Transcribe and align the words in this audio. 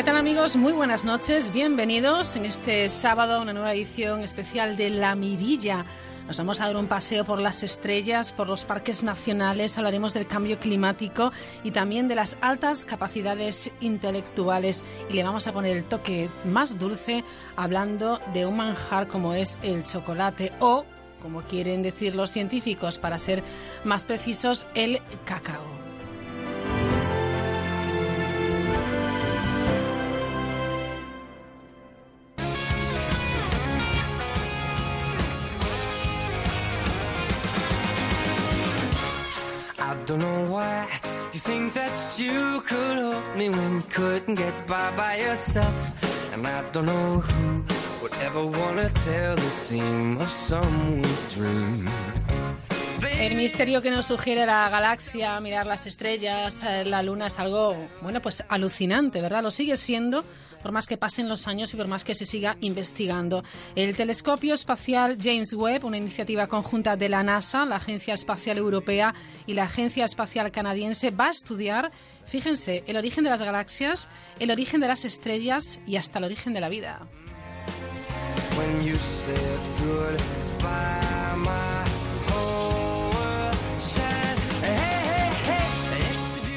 ¿Qué 0.00 0.04
tal 0.04 0.16
amigos? 0.16 0.56
Muy 0.56 0.72
buenas 0.72 1.04
noches, 1.04 1.52
bienvenidos 1.52 2.34
en 2.34 2.46
este 2.46 2.88
sábado 2.88 3.34
a 3.34 3.42
una 3.42 3.52
nueva 3.52 3.74
edición 3.74 4.22
especial 4.22 4.78
de 4.78 4.88
La 4.88 5.14
Mirilla. 5.14 5.84
Nos 6.26 6.38
vamos 6.38 6.58
a 6.62 6.68
dar 6.68 6.76
un 6.78 6.86
paseo 6.86 7.26
por 7.26 7.38
las 7.38 7.62
estrellas, 7.62 8.32
por 8.32 8.48
los 8.48 8.64
parques 8.64 9.04
nacionales, 9.04 9.76
hablaremos 9.76 10.14
del 10.14 10.26
cambio 10.26 10.58
climático 10.58 11.32
y 11.64 11.72
también 11.72 12.08
de 12.08 12.14
las 12.14 12.38
altas 12.40 12.86
capacidades 12.86 13.72
intelectuales 13.80 14.86
y 15.10 15.12
le 15.12 15.22
vamos 15.22 15.46
a 15.46 15.52
poner 15.52 15.76
el 15.76 15.84
toque 15.84 16.30
más 16.46 16.78
dulce 16.78 17.22
hablando 17.54 18.20
de 18.32 18.46
un 18.46 18.56
manjar 18.56 19.06
como 19.06 19.34
es 19.34 19.58
el 19.60 19.84
chocolate 19.84 20.50
o, 20.60 20.86
como 21.20 21.42
quieren 21.42 21.82
decir 21.82 22.14
los 22.14 22.32
científicos 22.32 22.98
para 22.98 23.18
ser 23.18 23.42
más 23.84 24.06
precisos, 24.06 24.66
el 24.74 25.02
cacao. 25.26 25.79
Don't 40.10 40.22
know 40.22 40.44
why 40.50 40.88
you 41.32 41.38
think 41.38 41.72
that 41.74 42.18
you 42.18 42.60
could 42.66 43.38
me 43.38 43.48
when 43.48 43.74
you 43.76 43.82
couldn't 43.88 44.34
get 44.34 44.66
by 44.66 44.90
by 44.96 45.14
yourself. 45.14 45.72
And 46.34 46.44
I 46.44 46.64
don't 46.72 46.86
know 46.86 47.20
who 47.20 47.62
would 48.02 48.12
ever 48.26 48.42
tell 49.04 49.36
the 49.36 50.18
of 50.20 50.28
someone's 50.28 51.32
dream. 51.32 51.86
El 53.20 53.36
misterio 53.36 53.80
que 53.80 53.92
nos 53.92 54.06
sugiere 54.06 54.46
la 54.46 54.68
galaxia, 54.68 55.38
mirar 55.38 55.66
las 55.66 55.86
estrellas, 55.86 56.64
eh, 56.64 56.84
la 56.84 57.04
luna 57.04 57.28
es 57.28 57.38
algo, 57.38 57.76
bueno, 58.02 58.20
pues 58.20 58.42
alucinante, 58.48 59.20
¿verdad? 59.20 59.44
Lo 59.44 59.52
sigue 59.52 59.76
siendo 59.76 60.24
por 60.62 60.72
más 60.72 60.86
que 60.86 60.96
pasen 60.96 61.28
los 61.28 61.46
años 61.46 61.72
y 61.72 61.76
por 61.76 61.88
más 61.88 62.04
que 62.04 62.14
se 62.14 62.26
siga 62.26 62.56
investigando. 62.60 63.44
El 63.74 63.96
telescopio 63.96 64.54
espacial 64.54 65.16
James 65.20 65.52
Webb, 65.52 65.84
una 65.84 65.96
iniciativa 65.96 66.46
conjunta 66.46 66.96
de 66.96 67.08
la 67.08 67.22
NASA, 67.22 67.64
la 67.66 67.76
Agencia 67.76 68.14
Espacial 68.14 68.58
Europea 68.58 69.14
y 69.46 69.54
la 69.54 69.64
Agencia 69.64 70.04
Espacial 70.04 70.50
Canadiense, 70.50 71.10
va 71.10 71.26
a 71.26 71.30
estudiar, 71.30 71.90
fíjense, 72.24 72.84
el 72.86 72.96
origen 72.96 73.24
de 73.24 73.30
las 73.30 73.42
galaxias, 73.42 74.08
el 74.38 74.50
origen 74.50 74.80
de 74.80 74.88
las 74.88 75.04
estrellas 75.04 75.80
y 75.86 75.96
hasta 75.96 76.18
el 76.18 76.24
origen 76.24 76.52
de 76.52 76.60
la 76.60 76.68
vida. 76.68 77.06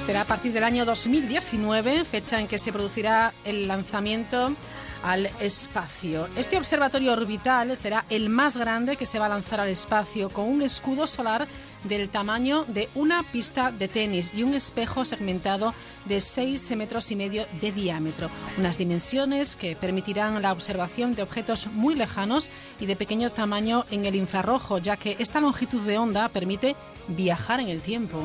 Será 0.06 0.22
a 0.22 0.26
partir 0.26 0.52
del 0.52 0.66
año 0.66 0.84
2019, 0.84 2.04
fecha 2.04 2.42
en 2.42 2.50
que 2.50 2.60
se 2.60 2.74
producirá 2.74 3.34
el 3.46 3.70
lanzamiento 3.70 4.54
al 5.02 5.28
espacio. 5.40 6.28
Este 6.36 6.58
observatorio 6.58 7.14
orbital 7.14 7.78
será 7.78 8.04
el 8.10 8.28
más 8.28 8.58
grande 8.58 8.98
que 8.98 9.06
se 9.06 9.18
va 9.18 9.28
a 9.28 9.30
lanzar 9.30 9.62
al 9.62 9.70
espacio, 9.70 10.30
con 10.30 10.50
un 10.50 10.62
escudo 10.62 11.08
solar 11.08 11.48
del 11.86 12.10
tamaño 12.10 12.66
de 12.68 12.90
una 12.96 13.24
pista 13.24 13.72
de 13.72 13.88
tenis 13.88 14.34
y 14.36 14.44
un 14.44 14.54
espejo 14.56 15.06
segmentado 15.06 15.74
de 16.04 16.20
6 16.20 16.76
metros 16.76 17.10
y 17.12 17.16
medio 17.16 17.46
de 17.62 17.72
diámetro. 17.72 18.30
Unas 18.58 18.78
dimensiones 18.78 19.56
que 19.56 19.78
permitirán 19.78 20.42
la 20.42 20.52
observación 20.52 21.16
de 21.16 21.24
objetos 21.24 21.68
muy 21.68 21.96
lejanos 21.96 22.50
y 22.82 22.88
de 22.88 22.98
pequeño 22.98 23.32
tamaño 23.32 23.86
en 23.90 24.04
el 24.04 24.16
infrarrojo, 24.16 24.80
ya 24.80 24.98
que 24.98 25.16
esta 25.20 25.40
longitud 25.40 25.82
de 25.88 25.98
onda 25.98 26.28
permite 26.28 26.76
viajar 27.08 27.62
en 27.62 27.70
el 27.70 27.82
tiempo. 27.82 28.20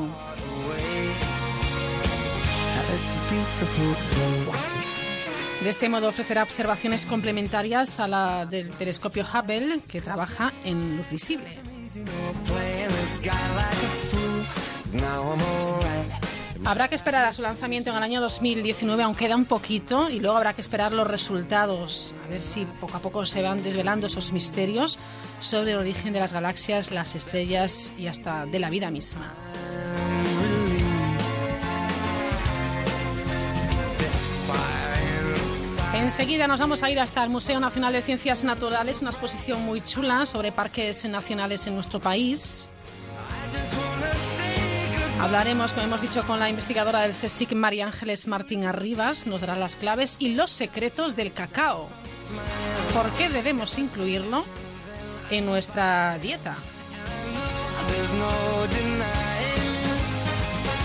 De 5.61 5.69
este 5.69 5.89
modo 5.89 6.07
ofrecerá 6.07 6.43
observaciones 6.43 7.05
complementarias 7.05 7.99
a 7.99 8.07
la 8.07 8.45
del 8.45 8.69
telescopio 8.69 9.25
Hubble, 9.25 9.79
que 9.89 9.99
trabaja 9.99 10.53
en 10.63 10.97
luz 10.97 11.09
visible. 11.09 11.47
Habrá 16.65 16.87
que 16.87 16.95
esperar 16.95 17.25
a 17.25 17.33
su 17.33 17.41
lanzamiento 17.41 17.89
en 17.89 17.97
el 17.97 18.03
año 18.03 18.21
2019, 18.21 19.03
aunque 19.03 19.25
queda 19.25 19.35
un 19.35 19.45
poquito, 19.45 20.09
y 20.09 20.19
luego 20.19 20.37
habrá 20.37 20.53
que 20.53 20.61
esperar 20.61 20.91
los 20.91 21.07
resultados, 21.07 22.13
a 22.25 22.29
ver 22.29 22.41
si 22.41 22.65
poco 22.79 22.97
a 22.97 22.99
poco 22.99 23.25
se 23.25 23.41
van 23.41 23.63
desvelando 23.63 24.07
esos 24.07 24.31
misterios 24.31 24.99
sobre 25.39 25.71
el 25.71 25.77
origen 25.77 26.13
de 26.13 26.19
las 26.19 26.31
galaxias, 26.31 26.91
las 26.91 27.15
estrellas 27.15 27.91
y 27.97 28.07
hasta 28.07 28.45
de 28.45 28.59
la 28.59 28.69
vida 28.69 28.91
misma. 28.91 29.33
Enseguida 35.93 36.47
nos 36.47 36.59
vamos 36.59 36.83
a 36.83 36.89
ir 36.89 36.99
hasta 36.99 37.23
el 37.23 37.29
Museo 37.29 37.59
Nacional 37.59 37.93
de 37.93 38.01
Ciencias 38.01 38.43
Naturales, 38.43 39.01
una 39.01 39.09
exposición 39.09 39.61
muy 39.63 39.81
chula 39.81 40.25
sobre 40.25 40.51
parques 40.51 41.03
nacionales 41.05 41.65
en 41.67 41.75
nuestro 41.75 41.99
país. 41.99 42.69
Hablaremos, 45.19 45.73
como 45.73 45.85
hemos 45.87 46.01
dicho, 46.01 46.25
con 46.25 46.39
la 46.39 46.49
investigadora 46.49 47.01
del 47.01 47.13
CSIC, 47.13 47.53
María 47.53 47.87
Ángeles 47.87 48.27
Martín 48.27 48.65
Arribas. 48.65 49.27
Nos 49.27 49.41
dará 49.41 49.55
las 49.55 49.75
claves 49.75 50.15
y 50.19 50.29
los 50.29 50.51
secretos 50.51 51.15
del 51.15 51.33
cacao. 51.33 51.89
¿Por 52.93 53.09
qué 53.11 53.29
debemos 53.29 53.77
incluirlo 53.77 54.45
en 55.29 55.45
nuestra 55.45 56.17
dieta? 56.19 56.55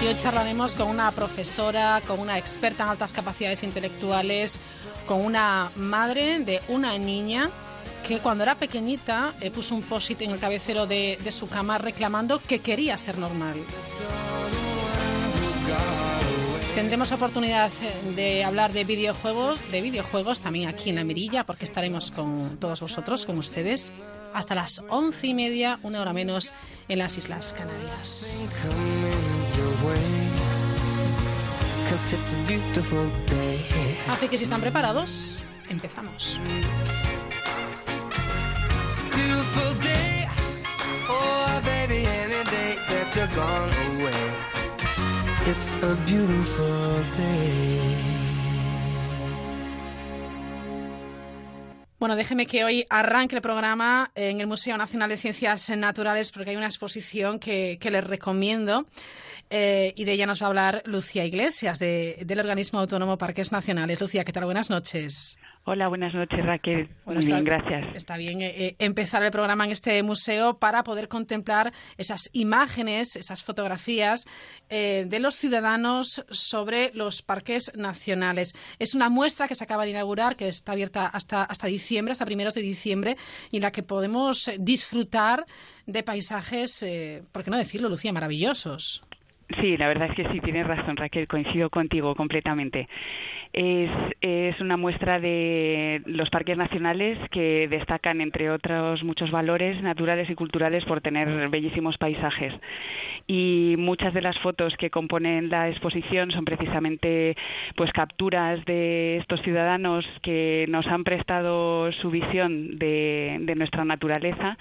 Y 0.03 0.06
hoy 0.06 0.16
charlaremos 0.16 0.75
con 0.75 0.88
una 0.88 1.12
profesora, 1.12 2.03
con 2.06 2.19
una 2.19 2.36
experta 2.36 2.82
en 2.82 2.91
altas 2.91 3.12
capacidades 3.12 3.62
intelectuales, 3.62 4.60
con 5.06 5.20
una 5.25 5.70
madre 5.76 6.41
de 6.41 6.60
una 6.69 6.97
niña 6.98 7.50
que 8.06 8.19
cuando 8.19 8.44
era 8.44 8.54
pequeñita 8.54 9.32
eh, 9.41 9.50
puso 9.50 9.75
un 9.75 9.82
post 9.82 10.10
en 10.20 10.31
el 10.31 10.38
cabecero 10.38 10.87
de, 10.87 11.19
de 11.22 11.32
su 11.32 11.48
cama 11.48 11.78
reclamando 11.78 12.38
que 12.38 12.59
quería 12.59 12.98
ser 12.98 13.19
normal. 13.19 13.56
Tendremos 16.75 17.12
oportunidad 17.12 17.70
eh, 17.82 18.15
de 18.16 18.44
hablar 18.44 18.72
de 18.72 18.82
videojuegos, 18.84 19.60
de 19.70 19.81
videojuegos 19.81 20.41
también 20.41 20.69
aquí 20.69 20.91
en 20.91 20.97
la 20.97 21.04
Mirilla, 21.04 21.44
porque 21.44 21.65
estaremos 21.65 22.10
con 22.10 22.56
todos 22.59 22.81
vosotros, 22.81 23.26
con 23.26 23.38
ustedes, 23.38 23.92
hasta 24.34 24.56
las 24.56 24.82
once 24.88 25.28
y 25.28 25.34
media, 25.34 25.78
una 25.82 26.00
hora 26.00 26.12
menos, 26.12 26.53
en 26.88 26.98
las 26.98 27.16
Islas 27.16 27.53
Canarias. 27.53 28.41
Así 34.09 34.28
que 34.28 34.37
si 34.37 34.44
están 34.44 34.60
preparados, 34.60 35.38
empezamos. 35.69 36.41
It's 45.47 45.75
a 45.83 45.94
beautiful 46.06 47.04
day. 47.16 48.25
Bueno, 52.04 52.16
déjeme 52.16 52.44
que 52.44 52.65
hoy 52.65 52.84
arranque 52.91 53.34
el 53.37 53.41
programa 53.41 54.10
en 54.15 54.41
el 54.41 54.47
Museo 54.47 54.77
Nacional 54.77 55.09
de 55.09 55.16
Ciencias 55.16 55.71
Naturales 55.71 56.33
porque 56.33 56.50
hay 56.50 56.56
una 56.56 56.66
exposición 56.66 57.38
que, 57.38 57.78
les 57.81 58.04
recomiendo 58.04 58.87
eh, 59.56 59.92
y 59.94 60.04
de 60.04 60.12
ella 60.12 60.26
nos 60.26 60.42
va 60.42 60.47
a 60.47 60.48
hablar 60.48 60.82
Lucía 60.84 61.25
Iglesias 61.25 61.78
del 61.78 62.41
organismo 62.41 62.81
autónomo 62.81 63.16
Parques 63.19 63.53
Nacionales. 63.53 64.00
Lucía, 64.00 64.25
¿qué 64.25 64.32
tal? 64.32 64.47
Buenas 64.47 64.69
noches. 64.69 65.38
Hola, 65.66 65.88
buenas 65.88 66.12
noches 66.12 66.44
Raquel. 66.44 66.91
Muy 67.06 67.25
bien, 67.25 67.42
gracias. 67.42 67.94
Está 67.94 68.19
bien 68.19 68.42
eh, 68.42 68.53
eh, 68.54 68.76
empezar 68.81 69.22
el 69.22 69.31
programa 69.31 69.65
en 69.65 69.70
este 69.70 70.03
museo 70.03 70.59
para 70.59 70.82
poder 70.84 71.09
contemplar 71.09 71.72
esas 71.97 72.28
imágenes, 72.34 73.16
esas 73.16 73.42
fotografías 73.44 74.27
eh, 74.68 75.06
de 75.09 75.18
los 75.21 75.36
ciudadanos 75.36 76.27
sobre 76.28 76.91
los 76.92 77.22
parques 77.22 77.72
nacionales. 77.77 78.54
Es 78.78 78.95
una 78.95 79.09
muestra 79.09 79.48
que 79.48 79.54
se 79.54 79.65
acaba 79.65 79.84
de 79.84 79.92
inaugurar, 79.92 80.36
que 80.36 80.48
está 80.48 80.72
abierta 80.72 81.06
hasta, 81.06 81.45
hasta 81.45 81.66
diciembre, 81.68 82.12
hasta 82.12 82.27
primeros 82.27 82.54
de 82.54 82.60
diciembre, 82.60 83.16
y 83.51 83.56
en 83.56 83.62
la 83.62 83.71
que 83.71 83.83
podemos 83.83 84.51
disfrutar 84.59 85.47
de 85.86 86.03
paisajes, 86.03 86.84
¿por 87.33 87.42
qué 87.42 87.51
no 87.51 87.56
decirlo, 87.56 87.89
Lucía, 87.89 88.12
maravillosos? 88.12 89.03
Sí, 89.60 89.76
la 89.76 89.88
verdad 89.88 90.08
es 90.08 90.16
que 90.16 90.26
sí, 90.32 90.41
tienes 90.41 90.66
razón, 90.66 90.96
Raquel, 90.96 91.28
coincido 91.28 91.68
contigo 91.68 92.14
completamente. 92.14 92.88
Es, 93.52 93.91
es, 94.20 94.58
una 94.60 94.76
muestra 94.76 95.20
de 95.20 96.02
los 96.06 96.30
parques 96.30 96.56
nacionales 96.56 97.18
que 97.30 97.68
destacan, 97.68 98.20
entre 98.20 98.50
otros 98.50 99.04
muchos 99.04 99.30
valores 99.30 99.80
naturales 99.82 100.28
y 100.30 100.34
culturales, 100.34 100.84
por 100.86 101.02
tener 101.02 101.48
bellísimos 101.50 101.98
paisajes. 101.98 102.54
Y 103.26 103.74
muchas 103.78 104.14
de 104.14 104.22
las 104.22 104.38
fotos 104.38 104.74
que 104.76 104.91
componen 104.91 105.50
la 105.50 105.68
exposición 105.68 106.30
son 106.32 106.44
precisamente 106.44 107.36
pues 107.76 107.92
capturas 107.92 108.64
de 108.64 109.18
estos 109.18 109.41
ciudadanos 109.42 110.04
que 110.22 110.64
nos 110.68 110.86
han 110.86 111.04
prestado 111.04 111.92
su 111.92 112.10
visión 112.10 112.78
de, 112.78 113.38
de 113.41 113.54
nuestra 113.54 113.84
naturaleza 113.84 114.56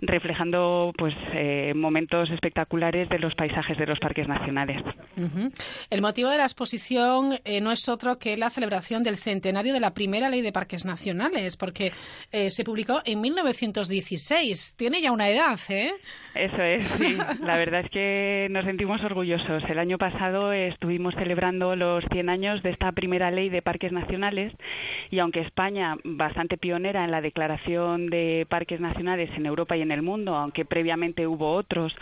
reflejando 0.00 0.92
pues 0.96 1.14
eh, 1.32 1.72
momentos 1.74 2.30
espectaculares 2.30 3.08
de 3.08 3.18
los 3.18 3.34
paisajes 3.34 3.78
de 3.78 3.86
los 3.86 3.98
parques 3.98 4.28
nacionales. 4.28 4.82
El 5.90 6.02
motivo 6.02 6.30
de 6.30 6.38
la 6.38 6.44
exposición 6.44 7.34
eh, 7.44 7.60
no 7.60 7.72
es 7.72 7.88
otro 7.88 8.18
que 8.18 8.36
la 8.36 8.50
celebración 8.50 9.02
del 9.02 9.16
centenario 9.16 9.72
de 9.72 9.80
la 9.80 9.94
primera 9.94 10.28
ley 10.28 10.42
de 10.42 10.52
parques 10.52 10.84
nacionales, 10.84 11.56
porque 11.56 11.92
eh, 12.32 12.50
se 12.50 12.64
publicó 12.64 13.00
en 13.04 13.20
1916. 13.20 14.76
Tiene 14.76 15.00
ya 15.00 15.12
una 15.12 15.28
edad, 15.28 15.58
¿eh? 15.68 15.92
Eso 16.34 16.62
es, 16.62 16.86
sí. 16.98 17.16
La 17.42 17.56
verdad 17.56 17.80
es 17.80 17.90
que 17.90 18.48
nos 18.50 18.64
sentimos 18.64 19.02
orgullosos. 19.02 19.62
El 19.68 19.78
año 19.78 19.96
pasado 19.98 20.52
estuvimos 20.52 21.14
celebrando 21.14 21.74
los 21.76 22.04
100 22.12 22.28
años 22.28 22.62
de 22.62 22.70
esta 22.70 22.92
primera 22.92 23.30
ley 23.30 23.48
de 23.48 23.62
parques 23.62 23.92
nacionales 23.92 24.52
y 25.10 25.18
aunque 25.18 25.40
España, 25.40 25.96
bastante 26.04 26.58
pionera 26.58 27.04
en 27.04 27.10
la 27.10 27.20
declaración 27.20 28.08
de 28.08 28.46
parques 28.48 28.80
nacionales 28.80 29.30
en 29.36 29.46
Europa 29.46 29.76
y 29.76 29.82
en 29.82 29.85
el 29.90 30.02
mundo, 30.02 30.36
aunque 30.36 30.64
previamente 30.64 31.26
hubo 31.26 31.52
otros, 31.52 31.94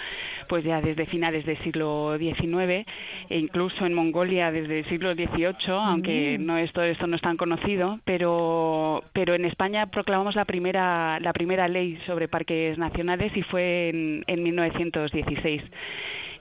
pues 0.48 0.64
ya 0.64 0.80
desde 0.80 1.06
finales 1.06 1.44
del 1.46 1.58
siglo 1.62 2.16
XIX 2.18 2.86
e 3.28 3.38
incluso 3.38 3.86
en 3.86 3.94
Mongolia 3.94 4.50
desde 4.50 4.80
el 4.80 4.84
siglo 4.86 5.14
XVIII, 5.14 5.54
aunque 5.68 6.36
mm. 6.38 6.44
no 6.44 6.58
esto 6.58 6.82
esto 6.82 7.06
no 7.06 7.16
es 7.16 7.22
tan 7.22 7.36
conocido, 7.36 8.00
pero 8.04 9.04
pero 9.12 9.34
en 9.34 9.44
España 9.44 9.86
proclamamos 9.86 10.34
la 10.34 10.44
primera 10.44 11.18
la 11.20 11.32
primera 11.32 11.68
ley 11.68 11.98
sobre 12.06 12.28
parques 12.28 12.78
nacionales 12.78 13.36
y 13.36 13.42
fue 13.42 13.88
en, 13.90 14.24
en 14.26 14.42
1916 14.42 15.62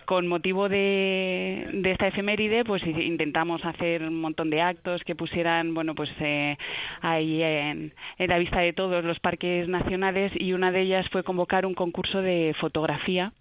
con 0.06 0.28
motivo 0.28 0.70
de, 0.70 1.68
de, 1.74 1.92
esta 1.92 2.08
efeméride, 2.08 2.64
pues 2.64 2.84
intentamos 2.86 3.64
hacer 3.66 4.04
un 4.04 4.20
montón 4.22 4.50
de 4.50 4.62
actos 4.62 5.04
que 5.04 5.16
pusieran, 5.16 5.74
bueno, 5.74 5.96
pues 5.96 6.10
eh, 6.20 6.58
ahí 7.02 7.42
en, 7.42 7.94
en, 8.18 8.30
la 8.30 8.38
vista 8.38 8.60
de 8.60 8.74
todos 8.74 9.04
los 9.04 9.20
parques 9.20 9.68
nacionales 9.68 10.32
y 10.36 10.54
una 10.54 10.72
de 10.72 10.82
ellas 10.82 11.08
fue 11.12 11.24
convocar 11.24 11.66
un 11.66 11.74
concurso 11.74 12.22
de 12.22 12.56
fotografía 12.60 13.34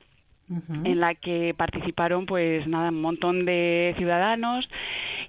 en 0.84 1.00
la 1.00 1.14
que 1.14 1.54
participaron 1.56 2.26
pues 2.26 2.66
nada 2.66 2.90
un 2.90 3.00
montón 3.00 3.44
de 3.46 3.94
ciudadanos 3.96 4.68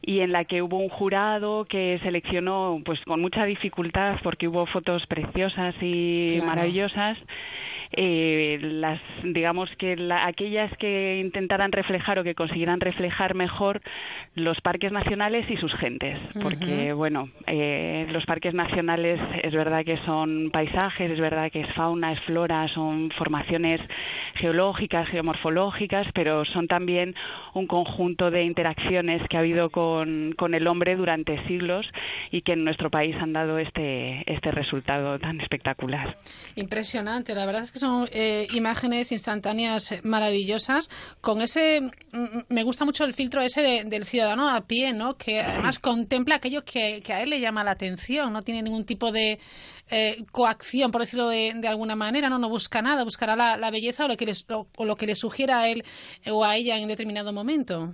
y 0.02 0.20
en 0.20 0.32
la 0.32 0.44
que 0.46 0.62
hubo 0.62 0.78
un 0.78 0.90
jurado 0.90 1.66
que 1.66 2.00
seleccionó 2.04 2.82
pues 2.84 3.00
con 3.06 3.22
mucha 3.22 3.46
dificultad 3.46 4.18
porque 4.24 4.48
hubo 4.48 4.66
fotos 4.66 5.06
preciosas 5.08 5.76
y 5.82 6.42
maravillosas 6.46 7.18
eh, 7.96 8.58
las 8.62 9.00
digamos 9.24 9.70
que 9.78 9.96
aquellas 10.24 10.76
que 10.78 11.20
intentaran 11.20 11.72
reflejar 11.72 12.20
o 12.20 12.24
que 12.24 12.34
consiguieran 12.34 12.80
reflejar 12.80 13.36
mejor 13.36 13.82
los 14.36 14.60
parques 14.62 14.92
nacionales 14.92 15.50
y 15.50 15.58
sus 15.58 15.74
gentes. 15.76 16.18
Porque 16.42 16.94
bueno 16.94 17.30
eh, 17.48 18.08
los 18.10 18.26
parques 18.26 18.54
nacionales 18.54 19.20
es 19.44 19.54
verdad 19.54 19.86
que 19.86 19.98
son 20.06 20.50
paisajes 20.52 21.12
es 21.12 21.20
verdad 21.20 21.52
que 21.52 21.62
es 21.62 21.74
fauna 21.74 22.14
es 22.14 22.20
flora 22.22 22.68
son 22.70 23.12
formaciones 23.12 23.80
geológicas 24.36 25.08
geomorfológicas 25.10 26.08
pero 26.14 26.46
son 26.46 26.68
también 26.68 27.16
un 27.54 27.68
conjunto 27.68 28.32
de 28.32 28.44
interacciones 28.44 29.22
que 29.30 29.38
ha 29.38 29.42
habido 29.42 29.70
con, 29.70 30.34
con 30.38 30.56
el 30.56 30.68
hombre 30.68 30.96
durante 30.96 31.46
siglos 31.48 31.86
y 32.32 32.42
que 32.42 32.54
en 32.54 32.64
nuestro 32.64 32.90
país 32.90 33.16
han 33.20 33.34
dado 33.34 33.60
este 33.60 34.24
este 34.26 34.52
resultado 34.52 35.20
tan 35.20 35.40
espectacular. 35.42 36.18
Impresionante 36.56 37.36
la 37.36 37.46
verdad 37.46 37.64
es 37.64 37.72
que 37.72 37.80
son 37.84 38.08
eh, 38.14 38.48
imágenes 38.54 39.12
instantáneas 39.12 39.94
maravillosas 40.04 40.90
con 41.20 41.42
ese 41.42 41.92
me 42.48 42.64
gusta 42.64 42.86
mucho 42.86 43.04
el 43.04 43.14
filtro 43.14 43.42
ese 43.42 43.84
del 43.84 44.06
ciudadano 44.06 44.50
a 44.50 44.62
pie 44.62 44.94
no 44.94 45.18
que 45.18 45.42
además 45.42 45.80
contempla 45.80 46.36
aquello 46.36 46.64
que, 46.64 47.02
que, 47.04 47.12
a 47.12 47.22
él 47.22 47.30
le 47.30 47.42
llama 47.42 47.66
la 47.66 47.72
atención 47.72 48.32
no 48.32 48.42
tiene 48.42 48.64
ningún 48.64 48.86
tipo 48.86 49.12
de 49.12 49.38
eh, 49.96 50.26
coacción 50.32 50.90
por 50.90 51.02
decirlo 51.02 51.30
de, 51.30 51.54
de, 51.56 51.68
alguna 51.68 51.96
manera 51.96 52.28
no 52.28 52.40
no 52.40 52.50
busca 52.50 52.82
nada 52.82 53.04
buscará 53.04 53.36
la, 53.36 53.58
la 53.58 53.70
belleza 53.70 54.06
o 54.06 54.08
lo 54.08 54.18
que 54.18 54.26
le, 54.26 54.34
o 54.50 54.86
lo 54.86 54.96
que 54.96 55.06
le 55.06 55.14
sugiera 55.14 55.60
a 55.60 55.70
él 55.70 55.84
o 56.32 56.44
a 56.44 56.56
ella 56.56 56.80
en 56.80 56.88
determinado 56.88 57.32
momento. 57.32 57.94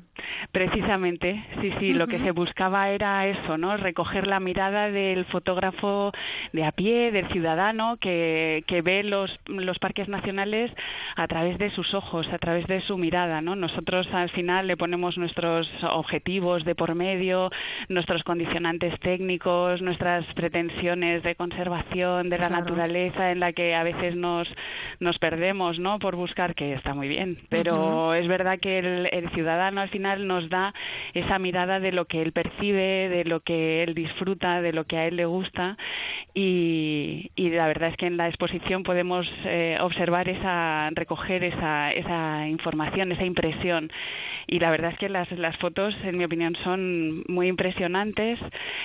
Precisamente 0.53 1.45
sí 1.59 1.71
sí 1.79 1.91
lo 1.91 2.07
que 2.07 2.19
se 2.19 2.31
buscaba 2.31 2.89
era 2.89 3.27
eso 3.27 3.57
no 3.57 3.75
recoger 3.75 4.27
la 4.27 4.39
mirada 4.39 4.89
del 4.89 5.25
fotógrafo 5.25 6.13
de 6.53 6.63
a 6.63 6.71
pie 6.71 7.11
del 7.11 7.27
ciudadano 7.33 7.97
que, 7.97 8.63
que 8.65 8.81
ve 8.81 9.03
los 9.03 9.29
los 9.47 9.77
parques 9.79 10.07
nacionales 10.07 10.71
a 11.17 11.27
través 11.27 11.57
de 11.57 11.69
sus 11.71 11.93
ojos, 11.93 12.25
a 12.31 12.37
través 12.37 12.65
de 12.67 12.79
su 12.81 12.97
mirada, 12.97 13.41
¿no? 13.41 13.57
Nosotros 13.57 14.07
al 14.13 14.29
final 14.29 14.67
le 14.67 14.77
ponemos 14.77 15.17
nuestros 15.17 15.69
objetivos 15.83 16.63
de 16.63 16.75
por 16.75 16.95
medio, 16.95 17.49
nuestros 17.89 18.23
condicionantes 18.23 18.97
técnicos, 19.01 19.81
nuestras 19.81 20.25
pretensiones 20.33 21.23
de 21.23 21.35
conservación 21.35 21.88
de 21.89 22.37
la 22.37 22.49
naturaleza 22.49 23.31
en 23.31 23.39
la 23.39 23.53
que 23.53 23.75
a 23.75 23.83
veces 23.83 24.15
nos 24.15 24.47
nos 24.99 25.17
perdemos, 25.17 25.79
¿no? 25.79 25.97
Por 25.99 26.15
buscar 26.15 26.55
que 26.55 26.73
está 26.73 26.93
muy 26.93 27.07
bien, 27.07 27.37
pero 27.49 28.13
es 28.13 28.27
verdad 28.27 28.59
que 28.59 28.79
el, 28.79 29.09
el 29.11 29.29
ciudadano 29.31 29.81
al 29.81 29.89
final 29.89 30.27
nos 30.27 30.49
da 30.49 30.73
esa 31.13 31.39
mirada 31.39 31.79
de 31.79 31.91
lo 31.91 32.05
que 32.05 32.21
él 32.21 32.33
percibe, 32.33 33.09
de 33.09 33.23
lo 33.23 33.39
que 33.39 33.83
él 33.83 33.93
disfruta, 33.93 34.61
de 34.61 34.73
lo 34.73 34.85
que 34.85 34.97
a 34.97 35.07
él 35.07 35.15
le 35.15 35.25
gusta 35.25 35.77
y, 36.33 37.31
y 37.35 37.49
la 37.49 37.67
verdad 37.67 37.89
es 37.89 37.97
que 37.97 38.07
en 38.07 38.17
la 38.17 38.27
exposición 38.27 38.83
podemos 38.83 39.27
eh, 39.45 39.77
observar 39.81 40.29
esa, 40.29 40.89
recoger 40.91 41.43
esa, 41.43 41.91
esa 41.91 42.47
información, 42.47 43.11
esa 43.11 43.25
impresión. 43.25 43.91
Y 44.51 44.57
la 44.59 44.71
verdad 44.71 44.91
es 44.91 44.97
que 44.97 45.09
las, 45.09 45.31
las 45.31 45.55
fotos, 45.57 45.93
en 46.03 46.17
mi 46.17 46.25
opinión, 46.25 46.55
son 46.63 47.23
muy 47.27 47.47
impresionantes. 47.47 48.39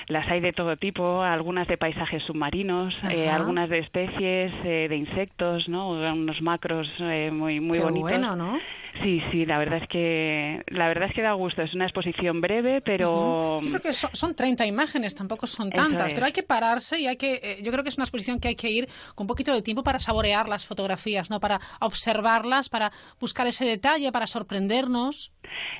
Las 0.08 0.28
hay 0.28 0.40
de 0.40 0.52
todo 0.52 0.76
tipo, 0.76 1.22
algunas 1.22 1.66
de 1.69 1.78
paisajes 1.78 2.22
submarinos, 2.25 2.94
eh, 3.11 3.31
algunas 3.31 3.70
de 3.70 3.78
especies, 3.78 4.52
eh, 4.62 4.88
de 4.90 4.96
insectos, 4.96 5.66
¿no? 5.69 5.90
Unos 5.90 6.43
macros 6.43 6.87
eh, 7.00 7.31
muy, 7.32 7.61
muy 7.61 7.78
Qué 7.78 7.84
bonitos. 7.84 8.11
Bueno, 8.11 8.37
¿no? 8.37 8.58
Sí, 9.02 9.20
sí, 9.32 9.44
la 9.44 9.58
verdad 9.58 9.82
es 9.82 9.88
que 9.88 10.62
la 10.69 10.87
verdad 10.87 11.08
es 11.08 11.14
que 11.16 11.22
da 11.22 11.32
gusto. 11.32 11.62
Es 11.62 11.75
una 11.75 11.84
exposición 11.87 12.40
breve, 12.40 12.81
pero 12.81 13.58
sí, 13.60 13.70
porque 13.70 13.93
son, 13.93 14.10
son 14.12 14.37
30 14.37 14.67
imágenes, 14.67 15.17
tampoco 15.17 15.49
son 15.49 15.70
tantas, 15.70 16.14
pero 16.14 16.26
hay 16.26 16.32
que 16.32 16.44
pararse 16.44 17.00
y 17.00 17.08
hay 17.08 17.17
que. 17.17 17.58
yo 17.64 17.72
creo 17.72 17.82
que 17.82 17.88
es 17.88 17.96
una 17.96 18.05
exposición 18.05 18.38
que 18.38 18.49
hay 18.49 18.55
que 18.55 18.70
ir 18.70 18.88
con 19.17 19.25
un 19.25 19.28
poquito 19.28 19.52
de 19.52 19.62
tiempo 19.62 19.82
para 19.82 19.99
saborear 19.99 20.49
las 20.49 20.64
fotografías, 20.64 21.28
no, 21.28 21.40
para 21.40 21.60
observarlas, 21.81 22.69
para 22.69 22.93
buscar 23.19 23.49
ese 23.49 23.64
detalle, 23.64 24.12
para 24.12 24.28
sorprendernos. 24.28 25.32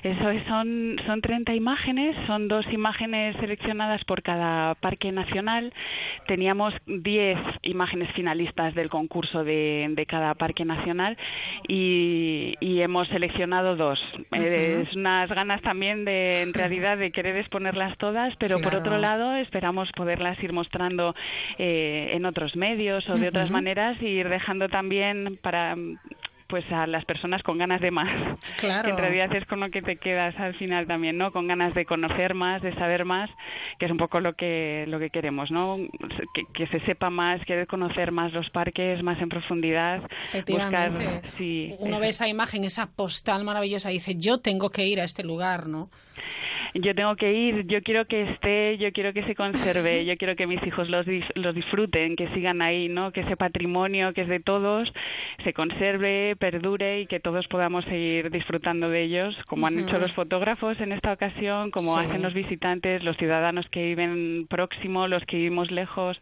Eso 0.03 0.29
es, 0.29 0.43
son, 0.45 0.97
son 1.05 1.21
30 1.21 1.53
imágenes, 1.53 2.15
son 2.27 2.47
dos 2.47 2.65
imágenes 2.71 3.35
seleccionadas 3.37 4.03
por 4.05 4.21
cada 4.21 4.75
parque 4.75 5.11
nacional. 5.11 5.73
Teníamos 6.27 6.73
10 6.85 7.37
imágenes 7.63 8.11
finalistas 8.11 8.75
del 8.75 8.89
concurso 8.89 9.43
de, 9.43 9.87
de 9.89 10.05
cada 10.05 10.33
parque 10.35 10.65
nacional 10.65 11.17
y, 11.67 12.55
y 12.59 12.81
hemos 12.81 13.07
seleccionado 13.09 13.75
dos. 13.75 13.99
Uh 14.31 14.35
-huh. 14.35 14.45
Es 14.45 14.95
unas 14.95 15.29
ganas 15.29 15.61
también 15.61 16.05
de, 16.05 16.41
en 16.41 16.53
realidad, 16.53 16.97
de 16.97 17.11
querer 17.11 17.37
exponerlas 17.37 17.97
todas, 17.97 18.35
pero 18.37 18.57
claro. 18.57 18.69
por 18.69 18.79
otro 18.79 18.97
lado 18.97 19.35
esperamos 19.35 19.91
poderlas 19.93 20.41
ir 20.43 20.53
mostrando 20.53 21.15
eh, 21.57 22.11
en 22.13 22.25
otros 22.25 22.55
medios 22.55 23.07
o 23.09 23.13
de 23.13 23.19
uh 23.19 23.23
-huh. 23.23 23.29
otras 23.29 23.51
maneras 23.51 24.01
y 24.01 24.07
ir 24.07 24.29
dejando 24.29 24.69
también 24.69 25.37
para 25.41 25.75
pues 26.47 26.63
a 26.71 26.85
las 26.87 27.05
personas 27.05 27.43
con 27.43 27.57
ganas 27.57 27.81
de 27.81 27.91
más. 27.91 28.09
Claro. 28.57 28.89
en 28.89 28.97
realidad 28.97 29.35
es 29.35 29.45
con 29.45 29.59
lo 29.59 29.69
que 29.69 29.81
te 29.81 29.97
quedas 29.97 30.37
al 30.39 30.55
final 30.55 30.87
también, 30.87 31.17
¿no? 31.17 31.31
Con 31.31 31.47
ganas 31.47 31.73
de 31.73 31.85
conocer 31.85 32.33
más, 32.33 32.61
de 32.61 32.73
saber 32.75 33.05
más, 33.05 33.29
que 33.79 33.85
es 33.85 33.91
un 33.91 33.97
poco 33.97 34.19
lo 34.19 34.33
que 34.33 34.85
lo 34.87 34.97
que 34.99 35.09
queremos, 35.09 35.51
¿no? 35.51 35.77
Que, 36.33 36.43
que 36.53 36.67
se 36.67 36.79
sepa 36.85 37.09
más, 37.09 37.43
querer 37.45 37.67
conocer 37.67 38.11
más 38.11 38.33
los 38.33 38.49
parques, 38.49 39.03
más 39.03 39.21
en 39.21 39.29
profundidad. 39.29 40.01
Efectivamente. 40.23 41.05
Buscar, 41.05 41.31
sí, 41.37 41.75
Uno 41.79 41.99
ve 41.99 42.09
esa 42.09 42.27
imagen, 42.27 42.63
esa 42.63 42.91
postal 42.91 43.43
maravillosa 43.43 43.91
y 43.91 43.95
dice, 43.95 44.15
yo 44.15 44.37
tengo 44.39 44.69
que 44.69 44.85
ir 44.85 44.99
a 44.99 45.03
este 45.03 45.23
lugar, 45.23 45.67
¿no? 45.67 45.89
Yo 46.75 46.93
tengo 46.93 47.15
que 47.15 47.31
ir, 47.31 47.67
yo 47.67 47.81
quiero 47.81 48.05
que 48.05 48.23
esté, 48.23 48.77
yo 48.77 48.91
quiero 48.91 49.13
que 49.13 49.23
se 49.23 49.33
conserve, 49.35 50.05
yo 50.05 50.17
quiero 50.17 50.35
que 50.35 50.45
mis 50.45 50.61
hijos 50.67 50.89
los, 50.89 51.05
los 51.35 51.55
disfruten, 51.55 52.15
que 52.15 52.27
sigan 52.29 52.61
ahí, 52.61 52.89
¿no? 52.89 53.11
Que 53.11 53.21
ese 53.21 53.37
patrimonio 53.37 54.13
que 54.13 54.21
es 54.21 54.27
de 54.27 54.41
todos 54.41 54.91
se 55.43 55.53
conserve, 55.53 56.35
perdure 56.37 57.01
y 57.01 57.07
que 57.07 57.21
todos 57.21 57.47
podamos 57.47 57.85
seguir 57.85 58.29
disfrutando 58.29 58.89
de 58.89 59.03
ellos, 59.03 59.35
como 59.47 59.67
han 59.67 59.75
uh 59.75 59.79
-huh. 59.79 59.87
hecho 59.87 59.99
los 59.99 60.11
fotógrafos 60.13 60.79
en 60.81 60.91
esta 60.91 61.13
ocasión, 61.13 61.71
como 61.71 61.93
sí. 61.93 61.99
hacen 61.99 62.21
los 62.21 62.33
visitantes, 62.33 63.03
los 63.03 63.15
ciudadanos 63.17 63.67
que 63.69 63.83
viven 63.85 64.45
próximo, 64.49 65.07
los 65.07 65.23
que 65.25 65.37
vivimos 65.37 65.71
lejos 65.71 66.19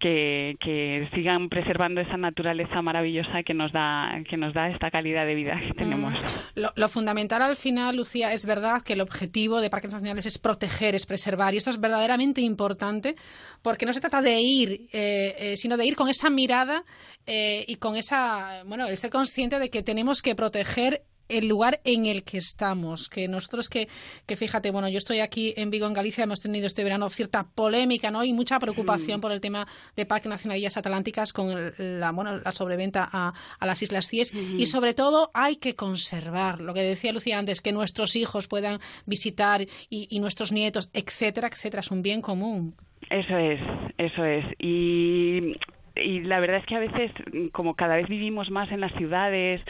que, 0.00 0.56
que 0.60 1.08
sigan 1.14 1.48
preservando 1.48 2.00
esa 2.00 2.16
naturaleza 2.16 2.82
maravillosa 2.82 3.42
que 3.44 3.54
nos 3.54 3.70
da 3.72 4.10
que 4.28 4.36
nos 4.36 4.54
da 4.54 4.68
esta 4.68 4.90
calidad 4.90 5.26
de 5.26 5.34
vida 5.34 5.60
que 5.60 5.74
tenemos. 5.74 6.12
Mm. 6.14 6.60
Lo, 6.60 6.72
lo, 6.74 6.88
fundamental 6.88 7.42
al 7.42 7.56
final, 7.56 7.96
Lucía, 7.96 8.32
es 8.32 8.46
verdad 8.46 8.82
que 8.82 8.94
el 8.94 9.00
objetivo 9.00 9.60
de 9.60 9.70
Parques 9.70 9.92
Nacionales 9.92 10.26
es 10.26 10.38
proteger, 10.38 10.94
es 10.94 11.06
preservar, 11.06 11.54
y 11.54 11.58
esto 11.58 11.70
es 11.70 11.80
verdaderamente 11.80 12.40
importante 12.40 13.14
porque 13.62 13.86
no 13.86 13.92
se 13.92 14.00
trata 14.00 14.22
de 14.22 14.40
ir, 14.40 14.88
eh, 14.92 15.34
eh, 15.38 15.56
sino 15.56 15.76
de 15.76 15.86
ir 15.86 15.96
con 15.96 16.08
esa 16.08 16.30
mirada 16.30 16.84
eh, 17.26 17.64
y 17.68 17.76
con 17.76 17.96
esa, 17.96 18.64
bueno, 18.66 18.86
el 18.86 18.96
ser 18.96 19.10
consciente 19.10 19.58
de 19.58 19.70
que 19.70 19.82
tenemos 19.82 20.22
que 20.22 20.34
proteger 20.34 21.02
el 21.30 21.48
lugar 21.48 21.80
en 21.84 22.06
el 22.06 22.22
que 22.24 22.38
estamos. 22.38 23.08
Que 23.08 23.28
nosotros 23.28 23.68
que, 23.68 23.88
que 24.26 24.36
fíjate, 24.36 24.70
bueno, 24.70 24.88
yo 24.88 24.98
estoy 24.98 25.20
aquí 25.20 25.54
en 25.56 25.70
Vigo, 25.70 25.86
en 25.86 25.94
Galicia, 25.94 26.24
hemos 26.24 26.40
tenido 26.40 26.66
este 26.66 26.84
verano 26.84 27.08
cierta 27.10 27.44
polémica, 27.44 28.10
¿no? 28.10 28.24
Y 28.24 28.32
mucha 28.32 28.58
preocupación 28.58 29.18
mm. 29.18 29.20
por 29.20 29.32
el 29.32 29.40
tema 29.40 29.66
de 29.96 30.06
Parque 30.06 30.28
Nacional 30.28 30.60
de 30.60 30.66
Atlánticas 30.66 31.32
con 31.32 31.72
la, 31.78 32.12
bueno, 32.12 32.38
la 32.38 32.52
sobreventa 32.52 33.08
a, 33.10 33.32
las 33.60 33.82
Islas 33.82 34.08
Cíes. 34.08 34.32
Y 34.34 34.66
sobre 34.66 34.94
todo 34.94 35.30
hay 35.34 35.56
que 35.56 35.74
conservar, 35.74 36.60
lo 36.60 36.74
que 36.74 36.82
decía 36.82 37.12
Lucía 37.12 37.38
antes, 37.38 37.60
que 37.60 37.72
nuestros 37.72 38.16
hijos 38.16 38.48
puedan 38.48 38.80
visitar 39.06 39.62
y, 39.62 40.08
y 40.10 40.20
nuestros 40.20 40.52
nietos, 40.52 40.90
etcétera, 40.92 41.48
etcétera. 41.48 41.80
Es 41.80 41.90
un 41.90 42.02
bien 42.02 42.20
común. 42.20 42.74
Eso 43.08 43.36
es, 43.36 43.60
eso 43.98 44.24
es. 44.24 44.44
Y 44.58 45.56
y 45.96 46.20
la 46.20 46.40
verdad 46.40 46.58
es 46.58 46.66
que 46.66 46.76
a 46.76 46.80
veces, 46.80 47.10
como 47.52 47.74
cada 47.74 47.96
vez 47.96 48.08
vivimos 48.08 48.50
más 48.50 48.70
en 48.72 48.80
las 48.80 48.92
ciudades 48.94 49.60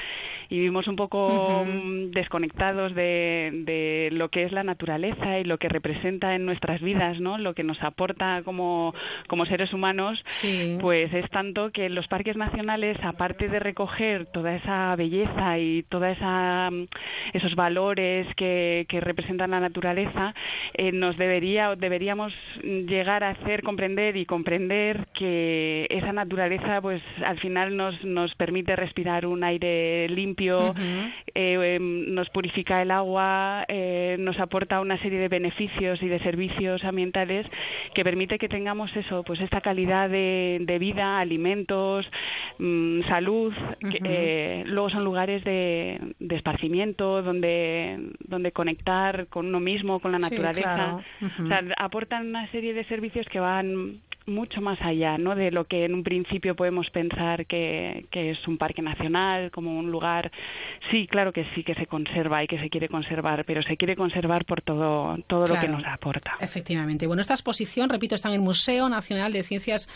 y 0.50 0.56
vivimos 0.56 0.88
un 0.88 0.96
poco 0.96 1.64
mm, 1.64 2.10
desconectados 2.10 2.94
de, 2.94 3.50
de, 3.64 4.08
lo 4.12 4.28
que 4.30 4.42
es 4.42 4.52
la 4.52 4.64
naturaleza 4.64 5.38
y 5.38 5.44
lo 5.44 5.58
que 5.58 5.68
representa 5.68 6.34
en 6.34 6.44
nuestras 6.44 6.80
vidas, 6.80 7.20
¿no? 7.20 7.38
Lo 7.38 7.54
que 7.54 7.62
nos 7.62 7.80
aporta 7.82 8.42
como, 8.44 8.92
como 9.28 9.46
seres 9.46 9.72
humanos, 9.72 10.20
pues 10.80 11.12
es 11.14 11.30
tanto 11.30 11.70
que 11.70 11.88
los 11.88 12.08
parques 12.08 12.36
nacionales, 12.36 12.96
aparte 13.02 13.48
de 13.48 13.60
recoger 13.60 14.26
toda 14.26 14.56
esa 14.56 14.94
belleza 14.96 15.58
y 15.58 15.84
toda 15.84 16.10
esa 16.10 16.70
mm, 16.70 16.86
esos 17.32 17.54
valores 17.54 18.26
que, 18.34 18.86
que 18.88 19.00
representan 19.00 19.52
la 19.52 19.60
naturaleza, 19.60 20.34
eh, 20.74 20.90
nos 20.90 21.16
debería 21.16 21.76
deberíamos 21.76 22.32
llegar 22.62 23.22
a 23.22 23.30
hacer 23.30 23.62
comprender 23.62 24.16
y 24.16 24.26
comprender 24.26 25.06
que 25.14 25.86
esa 25.90 26.09
naturaleza, 26.12 26.80
pues 26.80 27.02
al 27.24 27.38
final 27.38 27.76
nos 27.76 28.04
nos 28.04 28.34
permite 28.34 28.76
respirar 28.76 29.26
un 29.26 29.44
aire 29.44 30.08
limpio 30.08 30.74
eh, 31.34 31.76
em, 31.76 32.14
nos 32.14 32.28
purifica 32.30 32.82
el 32.82 32.90
agua, 32.90 33.64
eh, 33.68 34.16
nos 34.18 34.38
aporta 34.38 34.80
una 34.80 34.98
serie 34.98 35.18
de 35.18 35.28
beneficios 35.28 36.02
y 36.02 36.08
de 36.08 36.18
servicios 36.20 36.84
ambientales 36.84 37.46
que 37.94 38.04
permite 38.04 38.38
que 38.38 38.48
tengamos 38.48 38.94
eso, 38.96 39.22
pues 39.22 39.40
esta 39.40 39.60
calidad 39.60 40.08
de, 40.10 40.76
vida, 40.80 41.20
alimentos, 41.20 42.06
mm, 42.58 43.02
salud. 43.08 43.52
Eh, 44.04 44.64
luego 44.66 44.90
son 44.90 45.04
lugares 45.04 45.44
de, 45.44 46.14
esparcimiento, 46.30 47.22
donde, 47.22 48.10
donde 48.20 48.52
conectar 48.52 49.26
con 49.28 49.46
uno 49.46 49.60
mismo, 49.60 50.00
con 50.00 50.12
la 50.12 50.18
naturaleza. 50.18 50.98
O 51.22 51.46
sea, 51.46 51.62
aportan 51.76 52.28
una 52.28 52.50
serie 52.50 52.74
de 52.74 52.84
servicios 52.84 53.26
que 53.28 53.40
van 53.40 54.00
mucho 54.30 54.60
más 54.60 54.80
allá 54.80 55.18
¿no? 55.18 55.34
de 55.34 55.50
lo 55.50 55.64
que 55.64 55.84
en 55.84 55.94
un 55.94 56.02
principio 56.02 56.54
podemos 56.54 56.88
pensar 56.90 57.46
que, 57.46 58.06
que, 58.10 58.30
es 58.30 58.48
un 58.48 58.56
parque 58.56 58.82
nacional, 58.82 59.50
como 59.50 59.78
un 59.78 59.90
lugar. 59.90 60.30
Sí, 60.90 61.06
claro 61.06 61.32
que 61.32 61.44
sí 61.54 61.62
que 61.62 61.74
se 61.74 61.86
conserva 61.86 62.42
y 62.42 62.46
que 62.46 62.58
se 62.58 62.70
quiere 62.70 62.88
conservar, 62.88 63.44
pero 63.44 63.62
se 63.62 63.76
quiere 63.76 63.96
conservar 63.96 64.44
por 64.44 64.62
todo, 64.62 65.18
todo 65.26 65.46
lo 65.46 65.60
que 65.60 65.68
nos 65.68 65.84
aporta. 65.84 66.32
Efectivamente. 66.40 67.06
Bueno, 67.06 67.20
esta 67.20 67.34
exposición, 67.34 67.88
repito, 67.88 68.14
está 68.14 68.28
en 68.28 68.36
el 68.36 68.40
Museo 68.40 68.88
Nacional 68.88 69.32
de 69.32 69.42
Ciencias 69.42 69.88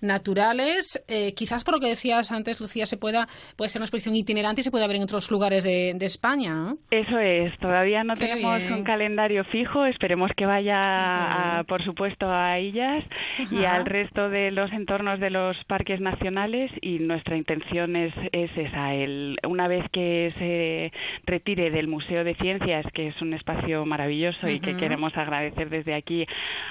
Naturales. 0.00 1.04
Eh, 1.08 1.34
quizás 1.34 1.64
por 1.64 1.74
lo 1.74 1.80
que 1.80 1.88
decías 1.88 2.32
antes, 2.32 2.60
Lucía, 2.60 2.86
se 2.86 2.96
pueda, 2.96 3.28
puede 3.56 3.68
ser 3.68 3.80
una 3.80 3.84
exposición 3.84 4.16
itinerante 4.16 4.60
y 4.60 4.64
se 4.64 4.70
puede 4.70 4.86
ver 4.86 4.96
en 4.96 5.02
otros 5.02 5.30
lugares 5.30 5.64
de, 5.64 5.94
de 5.94 6.06
España. 6.06 6.74
Eso 6.90 7.18
es. 7.18 7.56
Todavía 7.58 8.04
no 8.04 8.14
tenemos 8.14 8.60
un 8.70 8.84
calendario 8.84 9.44
fijo. 9.44 9.84
Esperemos 9.86 10.30
que 10.36 10.46
vaya, 10.46 11.64
por 11.68 11.84
supuesto, 11.84 12.28
a 12.28 12.58
ellas 12.58 13.04
y 13.50 13.64
al 13.82 13.86
resto 13.86 14.30
de 14.30 14.50
los 14.52 14.72
entornos 14.72 15.18
de 15.18 15.30
los 15.30 15.56
parques 15.64 16.00
nacionales 16.00 16.70
y 16.80 17.00
nuestra 17.00 17.36
intención 17.36 17.96
es, 17.96 18.14
es 18.30 18.50
esa. 18.56 18.94
El, 18.94 19.38
una 19.46 19.66
vez 19.66 19.84
que 19.90 20.32
se 20.38 20.92
retire 21.24 21.70
del 21.70 21.88
Museo 21.88 22.22
de 22.22 22.34
Ciencias, 22.36 22.86
que 22.94 23.08
es 23.08 23.20
un 23.20 23.34
espacio 23.34 23.84
maravilloso 23.84 24.48
y 24.48 24.60
que 24.60 24.76
queremos 24.76 25.16
agradecer 25.16 25.68
desde 25.68 25.94
aquí 25.94 26.26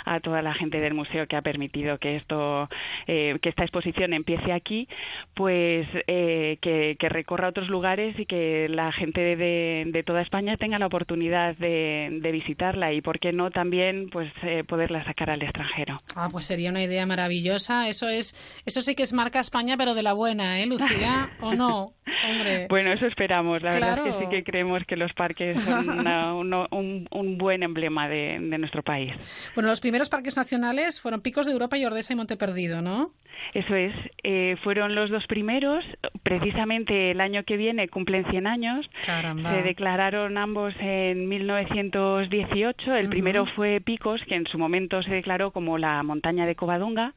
a 0.06 0.20
toda 0.22 0.42
la 0.42 0.54
gente 0.54 0.80
del 0.80 0.94
museo 0.94 1.28
que 1.28 1.36
ha 1.36 1.42
permitido 1.42 1.98
que 1.98 2.16
esto, 2.16 2.70
eh, 3.08 3.38
que 3.42 3.50
esta 3.50 3.64
exposición 3.64 4.14
empiece 4.14 4.54
aquí, 4.54 4.88
pues 5.34 5.88
eh, 6.08 6.58
que, 6.62 7.10
recorra 7.12 7.50
otros 7.50 7.68
lugares 7.68 8.18
y 8.18 8.26
que 8.26 8.68
la 8.70 8.94
gente 8.94 9.36
de, 9.36 9.84
de 9.88 10.04
toda 10.04 10.22
España 10.22 10.56
tenga 10.56 10.80
la 10.80 10.86
oportunidad 10.86 11.58
de, 11.58 12.20
de, 12.22 12.32
visitarla 12.32 12.94
y, 12.94 13.02
por 13.02 13.20
qué 13.20 13.34
no, 13.34 13.52
también 13.52 14.10
pues 14.10 14.32
eh, 14.44 14.64
poderla 14.66 15.04
sacar 15.04 15.30
al 15.30 15.42
extranjero. 15.42 16.00
Ah, 16.16 16.30
pues 16.32 16.46
sería 16.46 16.70
una 16.70 16.82
idea 16.82 16.91
maravillosa. 17.06 17.88
Eso 17.88 18.10
es, 18.10 18.36
eso 18.66 18.82
sí 18.82 18.96
que 18.96 19.04
es 19.04 19.14
marca 19.14 19.40
España, 19.40 19.78
pero 19.78 19.94
de 19.94 20.04
la 20.04 20.14
buena, 20.14 20.60
¿eh, 20.60 20.66
Lucía? 20.66 21.32
¿O 21.40 21.54
no? 21.54 21.94
Hombre. 22.28 22.68
Bueno, 22.70 22.94
eso 22.94 23.06
esperamos. 23.06 23.62
La 23.62 23.72
verdad 23.72 23.98
es 23.98 24.04
que 24.14 24.20
sí 24.20 24.30
que 24.30 24.44
creemos 24.44 24.84
que 24.88 24.96
los 24.96 25.12
parques 25.14 25.60
son 25.64 25.90
un, 26.72 27.08
un, 27.12 27.38
buen 27.38 27.64
emblema 27.64 28.08
de, 28.08 28.38
de 28.40 28.58
nuestro 28.58 28.82
país. 28.82 29.12
Bueno, 29.56 29.70
los 29.70 29.80
primeros 29.80 30.10
parques 30.10 30.38
nacionales 30.38 31.02
fueron 31.02 31.22
Picos 31.22 31.48
de 31.48 31.54
Europa 31.54 31.78
y 31.78 31.86
Ordesa 31.86 32.14
y 32.14 32.16
Monte 32.16 32.38
Perdido, 32.38 32.82
¿no? 32.82 33.14
Eso 33.54 33.76
es, 33.76 33.94
eh, 34.24 34.56
fueron 34.64 34.96
los 34.96 35.10
dos 35.10 35.26
primeros. 35.28 35.84
Precisamente 36.24 37.12
el 37.12 37.22
año 37.22 37.44
que 37.44 37.58
viene 37.58 37.88
cumplen 37.88 38.26
100 38.30 38.48
años. 38.48 38.90
Se 39.04 39.62
declararon 39.64 40.38
ambos 40.38 40.74
en 40.80 41.28
1918. 41.28 42.96
El 42.96 43.10
primero 43.10 43.46
fue 43.56 43.82
Picos, 43.82 44.22
que 44.26 44.36
en 44.36 44.48
su 44.48 44.58
momento 44.58 45.02
se 45.04 45.12
declaró 45.12 45.52
como 45.52 45.78
la 45.78 46.02
montaña 46.04 46.46
de 46.46 46.56
Covadonga. 46.56 47.14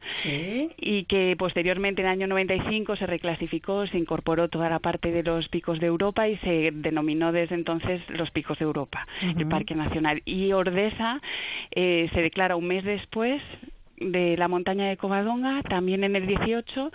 Y 0.78 1.04
que 1.04 1.36
posteriormente 1.38 2.02
en 2.02 2.06
el 2.06 2.12
año 2.12 2.26
95 2.26 2.96
se 2.96 3.06
reclasificó, 3.06 3.86
se 3.86 3.98
incorporó 3.98 4.48
toda 4.48 4.68
la 4.68 4.78
parte 4.78 5.10
de 5.10 5.22
los 5.22 5.48
picos 5.48 5.78
de 5.80 5.86
Europa 5.86 6.28
y 6.28 6.36
se 6.38 6.70
denominó 6.72 7.32
desde 7.32 7.54
entonces 7.54 8.02
los 8.08 8.30
picos 8.30 8.58
de 8.58 8.64
Europa, 8.64 9.06
el 9.20 9.46
Parque 9.46 9.74
Nacional. 9.74 10.22
Y 10.24 10.52
Ordesa 10.52 11.20
eh, 11.70 12.08
se 12.12 12.20
declara 12.20 12.56
un 12.56 12.66
mes 12.66 12.84
después 12.84 13.42
de 13.98 14.36
la 14.36 14.48
montaña 14.48 14.88
de 14.88 14.96
Covadonga, 14.96 15.62
también 15.68 16.04
en 16.04 16.16
el 16.16 16.26
18, 16.26 16.90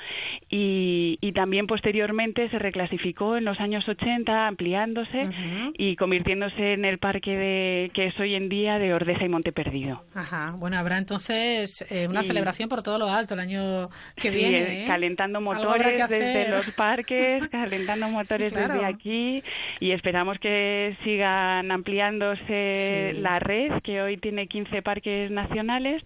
y, 0.50 1.18
y 1.22 1.32
también 1.34 1.68
posteriormente 1.68 2.50
se 2.50 2.60
reclasificó 2.60 3.38
en 3.38 3.46
los 3.46 3.60
años 3.60 3.88
80, 3.88 4.48
ampliándose 4.48 5.30
y 5.78 5.96
convirtiéndose 5.96 6.74
en 6.74 6.86
el 6.86 6.98
parque 6.98 7.32
de, 7.32 7.92
que 7.94 8.08
es 8.08 8.20
hoy 8.20 8.36
en 8.36 8.50
día 8.50 8.80
de 8.80 8.94
Ordesa 8.94 9.24
y 9.24 9.30
Monte 9.30 9.52
Perdido. 9.52 10.04
Ajá, 10.14 10.56
bueno, 10.58 10.78
habrá 10.78 10.98
entonces 10.98 11.86
eh, 11.90 12.08
una 12.08 12.24
celebración 12.24 12.70
por 12.70 12.84
todo 12.84 13.00
lo 13.00 13.10
alto 13.10 13.34
el 13.34 13.40
año 13.40 13.90
que 14.16 14.30
viene. 14.30 14.84
¿eh? 14.84 14.88
Calentando 14.88 15.42
motores 15.42 16.08
desde 16.10 16.52
los 16.52 16.70
parques, 16.72 17.48
calentando 17.48 18.10
motores 18.10 18.54
desde 18.54 18.86
aquí, 18.86 19.44
y 19.80 19.92
esperamos 19.92 20.40
que 20.40 20.98
sigan 21.04 21.72
ampliándose 21.72 23.14
la 23.20 23.40
red, 23.40 23.82
que 23.84 24.02
hoy 24.02 24.18
tiene 24.18 24.48
15 24.48 24.82
parques 24.82 25.32
nacionales, 25.32 26.04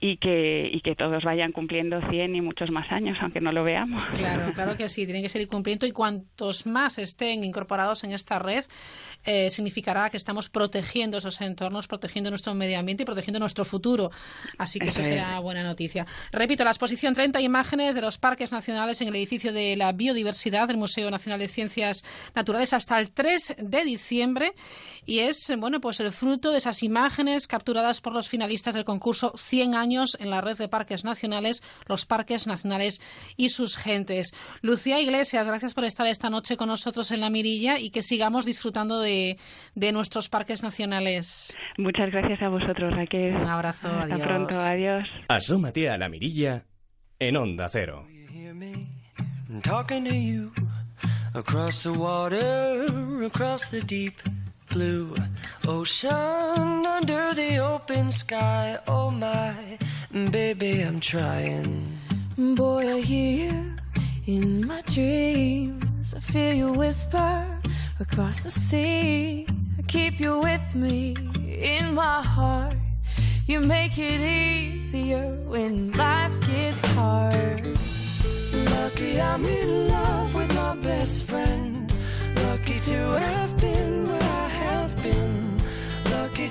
y 0.00 0.16
que, 0.22 0.70
y 0.72 0.80
que 0.80 0.94
todos 0.94 1.24
vayan 1.24 1.52
cumpliendo 1.52 2.00
100 2.08 2.36
y 2.36 2.40
muchos 2.40 2.70
más 2.70 2.90
años, 2.92 3.18
aunque 3.20 3.40
no 3.40 3.50
lo 3.50 3.64
veamos. 3.64 4.02
Claro, 4.16 4.52
claro 4.54 4.76
que 4.76 4.88
sí, 4.88 5.04
tienen 5.04 5.22
que 5.22 5.28
seguir 5.28 5.48
cumpliendo 5.48 5.84
y 5.84 5.90
cuantos 5.90 6.64
más 6.64 6.98
estén 6.98 7.42
incorporados 7.42 8.04
en 8.04 8.12
esta 8.12 8.38
red, 8.38 8.64
eh, 9.24 9.50
significará 9.50 10.10
que 10.10 10.16
estamos 10.16 10.48
protegiendo 10.48 11.18
esos 11.18 11.40
entornos, 11.40 11.88
protegiendo 11.88 12.30
nuestro 12.30 12.54
medio 12.54 12.78
ambiente 12.78 13.02
y 13.02 13.06
protegiendo 13.06 13.40
nuestro 13.40 13.64
futuro. 13.64 14.10
Así 14.58 14.78
que 14.78 14.90
eso, 14.90 15.02
será 15.02 15.38
buena 15.40 15.64
noticia. 15.64 16.06
Repito, 16.30 16.62
la 16.62 16.70
exposición 16.70 17.14
30 17.14 17.40
imágenes 17.40 17.94
de 17.94 18.00
los 18.00 18.18
parques 18.18 18.52
nacionales 18.52 19.00
en 19.00 19.08
el 19.08 19.16
edificio 19.16 19.52
de 19.52 19.76
la 19.76 19.92
biodiversidad 19.92 20.68
del 20.68 20.76
Museo 20.76 21.10
Nacional 21.10 21.40
de 21.40 21.48
Ciencias 21.48 22.04
Naturales 22.34 22.72
hasta 22.72 22.98
el 23.00 23.10
3 23.10 23.56
de 23.58 23.84
diciembre 23.84 24.52
y 25.04 25.18
es, 25.20 25.52
bueno, 25.58 25.80
pues 25.80 25.98
el 25.98 26.12
fruto 26.12 26.52
de 26.52 26.58
esas 26.58 26.84
imágenes 26.84 27.48
capturadas 27.48 28.00
por 28.00 28.12
los 28.12 28.28
finalistas 28.28 28.74
del 28.74 28.84
concurso 28.84 29.32
100 29.36 29.74
años 29.74 30.11
en 30.20 30.30
la 30.30 30.40
red 30.40 30.56
de 30.56 30.68
parques 30.68 31.04
nacionales, 31.04 31.62
los 31.86 32.06
parques 32.06 32.46
nacionales 32.46 33.00
y 33.36 33.50
sus 33.50 33.76
gentes. 33.76 34.32
Lucía 34.60 35.00
Iglesias, 35.00 35.46
gracias 35.46 35.74
por 35.74 35.84
estar 35.84 36.06
esta 36.06 36.30
noche 36.30 36.56
con 36.56 36.68
nosotros 36.68 37.10
en 37.10 37.20
la 37.20 37.30
mirilla 37.30 37.78
y 37.78 37.90
que 37.90 38.02
sigamos 38.02 38.46
disfrutando 38.46 39.00
de, 39.00 39.38
de 39.74 39.92
nuestros 39.92 40.28
parques 40.28 40.62
nacionales. 40.62 41.56
Muchas 41.78 42.10
gracias 42.10 42.42
a 42.42 42.48
vosotros, 42.48 42.94
Raquel. 42.94 43.34
Un 43.36 43.48
abrazo, 43.48 43.88
Hasta 43.88 44.18
pronto, 44.18 44.58
adiós. 44.58 45.08
Asómate 45.28 45.88
a 45.88 45.98
la 45.98 46.08
mirilla 46.08 46.64
en 47.18 47.36
Onda 47.36 47.68
Cero. 47.68 48.06
across 51.34 51.82
the 51.82 51.92
water, 51.92 53.24
across 53.24 53.68
the 53.68 53.80
deep 53.80 54.14
blue 54.72 55.14
ocean, 55.68 56.86
under 56.86 57.34
the 57.34 57.58
open 57.58 58.10
sky. 58.10 58.78
Oh 58.88 59.10
my, 59.10 59.54
baby, 60.30 60.80
I'm 60.80 60.98
trying. 60.98 61.98
Boy, 62.36 62.96
I 62.96 63.00
hear 63.00 63.50
you 63.50 63.74
in 64.26 64.66
my 64.66 64.80
dreams. 64.82 66.14
I 66.14 66.20
feel 66.20 66.54
you 66.54 66.72
whisper 66.72 67.46
across 68.00 68.40
the 68.40 68.50
sea. 68.50 69.46
I 69.78 69.82
keep 69.82 70.18
you 70.18 70.38
with 70.38 70.74
me 70.74 71.16
in 71.76 71.94
my 71.94 72.22
heart. 72.22 72.74
You 73.46 73.60
make 73.60 73.98
it 73.98 74.20
easier 74.20 75.26
when 75.52 75.92
life 75.92 76.34
gets 76.46 76.84
hard. 76.96 77.78
Lucky 78.70 79.20
I'm 79.20 79.44
in 79.44 79.88
love 79.88 80.34
with 80.34 80.54
my 80.54 80.74
best 80.76 81.24
friend. 81.24 81.92
Lucky 82.36 82.78
to 82.80 82.98
have 83.18 83.56
been 83.58 84.02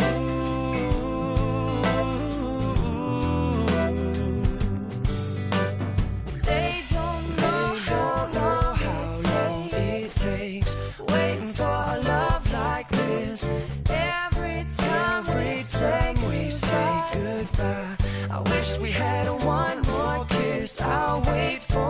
They 6.43 6.83
don't 6.91 7.37
know, 7.37 7.73
they 7.73 7.79
how, 7.79 8.25
don't 8.25 8.33
know 8.33 8.73
how 8.73 9.03
long 9.23 9.69
it 9.71 10.09
takes 10.11 10.75
waiting 11.07 11.53
for 11.53 11.63
a 11.63 11.99
love 12.03 12.51
like 12.51 12.89
this. 12.89 13.51
Every 13.89 14.65
time, 14.77 15.25
Every 15.29 15.45
we, 15.45 15.63
time 15.63 16.15
we 16.29 16.49
say 16.49 17.03
goodbye, 17.13 17.95
I 18.29 18.39
wish 18.49 18.77
we 18.79 18.91
had 18.91 19.29
one 19.43 19.81
more 19.83 20.25
kiss. 20.25 20.81
I'll 20.81 21.21
wait 21.21 21.63
for. 21.63 21.86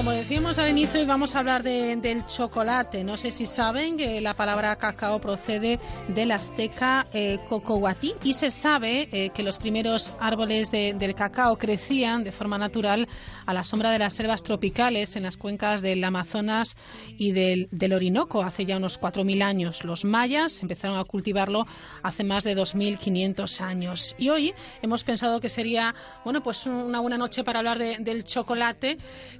Como 0.00 0.12
decíamos 0.12 0.58
al 0.58 0.70
inicio, 0.70 1.06
vamos 1.06 1.34
a 1.34 1.40
hablar 1.40 1.62
de- 1.62 1.94
del 1.96 2.24
chocolate. 2.26 3.04
No 3.04 3.18
sé 3.18 3.32
si 3.32 3.44
saben 3.44 3.98
que 3.98 4.22
la 4.22 4.32
palabra 4.32 4.74
cacao 4.76 5.20
procede 5.20 5.78
del 6.08 6.30
azteca 6.30 7.04
eh, 7.12 7.38
Cocohuatí 7.50 8.14
y 8.24 8.32
se 8.32 8.50
sabe 8.50 9.10
eh, 9.12 9.28
que 9.28 9.42
los 9.42 9.58
primeros 9.58 10.14
árboles 10.18 10.70
de- 10.70 10.94
del 10.94 11.14
cacao 11.14 11.58
crecían 11.58 12.24
de 12.24 12.32
forma 12.32 12.56
natural 12.56 13.08
a 13.44 13.52
la 13.52 13.62
sombra 13.62 13.90
de 13.90 13.98
las 13.98 14.14
selvas 14.14 14.42
tropicales 14.42 15.16
en 15.16 15.24
las 15.24 15.36
cuencas 15.36 15.82
del 15.82 16.02
Amazonas 16.02 16.78
y 17.18 17.32
del, 17.32 17.68
del 17.70 17.92
Orinoco 17.92 18.40
hace 18.40 18.64
ya 18.64 18.78
unos 18.78 18.98
4.000 18.98 19.42
años. 19.42 19.84
Los 19.84 20.06
mayas 20.06 20.62
empezaron 20.62 20.98
a 20.98 21.04
cultivarlo 21.04 21.66
hace 22.02 22.24
más 22.24 22.44
de 22.44 22.56
2.500 22.56 23.60
años. 23.60 24.14
Y 24.16 24.30
hoy 24.30 24.54
hemos 24.80 25.04
pensado 25.04 25.40
que 25.40 25.50
sería, 25.50 25.94
bueno, 26.24 26.42
pues 26.42 26.66
una 26.66 27.00
buena 27.00 27.18
noche 27.18 27.44
para 27.44 27.58
hablar 27.58 27.78
de- 27.78 27.98
del 27.98 28.24
chocolate, 28.24 28.96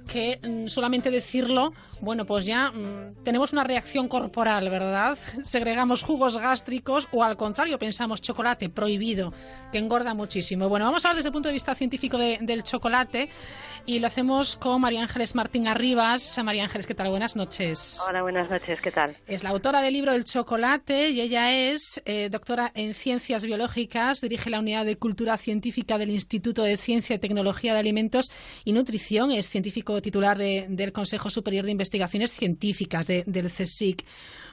que 0.07 0.39
solamente 0.67 1.11
decirlo, 1.11 1.73
bueno, 2.01 2.25
pues 2.25 2.45
ya 2.45 2.71
mm, 2.71 3.23
tenemos 3.23 3.53
una 3.53 3.63
reacción 3.63 4.07
corporal, 4.07 4.69
¿verdad? 4.69 5.17
Segregamos 5.43 6.03
jugos 6.03 6.37
gástricos 6.37 7.07
o 7.11 7.23
al 7.23 7.37
contrario 7.37 7.77
pensamos 7.79 8.21
chocolate 8.21 8.69
prohibido, 8.69 9.33
que 9.71 9.77
engorda 9.77 10.13
muchísimo. 10.13 10.69
Bueno, 10.69 10.85
vamos 10.85 11.05
a 11.05 11.09
hablar 11.09 11.17
desde 11.17 11.29
el 11.29 11.33
punto 11.33 11.49
de 11.49 11.53
vista 11.53 11.75
científico 11.75 12.17
de- 12.17 12.37
del 12.41 12.63
chocolate 12.63 13.29
y 13.85 13.99
lo 13.99 14.07
hacemos 14.07 14.57
con 14.57 14.79
María 14.81 15.01
Ángeles 15.01 15.33
Martín 15.33 15.67
Arribas. 15.67 16.39
María 16.43 16.63
Ángeles, 16.65 16.85
¿qué 16.85 16.93
tal? 16.93 17.09
Buenas 17.09 17.35
noches. 17.35 17.99
Hola, 18.07 18.21
buenas 18.21 18.49
noches, 18.49 18.79
¿qué 18.81 18.91
tal? 18.91 19.17
Es 19.27 19.43
la 19.43 19.49
autora 19.49 19.81
del 19.81 19.93
libro 19.93 20.13
El 20.13 20.23
chocolate 20.25 21.09
y 21.09 21.19
ella 21.21 21.51
es 21.51 22.01
eh, 22.05 22.29
doctora 22.31 22.71
en 22.75 22.93
ciencias 22.93 23.43
biológicas, 23.45 24.21
dirige 24.21 24.49
la 24.51 24.59
unidad 24.59 24.85
de 24.85 24.97
cultura 24.97 25.35
científica 25.37 25.97
del 25.97 26.11
Instituto 26.11 26.61
de 26.63 26.77
Ciencia 26.77 27.15
y 27.15 27.19
Tecnología 27.19 27.73
de 27.73 27.79
Alimentos 27.79 28.31
y 28.65 28.73
Nutrición, 28.73 29.31
es 29.31 29.49
científico 29.49 29.99
titular 30.01 30.37
de- 30.41 30.65
del 30.69 30.91
Consejo 30.91 31.29
Superior 31.29 31.63
de 31.65 31.71
Investigaciones 31.71 32.31
Científicas 32.31 33.07
de- 33.07 33.23
del 33.25 33.49
CSIC. 33.49 34.03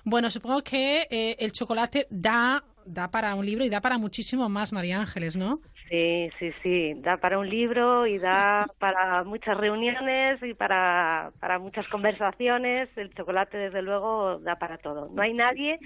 Bueno, 0.05 0.31
supongo 0.31 0.63
que 0.63 1.07
eh, 1.11 1.37
el 1.41 1.51
chocolate 1.53 2.07
da, 2.11 2.63
da 2.87 3.11
para 3.11 3.35
un 3.35 3.45
libro 3.45 3.65
y 3.65 3.69
da 3.69 3.81
para 3.81 3.99
muchísimo 3.99 4.49
más, 4.49 4.73
María 4.73 5.01
Ángeles, 5.01 5.35
¿no? 5.37 5.61
Sí, 5.89 6.29
sí, 6.39 6.53
sí, 6.63 6.93
da 6.97 7.17
para 7.17 7.39
un 7.39 7.49
libro 7.49 8.07
y 8.07 8.19
da 8.19 8.67
para 8.79 9.25
muchas 9.25 9.57
reuniones 9.57 10.43
y 10.43 10.53
para, 10.53 11.33
para 11.41 11.59
muchas 11.59 11.89
conversaciones. 11.89 12.91
El 12.97 13.15
chocolate, 13.15 13.57
desde 13.57 13.81
luego, 13.81 14.39
da 14.41 14.57
para 14.57 14.77
todo. 14.79 15.09
No 15.11 15.23
hay 15.23 15.33
nadie 15.33 15.79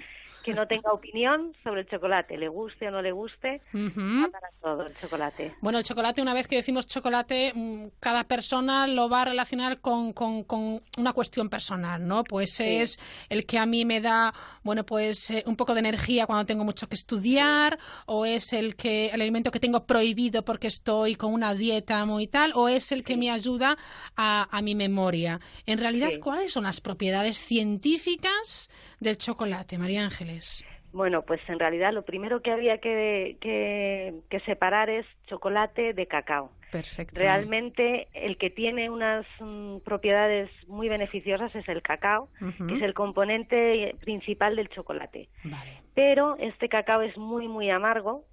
que 0.43 0.53
no 0.53 0.67
tenga 0.67 0.91
opinión 0.91 1.53
sobre 1.63 1.81
el 1.81 1.87
chocolate, 1.87 2.37
le 2.37 2.49
guste 2.49 2.89
o 2.89 2.91
no 2.91 3.01
le 3.01 3.13
guste, 3.13 3.61
Ujú. 3.73 4.23
da 4.23 4.29
para 4.29 4.49
todo 4.61 4.85
el 4.87 4.93
chocolate. 4.97 5.53
Bueno, 5.61 5.77
el 5.77 5.85
chocolate, 5.85 6.21
una 6.21 6.33
vez 6.33 6.49
que 6.49 6.57
decimos 6.57 6.85
chocolate, 6.85 7.53
mm, 7.55 7.85
cada 8.01 8.25
persona 8.25 8.85
lo 8.87 9.07
va 9.07 9.21
a 9.21 9.25
relacionar 9.25 9.79
con, 9.79 10.11
con- 10.11 10.43
con 10.43 10.81
una 10.97 11.13
cuestión 11.13 11.47
personal, 11.49 12.05
¿no? 12.05 12.25
Pues 12.25 12.59
es 12.59 12.99
el 13.29 13.45
que 13.45 13.57
a 13.57 13.65
mí 13.65 13.85
me 13.85 14.01
da, 14.01 14.33
bueno, 14.63 14.85
pues 14.85 15.31
eh, 15.31 15.43
un 15.47 15.55
poco 15.55 15.73
de 15.73 15.79
energía 15.79 16.25
cuando 16.25 16.45
tengo 16.45 16.65
mucho 16.65 16.89
que 16.89 16.95
estudiar, 16.95 17.79
o 18.05 18.25
es 18.25 18.51
el 18.51 18.75
que 18.75 19.11
el 19.13 19.21
alimento 19.21 19.49
que 19.49 19.61
tengo 19.61 19.85
prohibido 19.93 20.43
porque 20.43 20.65
estoy 20.67 21.13
con 21.13 21.33
una 21.33 21.53
dieta 21.53 22.03
muy 22.05 22.25
tal, 22.25 22.51
o 22.55 22.67
es 22.67 22.91
el 22.91 23.03
que 23.03 23.15
me 23.15 23.29
ayuda 23.29 23.77
a, 24.17 24.47
a 24.49 24.61
mi 24.63 24.73
memoria. 24.73 25.39
En 25.67 25.77
realidad, 25.77 26.09
Sí. 26.09 26.19
¿cuáles 26.19 26.51
son 26.51 26.63
las 26.63 26.81
propiedades 26.81 27.37
científicas 27.37 28.71
del 28.99 29.17
chocolate, 29.17 29.77
María 29.77 30.03
Ángeles? 30.03 30.65
Bueno, 30.93 31.21
pues 31.23 31.41
en 31.47 31.59
realidad 31.59 31.91
lo 31.93 32.03
primero 32.03 32.41
que 32.41 32.51
había 32.51 32.77
que, 32.79 33.37
que, 33.41 34.13
que 34.29 34.39
separar 34.41 34.89
es 34.89 35.05
chocolate 35.27 35.93
de 35.93 36.05
cacao. 36.07 36.51
Perfecto. 36.71 37.19
Realmente 37.19 38.07
el 38.13 38.37
que 38.37 38.49
tiene 38.49 38.89
unas 38.89 39.25
mm, 39.39 39.77
propiedades 39.85 40.49
muy 40.67 40.89
beneficiosas 40.89 41.53
es 41.55 41.67
el 41.69 41.83
cacao, 41.83 42.29
que 42.67 42.75
es 42.75 42.81
el 42.81 42.95
componente 42.95 43.95
principal 44.01 44.55
del 44.55 44.69
chocolate. 44.69 45.29
Vale. 45.43 45.81
Pero 45.93 46.35
este 46.39 46.67
cacao 46.67 47.01
es 47.03 47.15
muy, 47.17 47.47
muy 47.47 47.69
amargo 47.69 48.25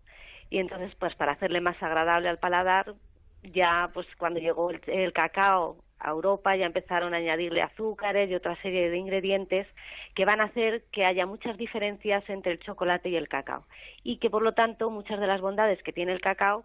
y 0.51 0.59
entonces, 0.59 0.93
pues 0.99 1.15
para 1.15 1.33
hacerle 1.33 1.61
más 1.61 1.81
agradable 1.83 2.29
al 2.29 2.39
paladar, 2.39 2.95
ya 3.43 3.91
pues 3.95 4.07
cuando 4.19 4.41
llegó 4.41 4.71
el, 4.71 4.81
el 4.87 5.13
cacao 5.13 5.79
a 6.01 6.11
Europa 6.11 6.57
ya 6.57 6.67
empezaron 6.67 7.15
a 7.15 7.19
añadirle 7.19 7.63
azúcares 7.63 8.29
y 8.31 8.35
otra 8.35 8.57
serie 8.63 8.91
de 8.91 8.97
ingredientes 8.97 9.67
que 10.15 10.25
van 10.25 10.41
a 10.41 10.45
hacer 10.45 10.83
que 10.93 11.05
haya 11.05 11.27
muchas 11.27 11.57
diferencias 11.57 12.29
entre 12.29 12.53
el 12.53 12.61
chocolate 12.61 13.11
y 13.11 13.17
el 13.17 13.29
cacao 13.29 13.65
y 14.03 14.17
que 14.17 14.31
por 14.31 14.43
lo 14.43 14.53
tanto 14.53 14.91
muchas 14.91 15.21
de 15.21 15.27
las 15.27 15.41
bondades 15.41 15.83
que 15.83 15.93
tiene 15.93 16.13
el 16.13 16.21
cacao 16.21 16.65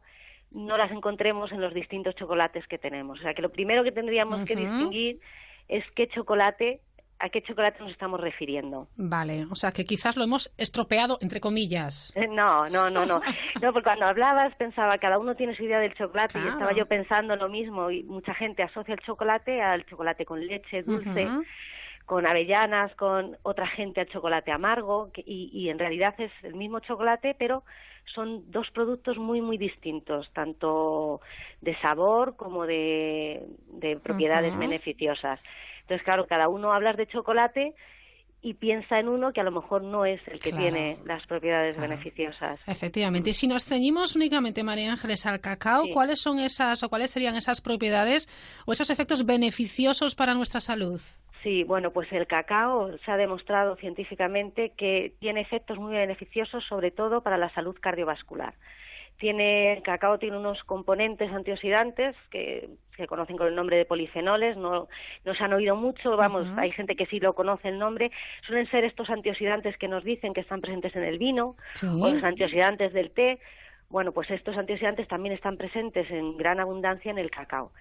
no 0.51 0.77
las 0.77 0.91
encontremos 0.91 1.51
en 1.51 1.59
los 1.59 1.73
distintos 1.73 2.15
chocolates 2.15 2.65
que 2.67 2.77
tenemos. 2.77 3.19
O 3.19 3.21
sea 3.21 3.33
que 3.33 3.41
lo 3.41 3.49
primero 3.49 3.83
que 3.83 3.91
tendríamos 3.91 4.45
que 4.45 4.55
distinguir 4.55 5.19
es 5.67 5.83
qué 5.95 6.07
chocolate, 6.07 6.79
a 7.19 7.29
qué 7.29 7.41
chocolate 7.41 7.79
nos 7.81 7.91
estamos 7.91 8.19
refiriendo. 8.19 8.87
Vale, 8.97 9.45
o 9.49 9.55
sea 9.55 9.71
que 9.71 9.85
quizás 9.85 10.17
lo 10.17 10.23
hemos 10.23 10.53
estropeado, 10.57 11.17
entre 11.21 11.39
comillas. 11.39 12.13
Eh, 12.15 12.27
No, 12.27 12.67
no, 12.69 12.89
no, 12.89 13.05
no. 13.05 13.21
No, 13.61 13.73
porque 13.73 13.83
cuando 13.83 14.05
hablabas 14.05 14.53
pensaba, 14.55 14.97
cada 14.97 15.17
uno 15.17 15.35
tiene 15.35 15.55
su 15.55 15.63
idea 15.63 15.79
del 15.79 15.93
chocolate 15.95 16.39
y 16.39 16.47
estaba 16.47 16.73
yo 16.73 16.85
pensando 16.87 17.35
lo 17.35 17.47
mismo 17.49 17.89
y 17.91 18.03
mucha 18.03 18.33
gente 18.33 18.63
asocia 18.63 18.93
el 18.93 18.99
chocolate 19.01 19.61
al 19.61 19.85
chocolate 19.85 20.25
con 20.25 20.45
leche 20.45 20.83
dulce, 20.83 21.29
con 22.05 22.27
avellanas, 22.27 22.93
con 22.95 23.37
otra 23.43 23.65
gente 23.67 24.01
al 24.01 24.07
chocolate 24.07 24.51
amargo 24.51 25.11
que- 25.11 25.23
y, 25.25 25.49
y 25.53 25.69
en 25.69 25.79
realidad 25.79 26.13
es 26.19 26.31
el 26.43 26.53
mismo 26.53 26.79
chocolate, 26.81 27.35
pero 27.39 27.63
son 28.13 28.51
dos 28.51 28.69
productos 28.71 29.17
muy, 29.17 29.41
muy 29.41 29.57
distintos, 29.57 30.29
tanto 30.33 31.21
de 31.61 31.75
sabor 31.79 32.35
como 32.35 32.67
de, 32.67 33.47
de 33.69 33.97
propiedades 33.97 34.53
beneficiosas. 34.59 35.39
Entonces, 35.85 36.03
claro, 36.03 36.25
cada 36.27 36.47
uno 36.49 36.73
hablas 36.73 36.97
de 36.97 37.05
chocolate 37.07 37.73
y 38.41 38.53
piensa 38.55 38.99
en 38.99 39.07
uno 39.07 39.33
que 39.33 39.41
a 39.41 39.43
lo 39.43 39.51
mejor 39.51 39.81
no 39.83 40.05
es 40.05 40.19
el 40.27 40.39
que 40.39 40.49
Claro. 40.51 40.57
tiene 40.63 40.97
las 41.05 41.25
propiedades 41.25 41.75
Claro. 41.75 41.89
beneficiosas. 41.89 42.59
Efectivamente. 42.67 43.31
Y 43.31 43.33
si 43.33 43.47
nos 43.47 43.63
ceñimos 43.65 44.15
únicamente, 44.15 44.63
María 44.63 44.91
Ángeles, 44.91 45.25
al 45.25 45.41
cacao, 45.41 45.83
Sí. 45.85 45.91
¿cuáles 45.91 46.21
son 46.21 46.39
esas 46.39 46.83
o 46.83 46.89
cuáles 46.89 47.09
serían 47.11 47.35
esas 47.35 47.61
propiedades 47.61 48.27
o 48.67 48.73
esos 48.73 48.89
efectos 48.89 49.25
beneficiosos 49.25 50.13
para 50.15 50.33
nuestra 50.35 50.59
salud? 50.59 51.01
Sí, 51.43 51.63
bueno, 51.63 51.91
pues 51.91 52.11
el 52.11 52.25
cacao 52.27 52.97
se 53.05 53.11
ha 53.11 53.17
demostrado 53.17 53.75
científicamente 53.75 54.73
que 54.75 55.13
tiene 55.19 55.41
efectos 55.41 55.77
muy 55.77 55.93
beneficiosos, 55.93 56.63
sobre 56.65 56.89
todo 56.91 57.21
para 57.21 57.37
la 57.37 57.51
salud 57.53 57.75
cardiovascular. 57.79 58.55
Tiene, 59.17 59.73
el 59.73 59.81
cacao 59.81 60.19
tiene 60.19 60.37
unos 60.37 60.61
componentes 60.65 61.31
antioxidantes 61.31 62.15
que 62.29 62.69
se 62.97 63.07
conocen 63.07 63.37
con 63.37 63.47
el 63.47 63.55
nombre 63.55 63.77
de 63.77 63.85
polifenoles, 63.85 64.57
no, 64.57 64.87
no 65.23 65.33
se 65.33 65.43
han 65.43 65.53
oído 65.53 65.75
mucho, 65.75 66.17
vamos, 66.17 66.47
hay 66.57 66.71
gente 66.71 66.95
que 66.95 67.05
sí 67.05 67.19
lo 67.19 67.33
conoce 67.33 67.69
el 67.69 67.79
nombre. 67.79 68.11
Suelen 68.45 68.69
ser 68.69 68.83
estos 68.83 69.09
antioxidantes 69.09 69.77
que 69.77 69.87
nos 69.87 70.03
dicen 70.03 70.33
que 70.33 70.41
están 70.41 70.61
presentes 70.61 70.95
en 70.95 71.03
el 71.03 71.17
vino 71.17 71.55
Sí. 71.73 71.87
o 71.87 72.09
los 72.09 72.23
antioxidantes 72.23 72.93
del 72.93 73.11
té. 73.11 73.39
Bueno, 73.89 74.11
pues 74.11 74.29
estos 74.31 74.57
antioxidantes 74.57 75.07
también 75.07 75.33
están 75.33 75.57
presentes 75.57 76.09
en 76.11 76.37
gran 76.37 76.59
abundancia 76.59 77.11
en 77.11 77.17
el 77.17 77.31
cacao 77.31 77.71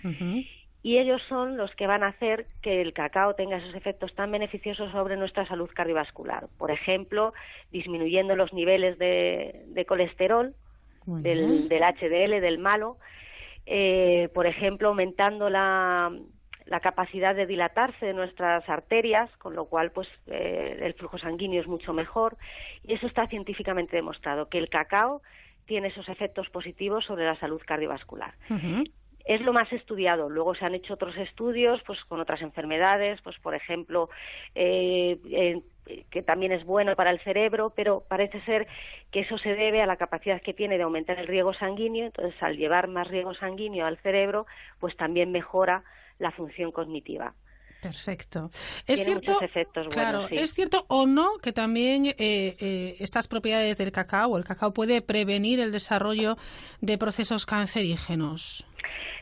y 0.82 0.98
ellos 0.98 1.22
son 1.30 1.56
los 1.56 1.74
que 1.76 1.86
van 1.86 2.02
a 2.02 2.08
hacer 2.08 2.46
que 2.60 2.82
el 2.82 2.92
cacao 2.92 3.34
tenga 3.34 3.56
esos 3.56 3.74
efectos 3.74 4.14
tan 4.14 4.30
beneficiosos 4.30 4.92
sobre 4.92 5.16
nuestra 5.16 5.46
salud 5.46 5.70
cardiovascular. 5.74 6.48
Por 6.58 6.70
ejemplo, 6.70 7.32
disminuyendo 7.72 8.36
los 8.36 8.52
niveles 8.52 8.98
de, 8.98 9.62
de 9.68 9.84
colesterol, 9.86 10.54
del, 11.06 11.68
del 11.68 11.82
HDL, 11.82 12.40
del 12.40 12.58
malo, 12.58 12.98
eh, 13.66 14.28
por 14.34 14.46
ejemplo, 14.46 14.88
aumentando 14.88 15.48
la, 15.50 16.12
la 16.66 16.80
capacidad 16.80 17.34
de 17.34 17.46
dilatarse 17.46 18.06
de 18.06 18.14
nuestras 18.14 18.68
arterias, 18.68 19.30
con 19.38 19.54
lo 19.54 19.66
cual 19.66 19.90
pues 19.90 20.08
eh, 20.26 20.78
el 20.80 20.94
flujo 20.94 21.18
sanguíneo 21.18 21.60
es 21.60 21.66
mucho 21.66 21.92
mejor. 21.92 22.36
Y 22.82 22.94
eso 22.94 23.06
está 23.06 23.26
científicamente 23.26 23.96
demostrado 23.96 24.48
que 24.48 24.58
el 24.58 24.68
cacao 24.68 25.22
tiene 25.66 25.88
esos 25.88 26.08
efectos 26.08 26.48
positivos 26.50 27.04
sobre 27.04 27.24
la 27.24 27.38
salud 27.38 27.60
cardiovascular. 27.64 28.34
Es 29.24 29.40
lo 29.40 29.54
más 29.54 29.72
estudiado. 29.72 30.28
Luego 30.28 30.54
se 30.54 30.66
han 30.66 30.74
hecho 30.74 30.94
otros 30.94 31.16
estudios, 31.16 31.80
pues 31.86 32.02
con 32.04 32.20
otras 32.20 32.42
enfermedades, 32.42 33.20
pues 33.22 33.38
por 33.38 33.54
ejemplo, 33.54 34.10
eh, 34.54 35.18
eh, 35.30 35.62
que 36.10 36.22
también 36.22 36.52
es 36.52 36.64
bueno 36.64 36.96
para 36.96 37.10
el 37.10 37.20
cerebro, 37.20 37.72
pero 37.74 38.02
parece 38.08 38.40
ser 38.42 38.66
que 39.10 39.20
eso 39.20 39.38
se 39.38 39.54
debe 39.54 39.82
a 39.82 39.86
la 39.86 39.96
capacidad 39.96 40.40
que 40.40 40.54
tiene 40.54 40.76
de 40.76 40.84
aumentar 40.84 41.18
el 41.18 41.26
riego 41.26 41.52
sanguíneo. 41.54 42.06
Entonces, 42.06 42.34
al 42.42 42.56
llevar 42.56 42.88
más 42.88 43.08
riego 43.08 43.34
sanguíneo 43.34 43.86
al 43.86 43.98
cerebro, 43.98 44.46
pues 44.80 44.96
también 44.96 45.32
mejora 45.32 45.84
la 46.18 46.30
función 46.30 46.72
cognitiva. 46.72 47.34
Perfecto. 47.82 48.50
Es 48.86 49.04
cierto, 49.04 49.42
efectos 49.42 49.88
claro, 49.90 50.26
es 50.30 50.54
cierto 50.54 50.86
o 50.88 51.04
no 51.04 51.36
que 51.36 51.52
también 51.52 52.06
eh, 52.06 52.14
eh, 52.18 52.96
estas 52.98 53.28
propiedades 53.28 53.76
del 53.76 53.92
cacao, 53.92 54.38
el 54.38 54.44
cacao 54.44 54.72
puede 54.72 55.02
prevenir 55.02 55.60
el 55.60 55.70
desarrollo 55.70 56.38
de 56.80 56.96
procesos 56.96 57.44
cancerígenos. 57.44 58.66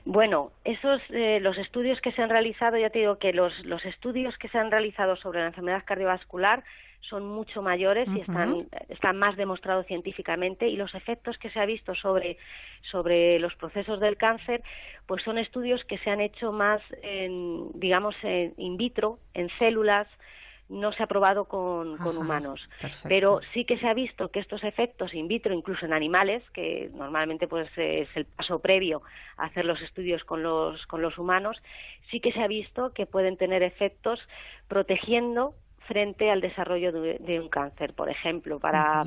Bueno, 0.05 0.51
esos 0.65 1.01
eh, 1.11 1.39
los 1.41 1.57
estudios 1.59 2.01
que 2.01 2.13
se 2.13 2.23
han 2.23 2.31
realizado, 2.31 2.77
ya 2.77 2.91
te 2.91 3.01
digo 3.01 3.19
que 3.19 3.33
los, 3.33 3.65
los 3.65 3.85
estudios 3.85 4.37
que 4.37 4.49
se 4.49 4.59
han 4.59 4.71
realizado 4.71 5.17
sobre 5.17 5.41
la 5.41 5.47
enfermedad 5.47 5.85
cardiovascular 5.85 6.65
son 7.03 7.27
mucho 7.27 7.63
mayores 7.63 8.09
y 8.15 8.21
están, 8.21 8.69
están 8.89 9.19
más 9.19 9.37
demostrados 9.37 9.87
científicamente 9.87 10.69
y 10.69 10.77
los 10.77 10.95
efectos 10.95 11.37
que 11.39 11.51
se 11.51 11.59
ha 11.59 11.67
visto 11.67 11.95
sobre, 11.95 12.39
sobre 12.91 13.39
los 13.39 13.55
procesos 13.57 14.01
del 14.01 14.17
cáncer 14.17 14.63
pues 15.07 15.23
son 15.25 15.39
estudios 15.39 15.85
que 15.85 15.99
se 15.99 16.11
han 16.11 16.21
hecho 16.21 16.53
más 16.53 16.81
en, 17.03 17.71
digamos 17.75 18.15
en 18.23 18.55
in 18.57 18.77
vitro 18.77 19.19
en 19.35 19.49
células 19.59 20.07
no 20.69 20.93
se 20.93 21.03
ha 21.03 21.07
probado 21.07 21.45
con, 21.45 21.99
con 21.99 22.17
humanos, 22.17 22.69
pero 23.07 23.41
sí 23.53 23.65
que 23.65 23.79
se 23.79 23.87
ha 23.87 23.95
visto 23.95 24.31
que 24.31 24.41
estos 24.41 24.65
efectos 24.65 25.13
in 25.13 25.29
vitro, 25.29 25.53
incluso 25.53 25.85
en 25.85 25.93
animales, 25.93 26.43
que 26.51 26.91
normalmente 26.95 27.47
pues 27.47 27.69
es 27.77 28.09
el 28.15 28.25
paso 28.25 28.59
previo 28.61 29.03
a 29.37 29.45
hacer 29.45 29.65
los 29.65 29.83
estudios 29.83 30.25
con 30.25 30.43
los, 30.43 30.87
con 30.87 31.03
los 31.03 31.19
humanos, 31.19 31.61
sí 32.11 32.21
que 32.21 32.33
se 32.33 32.43
ha 32.43 32.47
visto 32.47 32.93
que 32.95 33.07
pueden 33.07 33.37
tener 33.37 33.63
efectos 33.63 34.21
protegiendo 34.69 35.55
frente 35.87 36.31
al 36.31 36.41
desarrollo 36.41 36.93
de, 36.93 37.41
un 37.41 37.49
cáncer. 37.49 37.95
Por 37.95 38.09
ejemplo, 38.09 38.59
para 38.59 39.05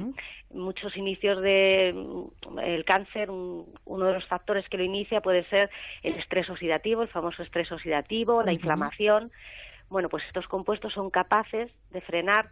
muchos 0.52 0.96
inicios 0.98 1.42
del 1.42 2.26
el 2.62 2.86
cáncer, 2.86 3.30
uno 3.32 4.06
de 4.06 4.14
los 4.14 4.26
factores 4.28 4.68
que 4.70 4.78
lo 4.78 4.84
inicia 4.84 5.22
puede 5.22 5.46
ser 5.46 5.70
el 6.04 6.16
estrés 6.16 6.50
oxidativo, 6.50 7.02
el 7.02 7.08
famoso 7.08 7.44
estrés 7.44 7.72
oxidativo, 7.72 8.44
la 8.44 8.54
inflamación. 8.54 9.32
Bueno, 9.90 10.10
pues 10.10 10.24
estos 10.26 10.48
compuestos 10.48 10.94
son 10.94 11.10
capaces 11.10 11.72
de 11.92 12.02
frenar 12.02 12.50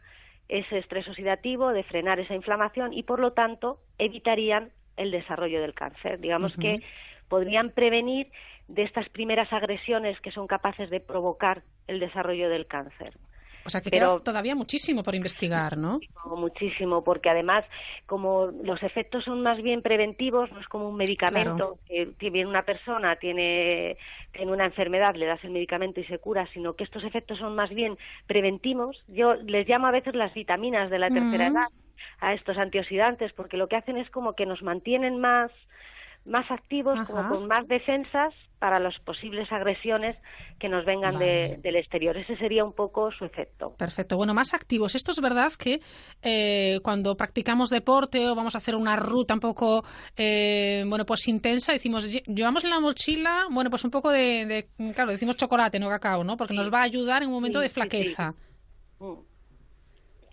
ese 0.49 0.77
estrés 0.77 1.07
oxidativo, 1.07 1.69
de 1.69 1.83
frenar 1.83 2.19
esa 2.19 2.35
inflamación 2.35 2.93
y, 2.93 3.03
por 3.03 3.19
lo 3.19 3.33
tanto, 3.33 3.79
evitarían 3.97 4.71
el 4.97 5.11
desarrollo 5.11 5.61
del 5.61 5.73
cáncer. 5.73 6.19
Digamos 6.19 6.55
que 6.57 6.81
podrían 7.27 7.71
prevenir 7.71 8.31
de 8.67 8.83
estas 8.83 9.09
primeras 9.09 9.51
agresiones 9.51 10.19
que 10.21 10.31
son 10.31 10.47
capaces 10.47 10.89
de 10.89 10.99
provocar 10.99 11.63
el 11.87 11.99
desarrollo 11.99 12.49
del 12.49 12.67
cáncer. 12.67 13.13
O 13.65 13.69
sea 13.69 13.81
que 13.81 13.91
queda 13.91 14.19
todavía 14.19 14.55
muchísimo 14.55 15.03
por 15.03 15.15
investigar, 15.15 15.77
¿no? 15.77 15.99
Muchísimo, 16.25 17.03
porque 17.03 17.29
además, 17.29 17.63
como 18.05 18.47
los 18.63 18.81
efectos 18.83 19.23
son 19.23 19.41
más 19.41 19.61
bien 19.61 19.81
preventivos, 19.81 20.51
no 20.51 20.59
es 20.59 20.67
como 20.67 20.89
un 20.89 20.95
medicamento 20.95 21.77
que 21.87 22.29
viene 22.29 22.49
una 22.49 22.63
persona, 22.63 23.15
tiene, 23.15 23.97
tiene 24.31 24.51
una 24.51 24.65
enfermedad, 24.65 25.15
le 25.15 25.25
das 25.25 25.43
el 25.43 25.51
medicamento 25.51 25.99
y 25.99 26.05
se 26.05 26.19
cura, 26.19 26.47
sino 26.53 26.73
que 26.73 26.83
estos 26.83 27.03
efectos 27.03 27.39
son 27.39 27.55
más 27.55 27.69
bien 27.69 27.97
preventivos. 28.27 29.03
Yo 29.07 29.35
les 29.35 29.67
llamo 29.67 29.87
a 29.87 29.91
veces 29.91 30.15
las 30.15 30.33
vitaminas 30.33 30.89
de 30.89 30.99
la 30.99 31.09
tercera 31.09 31.47
edad 31.47 31.67
a 32.19 32.33
estos 32.33 32.57
antioxidantes, 32.57 33.31
porque 33.33 33.57
lo 33.57 33.67
que 33.67 33.77
hacen 33.77 33.97
es 33.97 34.09
como 34.09 34.33
que 34.33 34.45
nos 34.45 34.61
mantienen 34.61 35.19
más 35.19 35.51
más 36.25 36.49
activos, 36.49 36.99
como 37.05 37.27
con 37.27 37.47
más 37.47 37.67
defensas 37.67 38.33
para 38.59 38.79
las 38.79 38.97
posibles 38.99 39.51
agresiones 39.51 40.15
que 40.57 40.69
nos 40.69 40.85
vengan 40.85 41.19
del 41.19 41.75
exterior. 41.75 42.15
Ese 42.15 42.37
sería 42.37 42.63
un 42.63 42.71
poco 42.71 43.11
su 43.11 43.25
efecto. 43.25 43.75
Perfecto. 43.77 44.15
Bueno, 44.15 44.33
más 44.33 44.53
activos. 44.53 44.95
Esto 44.95 45.11
es 45.11 45.19
verdad 45.19 45.51
que 45.59 45.81
eh, 46.21 46.79
cuando 46.81 47.17
practicamos 47.17 47.69
deporte 47.69 48.25
o 48.29 48.35
vamos 48.35 48.55
a 48.55 48.59
hacer 48.59 48.75
una 48.75 48.95
ruta 48.95 49.33
un 49.33 49.41
poco, 49.41 49.83
eh, 50.15 50.85
bueno, 50.87 51.05
pues 51.05 51.27
intensa, 51.27 51.73
decimos, 51.73 52.07
llevamos 52.25 52.63
en 52.63 52.69
la 52.69 52.79
mochila, 52.79 53.47
bueno, 53.51 53.69
pues 53.69 53.83
un 53.83 53.91
poco 53.91 54.09
de, 54.09 54.69
claro, 54.95 55.11
decimos 55.11 55.35
chocolate, 55.35 55.77
no 55.77 55.89
cacao, 55.89 56.23
¿no? 56.23 56.37
Porque 56.37 56.53
nos 56.53 56.73
va 56.73 56.79
a 56.79 56.83
ayudar 56.83 57.21
en 57.21 57.27
un 57.27 57.35
momento 57.35 57.59
de 57.59 57.67
flaqueza. 57.67 58.33
Mm 58.99 59.32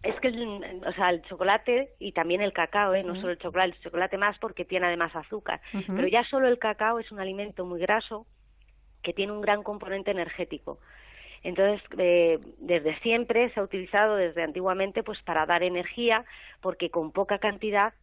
es 0.02 0.18
que 0.20 0.28
o 0.28 0.92
sea, 0.92 1.10
el 1.10 1.22
chocolate 1.22 1.90
y 1.98 2.12
también 2.12 2.40
el 2.40 2.52
cacao, 2.52 2.94
¿eh? 2.94 3.02
no 3.04 3.14
solo 3.16 3.32
el 3.32 3.38
chocolate, 3.38 3.76
el 3.76 3.82
chocolate 3.82 4.16
más 4.16 4.38
porque 4.38 4.64
tiene 4.64 4.86
además 4.86 5.14
azúcar, 5.14 5.60
pero 5.86 6.08
ya 6.08 6.24
solo 6.24 6.48
el 6.48 6.58
cacao 6.58 6.98
es 6.98 7.12
un 7.12 7.20
alimento 7.20 7.66
muy 7.66 7.80
graso 7.80 8.26
que 9.02 9.12
tiene 9.12 9.32
un 9.32 9.40
gran 9.40 9.62
componente 9.62 10.10
energético. 10.10 10.78
Entonces, 11.42 11.82
eh, 11.98 12.38
desde 12.58 12.98
siempre 13.00 13.50
se 13.50 13.60
ha 13.60 13.62
utilizado, 13.62 14.16
desde 14.16 14.42
antiguamente, 14.42 15.02
pues 15.02 15.22
para 15.22 15.46
dar 15.46 15.62
energía, 15.62 16.24
porque 16.60 16.90
con 16.90 17.12
poca 17.12 17.38
cantidad 17.38 17.94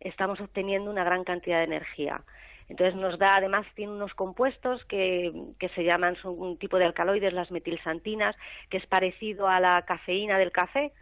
estamos 0.00 0.40
obteniendo 0.40 0.90
una 0.90 1.04
gran 1.04 1.24
cantidad 1.24 1.58
de 1.58 1.64
energía. 1.64 2.22
Entonces 2.68 2.96
nos 2.96 3.18
da, 3.18 3.36
además 3.36 3.66
tiene 3.74 3.92
unos 3.92 4.12
compuestos 4.14 4.84
que, 4.86 5.32
que 5.58 5.68
se 5.70 5.84
llaman, 5.84 6.16
son 6.16 6.38
un 6.38 6.58
tipo 6.58 6.78
de 6.78 6.84
alcaloides, 6.84 7.32
las 7.32 7.50
metilsantinas, 7.50 8.34
que 8.70 8.78
es 8.78 8.86
parecido 8.86 9.48
a 9.48 9.60
la 9.60 9.82
cafeína 9.82 10.38
del 10.38 10.52
café. 10.52 10.92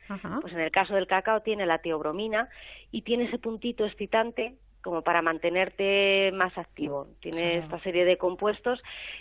Pues 0.40 0.52
en 0.52 0.60
el 0.60 0.70
caso 0.70 0.94
del 0.94 1.06
cacao 1.06 1.40
tiene 1.40 1.64
la 1.66 1.78
teobromina 1.78 2.48
y 2.90 3.02
tiene 3.02 3.24
ese 3.24 3.38
puntito 3.38 3.86
excitante 3.86 4.56
como 4.84 5.02
para 5.02 5.22
mantenerte 5.22 6.30
más 6.32 6.56
activo. 6.58 7.08
Tiene 7.20 7.58
esta 7.58 7.80
serie 7.80 8.04
de 8.04 8.18
compuestos 8.18 8.80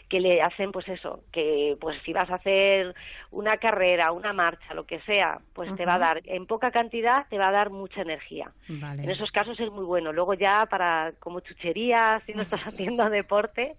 que 0.10 0.19
le 0.19 0.41
hacen, 0.41 0.71
pues 0.73 0.88
eso, 0.89 1.21
que 1.32 1.78
pues 1.80 1.97
si 2.04 2.12
vas 2.12 2.30
a 2.30 2.36
hacer 2.36 2.93
una 3.32 3.58
carrera, 3.58 4.12
una 4.12 4.34
marcha, 4.34 4.73
lo 4.73 4.86
que 4.86 4.99
sea, 5.02 5.39
pues 5.54 5.73
te 5.76 5.86
va 5.86 5.95
a 5.95 5.99
dar, 5.99 6.21
en 6.26 6.45
poca 6.45 6.69
cantidad, 6.71 7.26
te 7.30 7.38
va 7.38 7.47
a 7.47 7.52
dar 7.52 7.69
mucha 7.69 8.02
energía. 8.02 8.52
En 8.67 9.10
esos 9.10 9.32
casos 9.32 9.60
es 9.60 9.71
muy 9.71 9.86
bueno. 9.86 10.12
Luego 10.12 10.34
ya 10.34 10.67
para 10.69 11.13
como 11.19 11.39
chuchería, 11.39 12.21
si 12.26 12.34
no 12.34 12.43
estás 12.43 12.62
haciendo 12.67 13.10
deporte, 13.10 13.76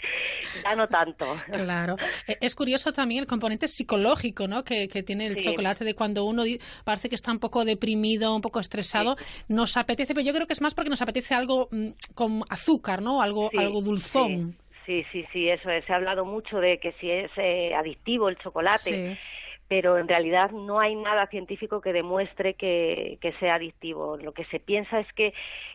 ya 0.63 0.75
no 0.75 0.89
tanto. 0.89 1.27
Claro. 1.53 1.97
E, 2.27 2.39
es 2.41 2.55
curioso 2.55 2.93
también 2.93 3.21
el 3.21 3.27
componente 3.27 3.69
psicológico, 3.69 4.49
¿no? 4.49 4.65
Que, 4.65 4.89
tiene 5.05 5.27
el 5.27 5.37
chocolate 5.37 5.85
de 5.85 5.95
cuando 5.95 6.25
uno 6.25 6.45
parece 6.85 7.09
que 7.11 7.15
está 7.15 7.31
un 7.31 7.39
poco 7.39 7.65
deprimido, 7.65 8.35
un 8.35 8.41
poco 8.41 8.59
estresado, 8.59 9.17
nos 9.49 9.77
apetece, 9.77 10.15
pero 10.15 10.25
yo 10.25 10.33
creo 10.33 10.47
que 10.47 10.55
es 10.55 10.63
más 10.63 10.75
porque 10.75 10.89
nos 10.89 11.03
apetece 11.03 11.35
algo 11.35 11.69
con 12.15 12.43
azúcar, 12.51 13.03
¿no? 13.03 13.21
Algo, 13.21 13.51
algo 13.57 13.81
dulzón. 13.81 14.57
Sí. 14.87 15.05
sí, 15.11 15.25
sí, 15.33 15.49
eso 15.49 15.69
Se 15.87 15.93
ha 15.93 15.97
hablado 15.97 16.25
mucho 16.25 16.59
de 16.59 16.79
que 16.79 16.93
si 17.01 17.11
es 17.11 17.31
eh, 17.37 17.75
adictivo 17.75 18.29
el 18.29 18.37
chocolate. 18.39 19.19
pero 19.67 19.97
en 19.97 20.07
realidad 20.07 20.51
no 20.51 20.79
hay 20.79 20.95
nada 20.95 21.27
científico 21.29 21.81
que 21.81 21.93
demuestre 21.93 22.55
que, 22.55 23.19
sea 23.41 23.55
adictivo. 23.55 24.19
Lo 24.19 24.33
que 24.33 24.45
se 24.47 24.61
piensa 24.61 25.01
es 25.01 25.11
que 25.15 25.33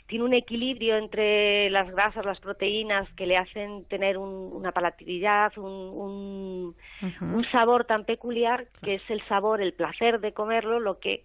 tiene 0.07 0.25
un 0.25 0.33
equilibrio 0.33 0.95
entre 0.95 1.69
las 1.71 1.89
grasas, 1.91 2.25
las 2.25 2.39
proteínas, 2.39 3.09
que 3.13 3.25
le 3.25 3.37
hacen 3.37 3.85
tener 3.85 4.17
una 4.17 4.71
palatabilidad, 4.71 5.57
un, 5.57 6.75
un, 7.21 7.45
sabor 7.51 7.85
tan 7.85 8.05
peculiar, 8.05 8.67
que 8.83 8.95
es 8.95 9.09
el 9.09 9.21
sabor, 9.27 9.59
el 9.61 9.73
placer 9.73 10.19
de 10.19 10.33
comerlo, 10.33 10.79
lo 10.79 10.99
que 10.99 11.23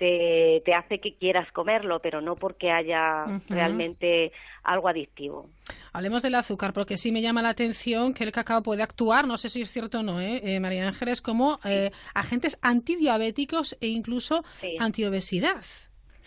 te, 0.00 0.74
hace 0.74 0.98
que 0.98 1.14
quieras 1.14 1.50
comerlo, 1.52 2.00
pero 2.00 2.22
no 2.22 2.34
porque 2.36 2.70
haya 2.70 3.26
realmente 3.48 4.32
algo 4.62 4.88
adictivo. 4.88 5.50
Hablemos 5.92 6.22
del 6.22 6.36
azúcar, 6.36 6.72
porque 6.72 6.96
sí 6.96 7.12
me 7.12 7.20
llama 7.20 7.42
la 7.42 7.50
atención 7.50 8.14
que 8.14 8.24
el 8.24 8.32
cacao 8.32 8.62
puede 8.62 8.82
actuar, 8.82 9.26
no 9.26 9.36
sé 9.36 9.50
si 9.50 9.60
es 9.60 9.70
cierto 9.70 10.00
o 10.00 10.02
no, 10.02 10.20
¿eh? 10.20 10.40
eh 10.42 10.60
María 10.60 10.88
Ángeles, 10.88 11.20
como 11.20 11.58
eh, 11.64 11.90
agentes 12.14 12.58
antidiabéticos 12.62 13.76
e 13.80 13.88
incluso 13.88 14.42
antiobesidad. 14.78 15.64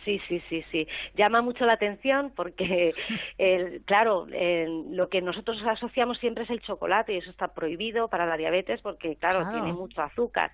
Sí, 0.05 0.21
sí, 0.27 0.43
sí, 0.49 0.63
sí. 0.69 0.85
Llama 1.15 1.41
mucho 1.41 1.65
la 1.65 1.73
atención 1.73 2.31
porque, 2.35 2.93
claro, 3.85 4.27
lo 4.27 5.09
que 5.09 5.21
nosotros 5.21 5.57
asociamos 5.65 6.19
siempre 6.19 6.43
es 6.43 6.49
el 6.51 6.61
chocolate 6.61 7.13
y 7.13 7.17
eso 7.17 7.31
está 7.31 7.47
prohibido 7.47 8.09
para 8.09 8.27
la 8.27 8.37
diabetes 8.37 8.81
porque, 8.81 9.15
claro. 9.15 9.49
tiene 9.49 9.73
mucho 9.73 10.01
azúcar 10.01 10.51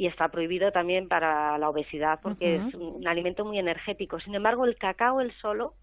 y 0.00 0.06
está 0.06 0.28
prohibido 0.28 0.72
también 0.72 1.08
para 1.08 1.58
la 1.58 1.68
obesidad 1.68 2.20
porque 2.22 2.56
es 2.56 2.74
un, 2.74 3.06
alimento 3.06 3.44
muy 3.44 3.58
energético. 3.58 4.18
Sin 4.18 4.34
embargo, 4.34 4.64
el 4.64 4.78
cacao 4.78 5.20
el 5.20 5.30
solo, 5.42 5.74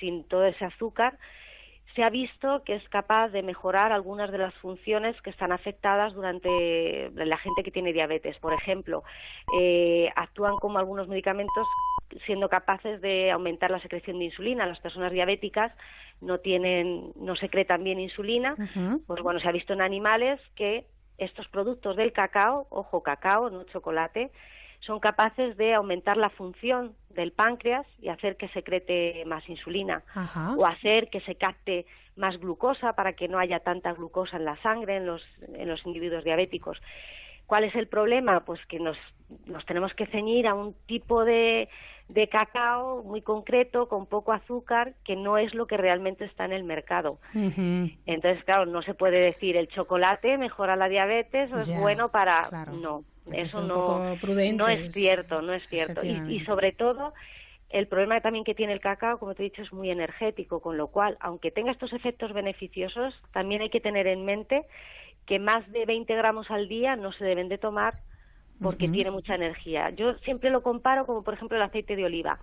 sin 0.00 0.24
todo 0.24 0.46
ese 0.46 0.64
azúcar, 0.64 1.16
se 1.94 2.02
ha 2.02 2.10
visto 2.10 2.64
que 2.64 2.74
es 2.74 2.88
capaz 2.88 3.28
de 3.28 3.44
mejorar 3.44 3.92
algunas 3.92 4.32
de 4.32 4.38
las 4.38 4.52
funciones 4.54 5.14
que 5.22 5.30
están 5.30 5.52
afectadas 5.52 6.12
durante 6.14 7.08
la 7.14 7.38
gente 7.38 7.62
que 7.62 7.70
tiene 7.70 7.92
diabetes. 7.92 8.36
Por 8.38 8.52
ejemplo, 8.52 9.04
eh, 9.56 10.10
actúan 10.16 10.56
como 10.56 10.80
algunos 10.80 11.06
medicamentos 11.06 11.68
siendo 12.24 12.48
capaces 12.48 13.00
de 13.00 13.30
aumentar 13.30 13.70
la 13.70 13.78
secreción 13.78 14.18
de 14.18 14.24
insulina. 14.24 14.66
Las 14.66 14.80
personas 14.80 15.12
diabéticas 15.12 15.72
no 16.20 16.40
tienen, 16.40 17.12
no 17.14 17.36
secretan 17.36 17.84
bien 17.84 18.00
insulina. 18.00 18.56
Pues 19.06 19.22
bueno, 19.22 19.38
se 19.38 19.46
ha 19.46 19.52
visto 19.52 19.72
en 19.72 19.82
animales 19.82 20.40
que 20.56 20.84
estos 21.18 21.48
productos 21.48 21.96
del 21.96 22.12
cacao, 22.12 22.66
ojo, 22.70 23.02
cacao, 23.02 23.50
no 23.50 23.64
chocolate, 23.64 24.30
son 24.80 25.00
capaces 25.00 25.56
de 25.56 25.74
aumentar 25.74 26.16
la 26.16 26.30
función 26.30 26.94
del 27.10 27.32
páncreas 27.32 27.86
y 28.00 28.08
hacer 28.08 28.36
que 28.36 28.48
secrete 28.48 29.24
más 29.26 29.48
insulina 29.48 30.02
o 30.56 30.66
hacer 30.66 31.08
que 31.08 31.20
se 31.22 31.34
capte 31.34 31.86
más 32.14 32.38
glucosa 32.38 32.92
para 32.92 33.14
que 33.14 33.28
no 33.28 33.38
haya 33.38 33.60
tanta 33.60 33.92
glucosa 33.92 34.36
en 34.36 34.44
la 34.44 34.56
sangre 34.62 34.96
en 34.96 35.06
los, 35.06 35.22
en 35.54 35.68
los 35.68 35.84
individuos 35.86 36.24
diabéticos. 36.24 36.78
¿Cuál 37.46 37.64
es 37.64 37.74
el 37.74 37.86
problema? 37.86 38.40
Pues 38.44 38.64
que 38.66 38.78
nos, 38.78 38.96
nos 39.46 39.64
tenemos 39.66 39.94
que 39.94 40.06
ceñir 40.06 40.46
a 40.46 40.54
un 40.54 40.74
tipo 40.86 41.24
de, 41.24 41.68
de 42.08 42.28
cacao 42.28 43.02
muy 43.02 43.22
concreto, 43.22 43.88
con 43.88 44.06
poco 44.06 44.32
azúcar, 44.32 44.94
que 45.04 45.16
no 45.16 45.38
es 45.38 45.54
lo 45.54 45.66
que 45.66 45.76
realmente 45.76 46.24
está 46.24 46.44
en 46.44 46.52
el 46.52 46.64
mercado. 46.64 47.18
Entonces, 47.34 48.42
claro, 48.44 48.66
no 48.66 48.82
se 48.82 48.94
puede 48.94 49.20
decir 49.20 49.56
el 49.56 49.68
chocolate 49.68 50.38
mejora 50.38 50.76
la 50.76 50.88
diabetes 50.88 51.52
o 51.52 51.60
es 51.60 51.78
bueno 51.78 52.10
para... 52.10 52.48
No, 52.72 53.04
eso 53.32 53.60
no, 53.60 54.16
no 54.54 54.68
es 54.68 54.92
cierto, 54.92 55.42
no 55.42 55.52
es 55.52 55.66
cierto. 55.68 56.04
Y, 56.04 56.36
y 56.36 56.44
sobre 56.44 56.72
todo, 56.72 57.12
el 57.70 57.88
problema 57.88 58.20
también 58.20 58.44
que 58.44 58.54
tiene 58.54 58.72
el 58.72 58.80
cacao, 58.80 59.18
como 59.18 59.34
te 59.34 59.42
he 59.42 59.50
dicho, 59.50 59.62
es 59.62 59.72
muy 59.72 59.90
energético, 59.90 60.60
con 60.60 60.76
lo 60.76 60.86
cual, 60.88 61.16
aunque 61.20 61.50
tenga 61.50 61.72
estos 61.72 61.92
efectos 61.92 62.32
beneficiosos, 62.32 63.20
también 63.32 63.62
hay 63.62 63.70
que 63.70 63.80
tener 63.80 64.06
en 64.06 64.24
mente 64.24 64.64
que 65.26 65.38
más 65.38 65.70
de 65.72 65.84
20 65.84 66.14
gramos 66.14 66.50
al 66.50 66.68
día 66.68 66.96
no 66.96 67.12
se 67.12 67.24
deben 67.24 67.48
de 67.48 67.58
tomar 67.58 67.94
porque 68.60 68.88
tiene 68.88 69.10
mucha 69.10 69.34
energía. 69.34 69.90
Yo 69.90 70.14
siempre 70.18 70.50
lo 70.50 70.62
comparo 70.62 71.04
como, 71.04 71.22
por 71.22 71.34
ejemplo, 71.34 71.56
el 71.56 71.62
aceite 71.62 71.94
de 71.94 72.06
oliva, 72.06 72.38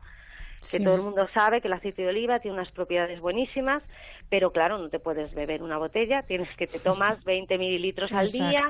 que 0.72 0.80
todo 0.80 0.96
el 0.96 1.02
mundo 1.02 1.28
sabe 1.34 1.60
que 1.60 1.68
el 1.68 1.74
aceite 1.74 2.04
de 2.04 2.10
oliva 2.10 2.40
tiene 2.40 2.56
unas 2.56 2.72
propiedades 2.72 3.20
buenísimas, 3.20 3.84
pero 4.30 4.52
claro, 4.52 4.78
no 4.78 4.90
te 4.90 5.00
puedes 5.00 5.34
beber 5.34 5.64
una 5.64 5.78
botella, 5.78 6.24
tienes 6.24 6.50
que 6.56 6.68
te 6.68 6.80
tomas 6.80 7.24
20 7.26 7.58
mililitros 7.58 8.12
al 8.12 8.28
día, 8.28 8.64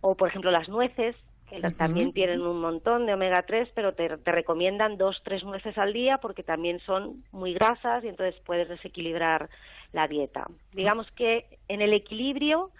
o 0.00 0.16
por 0.16 0.28
ejemplo 0.28 0.50
las 0.50 0.68
nueces, 0.68 1.16
que 1.48 1.60
también 1.72 2.12
tienen 2.12 2.42
un 2.42 2.60
montón 2.60 3.06
de 3.06 3.14
omega 3.14 3.42
3, 3.42 3.70
pero 3.74 3.92
te, 3.92 4.08
te 4.18 4.32
recomiendan 4.32 4.96
dos, 4.96 5.20
tres 5.24 5.42
nueces 5.42 5.76
al 5.78 5.92
día 5.92 6.18
porque 6.18 6.44
también 6.44 6.78
son 6.80 7.24
muy 7.32 7.54
grasas 7.54 8.04
y 8.04 8.08
entonces 8.08 8.40
puedes 8.44 8.68
desequilibrar 8.68 9.50
la 9.92 10.06
dieta. 10.06 10.46
Digamos 10.72 11.10
que 11.16 11.46
en 11.66 11.82
el 11.82 11.92
equilibrio 11.92 12.70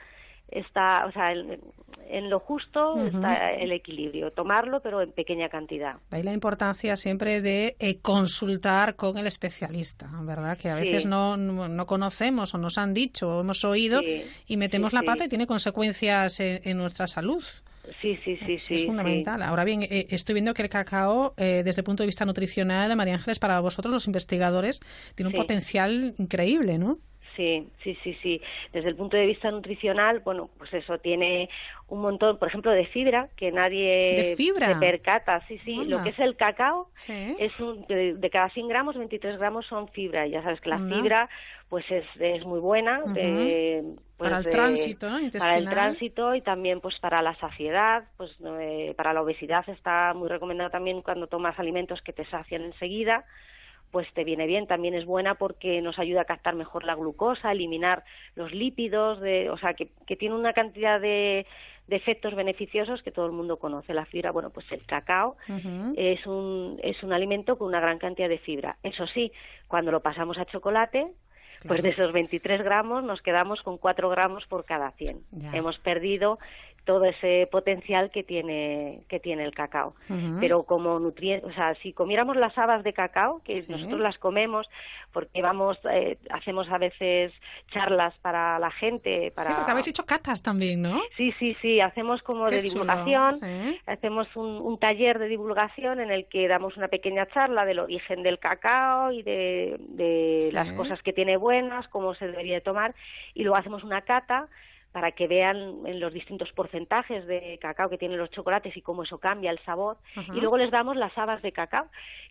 está, 0.51 1.07
o 1.07 1.13
sea, 1.13 1.33
en, 1.33 2.29
lo 2.29 2.41
justo 2.41 2.99
está 3.07 3.53
el 3.53 3.71
equilibrio, 3.73 4.33
tomarlo 4.33 4.81
pero 4.81 5.01
en 5.01 5.13
pequeña 5.13 5.49
cantidad. 5.49 5.97
Hay 6.11 6.23
la 6.23 6.33
importancia 6.33 6.97
siempre 6.97 7.41
de 7.41 7.77
eh, 7.79 7.99
consultar 8.01 8.97
con 8.97 9.17
el 9.17 9.27
especialista, 9.27 10.11
¿verdad? 10.23 10.59
Que 10.59 10.71
a 10.71 10.75
veces 10.75 11.07
no, 11.07 11.37
no, 11.37 11.87
conocemos 11.87 12.55
o 12.55 12.59
nos 12.59 12.79
han 12.79 12.95
dicho 12.95 13.37
o 13.37 13.41
hemos 13.41 13.65
oído 13.65 14.01
y 14.47 14.57
metemos 14.57 14.93
la 14.93 15.03
pata 15.03 15.25
y 15.25 15.29
tiene 15.29 15.47
consecuencias 15.47 16.41
en, 16.41 16.77
nuestra 16.77 17.07
salud. 17.07 17.45
Sí, 18.01 18.17
sí, 18.25 18.37
sí, 18.47 18.59
sí. 18.59 18.75
Es 18.75 18.87
fundamental. 18.87 19.43
Ahora 19.43 19.65
bien, 19.65 19.83
eh, 19.83 20.07
estoy 20.11 20.35
viendo 20.35 20.55
que 20.55 20.63
el 20.63 20.69
cacao, 20.69 21.35
eh, 21.37 21.63
desde 21.65 21.81
el 21.81 21.85
punto 21.85 22.03
de 22.03 22.07
vista 22.07 22.25
nutricional, 22.25 22.95
María 22.97 23.15
Ángeles, 23.15 23.39
para 23.39 23.59
vosotros 23.61 23.93
los 23.93 24.07
investigadores, 24.07 24.81
tiene 25.15 25.31
un 25.31 25.35
potencial 25.35 26.15
increíble, 26.19 26.79
¿no? 26.79 26.99
Sí, 27.41 27.67
sí, 27.83 27.97
sí, 28.05 28.19
sí. 28.23 28.43
Desde 28.71 28.91
el 28.91 28.97
punto 28.97 29.17
de 29.17 29.25
vista 29.25 29.51
nutricional, 29.51 30.21
bueno, 30.21 30.51
pues 30.59 30.75
eso 30.75 30.99
tiene 30.99 31.49
un 31.89 32.03
montón, 32.03 32.39
por 32.39 32.49
ejemplo, 32.49 32.71
de 32.71 32.85
fibra 32.85 33.31
que 33.35 33.51
nadie 33.51 34.37
se 34.37 34.77
percata. 34.79 35.41
Sí, 35.49 35.59
sí. 35.65 35.87
Lo 35.87 36.03
que 36.03 36.11
es 36.11 36.19
el 36.19 36.37
cacao 36.37 36.91
es 37.09 37.59
un, 37.59 37.87
de, 37.87 38.29
cada 38.31 38.51
100 38.51 38.69
gramos, 38.69 38.95
23 38.99 39.39
gramos 39.39 39.65
son 39.67 39.89
fibra. 39.89 40.27
Y 40.27 40.33
ya 40.33 40.43
sabes 40.43 40.61
que 40.61 40.69
la 40.69 40.81
fibra, 40.81 41.31
pues 41.71 41.91
es, 41.91 42.05
es 42.19 42.45
muy 42.45 42.61
buena. 42.61 43.01
pues 43.05 43.85
para 44.19 44.39
el 44.41 44.51
tránsito, 44.51 45.09
¿no? 45.09 45.31
Para 45.39 45.57
el 45.57 45.67
tránsito 45.67 46.35
y 46.35 46.43
también, 46.43 46.83
pues 46.83 46.99
para 46.99 47.23
la 47.23 47.35
saciedad, 47.37 48.05
pues 48.19 48.37
eh, 48.61 48.93
para 48.99 49.15
la 49.15 49.23
obesidad 49.23 49.67
está 49.71 50.13
muy 50.13 50.29
recomendado 50.29 50.69
también 50.69 51.01
cuando 51.01 51.27
tomas 51.27 51.59
alimentos 51.59 52.03
que 52.03 52.13
te 52.13 52.27
sacian 52.27 52.65
enseguida 52.65 53.25
pues 53.91 54.07
te 54.15 54.25
viene 54.25 54.47
bien. 54.47 54.67
También 54.67 54.95
es 54.95 55.05
buena 55.05 55.35
porque 55.35 55.81
nos 55.83 55.99
ayuda 55.99 56.23
a 56.23 56.27
captar 56.27 56.55
mejor 56.55 56.85
la 56.85 56.95
glucosa, 56.95 57.53
eliminar 57.53 58.05
los 58.35 58.53
lípidos, 58.53 59.21
de, 59.21 59.51
o 59.51 59.59
sea, 59.59 59.75
que, 59.75 59.89
tiene 60.17 60.35
una 60.35 60.53
cantidad 60.53 61.01
de, 61.01 61.47
de, 61.87 61.97
efectos 61.97 62.35
beneficiosos 62.35 63.03
que 63.03 63.11
todo 63.11 63.27
el 63.27 63.33
mundo 63.33 63.59
conoce. 63.59 63.95
La 63.95 64.07
fibra, 64.07 64.31
bueno, 64.31 64.51
pues 64.51 64.71
el 64.73 64.85
cacao 64.87 65.37
es, 65.97 66.27
un, 66.27 66.79
es 66.83 67.03
un 67.03 67.13
alimento 67.13 67.59
con 67.59 67.69
una 67.69 67.81
gran 67.81 67.99
cantidad 67.99 68.29
de 68.29 68.39
fibra. 68.39 68.77
Eso 68.83 69.07
sí, 69.07 69.33
cuando 69.69 69.91
lo 69.91 70.01
pasamos 70.01 70.39
a 70.39 70.47
chocolate, 70.47 71.09
pues 71.67 71.83
de 71.83 71.91
esos 71.91 72.13
23 72.13 72.63
gramos 72.63 73.05
nos 73.05 73.21
quedamos 73.21 73.61
con 73.63 73.77
4 73.77 74.09
gramos 74.09 74.47
por 74.47 74.65
cada 74.65 74.93
100. 74.93 75.21
Hemos 75.53 75.79
perdido 75.79 76.39
todo 76.85 77.05
ese 77.05 77.49
potencial 77.51 78.11
que 78.11 78.23
tiene 78.23 79.01
que 79.09 79.21
tiene 79.21 79.45
el 79.45 79.53
cacao. 79.53 79.95
Pero 80.41 80.65
como 80.65 80.99
nutriente, 80.99 81.47
o 81.47 81.53
sea, 81.53 81.75
si 81.77 81.93
comiéramos 81.93 82.37
las 82.37 82.57
habas 82.59 82.83
de 82.83 82.93
cacao, 82.93 83.43
que 83.45 83.55
nosotros 83.69 84.01
las 84.01 84.19
comemos 84.19 84.69
porque 85.13 85.43
vamos 85.43 85.79
eh, 85.91 86.19
hacemos 86.31 86.69
a 86.71 86.79
veces 86.79 87.33
charlas 87.73 88.15
para 88.19 88.59
la 88.59 88.71
gente, 88.71 89.33
para 89.35 89.51
Sí, 89.51 89.57
porque 89.57 89.71
habéis 89.71 89.89
hecho 89.89 90.07
catas 90.07 90.43
también, 90.43 90.83
¿no? 90.83 91.01
Sí, 91.17 91.33
sí, 91.39 91.57
sí, 91.61 91.81
hacemos 91.81 92.23
como 92.23 92.49
de 92.49 92.63
divulgación, 92.63 93.41
hacemos 93.87 94.29
un, 94.37 94.79
taller 94.79 95.19
de 95.19 95.29
divulgación 95.29 96.01
en 96.01 96.11
el 96.11 96.27
que 96.27 96.49
damos 96.49 96.77
una 96.77 96.89
pequeña 96.89 97.27
charla 97.27 97.65
del 97.65 97.81
origen 97.81 98.23
del 98.23 98.39
cacao 98.39 99.13
y 99.13 99.23
de, 99.23 99.77
de 99.89 100.51
las 100.53 100.73
cosas 100.73 101.03
que 101.03 101.13
tiene 101.13 101.37
buenas, 101.37 101.87
cómo 101.89 102.15
se 102.15 102.27
debería 102.27 102.61
tomar 102.61 102.95
y 103.35 103.43
luego 103.43 103.57
hacemos 103.57 103.85
una 103.85 104.03
cata 104.03 104.49
para 104.93 105.13
que 105.13 105.29
vean 105.29 105.87
en 105.87 106.01
los 106.01 106.13
distintos 106.13 106.53
porcentajes 106.53 107.27
de 107.27 107.59
cacao 107.61 107.89
que 107.89 107.99
tienen 107.99 108.19
los 108.19 108.31
chocolates 108.31 108.77
y 108.77 108.83
cómo 108.83 109.05
eso 109.05 109.19
cambia 109.19 109.51
el 109.51 109.59
sabor. 109.61 109.99
Y 110.35 110.41
luego 110.41 110.59
les 110.59 110.71
damos 110.71 110.97
las 110.97 111.17
habas 111.17 111.43
de 111.43 111.53
cacao, 111.53 111.87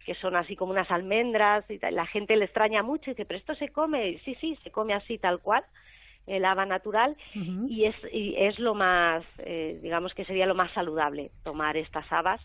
que 0.05 0.15
son 0.15 0.35
así 0.35 0.55
como 0.55 0.71
unas 0.71 0.91
almendras, 0.91 1.63
y 1.69 1.79
la 1.91 2.05
gente 2.05 2.35
le 2.35 2.45
extraña 2.45 2.83
mucho 2.83 3.09
y 3.09 3.13
dice, 3.13 3.25
pero 3.25 3.39
esto 3.39 3.55
se 3.55 3.69
come, 3.69 4.19
sí, 4.25 4.35
sí, 4.41 4.57
se 4.63 4.71
come 4.71 4.93
así 4.93 5.17
tal 5.17 5.39
cual 5.39 5.63
el 6.27 6.45
haba 6.45 6.65
natural 6.65 7.17
y, 7.33 7.85
es, 7.85 7.95
y 8.11 8.35
es 8.37 8.59
lo 8.59 8.75
más, 8.75 9.23
eh, 9.39 9.79
digamos 9.81 10.13
que 10.13 10.25
sería 10.25 10.45
lo 10.45 10.53
más 10.53 10.71
saludable 10.73 11.31
tomar 11.43 11.75
estas 11.75 12.11
habas 12.11 12.39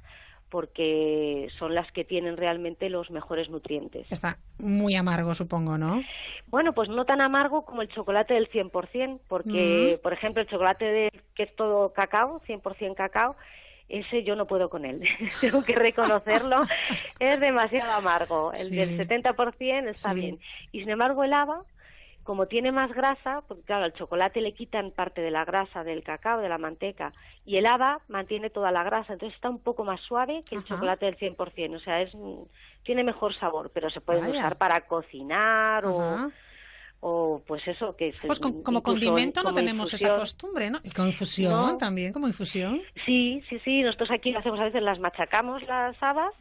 porque 0.51 1.49
son 1.59 1.75
las 1.75 1.91
que 1.93 2.05
tienen 2.05 2.37
realmente 2.37 2.89
los 2.89 3.11
mejores 3.11 3.49
nutrientes. 3.49 4.11
Está 4.11 4.39
muy 4.59 4.95
amargo, 4.95 5.35
supongo, 5.35 5.79
¿no? 5.79 6.03
Bueno, 6.47 6.73
pues 6.73 6.89
no 6.89 7.05
tan 7.05 7.21
amargo 7.21 7.65
como 7.65 7.83
el 7.83 7.89
chocolate 7.89 8.35
del 8.35 8.51
100%, 8.51 9.21
porque, 9.29 9.99
por 10.03 10.13
ejemplo, 10.13 10.43
el 10.43 10.49
chocolate 10.49 10.85
de, 10.85 11.11
que 11.35 11.45
es 11.45 11.57
todo 11.57 11.93
cacao, 11.93 12.41
100% 12.47 12.95
cacao, 12.95 13.37
ese 13.89 14.23
yo 14.23 14.35
no 14.37 14.47
puedo 14.47 14.71
con 14.71 14.85
él, 14.85 15.03
tengo 15.41 15.63
que 15.63 15.75
reconocerlo, 15.75 16.63
es 17.19 17.41
demasiado 17.41 17.93
amargo. 17.93 18.53
El 18.53 18.71
del 18.71 18.99
70% 18.99 19.89
está 19.89 20.15
bien. 20.15 20.39
Y 20.73 20.81
sin 20.81 20.91
embargo, 20.91 21.25
el 21.25 21.33
haba, 21.33 21.63
como 22.25 22.47
tiene 22.47 22.73
más 22.73 22.93
grasa, 22.93 23.43
porque 23.47 23.63
claro, 23.63 23.85
al 23.85 23.93
chocolate 23.93 24.41
le 24.41 24.55
quitan 24.55 24.91
parte 24.91 25.21
de 25.21 25.31
la 25.31 25.45
grasa 25.45 25.85
del 25.85 26.03
cacao, 26.03 26.41
de 26.41 26.49
la 26.49 26.59
manteca, 26.59 27.13
y 27.45 27.57
el 27.57 27.67
haba 27.67 28.01
mantiene 28.09 28.51
toda 28.51 28.73
la 28.73 28.83
grasa, 28.83 29.13
entonces 29.13 29.37
está 29.37 29.51
un 29.51 29.61
poco 29.61 29.85
más 29.85 30.01
suave 30.01 30.41
que 30.49 30.57
el 30.57 30.65
chocolate 30.65 31.07
del 31.07 31.19
100%, 31.19 31.77
o 31.77 31.81
sea, 31.81 32.01
es 32.01 32.13
tiene 32.83 33.05
mejor 33.05 33.35
sabor, 33.35 33.71
pero 33.73 33.91
se 33.91 34.01
puede 34.01 34.29
usar 34.31 34.57
para 34.57 34.87
cocinar 34.87 35.85
o 35.87 36.31
o 37.07 37.43
pues 37.47 37.69
eso 37.69 37.95
que 37.97 38.09
es 38.09 38.17
pues 38.27 38.41
como 38.41 38.83
condimento 38.83 39.43
no 39.43 39.53
tenemos 39.53 39.93
esa 39.93 40.17
costumbre 40.17 40.71
no 40.71 40.81
y 40.83 40.91
con 40.91 41.09
infusión 41.09 41.77
también 41.77 42.15
como 42.15 42.27
infusión. 42.27 42.81
Sí 43.05 43.43
sí 43.51 43.59
sí 43.63 43.83
nosotros 43.83 44.11
aquí 44.11 44.31
lo 44.31 44.39
hacemos 44.39 44.59
a 44.59 44.65
veces 44.65 44.83
las 44.83 44.99
machacamos 44.99 45.63
las 45.65 46.03
habas 46.03 46.33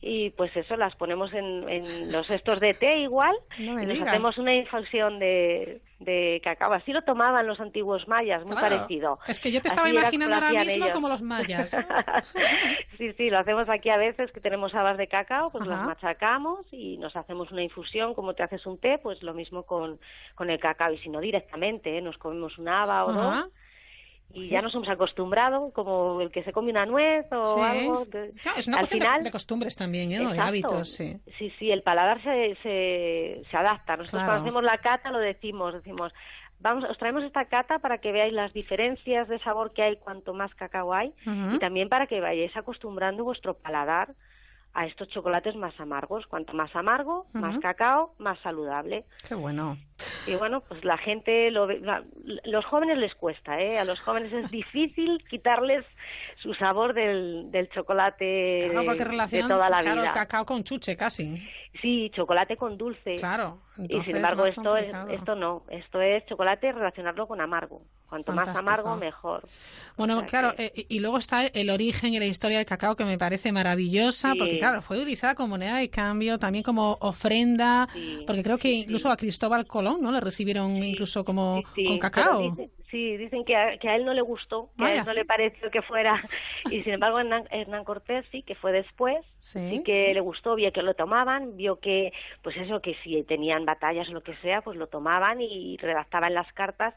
y 0.00 0.30
pues 0.30 0.56
eso 0.56 0.76
las 0.76 0.94
ponemos 0.94 1.32
en, 1.34 1.68
en 1.68 2.12
los 2.12 2.30
estos 2.30 2.60
de 2.60 2.72
té 2.74 2.98
igual 2.98 3.34
y 3.58 3.64
les 3.84 4.00
hacemos 4.00 4.38
una 4.38 4.54
infusión 4.54 5.18
de 5.18 5.80
de 6.04 6.40
cacao. 6.42 6.72
Así 6.72 6.92
lo 6.92 7.02
tomaban 7.02 7.46
los 7.46 7.60
antiguos 7.60 8.08
mayas, 8.08 8.44
muy 8.44 8.56
parecido. 8.56 9.18
Es 9.26 9.40
que 9.40 9.52
yo 9.52 9.60
te 9.60 9.68
estaba 9.68 9.88
imaginando 9.88 10.34
ahora 10.34 10.50
mismo 10.50 10.90
como 10.90 11.08
los 11.08 11.22
mayas. 11.22 11.70
sí, 12.98 13.12
sí, 13.12 13.30
lo 13.30 13.38
hacemos 13.38 13.68
aquí 13.68 13.90
a 13.90 13.96
veces 13.96 14.30
que 14.32 14.40
tenemos 14.40 14.74
habas 14.74 14.98
de 14.98 15.08
cacao, 15.08 15.50
pues 15.50 15.66
las 15.66 15.84
machacamos 15.84 16.66
y 16.70 16.96
nos 16.98 17.16
hacemos 17.16 17.50
una 17.50 17.62
infusión, 17.62 18.14
como 18.14 18.34
te 18.34 18.42
haces 18.42 18.66
un 18.66 18.78
té, 18.78 18.98
pues 18.98 19.22
lo 19.22 19.34
mismo 19.34 19.64
con, 19.64 19.98
con 20.34 20.50
el 20.50 20.58
cacao. 20.58 20.92
Y 20.92 20.98
si 20.98 21.08
no 21.08 21.20
directamente, 21.20 21.96
¿eh? 21.96 22.02
nos 22.02 22.18
comemos 22.18 22.58
una 22.58 22.82
haba 22.82 23.04
o 23.04 23.12
dos 23.12 23.52
y 24.34 24.48
ya 24.48 24.62
nos 24.62 24.74
hemos 24.74 24.88
acostumbrado, 24.88 25.70
como 25.72 26.20
el 26.20 26.30
que 26.30 26.42
se 26.42 26.52
come 26.52 26.70
una 26.70 26.86
nuez 26.86 27.26
o 27.32 27.62
algo. 27.62 28.06
es 28.56 28.68
una 28.68 28.78
Al 28.78 28.86
final, 28.86 29.24
de, 29.24 29.30
costumbres 29.30 29.76
también, 29.76 30.12
¿eh? 30.12 30.18
de 30.18 30.38
hábitos, 30.38 30.90
sí. 30.90 31.16
Sí, 31.38 31.52
sí, 31.58 31.70
el 31.70 31.82
paladar 31.82 32.22
se, 32.22 32.56
se, 32.62 33.42
se 33.50 33.56
adapta. 33.56 33.96
Nosotros 33.96 34.22
cuando 34.24 34.42
hacemos 34.42 34.62
la 34.64 34.78
cata 34.78 35.10
lo 35.10 35.18
decimos, 35.18 35.74
decimos, 35.74 36.12
vamos, 36.60 36.84
os 36.88 36.96
traemos 36.98 37.24
esta 37.24 37.44
cata 37.46 37.78
para 37.78 37.98
que 37.98 38.12
veáis 38.12 38.32
las 38.32 38.52
diferencias 38.52 39.28
de 39.28 39.38
sabor 39.40 39.72
que 39.72 39.82
hay 39.82 39.96
cuanto 39.96 40.32
más 40.32 40.54
cacao 40.54 40.94
hay 40.94 41.12
y 41.26 41.58
también 41.58 41.88
para 41.88 42.06
que 42.06 42.20
vayáis 42.20 42.56
acostumbrando 42.56 43.24
vuestro 43.24 43.54
paladar 43.54 44.14
a 44.74 44.86
estos 44.86 45.08
chocolates 45.08 45.54
más 45.54 45.78
amargos. 45.78 46.26
Cuanto 46.26 46.54
más 46.54 46.74
amargo, 46.74 47.26
más 47.32 47.58
cacao, 47.58 48.14
más 48.18 48.38
saludable. 48.40 49.04
Qué 49.28 49.34
bueno. 49.34 49.76
Y 50.26 50.34
bueno, 50.34 50.62
pues 50.68 50.84
la 50.84 50.96
gente, 50.98 51.50
lo 51.50 51.66
los 52.44 52.64
jóvenes 52.64 52.98
les 52.98 53.14
cuesta, 53.14 53.60
¿eh? 53.60 53.78
A 53.78 53.84
los 53.84 54.00
jóvenes 54.00 54.32
es 54.32 54.50
difícil 54.50 55.22
quitarles 55.28 55.84
su 56.36 56.54
sabor 56.54 56.94
del, 56.94 57.50
del 57.50 57.68
chocolate 57.70 58.24
de 58.24 59.44
toda 59.48 59.68
la 59.68 59.80
claro, 59.80 60.02
vida. 60.02 60.12
cacao 60.12 60.44
con 60.44 60.64
chuche 60.64 60.96
casi. 60.96 61.42
Sí, 61.80 62.10
chocolate 62.14 62.56
con 62.56 62.76
dulce. 62.76 63.16
Claro. 63.16 63.60
y 63.78 64.00
sin 64.02 64.16
embargo 64.16 64.44
esto 64.44 64.76
es, 64.76 64.92
esto 65.10 65.34
no, 65.34 65.64
esto 65.70 66.00
es 66.00 66.24
chocolate 66.26 66.72
relacionarlo 66.72 67.26
con 67.26 67.40
amargo. 67.40 67.82
Cuanto 68.12 68.32
más 68.32 68.48
amargo, 68.48 68.94
mejor. 68.96 69.42
Bueno, 69.96 70.26
claro, 70.26 70.52
eh, 70.58 70.70
y 70.86 71.00
luego 71.00 71.16
está 71.16 71.46
el 71.46 71.70
origen 71.70 72.12
y 72.12 72.18
la 72.18 72.26
historia 72.26 72.58
del 72.58 72.66
cacao 72.66 72.94
que 72.94 73.06
me 73.06 73.16
parece 73.16 73.52
maravillosa, 73.52 74.34
porque 74.38 74.58
claro, 74.58 74.82
fue 74.82 74.98
utilizada 74.98 75.34
como 75.34 75.48
moneda 75.48 75.78
de 75.78 75.88
cambio, 75.88 76.38
también 76.38 76.62
como 76.62 76.98
ofrenda, 77.00 77.88
porque 78.26 78.42
creo 78.42 78.58
que 78.58 78.70
incluso 78.70 79.10
a 79.10 79.16
Cristóbal 79.16 79.66
Colón, 79.66 79.91
¿no? 79.98 80.12
Le 80.12 80.20
recibieron 80.20 80.82
incluso 80.82 81.24
como 81.24 81.62
con 81.86 81.98
cacao. 81.98 82.54
Sí, 82.90 83.16
dicen 83.16 83.46
que 83.46 83.56
a, 83.56 83.78
que 83.78 83.88
a, 83.88 83.96
él 83.96 84.04
no 84.04 84.12
le 84.12 84.20
gustó, 84.20 84.68
que 84.76 84.84
a 84.84 84.94
él 84.96 85.02
no 85.06 85.14
le 85.14 85.24
pareció 85.24 85.70
que 85.70 85.80
fuera. 85.80 86.20
Y 86.70 86.82
sin 86.82 86.92
embargo, 86.92 87.18
Hernán, 87.18 87.44
Hernán 87.50 87.84
Cortés 87.84 88.26
sí, 88.30 88.42
que 88.42 88.54
fue 88.54 88.70
después, 88.70 89.24
sí. 89.38 89.82
que 89.82 90.12
le 90.12 90.20
gustó, 90.20 90.54
vio 90.54 90.72
que 90.72 90.82
lo 90.82 90.92
tomaban, 90.92 91.56
vio 91.56 91.80
que, 91.80 92.12
pues 92.42 92.54
eso, 92.58 92.80
que 92.80 92.94
si 93.02 93.22
tenían 93.22 93.64
batallas 93.64 94.10
o 94.10 94.12
lo 94.12 94.22
que 94.22 94.36
sea, 94.36 94.60
pues 94.60 94.76
lo 94.76 94.88
tomaban 94.88 95.40
y 95.40 95.78
redactaban 95.78 96.34
las 96.34 96.52
cartas 96.52 96.94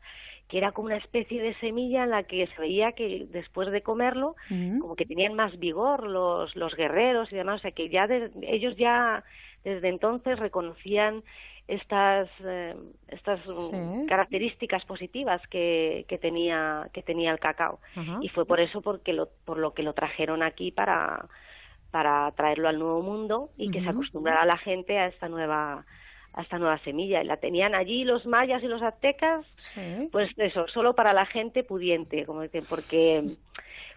que 0.47 0.60
era 0.60 0.71
como 0.71 0.88
una 0.88 0.97
especie 0.97 1.41
de 1.41 1.55
semilla 1.55 2.03
en 2.03 2.12
la 2.12 2.23
que 2.23 2.47
se 2.47 2.62
veía 2.62 2.91
que 2.91 3.25
después 3.29 3.71
de 3.71 3.81
comerlo, 3.81 4.36
como 4.79 4.95
que 4.95 5.05
tenían 5.05 5.34
más 5.34 5.58
vigor 5.58 6.03
los, 6.03 6.55
los 6.55 6.75
guerreros 6.75 7.31
y 7.34 7.36
demás, 7.36 7.60
o 7.60 7.62
sea 7.63 7.71
que 7.71 7.89
ya 7.89 8.08
ellos 8.43 8.75
ya 8.77 9.23
desde 9.63 9.89
entonces 9.89 10.38
reconocían 10.38 11.23
estas 11.67 12.30
eh, 12.43 12.75
estas 13.08 13.39
características 14.08 14.86
positivas 14.86 15.41
que, 15.47 16.06
que 16.08 16.17
tenía 16.17 16.89
que 16.93 17.01
tenía 17.01 17.32
el 17.32 17.39
cacao. 17.39 17.80
Y 18.21 18.30
fue 18.30 18.45
por 18.45 18.60
eso 18.60 18.82
porque 18.82 19.13
lo, 19.13 19.30
por 19.45 19.58
lo 19.58 19.73
que 19.73 19.84
lo 19.84 19.93
trajeron 19.93 20.43
aquí 20.43 20.71
para 20.71 21.28
para 21.91 22.32
traerlo 22.32 22.67
al 22.67 22.78
nuevo 22.78 23.01
mundo 23.01 23.49
y 23.58 23.71
que 23.71 23.82
se 23.82 23.89
acostumbrara 23.89 24.45
la 24.45 24.58
gente 24.58 24.97
a 24.99 25.08
esta 25.08 25.30
nueva 25.30 25.86
a 26.34 26.41
esta 26.41 26.60
nueva 26.60 26.78
semilla. 26.80 27.21
Y 27.21 27.25
la 27.25 27.38
tenían 27.38 27.73
allí 27.73 28.04
los 28.04 28.25
mayas 28.25 28.62
y 28.62 28.67
los 28.67 28.84
aztecas, 28.84 29.45
pues 30.12 30.30
eso, 30.38 30.67
solo 30.67 30.93
para 30.93 31.13
la 31.13 31.25
gente 31.25 31.63
pudiente, 31.63 32.25
como 32.25 32.41
dicen, 32.41 32.63
porque 32.69 33.23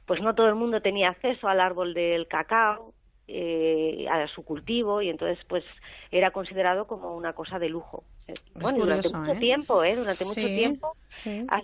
pues 0.07 0.23
no 0.23 0.35
todo 0.35 0.49
el 0.49 0.55
mundo 0.55 0.81
tenía 0.81 1.11
acceso 1.11 1.49
al 1.49 1.61
árbol 1.61 1.93
del 1.93 2.29
cacao, 2.29 2.95
eh, 3.31 4.07
a 4.11 4.27
su 4.29 4.43
cultivo 4.43 5.03
y 5.03 5.11
entonces 5.11 5.39
pues 5.47 5.63
era 6.11 6.31
considerado 6.31 6.87
como 6.87 7.15
una 7.15 7.35
cosa 7.35 7.59
de 7.59 7.69
lujo. 7.69 8.03
bueno, 8.55 8.79
durante 8.79 9.15
mucho 9.15 9.33
¿eh? 9.33 9.37
tiempo, 9.37 9.85
¿eh? 9.85 9.97
Durante 9.97 10.25
mucho 10.25 10.47
tiempo, 10.47 10.97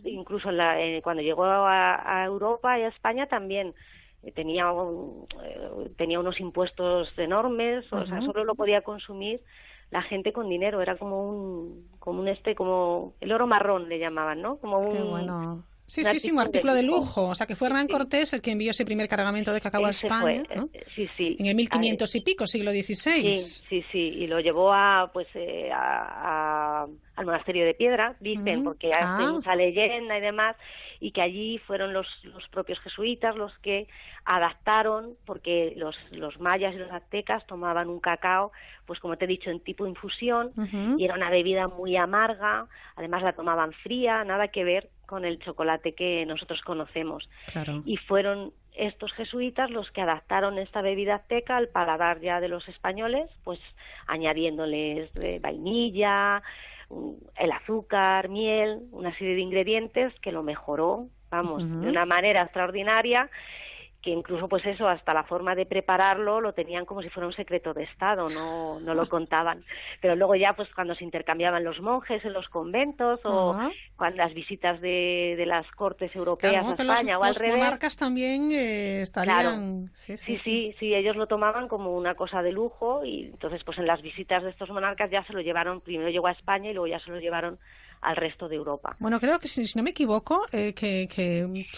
incluso 0.04 0.50
eh, 0.50 1.00
cuando 1.02 1.22
llegó 1.22 1.44
a, 1.44 2.24
Europa 2.26 2.78
y 2.78 2.82
a 2.82 2.88
España 2.88 3.26
también 3.26 3.74
eh, 4.22 4.32
tenía 4.32 4.70
tenía 5.96 6.20
unos 6.20 6.38
impuestos 6.38 7.08
enormes, 7.16 7.90
o 7.90 8.04
sea, 8.04 8.20
solo 8.20 8.44
lo 8.44 8.54
podía 8.54 8.82
consumir 8.82 9.40
la 9.90 10.02
gente 10.02 10.34
con 10.34 10.50
dinero, 10.50 10.82
era 10.82 10.96
como 10.96 11.28
un 11.28 11.88
como 11.98 12.20
un 12.20 12.28
este 12.28 12.54
como 12.54 13.14
el 13.20 13.32
oro 13.32 13.46
marrón 13.46 13.88
le 13.88 13.98
llamaban, 13.98 14.42
¿no? 14.42 14.56
Como 14.58 14.80
un 14.80 15.64
Sí, 15.86 16.02
sí, 16.02 16.18
sí, 16.18 16.30
un 16.30 16.40
artículo 16.40 16.74
de 16.74 16.82
lujo. 16.82 17.28
O 17.28 17.34
sea, 17.34 17.46
que 17.46 17.56
fue 17.56 17.68
Hernán 17.68 17.88
Cortés 17.88 18.32
el 18.32 18.40
que 18.40 18.52
envió 18.52 18.70
ese 18.70 18.84
primer 18.84 19.06
cargamento 19.08 19.52
de 19.52 19.60
cacao 19.60 19.84
a 19.84 19.90
España. 19.90 20.42
¿no? 20.56 20.68
Eh, 20.72 20.84
sí, 20.94 21.08
sí. 21.16 21.36
En 21.38 21.46
el 21.46 21.54
1500 21.54 22.14
y 22.14 22.20
pico, 22.22 22.46
siglo 22.46 22.70
XVI. 22.70 23.32
Sí, 23.32 23.64
sí, 23.68 23.84
sí. 23.92 23.98
Y 23.98 24.26
lo 24.26 24.40
llevó 24.40 24.72
a, 24.72 25.10
pues, 25.12 25.28
eh, 25.34 25.70
a, 25.72 26.86
al 27.16 27.26
monasterio 27.26 27.64
de 27.64 27.74
Piedra, 27.74 28.16
dicen, 28.20 28.64
porque 28.64 28.88
hay 28.88 29.02
ah. 29.02 29.30
mucha 29.32 29.54
leyenda 29.54 30.18
y 30.18 30.20
demás, 30.20 30.56
y 31.00 31.12
que 31.12 31.20
allí 31.20 31.58
fueron 31.58 31.92
los, 31.92 32.06
los 32.24 32.48
propios 32.48 32.80
jesuitas 32.80 33.36
los 33.36 33.56
que 33.58 33.86
adaptaron, 34.24 35.16
porque 35.26 35.74
los, 35.76 35.96
los 36.10 36.40
mayas 36.40 36.74
y 36.74 36.78
los 36.78 36.90
aztecas 36.90 37.46
tomaban 37.46 37.88
un 37.88 38.00
cacao, 38.00 38.52
pues 38.86 38.98
como 39.00 39.16
te 39.16 39.26
he 39.26 39.28
dicho, 39.28 39.50
en 39.50 39.60
tipo 39.60 39.86
infusión, 39.86 40.52
y 40.98 41.04
era 41.04 41.14
una 41.14 41.30
bebida 41.30 41.68
muy 41.68 41.96
amarga, 41.96 42.66
además 42.96 43.22
la 43.22 43.34
tomaban 43.34 43.72
fría, 43.72 44.24
nada 44.24 44.48
que 44.48 44.64
ver 44.64 44.88
con 45.06 45.24
el 45.24 45.38
chocolate 45.38 45.94
que 45.94 46.24
nosotros 46.26 46.60
conocemos. 46.62 47.28
Y 47.84 47.96
fueron 47.96 48.52
estos 48.74 49.12
jesuitas 49.12 49.70
los 49.70 49.90
que 49.92 50.00
adaptaron 50.00 50.58
esta 50.58 50.82
bebida 50.82 51.16
azteca 51.16 51.56
al 51.56 51.68
paladar 51.68 52.20
ya 52.20 52.40
de 52.40 52.48
los 52.48 52.68
españoles, 52.68 53.30
pues 53.44 53.60
añadiéndoles 54.06 55.10
eh, 55.16 55.38
vainilla, 55.40 56.42
el 57.36 57.52
azúcar, 57.52 58.28
miel, 58.28 58.82
una 58.92 59.16
serie 59.16 59.34
de 59.34 59.40
ingredientes 59.40 60.12
que 60.20 60.32
lo 60.32 60.42
mejoró, 60.42 61.06
vamos, 61.30 61.62
de 61.68 61.88
una 61.88 62.04
manera 62.04 62.42
extraordinaria 62.42 63.30
que 64.04 64.10
incluso 64.10 64.48
pues 64.48 64.64
eso 64.66 64.86
hasta 64.86 65.14
la 65.14 65.24
forma 65.24 65.54
de 65.54 65.64
prepararlo 65.64 66.42
lo 66.42 66.52
tenían 66.52 66.84
como 66.84 67.00
si 67.00 67.08
fuera 67.08 67.26
un 67.26 67.32
secreto 67.32 67.72
de 67.72 67.84
estado 67.84 68.28
no 68.28 68.78
no 68.80 68.94
lo 68.94 69.08
contaban. 69.08 69.64
Pero 70.02 70.14
luego 70.14 70.34
ya 70.34 70.52
pues 70.52 70.68
cuando 70.74 70.94
se 70.94 71.04
intercambiaban 71.04 71.64
los 71.64 71.80
monjes 71.80 72.22
en 72.22 72.34
los 72.34 72.46
conventos 72.50 73.20
o 73.24 73.58
cuando 73.96 74.18
las 74.18 74.34
visitas 74.34 74.78
de, 74.82 75.34
de 75.38 75.46
las 75.46 75.66
cortes 75.70 76.14
europeas 76.14 76.66
a 76.66 76.82
España 76.82 77.18
o 77.18 77.24
al 77.24 77.34
revés 77.34 77.54
los 77.54 77.64
monarcas 77.64 77.96
también 77.96 78.52
eh, 78.52 79.00
estarían. 79.00 79.88
Sí 79.94 80.18
sí, 80.18 80.36
sí. 80.36 80.74
sí 80.78 80.94
ellos 80.94 81.16
lo 81.16 81.26
tomaban 81.26 81.66
como 81.66 81.96
una 81.96 82.14
cosa 82.14 82.42
de 82.42 82.52
lujo 82.52 83.06
y 83.06 83.24
entonces 83.24 83.64
pues 83.64 83.78
en 83.78 83.86
las 83.86 84.02
visitas 84.02 84.42
de 84.42 84.50
estos 84.50 84.68
monarcas 84.68 85.10
ya 85.10 85.24
se 85.24 85.32
lo 85.32 85.40
llevaron 85.40 85.80
primero 85.80 86.10
llegó 86.10 86.26
a 86.26 86.32
España 86.32 86.70
y 86.70 86.74
luego 86.74 86.88
ya 86.88 86.98
se 86.98 87.10
lo 87.10 87.18
llevaron 87.20 87.58
al 88.04 88.16
resto 88.16 88.48
de 88.48 88.56
Europa. 88.56 88.96
Bueno, 88.98 89.18
creo 89.18 89.38
que 89.38 89.48
si, 89.48 89.64
no 89.76 89.82
me 89.82 89.90
equivoco, 89.90 90.44
eh, 90.52 90.74
que, 90.74 91.08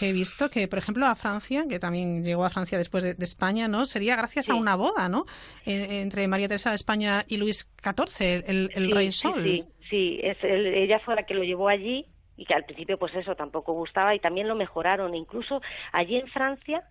he 0.01 0.13
visto 0.13 0.49
que, 0.49 0.67
por 0.67 0.79
ejemplo, 0.79 1.05
a 1.05 1.15
Francia, 1.15 1.65
que 1.67 1.79
también 1.79 2.23
llegó 2.23 2.43
a 2.45 2.49
Francia 2.49 2.77
después 2.77 3.03
de, 3.03 3.15
España, 3.27 3.67
¿no? 3.67 3.85
Sería 3.85 4.15
gracias 4.15 4.49
a 4.49 4.55
una 4.55 4.75
boda, 4.75 5.09
¿no? 5.09 5.25
entre 5.65 6.27
María 6.27 6.47
Teresa 6.47 6.69
de 6.69 6.75
España 6.75 7.25
y 7.27 7.37
Luis 7.37 7.69
XIV, 7.83 8.43
el, 8.47 8.91
rey 8.91 9.11
Sol. 9.11 9.43
Sí, 9.43 9.65
sí, 9.89 10.19
es 10.23 10.37
ella 10.43 10.99
fue 10.99 11.15
la 11.15 11.23
que 11.23 11.33
lo 11.33 11.43
llevó 11.43 11.67
allí 11.67 12.05
y 12.37 12.45
que 12.45 12.53
al 12.53 12.63
principio 12.63 12.97
pues 12.97 13.13
eso 13.15 13.35
tampoco 13.35 13.73
gustaba 13.73 14.15
y 14.15 14.19
también 14.19 14.47
lo 14.47 14.55
mejoraron. 14.55 15.13
Incluso 15.15 15.61
allí 15.91 16.15
en 16.15 16.27
Francia 16.27 16.83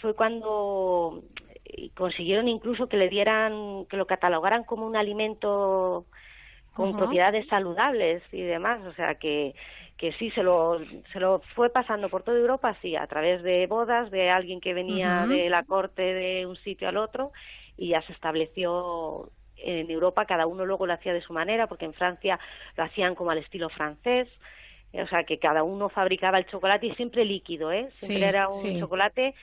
fue 0.00 0.14
cuando 0.14 1.22
consiguieron 1.94 2.48
incluso 2.48 2.88
que 2.88 2.96
le 2.96 3.08
dieran, 3.08 3.86
que 3.86 3.96
lo 3.96 4.06
catalogaran 4.06 4.64
como 4.64 4.86
un 4.86 4.96
alimento 4.96 6.06
con 6.74 6.96
propiedades 6.96 7.46
saludables 7.48 8.22
y 8.32 8.42
demás, 8.42 8.84
o 8.86 8.92
sea 8.94 9.14
que 9.14 9.54
que 9.96 10.12
sí 10.14 10.30
se 10.32 10.42
lo 10.42 10.80
se 11.12 11.20
lo 11.20 11.40
fue 11.54 11.70
pasando 11.70 12.08
por 12.08 12.22
toda 12.22 12.38
Europa 12.38 12.76
sí 12.82 12.96
a 12.96 13.06
través 13.06 13.42
de 13.42 13.66
bodas 13.66 14.10
de 14.10 14.28
alguien 14.30 14.60
que 14.60 14.74
venía 14.74 15.26
de 15.26 15.48
la 15.48 15.62
corte 15.62 16.02
de 16.02 16.46
un 16.46 16.56
sitio 16.56 16.88
al 16.88 16.96
otro 16.96 17.32
y 17.76 17.90
ya 17.90 18.02
se 18.02 18.12
estableció 18.12 19.30
en 19.56 19.90
Europa 19.90 20.26
cada 20.26 20.46
uno 20.46 20.66
luego 20.66 20.86
lo 20.86 20.94
hacía 20.94 21.14
de 21.14 21.22
su 21.22 21.32
manera 21.32 21.68
porque 21.68 21.84
en 21.84 21.94
Francia 21.94 22.40
lo 22.76 22.84
hacían 22.84 23.14
como 23.14 23.30
al 23.30 23.38
estilo 23.38 23.68
francés 23.68 24.28
o 24.92 25.06
sea 25.06 25.22
que 25.24 25.38
cada 25.38 25.62
uno 25.62 25.88
fabricaba 25.88 26.38
el 26.38 26.46
chocolate 26.46 26.86
y 26.86 26.94
siempre 26.96 27.24
líquido 27.24 27.70
eh 27.70 27.88
siempre 27.92 28.26
era 28.26 28.48
un 28.48 28.80
chocolate 28.80 29.34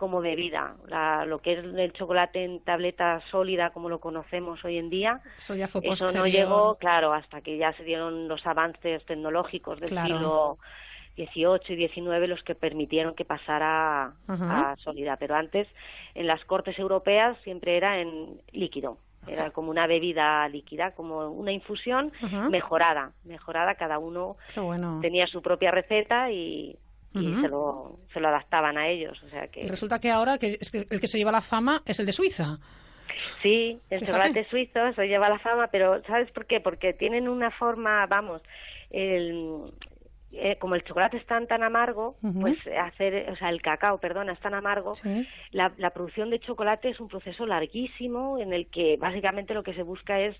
como 0.00 0.22
bebida. 0.22 0.76
La, 0.88 1.26
lo 1.26 1.40
que 1.40 1.52
es 1.52 1.58
el 1.58 1.92
chocolate 1.92 2.42
en 2.42 2.60
tableta 2.60 3.20
sólida, 3.30 3.68
como 3.68 3.90
lo 3.90 4.00
conocemos 4.00 4.64
hoy 4.64 4.78
en 4.78 4.88
día, 4.88 5.20
eso, 5.36 5.54
ya 5.54 5.68
fue 5.68 5.82
eso 5.84 6.10
no 6.10 6.26
llegó, 6.26 6.76
claro, 6.76 7.12
hasta 7.12 7.42
que 7.42 7.58
ya 7.58 7.74
se 7.74 7.84
dieron 7.84 8.26
los 8.26 8.46
avances 8.46 9.04
tecnológicos 9.04 9.78
del 9.78 9.90
siglo 9.90 10.56
XVIII 11.16 11.60
y 11.68 11.88
XIX 11.88 12.26
los 12.26 12.42
que 12.42 12.54
permitieron 12.54 13.14
que 13.14 13.26
pasara 13.26 14.14
a 14.26 14.74
sólida. 14.78 15.18
Pero 15.18 15.34
antes, 15.34 15.68
en 16.14 16.26
las 16.26 16.42
cortes 16.46 16.78
europeas, 16.78 17.36
siempre 17.44 17.76
era 17.76 18.00
en 18.00 18.40
líquido. 18.52 18.96
Era 19.26 19.50
como 19.50 19.70
una 19.70 19.86
bebida 19.86 20.48
líquida, 20.48 20.92
como 20.92 21.28
una 21.28 21.52
infusión 21.52 22.10
mejorada, 22.48 23.12
mejorada. 23.24 23.74
Cada 23.74 23.98
uno 23.98 24.36
tenía 25.02 25.26
su 25.26 25.42
propia 25.42 25.70
receta 25.70 26.30
y 26.30 26.78
y 27.12 27.40
se, 27.40 27.48
lo, 27.48 27.98
se 28.12 28.20
lo 28.20 28.28
adaptaban 28.28 28.78
a 28.78 28.88
ellos. 28.88 29.20
O 29.24 29.28
sea 29.28 29.48
que... 29.48 29.66
resulta 29.66 29.98
que 29.98 30.10
ahora 30.10 30.38
que, 30.38 30.58
el 30.90 31.00
que 31.00 31.08
se 31.08 31.18
lleva 31.18 31.32
la 31.32 31.40
fama 31.40 31.82
es 31.86 31.98
el 31.98 32.06
de 32.06 32.12
Suiza. 32.12 32.58
Sí, 33.42 33.78
el 33.90 34.06
chocolate 34.06 34.44
suizo 34.48 34.92
se 34.94 35.06
lleva 35.06 35.28
la 35.28 35.38
fama, 35.38 35.68
pero 35.68 36.02
¿sabes 36.04 36.30
por 36.30 36.46
qué? 36.46 36.60
Porque 36.60 36.92
tienen 36.92 37.28
una 37.28 37.50
forma, 37.50 38.06
vamos, 38.06 38.42
el, 38.90 39.62
eh, 40.32 40.56
como 40.58 40.74
el 40.74 40.84
chocolate 40.84 41.16
es 41.16 41.26
tan 41.26 41.46
tan 41.46 41.62
amargo, 41.62 42.16
pues 42.40 42.56
hacer, 42.80 43.30
o 43.30 43.36
sea, 43.36 43.50
el 43.50 43.62
cacao, 43.62 43.98
perdona, 43.98 44.32
es 44.32 44.40
tan 44.40 44.54
amargo, 44.54 44.92
la, 45.50 45.72
la 45.76 45.90
producción 45.90 46.30
de 46.30 46.40
chocolate 46.40 46.90
es 46.90 47.00
un 47.00 47.08
proceso 47.08 47.46
larguísimo 47.46 48.38
en 48.38 48.52
el 48.52 48.68
que 48.68 48.96
básicamente 48.96 49.54
lo 49.54 49.62
que 49.62 49.74
se 49.74 49.82
busca 49.82 50.20
es 50.20 50.36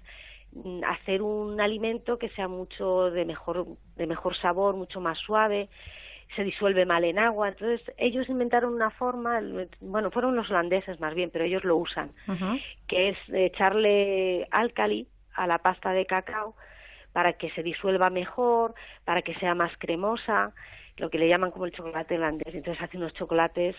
mm, 0.53 0.83
hacer 0.85 1.23
un 1.23 1.61
alimento 1.61 2.19
que 2.19 2.31
sea 2.31 2.49
mucho 2.49 3.11
de 3.11 3.25
mejor 3.25 3.67
de 3.97 4.07
mejor 4.07 4.37
sabor, 4.37 4.77
mucho 4.77 5.01
más 5.01 5.19
suave 5.19 5.69
se 6.37 6.45
disuelve 6.45 6.87
mal 6.87 7.05
en 7.05 7.19
agua. 7.19 7.49
Entonces, 7.49 7.81
ellos 7.97 8.29
inventaron 8.29 8.75
una 8.75 8.91
forma, 8.91 9.41
bueno, 9.81 10.11
fueron 10.11 10.37
los 10.37 10.51
holandeses 10.51 11.01
más 11.01 11.15
bien, 11.15 11.31
pero 11.31 11.45
ellos 11.45 11.65
lo 11.65 11.77
usan, 11.77 12.13
que 12.87 13.11
es 13.11 13.19
echarle 13.33 14.47
álcali 14.51 15.07
a 15.35 15.47
la 15.47 15.59
pasta 15.59 15.93
de 15.93 16.07
cacao 16.07 16.55
para 17.13 17.33
que 17.33 17.51
se 17.51 17.63
disuelva 17.63 18.11
mejor, 18.11 18.75
para 19.05 19.23
que 19.23 19.35
sea 19.35 19.55
más 19.55 19.73
cremosa, 19.79 20.53
lo 20.97 21.11
que 21.11 21.19
le 21.19 21.29
llaman 21.29 21.51
como 21.51 21.67
el 21.67 21.73
chocolate 21.73 22.17
holandés. 22.17 22.55
Entonces, 22.55 22.83
hace 22.83 22.97
unos 22.97 23.15
chocolates 23.15 23.75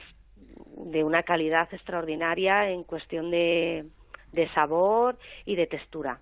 de 0.76 1.04
una 1.04 1.24
calidad 1.24 1.70
extraordinaria 1.72 2.70
en 2.70 2.84
cuestión 2.84 3.32
de, 3.32 3.86
de 4.34 4.50
sabor 4.50 5.18
y 5.46 5.56
de 5.56 5.68
textura. 5.68 6.20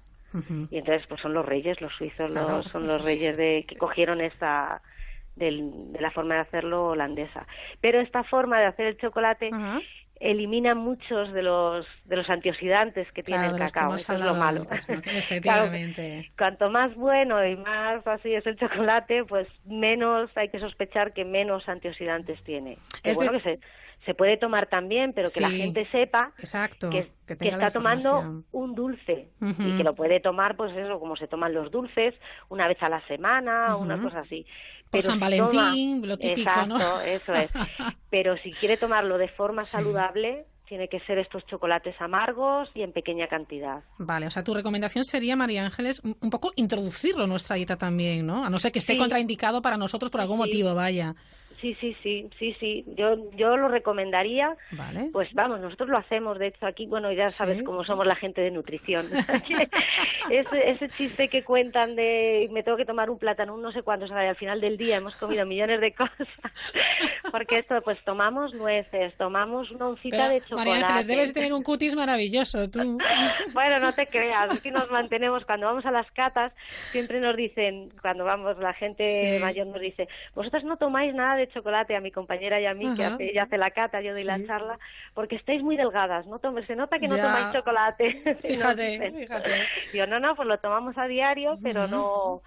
Y 0.69 0.77
entonces, 0.77 1.07
pues 1.07 1.21
son 1.21 1.33
los 1.33 1.43
reyes, 1.43 1.81
los 1.81 1.91
suizos, 1.95 2.29
los, 2.29 2.65
son 2.67 2.85
los 2.85 3.03
reyes 3.03 3.35
de 3.35 3.65
que 3.67 3.75
cogieron 3.77 4.21
esta 4.21 4.79
del, 5.39 5.91
de 5.91 6.01
la 6.01 6.11
forma 6.11 6.35
de 6.35 6.41
hacerlo 6.41 6.89
holandesa. 6.89 7.47
Pero 7.81 7.99
esta 7.99 8.23
forma 8.23 8.59
de 8.59 8.65
hacer 8.65 8.85
el 8.85 8.97
chocolate 8.97 9.49
elimina 10.19 10.75
muchos 10.75 11.31
de 11.31 11.41
los 11.41 11.85
de 12.03 12.17
los 12.17 12.29
antioxidantes 12.29 13.09
que 13.13 13.23
tiene 13.23 13.47
el 13.47 13.57
cacao. 13.57 13.95
Eso 13.95 14.13
es 14.13 14.19
lo 14.19 14.35
malo. 14.35 14.65
Efectivamente. 15.05 16.29
cuanto 16.37 16.69
más 16.69 16.93
bueno 16.95 17.43
y 17.45 17.55
más 17.55 18.05
así 18.05 18.33
es 18.33 18.45
el 18.45 18.57
chocolate, 18.57 19.23
pues 19.23 19.47
menos 19.65 20.29
hay 20.35 20.49
que 20.49 20.59
sospechar 20.59 21.13
que 21.13 21.23
menos 21.23 21.67
antioxidantes 21.69 22.43
tiene. 22.43 22.77
Es 23.03 23.15
bueno 23.15 23.31
que 23.31 23.39
se, 23.39 23.59
se 24.05 24.13
puede 24.13 24.37
tomar 24.37 24.67
también, 24.67 25.13
pero 25.13 25.29
que 25.33 25.41
la 25.41 25.49
gente 25.49 25.85
sepa 25.91 26.31
exacto, 26.37 26.89
que, 26.89 27.09
está 27.27 27.71
tomando 27.71 28.43
un 28.51 28.75
dulce 28.75 29.29
y 29.41 29.77
que 29.77 29.83
lo 29.83 29.93
puede 29.93 30.19
tomar, 30.19 30.55
pues 30.55 30.75
eso, 30.75 30.99
como 30.99 31.15
se 31.15 31.27
toman 31.27 31.53
los 31.53 31.71
dulces, 31.71 32.15
una 32.49 32.67
vez 32.67 32.81
a 32.81 32.89
la 32.89 33.05
semana, 33.07 33.75
una 33.75 34.01
cosa 34.01 34.19
así. 34.19 34.45
Pero 34.91 35.03
San 35.03 35.19
Valentín, 35.19 36.07
lo 36.07 36.17
típico, 36.17 36.49
exacto, 36.49 37.01
eso 37.01 37.33
es. 37.33 37.51
Pero 38.09 38.37
si 38.37 38.51
quiere 38.51 38.77
tomarlo 38.77 39.17
de 39.17 39.27
forma 39.27 39.61
saludable, 39.61 40.45
tiene 40.69 40.87
que 40.87 40.99
ser 41.01 41.17
estos 41.17 41.45
chocolates 41.47 41.99
amargos 41.99 42.69
y 42.75 42.83
en 42.83 42.93
pequeña 42.93 43.27
cantidad. 43.27 43.83
Vale, 43.97 44.27
o 44.27 44.31
sea, 44.31 44.43
tu 44.43 44.53
recomendación 44.53 45.03
sería, 45.03 45.35
María 45.35 45.65
Ángeles, 45.65 46.01
un 46.03 46.29
poco 46.29 46.51
introducirlo 46.55 47.23
en 47.23 47.29
nuestra 47.29 47.55
dieta 47.55 47.75
también, 47.75 48.25
¿no? 48.25 48.45
A 48.45 48.49
no 48.49 48.59
ser 48.59 48.71
que 48.71 48.79
esté 48.79 48.95
contraindicado 48.95 49.61
para 49.61 49.77
nosotros 49.77 50.11
por 50.11 50.21
algún 50.21 50.37
motivo, 50.37 50.75
vaya. 50.75 51.15
Sí, 51.61 51.75
sí, 51.81 51.95
sí, 52.01 52.29
sí, 52.39 52.55
sí. 52.59 52.85
Yo, 52.95 53.29
yo 53.35 53.57
lo 53.57 53.67
recomendaría. 53.67 54.55
Pues 55.11 55.33
vamos, 55.33 55.59
nosotros 55.59 55.89
lo 55.89 55.97
hacemos. 55.97 56.39
De 56.39 56.47
hecho, 56.47 56.65
aquí, 56.65 56.85
bueno, 56.85 57.11
ya 57.11 57.29
sabes 57.29 57.63
cómo 57.63 57.83
somos 57.83 58.07
la 58.07 58.15
gente 58.15 58.41
de 58.41 58.51
nutrición. 58.51 59.05
ese, 60.29 60.69
ese 60.69 60.89
chiste 60.89 61.27
que 61.27 61.43
cuentan 61.43 61.95
de 61.95 62.47
me 62.51 62.63
tengo 62.63 62.77
que 62.77 62.85
tomar 62.85 63.09
un 63.09 63.17
plátano, 63.17 63.55
un 63.55 63.61
no 63.61 63.71
sé 63.71 63.81
cuánto, 63.81 64.05
o 64.05 64.07
sea, 64.07 64.17
al 64.29 64.35
final 64.35 64.61
del 64.61 64.77
día 64.77 64.97
hemos 64.97 65.15
comido 65.15 65.45
millones 65.45 65.81
de 65.81 65.93
cosas. 65.93 66.27
Porque 67.31 67.59
esto, 67.59 67.81
pues 67.81 67.97
tomamos 68.05 68.53
nueces, 68.53 69.13
tomamos 69.17 69.69
una 69.71 69.89
oncita 69.89 70.29
de 70.29 70.41
chocolate. 70.41 70.69
María 70.69 70.87
Ángeles, 70.87 71.07
debes 71.07 71.33
tener 71.33 71.53
un 71.53 71.63
cutis 71.63 71.95
maravilloso, 71.95 72.69
tú. 72.69 72.97
bueno, 73.53 73.79
no 73.79 73.93
te 73.93 74.07
creas, 74.07 74.59
que 74.61 74.71
nos 74.71 74.89
mantenemos, 74.89 75.45
cuando 75.45 75.67
vamos 75.67 75.85
a 75.85 75.91
las 75.91 76.09
catas, 76.11 76.53
siempre 76.91 77.19
nos 77.19 77.35
dicen, 77.35 77.91
cuando 78.01 78.23
vamos, 78.23 78.57
la 78.59 78.73
gente 78.73 79.37
mayor 79.39 79.67
nos 79.67 79.81
dice, 79.81 80.07
vosotros 80.35 80.63
no 80.63 80.77
tomáis 80.77 81.13
nada 81.13 81.35
de 81.35 81.48
chocolate 81.49 81.95
a 81.95 82.01
mi 82.01 82.11
compañera 82.11 82.59
y 82.59 82.65
a 82.65 82.73
mí, 82.73 82.95
que 82.95 83.05
hace, 83.05 83.29
ella 83.29 83.43
hace 83.43 83.57
la 83.57 83.71
cata, 83.71 84.01
yo 84.01 84.13
doy 84.13 84.23
la 84.23 84.43
charla, 84.45 84.79
porque 85.13 85.35
estáis 85.35 85.61
muy 85.61 85.77
delgadas, 85.77 86.25
no 86.27 86.39
se 86.65 86.75
nota 86.75 86.99
que 86.99 87.07
no 87.07 87.17
tomáis 87.17 87.51
chocolate. 87.53 88.21
Fíjate, 88.41 89.11
fíjate. 89.11 89.67
Yo, 89.93 90.07
no, 90.07 90.19
no, 90.19 90.35
pues 90.35 90.47
lo 90.47 90.57
tomamos 90.59 90.97
a 90.97 91.07
diario, 91.07 91.57
pero 91.61 91.87
no 91.87 92.41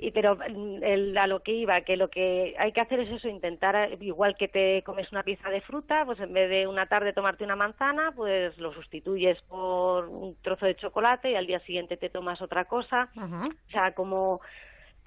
y 0.00 0.12
pero 0.12 0.38
el, 0.42 1.18
a 1.18 1.26
lo 1.26 1.40
que 1.40 1.52
iba 1.52 1.80
que 1.80 1.96
lo 1.96 2.08
que 2.08 2.54
hay 2.58 2.72
que 2.72 2.80
hacer 2.80 3.00
es 3.00 3.10
eso 3.10 3.28
intentar 3.28 4.00
igual 4.00 4.36
que 4.36 4.46
te 4.46 4.82
comes 4.84 5.10
una 5.10 5.24
pieza 5.24 5.50
de 5.50 5.60
fruta 5.60 6.04
pues 6.04 6.20
en 6.20 6.32
vez 6.32 6.48
de 6.48 6.68
una 6.68 6.86
tarde 6.86 7.12
tomarte 7.12 7.42
una 7.42 7.56
manzana 7.56 8.12
pues 8.14 8.56
lo 8.58 8.72
sustituyes 8.72 9.40
por 9.42 10.06
un 10.06 10.36
trozo 10.40 10.66
de 10.66 10.76
chocolate 10.76 11.32
y 11.32 11.34
al 11.34 11.48
día 11.48 11.58
siguiente 11.60 11.96
te 11.96 12.10
tomas 12.10 12.40
otra 12.40 12.66
cosa. 12.66 13.08
O 13.16 13.70
sea 13.70 13.92
como 13.92 14.40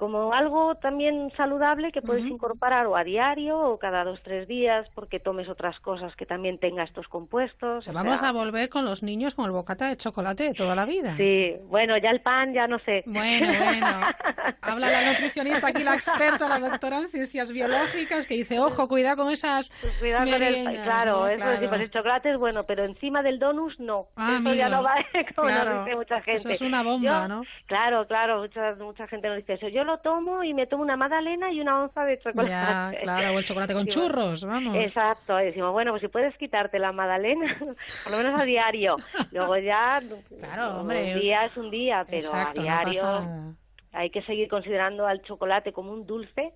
como 0.01 0.33
algo 0.33 0.73
también 0.73 1.31
saludable 1.37 1.91
que 1.91 2.01
puedes 2.01 2.25
incorporar 2.25 2.87
o 2.87 2.97
a 2.97 3.03
diario 3.03 3.59
o 3.59 3.77
cada 3.77 4.03
dos 4.03 4.19
tres 4.23 4.47
días 4.47 4.89
porque 4.95 5.19
tomes 5.19 5.47
otras 5.47 5.79
cosas 5.79 6.15
que 6.15 6.25
también 6.25 6.57
tenga 6.57 6.83
estos 6.83 7.07
compuestos. 7.07 7.87
O 7.87 7.93
vamos 7.93 8.23
a 8.23 8.31
volver 8.31 8.69
con 8.69 8.83
los 8.83 9.03
niños 9.03 9.35
con 9.35 9.45
el 9.45 9.51
bocata 9.51 9.89
de 9.89 9.97
chocolate 9.97 10.45
de 10.45 10.53
toda 10.55 10.73
la 10.73 10.85
vida. 10.85 11.15
Sí, 11.17 11.53
bueno, 11.67 11.99
ya 11.99 12.09
el 12.09 12.19
pan 12.21 12.51
ya 12.51 12.65
no 12.65 12.79
sé. 12.79 13.03
Bueno, 13.05 13.53
bueno. 13.63 13.87
Habla 14.63 14.89
la 14.89 15.11
nutricionista 15.11 15.67
aquí, 15.67 15.83
la 15.83 15.93
experta, 15.93 16.49
la 16.49 16.57
doctora 16.57 16.97
en 16.97 17.09
ciencias 17.09 17.51
biológicas, 17.51 18.25
que 18.25 18.33
dice, 18.33 18.59
ojo, 18.59 18.87
cuidado 18.87 19.17
con 19.17 19.31
esas 19.31 19.69
pues 19.81 19.93
cuidado 19.99 20.31
con 20.31 20.41
el, 20.41 20.81
claro, 20.81 21.27
eso 21.27 21.43
claro. 21.43 21.69
pues 21.69 21.81
el 21.81 21.91
chocolate 21.91 22.31
es 22.31 22.39
bueno, 22.39 22.63
pero 22.63 22.85
encima 22.85 23.21
del 23.21 23.37
donus 23.37 23.79
no. 23.79 24.07
Ah, 24.15 24.39
eso 24.39 24.53
ya 24.55 24.67
no 24.67 24.81
va, 24.81 24.95
como 25.35 25.47
nos 25.47 25.85
dice 25.85 25.95
mucha 25.95 26.21
gente. 26.21 26.37
Eso 26.37 26.49
es 26.49 26.61
una 26.61 26.81
bomba, 26.81 27.27
¿no? 27.27 27.43
Claro, 27.67 28.07
claro, 28.07 28.39
mucha, 28.39 28.73
mucha 28.79 29.07
gente 29.07 29.27
nos 29.27 29.37
dice 29.37 29.53
eso. 29.53 29.67
Yo 29.67 29.90
lo 29.91 29.97
tomo 29.99 30.43
y 30.43 30.53
me 30.53 30.67
tomo 30.67 30.83
una 30.83 30.95
magdalena 30.95 31.51
y 31.51 31.59
una 31.59 31.83
onza 31.83 32.05
de 32.05 32.19
chocolate. 32.19 32.49
Ya, 32.49 32.93
claro, 33.03 33.35
o 33.35 33.39
el 33.39 33.45
chocolate 33.45 33.73
con 33.73 33.87
churros, 33.87 34.45
vamos. 34.45 34.75
Exacto, 34.75 35.39
y 35.39 35.45
decimos, 35.45 35.71
bueno, 35.71 35.91
pues 35.91 36.01
si 36.01 36.07
puedes 36.07 36.35
quitarte 36.37 36.79
la 36.79 36.91
magdalena, 36.91 37.57
por 38.03 38.11
lo 38.11 38.17
menos 38.17 38.39
a 38.39 38.43
diario. 38.43 38.97
Luego 39.31 39.57
ya, 39.57 40.01
claro, 40.39 40.81
hombre. 40.81 41.13
un 41.13 41.19
día 41.21 41.45
es 41.45 41.57
un 41.57 41.71
día, 41.71 42.05
pero 42.09 42.33
a 42.33 42.53
diario 42.53 43.55
hay 43.93 44.09
que 44.09 44.21
seguir 44.23 44.47
considerando 44.47 45.05
al 45.05 45.21
chocolate 45.21 45.73
como 45.73 45.91
un 45.91 46.05
dulce 46.05 46.53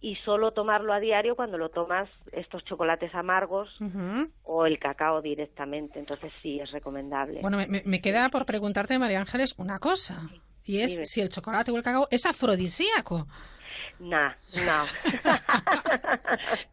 y 0.00 0.16
solo 0.16 0.52
tomarlo 0.52 0.92
a 0.92 1.00
diario 1.00 1.36
cuando 1.36 1.58
lo 1.58 1.68
tomas 1.68 2.08
estos 2.32 2.64
chocolates 2.64 3.14
amargos 3.14 3.68
o 4.44 4.64
el 4.64 4.78
cacao 4.78 5.20
directamente. 5.20 5.98
Entonces 5.98 6.32
sí, 6.42 6.58
es 6.60 6.70
recomendable. 6.70 7.40
Bueno, 7.42 7.58
me, 7.58 7.82
me 7.84 8.00
queda 8.00 8.30
por 8.30 8.46
preguntarte, 8.46 8.98
María 8.98 9.20
Ángeles, 9.20 9.54
una 9.58 9.78
cosa. 9.78 10.30
Y 10.66 10.80
es 10.80 11.00
si 11.04 11.20
el 11.20 11.28
chocolate 11.28 11.70
o 11.70 11.76
el 11.76 11.82
cacao 11.82 12.08
es 12.10 12.26
afrodisíaco. 12.26 13.26
Nah, 13.98 14.32
no. 14.52 14.84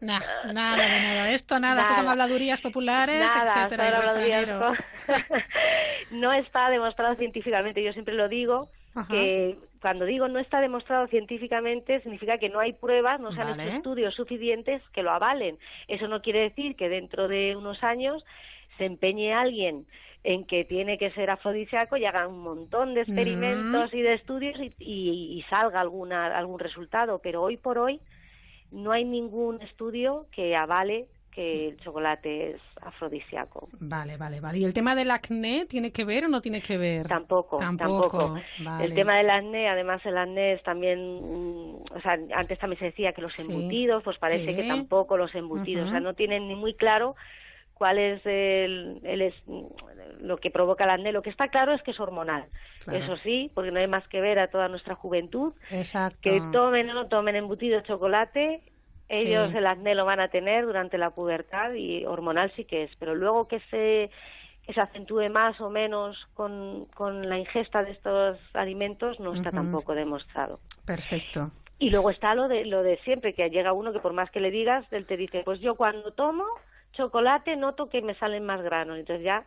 nah, 0.00 0.20
nada 0.52 0.88
de 0.88 1.00
nada 1.00 1.24
de 1.24 1.34
esto, 1.34 1.58
nada. 1.58 1.80
Estas 1.80 1.96
son 1.96 2.08
habladurías 2.08 2.60
populares, 2.60 3.20
nada, 3.34 3.64
etcétera. 3.64 4.60
no 6.10 6.32
está 6.34 6.68
demostrado 6.68 7.14
científicamente, 7.14 7.82
yo 7.82 7.92
siempre 7.92 8.14
lo 8.14 8.28
digo, 8.28 8.68
que 9.08 9.56
cuando 9.80 10.04
digo 10.04 10.28
no 10.28 10.38
está 10.38 10.60
demostrado 10.60 11.06
científicamente 11.08 12.00
significa 12.02 12.38
que 12.38 12.48
no 12.48 12.60
hay 12.60 12.74
pruebas, 12.74 13.20
no 13.20 13.32
se 13.32 13.40
han 13.40 13.58
hecho 13.58 13.76
estudios 13.76 14.14
suficientes 14.14 14.82
que 14.92 15.02
lo 15.02 15.10
avalen. 15.10 15.58
Eso 15.88 16.08
no 16.08 16.20
quiere 16.20 16.40
decir 16.40 16.76
que 16.76 16.88
dentro 16.88 17.26
de 17.26 17.56
unos 17.56 17.82
años 17.82 18.24
se 18.76 18.84
empeñe 18.84 19.32
alguien 19.32 19.86
en 20.24 20.46
que 20.46 20.64
tiene 20.64 20.96
que 20.96 21.10
ser 21.10 21.28
afrodisíaco 21.28 21.98
y 21.98 22.06
haga 22.06 22.26
un 22.26 22.40
montón 22.40 22.94
de 22.94 23.02
experimentos 23.02 23.92
y 23.92 24.00
de 24.00 24.14
estudios 24.14 24.58
y, 24.78 25.44
salga 25.50 25.80
alguna, 25.80 26.36
algún 26.36 26.58
resultado. 26.58 27.20
Pero 27.22 27.42
hoy 27.42 27.58
por 27.58 27.76
hoy 27.76 28.00
no 28.72 28.90
hay 28.90 29.04
ningún 29.04 29.60
estudio 29.60 30.26
que 30.32 30.56
avale 30.56 31.08
que 31.30 31.68
el 31.68 31.76
chocolate 31.80 32.52
es 32.52 32.60
afrodisíaco. 32.80 33.68
Vale, 33.80 34.16
vale, 34.16 34.40
vale. 34.40 34.58
¿Y 34.58 34.64
el 34.64 34.72
tema 34.72 34.94
del 34.94 35.10
acné 35.10 35.66
tiene 35.66 35.92
que 35.92 36.04
ver 36.04 36.24
o 36.24 36.28
no 36.28 36.40
tiene 36.40 36.62
que 36.62 36.78
ver? 36.78 37.06
Tampoco, 37.06 37.58
tampoco. 37.58 38.36
El 38.80 38.94
tema 38.94 39.16
del 39.18 39.28
acné, 39.28 39.68
además 39.68 40.00
el 40.06 40.16
acné 40.16 40.54
es 40.54 40.62
también, 40.62 40.98
o 40.98 42.00
sea, 42.02 42.16
antes 42.34 42.58
también 42.58 42.78
se 42.78 42.86
decía 42.86 43.12
que 43.12 43.20
los 43.20 43.38
embutidos, 43.40 44.02
pues 44.04 44.16
parece 44.18 44.56
que 44.56 44.66
tampoco 44.66 45.18
los 45.18 45.34
embutidos, 45.34 45.88
o 45.88 45.90
sea, 45.90 46.00
no 46.00 46.14
tienen 46.14 46.48
ni 46.48 46.54
muy 46.54 46.74
claro 46.74 47.14
cuál 47.74 47.98
es 47.98 48.24
el, 48.24 49.00
el 49.04 49.34
lo 50.20 50.38
que 50.38 50.50
provoca 50.50 50.84
el 50.84 50.90
acné. 50.90 51.12
Lo 51.12 51.22
que 51.22 51.30
está 51.30 51.48
claro 51.48 51.72
es 51.72 51.82
que 51.82 51.90
es 51.90 52.00
hormonal. 52.00 52.46
Eso 52.90 53.16
sí, 53.18 53.50
porque 53.54 53.70
no 53.70 53.80
hay 53.80 53.86
más 53.86 54.06
que 54.08 54.20
ver 54.20 54.38
a 54.38 54.48
toda 54.48 54.68
nuestra 54.68 54.94
juventud. 54.94 55.52
Exacto. 55.70 56.18
Que 56.22 56.40
tomen 56.52 56.90
o 56.90 56.94
no 56.94 57.08
tomen 57.08 57.36
embutido 57.36 57.80
chocolate, 57.80 58.62
ellos 59.08 59.54
el 59.54 59.66
acné 59.66 59.94
lo 59.94 60.04
van 60.04 60.20
a 60.20 60.28
tener 60.28 60.64
durante 60.64 60.98
la 60.98 61.10
pubertad 61.10 61.72
y 61.74 62.04
hormonal 62.06 62.52
sí 62.56 62.64
que 62.64 62.84
es. 62.84 62.90
Pero 62.98 63.14
luego 63.14 63.48
que 63.48 63.60
se 63.70 64.10
que 64.66 64.72
se 64.72 64.80
acentúe 64.80 65.28
más 65.28 65.60
o 65.60 65.68
menos 65.68 66.16
con, 66.32 66.86
con 66.94 67.28
la 67.28 67.36
ingesta 67.36 67.82
de 67.82 67.92
estos 67.92 68.38
alimentos 68.54 69.20
no 69.20 69.34
está 69.34 69.50
tampoco 69.50 69.94
demostrado. 69.94 70.58
Perfecto. 70.86 71.50
Y 71.78 71.90
luego 71.90 72.08
está 72.08 72.34
lo 72.34 72.48
de 72.48 72.64
lo 72.64 72.82
de 72.82 72.96
siempre 73.04 73.34
que 73.34 73.50
llega 73.50 73.74
uno 73.74 73.92
que 73.92 73.98
por 73.98 74.14
más 74.14 74.30
que 74.30 74.40
le 74.40 74.50
digas 74.50 74.86
él 74.90 75.04
te 75.04 75.18
dice 75.18 75.42
pues 75.44 75.60
yo 75.60 75.74
cuando 75.74 76.12
tomo 76.12 76.46
chocolate 76.96 77.56
noto 77.56 77.88
que 77.88 78.02
me 78.02 78.14
salen 78.14 78.44
más 78.44 78.62
granos. 78.62 78.98
Entonces 78.98 79.24
ya, 79.24 79.44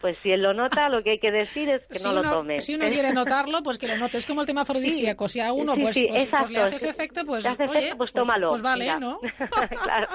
pues 0.00 0.16
si 0.22 0.30
él 0.30 0.42
lo 0.42 0.52
nota, 0.52 0.88
lo 0.88 1.02
que 1.02 1.12
hay 1.12 1.18
que 1.18 1.30
decir 1.30 1.68
es 1.70 1.82
que 1.86 1.98
no 2.04 2.12
lo 2.12 2.22
tome. 2.22 2.60
Si 2.60 2.74
uno 2.74 2.86
quiere 2.86 3.12
notarlo, 3.14 3.62
pues 3.62 3.78
que 3.78 3.88
lo 3.88 3.96
note. 3.96 4.18
Es 4.18 4.26
como 4.26 4.42
el 4.42 4.46
tema 4.46 4.62
afrodisíaco. 4.62 5.28
si 5.28 5.40
a 5.40 5.52
uno 5.52 5.74
pues, 5.74 5.98
pues, 5.98 6.26
pues, 6.26 6.50
le 6.50 6.60
hace 6.60 6.88
efecto, 6.88 7.24
pues, 7.24 7.46
oye, 7.46 7.64
efecto, 7.64 7.96
pues 7.96 8.12
tómalo. 8.12 8.50
Pues 8.50 8.62
vale, 8.62 8.88
¿no? 9.00 9.18
claro. 9.82 10.08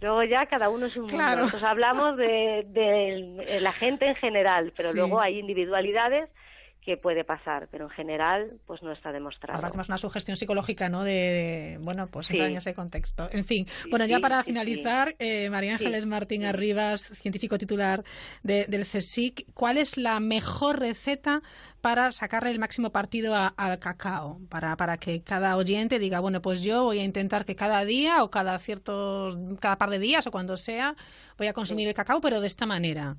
Luego 0.00 0.24
ya 0.24 0.46
cada 0.46 0.68
uno 0.68 0.86
es 0.86 0.96
un 0.96 1.02
mundo. 1.02 1.16
Claro. 1.16 1.48
hablamos 1.62 2.16
de, 2.16 2.64
de, 2.68 3.60
la 3.60 3.72
gente 3.72 4.06
en 4.06 4.16
general, 4.16 4.72
pero 4.76 4.92
luego 4.92 5.20
hay 5.20 5.38
individualidades 5.38 6.28
que 6.84 6.96
puede 6.96 7.24
pasar, 7.24 7.68
pero 7.70 7.84
en 7.84 7.90
general 7.90 8.52
pues 8.66 8.82
no 8.82 8.92
está 8.92 9.12
demostrado. 9.12 9.58
Habrá 9.58 9.76
más 9.76 9.88
una 9.88 9.98
sugestión 9.98 10.36
psicológica, 10.36 10.88
¿no? 10.88 11.04
De, 11.04 11.78
bueno, 11.80 12.06
pues 12.06 12.30
entrar 12.30 12.50
en 12.50 12.56
ese 12.56 12.74
contexto. 12.74 13.28
En 13.32 13.44
fin, 13.44 13.66
bueno, 13.90 14.06
ya 14.06 14.18
para 14.18 14.42
finalizar, 14.44 15.14
eh, 15.18 15.50
María 15.50 15.72
Ángeles 15.72 16.06
Martín 16.06 16.44
Arribas, 16.44 17.02
científico 17.02 17.58
titular 17.58 18.02
del 18.42 18.84
CSIC, 18.84 19.52
¿cuál 19.52 19.76
es 19.76 19.98
la 19.98 20.20
mejor 20.20 20.80
receta 20.80 21.42
para 21.82 22.12
sacarle 22.12 22.50
el 22.50 22.58
máximo 22.58 22.90
partido 22.90 23.34
al 23.34 23.78
cacao? 23.78 24.40
Para, 24.48 24.76
para 24.76 24.96
que 24.96 25.22
cada 25.22 25.56
oyente 25.56 25.98
diga, 25.98 26.20
bueno, 26.20 26.40
pues 26.40 26.62
yo 26.62 26.84
voy 26.84 27.00
a 27.00 27.04
intentar 27.04 27.44
que 27.44 27.56
cada 27.56 27.84
día 27.84 28.22
o 28.22 28.30
cada 28.30 28.58
ciertos, 28.58 29.38
cada 29.60 29.76
par 29.76 29.90
de 29.90 29.98
días 29.98 30.26
o 30.26 30.30
cuando 30.30 30.56
sea, 30.56 30.94
voy 31.36 31.46
a 31.46 31.52
consumir 31.52 31.88
el 31.88 31.94
cacao, 31.94 32.20
pero 32.22 32.40
de 32.40 32.46
esta 32.46 32.64
manera. 32.64 33.16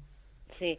Sí. 0.57 0.77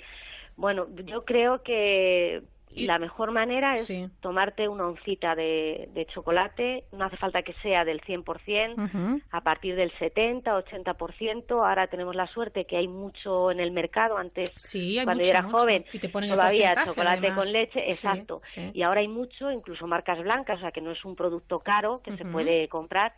Bueno, 0.57 0.87
yo 1.07 1.25
creo 1.25 1.63
que 1.63 2.43
Y- 2.75 2.87
la 2.87 2.99
mejor 2.99 3.33
manera 3.33 3.75
es 3.75 3.87
Sí. 3.87 4.09
tomarte 4.21 4.67
una 4.69 4.87
oncita 4.87 5.35
de, 5.35 5.89
de 5.93 6.07
chocolate, 6.07 6.85
no 6.93 7.05
hace 7.05 7.17
falta 7.17 7.43
que 7.43 7.53
sea 7.63 7.85
del 7.85 8.01
100%, 8.01 8.75
Ujú. 8.85 9.21
a 9.31 9.41
partir 9.43 9.77
del 9.77 9.91
70, 9.99 10.55
80%, 10.57 11.65
ahora 11.67 11.87
tenemos 11.89 12.15
la 12.15 12.27
suerte 12.27 12.65
que 12.65 12.77
hay 12.77 12.89
mucho 12.89 13.51
en 13.51 13.61
el 13.61 13.71
mercado, 13.73 14.17
antes 14.17 14.53
Sí, 14.57 14.99
hay 14.99 15.05
cuando 15.05 15.21
mucho, 15.21 15.33
yo 15.33 15.39
era 15.39 15.43
mucho. 15.43 15.59
joven 15.59 15.85
Y 15.93 15.99
te 15.99 16.09
ponen 16.09 16.31
el 16.31 16.37
todavía 16.37 16.75
chocolate 16.85 17.27
además. 17.27 17.45
con 17.45 17.53
leche, 17.53 17.87
exacto, 17.89 18.41
sí. 18.45 18.71
y 18.75 18.83
ahora 18.83 19.01
hay 19.01 19.09
mucho, 19.09 19.51
incluso 19.51 19.87
marcas 19.87 20.19
blancas, 20.21 20.59
o 20.59 20.61
sea 20.61 20.73
que 20.73 20.81
no 20.81 20.93
es 20.93 21.05
un 21.05 21.15
producto 21.17 21.61
caro 21.61 22.01
que 22.03 22.17
se 22.17 22.25
puede 22.25 22.69
comprar. 22.69 23.13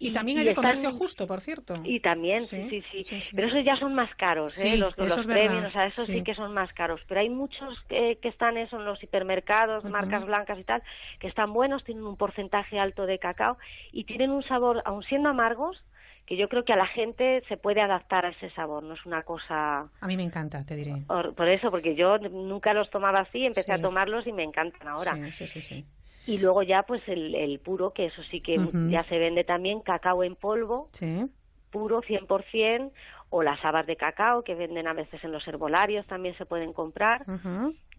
Y 0.00 0.12
también 0.12 0.38
hay 0.38 0.44
de 0.44 0.50
están- 0.50 0.62
comercio 0.64 0.92
justo, 0.92 1.26
por 1.26 1.40
cierto. 1.40 1.74
y 1.82 1.98
también, 1.98 2.42
Sí, 2.42 2.56
sí, 2.68 2.68
sí, 2.70 2.82
sí. 2.92 3.04
sí, 3.04 3.20
sí. 3.20 3.30
Pero 3.34 3.48
esos 3.48 3.64
ya 3.64 3.76
son 3.76 3.94
más 3.94 4.14
caros, 4.14 4.56
¿eh? 4.62 4.76
Los, 4.76 4.96
los 4.96 5.26
premios, 5.26 5.64
o 5.66 5.70
sea, 5.72 5.86
esos 5.86 6.06
sí. 6.06 6.22
que 6.22 6.34
son 6.36 6.54
más 6.54 6.72
caros. 6.72 7.00
Pero 7.08 7.20
hay 7.20 7.28
muchos 7.30 7.84
eh, 7.88 8.16
que 8.22 8.28
están 8.28 8.56
eso 8.58 8.76
en 8.76 8.84
los 8.84 9.02
hipermercados, 9.02 9.82
marcas 9.84 10.24
blancas 10.24 10.58
y 10.58 10.64
tal, 10.64 10.82
que 11.18 11.26
están 11.26 11.52
buenos, 11.52 11.82
tienen 11.82 12.04
un 12.04 12.16
porcentaje 12.16 12.78
alto 12.78 13.06
de 13.06 13.18
cacao 13.18 13.58
y 13.90 14.04
tienen 14.04 14.30
un 14.30 14.44
sabor, 14.44 14.82
aun 14.84 15.02
siendo 15.02 15.30
amargos, 15.30 15.82
que 16.28 16.36
yo 16.36 16.50
creo 16.50 16.62
que 16.62 16.74
a 16.74 16.76
la 16.76 16.86
gente 16.86 17.42
se 17.48 17.56
puede 17.56 17.80
adaptar 17.80 18.26
a 18.26 18.28
ese 18.28 18.50
sabor, 18.50 18.82
no 18.82 18.92
es 18.92 19.06
una 19.06 19.22
cosa... 19.22 19.88
A 19.98 20.06
mí 20.06 20.14
me 20.14 20.24
encanta, 20.24 20.62
te 20.62 20.76
diré. 20.76 21.02
Por, 21.06 21.34
por 21.34 21.48
eso, 21.48 21.70
porque 21.70 21.94
yo 21.94 22.18
nunca 22.18 22.74
los 22.74 22.90
tomaba 22.90 23.20
así, 23.20 23.46
empecé 23.46 23.72
Sí. 23.72 23.72
a 23.72 23.80
tomarlos 23.80 24.26
y 24.26 24.32
me 24.34 24.42
encantan 24.42 24.88
ahora. 24.88 25.14
Sí, 25.14 25.32
sí, 25.32 25.46
sí, 25.46 25.62
sí. 25.62 25.84
Y 26.26 26.36
luego 26.36 26.62
ya 26.62 26.82
pues 26.82 27.02
el, 27.08 27.34
el 27.34 27.58
puro, 27.60 27.94
que 27.94 28.04
eso 28.04 28.22
sí 28.24 28.42
que 28.42 28.58
ya 28.90 29.04
se 29.04 29.18
vende 29.18 29.44
también, 29.44 29.80
cacao 29.80 30.22
en 30.22 30.36
polvo, 30.36 30.90
Sí. 30.92 31.24
puro 31.70 32.02
100% 32.02 32.92
o 33.30 33.42
las 33.42 33.64
habas 33.64 33.86
de 33.86 33.96
cacao 33.96 34.42
que 34.44 34.54
venden 34.54 34.86
a 34.86 34.92
veces 34.92 35.24
en 35.24 35.32
los 35.32 35.48
herbolarios 35.48 36.06
también 36.08 36.36
se 36.36 36.44
pueden 36.44 36.74
comprar. 36.74 37.24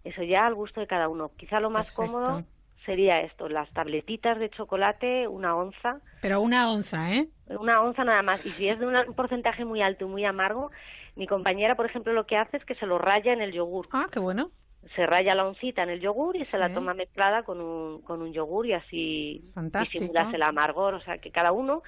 Eso 0.03 0.21
ya 0.21 0.45
al 0.45 0.53
gusto 0.53 0.79
de 0.81 0.85
cada 0.87 1.07
uno. 1.09 1.31
Quizá 1.35 1.59
lo 1.59 1.71
más 1.71 1.87
Perfecto. 1.87 2.01
cómodo 2.03 2.43
sería 2.89 3.21
esto, 3.21 3.47
las 3.47 3.71
tabletitas 3.71 4.39
de 4.39 4.49
chocolate, 4.49 5.27
una 5.27 5.55
onza, 5.55 6.01
Pero 6.23 6.41
una 6.41 6.71
onza, 6.71 7.13
¿eh? 7.13 7.29
una 7.47 7.83
onza 7.83 8.03
nada 8.03 8.23
más. 8.23 8.43
Y 8.43 8.49
si 8.49 8.67
es 8.67 8.79
de 8.79 8.87
un 8.87 9.13
porcentaje 9.13 9.63
muy 9.63 9.83
alto 9.83 10.05
y 10.05 10.07
muy 10.07 10.25
amargo, 10.25 10.71
mi 11.15 11.27
compañera, 11.27 11.75
por 11.75 11.85
ejemplo, 11.85 12.13
lo 12.13 12.25
que 12.25 12.35
hace 12.35 12.57
es 12.57 12.65
que 12.65 12.73
se 12.73 12.87
lo 12.87 12.97
raya 12.97 13.31
en 13.31 13.41
el 13.41 13.51
yogur. 13.51 13.85
Ah, 13.91 14.07
qué 14.11 14.19
bueno. 14.19 14.49
Se 14.95 15.05
raya 15.05 15.35
la 15.35 15.45
oncita 15.45 15.83
en 15.83 15.89
el 15.89 15.99
yogur 15.99 16.35
y 16.37 16.45
se 16.45 16.57
la 16.57 16.73
toma 16.73 16.93
mezclada 16.93 17.43
con 17.43 17.59
un, 17.61 18.01
con 18.01 18.21
un 18.21 18.31
yogur 18.33 18.65
y 18.65 18.73
así 18.73 19.43
disimulas 19.79 20.33
el 20.33 20.41
amargor. 20.41 20.93
O 20.95 21.01
sea, 21.01 21.17
que 21.19 21.31
cada 21.31 21.51
uno 21.51 21.83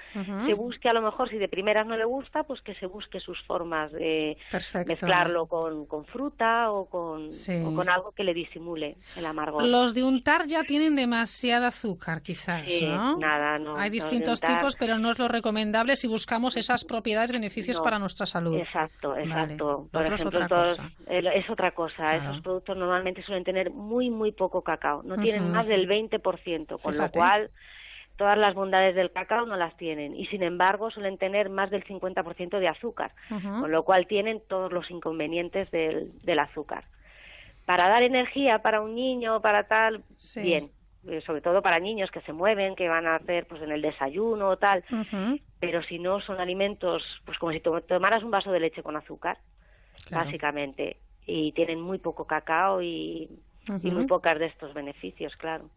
se 0.46 0.54
busque 0.54 0.90
a 0.90 0.94
lo 0.94 1.02
mejor 1.02 1.30
si 1.30 1.38
de 1.38 1.48
primeras 1.48 1.88
no 1.88 1.96
le 1.98 2.06
gusta 2.06 2.44
pues 2.44 2.62
que 2.62 2.76
se 2.76 2.86
busque 2.86 3.20
sus 3.20 3.42
formas 3.48 3.92
de 3.94 4.38
Perfecto. 4.52 4.92
mezclarlo 4.92 5.48
con, 5.48 5.86
con 5.88 6.06
fruta 6.06 6.70
o 6.72 6.86
con, 6.90 7.32
Sí. 7.34 7.64
o 7.66 7.74
con 7.74 7.90
algo 7.90 8.12
que 8.12 8.24
le 8.24 8.34
disimule 8.34 8.98
el 9.16 9.26
amargor 9.26 9.66
Los 9.66 9.94
de 9.96 10.04
untar 10.04 10.46
ya 10.46 10.64
tienen 10.64 10.96
demasiada 10.96 11.68
azúcar, 11.68 12.22
quizás, 12.22 12.66
Sí, 12.66 12.86
¿no? 12.86 13.18
nada, 13.18 13.58
no, 13.58 13.78
Hay 13.78 13.90
distintos 13.90 14.42
tipos, 14.42 14.76
pero 14.76 14.98
no 15.00 15.12
es 15.12 15.18
lo 15.20 15.28
recomendable 15.28 15.96
si 15.96 16.08
buscamos 16.08 16.56
esas 16.58 16.84
propiedades, 16.84 17.32
beneficios 17.32 17.78
No. 17.78 17.84
para 17.84 18.00
nuestra 18.00 18.26
salud. 18.26 18.56
exacto 18.58 19.16
exacto 19.16 19.88
por 19.92 20.06
es 20.06 20.12
ejemplo 20.12 20.40
otra 20.46 20.74
es 21.34 21.50
otra 21.50 21.72
cosa 21.72 21.96
Claro. 22.12 22.24
esos 22.32 22.42
productos 22.42 22.78
normalmente 22.82 23.24
suelen 23.24 23.44
tener 23.44 23.70
muy 23.72 24.10
muy 24.10 24.32
poco 24.32 24.62
cacao 24.64 25.02
no 25.04 25.18
tienen 25.18 25.52
más 25.52 25.68
del 25.68 25.88
20% 25.88 26.80
con 26.80 26.94
Fíjate. 26.94 26.98
lo 26.98 27.12
cual 27.12 27.52
todas 28.18 28.38
las 28.38 28.54
bondades 28.54 28.94
del 28.96 29.12
cacao 29.12 29.46
no 29.46 29.56
las 29.56 29.76
tienen 29.78 30.16
y 30.16 30.26
sin 30.28 30.44
embargo 30.44 30.92
suelen 30.92 31.18
tener 31.18 31.50
más 31.50 31.70
del 31.72 31.84
50% 31.86 32.60
de 32.60 32.68
azúcar 32.68 33.14
con 33.60 33.72
lo 33.72 33.84
cual 33.84 34.06
tienen 34.08 34.42
todos 34.48 34.72
los 34.74 34.90
inconvenientes 34.92 35.70
del, 35.72 36.12
del 36.22 36.40
azúcar. 36.40 36.86
Para 37.66 37.88
dar 37.90 38.04
energía 38.04 38.60
para 38.60 38.82
un 38.82 38.96
niño 38.96 39.42
para 39.42 39.68
tal, 39.68 40.04
Sí. 40.18 40.42
bien, 40.42 40.72
eh, 41.08 41.22
sobre 41.22 41.42
todo 41.42 41.62
para 41.62 41.80
niños 41.80 42.12
que 42.12 42.22
se 42.22 42.34
mueven, 42.34 42.76
que 42.76 42.90
van 42.90 43.08
a 43.08 43.16
hacer 43.16 43.48
pues 43.48 43.62
en 43.62 43.72
el 43.72 43.82
desayuno 43.82 44.50
o 44.50 44.58
tal, 44.58 44.84
pero 45.60 45.82
si 45.84 46.00
no 46.00 46.20
son 46.22 46.40
alimentos, 46.40 47.04
pues 47.26 47.38
como 47.38 47.52
si 47.54 47.60
to- 47.60 47.82
tomaras 47.82 48.24
un 48.24 48.32
vaso 48.32 48.52
de 48.52 48.60
leche 48.60 48.84
con 48.84 48.96
azúcar, 48.98 49.38
Claro. 50.08 50.26
básicamente, 50.26 50.98
y 51.26 51.52
tienen 51.54 51.80
muy 51.82 51.98
poco 52.00 52.26
cacao 52.26 52.82
y, 52.82 53.30
y 53.84 53.92
muy 53.92 54.06
pocas 54.08 54.40
de 54.40 54.48
estos 54.48 54.74
beneficios, 54.74 55.36
claro. 55.38 55.70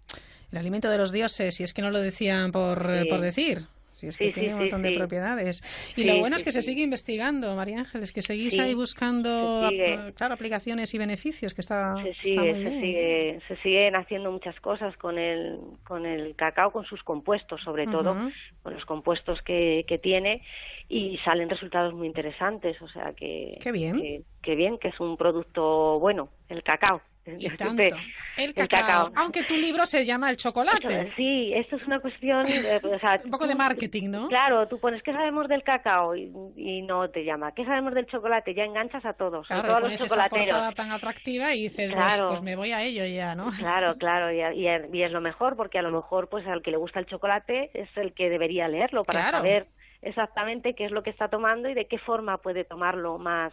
El 0.51 0.59
alimento 0.59 0.89
de 0.89 0.99
los 0.99 1.11
dioses, 1.13 1.57
si 1.57 1.65
es 1.65 1.73
que 1.75 1.83
no 1.83 1.91
lo 1.91 2.01
decían 2.01 2.53
por, 2.53 2.89
eh, 2.91 3.03
Sí. 3.03 3.09
por 3.09 3.21
decir. 3.21 3.59
Si 3.95 4.07
es 4.09 4.19
que 4.19 4.27
Sí, 4.27 4.33
sí, 4.33 4.41
tiene 4.41 4.55
un 4.55 4.59
sí, 4.61 4.63
montón 4.65 4.83
de 4.83 4.93
propiedades. 4.97 5.63
Y 5.97 6.05
lo 6.05 6.19
bueno 6.19 6.37
es 6.37 6.43
que 6.43 6.53
se 6.53 6.63
sigue 6.63 6.83
investigando, 6.83 7.55
María 7.57 7.79
Ángeles, 7.79 8.13
que 8.13 8.23
seguís 8.23 8.59
ahí 8.59 8.75
buscando, 8.75 9.71
claro, 10.17 10.35
aplicaciones 10.35 10.93
y 10.95 10.99
beneficios, 10.99 11.55
que 11.55 11.61
está, 11.61 11.95
se 12.03 12.11
está 12.11 12.23
sigue, 12.23 12.55
muy 12.55 12.63
se 12.65 12.69
bien. 12.71 12.81
sigue, 12.81 13.41
se 13.49 13.57
siguen 13.63 13.97
haciendo 13.97 14.31
muchas 14.33 14.59
cosas 14.61 14.97
con 14.97 15.19
el, 15.19 15.59
con 15.87 16.07
el 16.07 16.35
cacao, 16.37 16.73
con 16.73 16.85
sus 16.85 17.03
compuestos, 17.03 17.61
sobre 17.63 17.87
todo, 17.87 18.17
con 18.63 18.75
los 18.75 18.85
compuestos 18.85 19.41
que, 19.43 19.85
que 19.87 19.99
tiene, 19.99 20.43
y 20.89 21.17
salen 21.25 21.49
resultados 21.49 21.95
muy 21.95 22.07
interesantes, 22.07 22.81
o 22.83 22.89
sea 22.89 23.13
que, 23.17 23.59
Qué 23.63 23.73
bien. 23.73 24.01
que, 24.01 24.23
que 24.43 24.55
bien, 24.57 24.79
que 24.79 24.89
es 24.89 25.01
un 25.01 25.17
producto 25.17 25.99
bueno, 26.01 26.31
el 26.49 26.63
cacao. 26.63 27.01
Y 27.27 27.49
tanto. 27.57 27.83
El 27.83 27.95
el 28.37 28.53
cacao. 28.69 29.11
Aunque 29.17 29.45
tu 29.45 29.55
libro 29.57 29.87
se 29.87 30.05
llama 30.05 30.29
El 30.29 30.37
chocolate. 30.37 31.13
Sí, 31.17 31.53
esto 31.55 31.77
es 31.77 31.87
una 31.87 32.01
cuestión, 32.01 32.45
eh, 32.49 32.81
o 32.83 32.99
sea, 32.99 33.21
Un 33.25 33.31
poco 33.31 33.47
de 33.47 33.55
marketing, 33.55 34.11
¿no? 34.11 34.29
Claro, 34.29 34.67
tú 34.69 34.79
pones, 34.81 35.03
¿qué 35.03 35.13
sabemos 35.13 35.49
del 35.49 35.63
cacao? 35.63 36.17
Y, 36.17 36.31
y 36.57 36.83
no 36.83 37.09
te 37.11 37.25
llama. 37.25 37.53
¿Qué 37.55 37.65
sabemos 37.65 37.95
del 37.95 38.07
chocolate? 38.07 38.53
Ya 38.55 38.65
enganchas 38.65 39.05
a 39.05 39.13
todos, 39.13 39.47
Claro, 39.47 39.69
a 39.77 39.81
los 39.81 39.81
pones 39.83 40.03
esa 40.03 40.07
chocolateros. 40.07 40.45
portada 40.47 40.73
tan 40.73 40.93
atractiva 40.93 41.55
y 41.55 41.63
dices, 41.63 41.93
pues- 41.93 42.05
Claro. 42.05 42.29
pues, 42.31 42.43
me 42.43 42.57
voy 42.57 42.73
a 42.73 42.83
ello 42.83 43.05
ya, 43.07 43.35
¿no? 43.35 43.47
Claro, 43.59 43.97
claro, 43.97 44.33
y, 44.33 44.41
y- 44.61 44.69
y 44.99 45.03
es 45.03 45.13
lo 45.13 45.21
mejor 45.21 45.57
porque 45.57 45.79
a 45.79 45.83
lo 45.83 45.91
mejor 45.93 46.29
pues 46.29 46.47
al 46.47 46.61
que 46.63 46.71
le 46.73 46.77
gusta 46.77 46.99
el 47.01 47.07
chocolate 47.07 47.71
es 47.75 47.89
el 47.97 48.13
que 48.15 48.29
debería 48.29 48.69
leerlo 48.69 49.05
para 49.05 49.21
Claro. 49.21 49.37
saber 49.39 49.69
exactamente 50.03 50.75
qué 50.75 50.85
es 50.85 50.91
lo 50.91 51.03
que 51.03 51.11
está 51.11 51.29
tomando 51.29 51.69
y 51.69 51.75
de 51.75 51.87
qué 51.87 51.99
forma 51.99 52.39
puede 52.39 52.65
tomarlo 52.65 53.19
más 53.19 53.53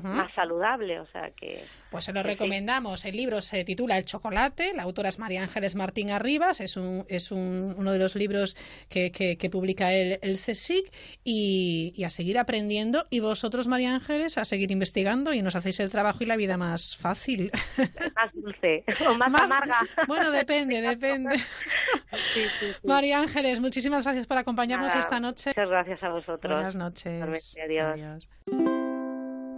Más 0.00 0.32
saludable, 0.34 1.00
o 1.00 1.06
sea 1.06 1.30
que 1.36 1.62
Pues 1.90 2.04
se 2.04 2.12
lo 2.12 2.22
sí. 2.22 2.26
recomendamos. 2.28 3.04
El 3.04 3.16
libro 3.16 3.42
se 3.42 3.64
titula 3.64 3.98
El 3.98 4.04
chocolate. 4.04 4.72
La 4.74 4.84
autora 4.84 5.08
es 5.10 5.18
María 5.18 5.42
Ángeles 5.42 5.74
Martín 5.74 6.10
Arribas. 6.10 6.60
Es, 6.60 6.76
un, 6.76 7.04
es 7.08 7.30
un- 7.30 7.74
uno 7.76 7.92
de 7.92 7.98
los 7.98 8.14
libros 8.14 8.56
que, 8.88 9.10
que- 9.12 9.36
que 9.36 9.50
publica 9.50 9.92
el, 9.92 10.18
el 10.22 10.38
CSIC. 10.38 10.90
Y, 11.24 11.92
y 11.96 12.04
a 12.04 12.10
seguir 12.10 12.38
aprendiendo. 12.38 13.04
Y 13.10 13.20
vosotros, 13.20 13.68
María 13.68 13.94
Ángeles, 13.94 14.38
a 14.38 14.44
seguir 14.44 14.70
investigando 14.70 15.32
y 15.34 15.42
nos 15.42 15.54
hacéis 15.56 15.80
el 15.80 15.90
trabajo 15.90 16.18
y 16.22 16.26
la 16.26 16.36
vida 16.36 16.56
más 16.56 16.96
fácil. 16.96 17.50
más 18.16 18.32
dulce 18.32 18.84
o 19.06 19.14
más, 19.14 19.42
amarga. 19.42 19.78
Bueno, 20.06 20.30
depende, 20.30 20.80
depende. 20.80 21.36
Sí, 21.38 22.42
sí, 22.60 22.66
sí. 22.72 22.74
María 22.86 23.20
Ángeles, 23.20 23.60
muchísimas 23.60 24.04
gracias 24.04 24.26
por 24.26 24.38
acompañarnos 24.38 24.88
Nada, 24.88 25.00
esta 25.00 25.20
noche. 25.20 25.50
Muchas 25.50 25.68
gracias 25.68 26.02
a 26.02 26.08
vosotros. 26.10 26.52
Buenas 26.52 26.76
noches. 26.76 27.56
Adiós. 27.62 28.28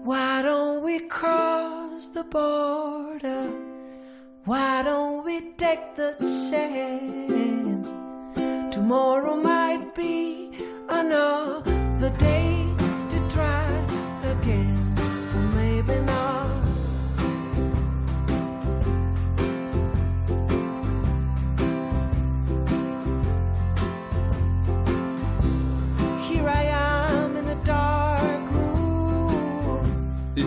Why 0.05 0.43
don't 0.43 0.85
we 0.85 1.01
cross 1.01 2.11
the 2.11 2.25
border? 2.25 3.49
Why 4.45 4.83
don't 4.83 5.25
we 5.25 5.41
take 5.57 5.97
the 5.97 6.15
chance? 6.51 7.89
Tomorrow 8.71 9.37
might 9.37 9.95
be 9.95 10.51
another 10.91 12.11
day 12.19 12.54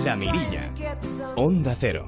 La 0.07 0.15
Mirilla. 0.15 0.71
Onda 1.35 1.75
Cero. 1.75 2.07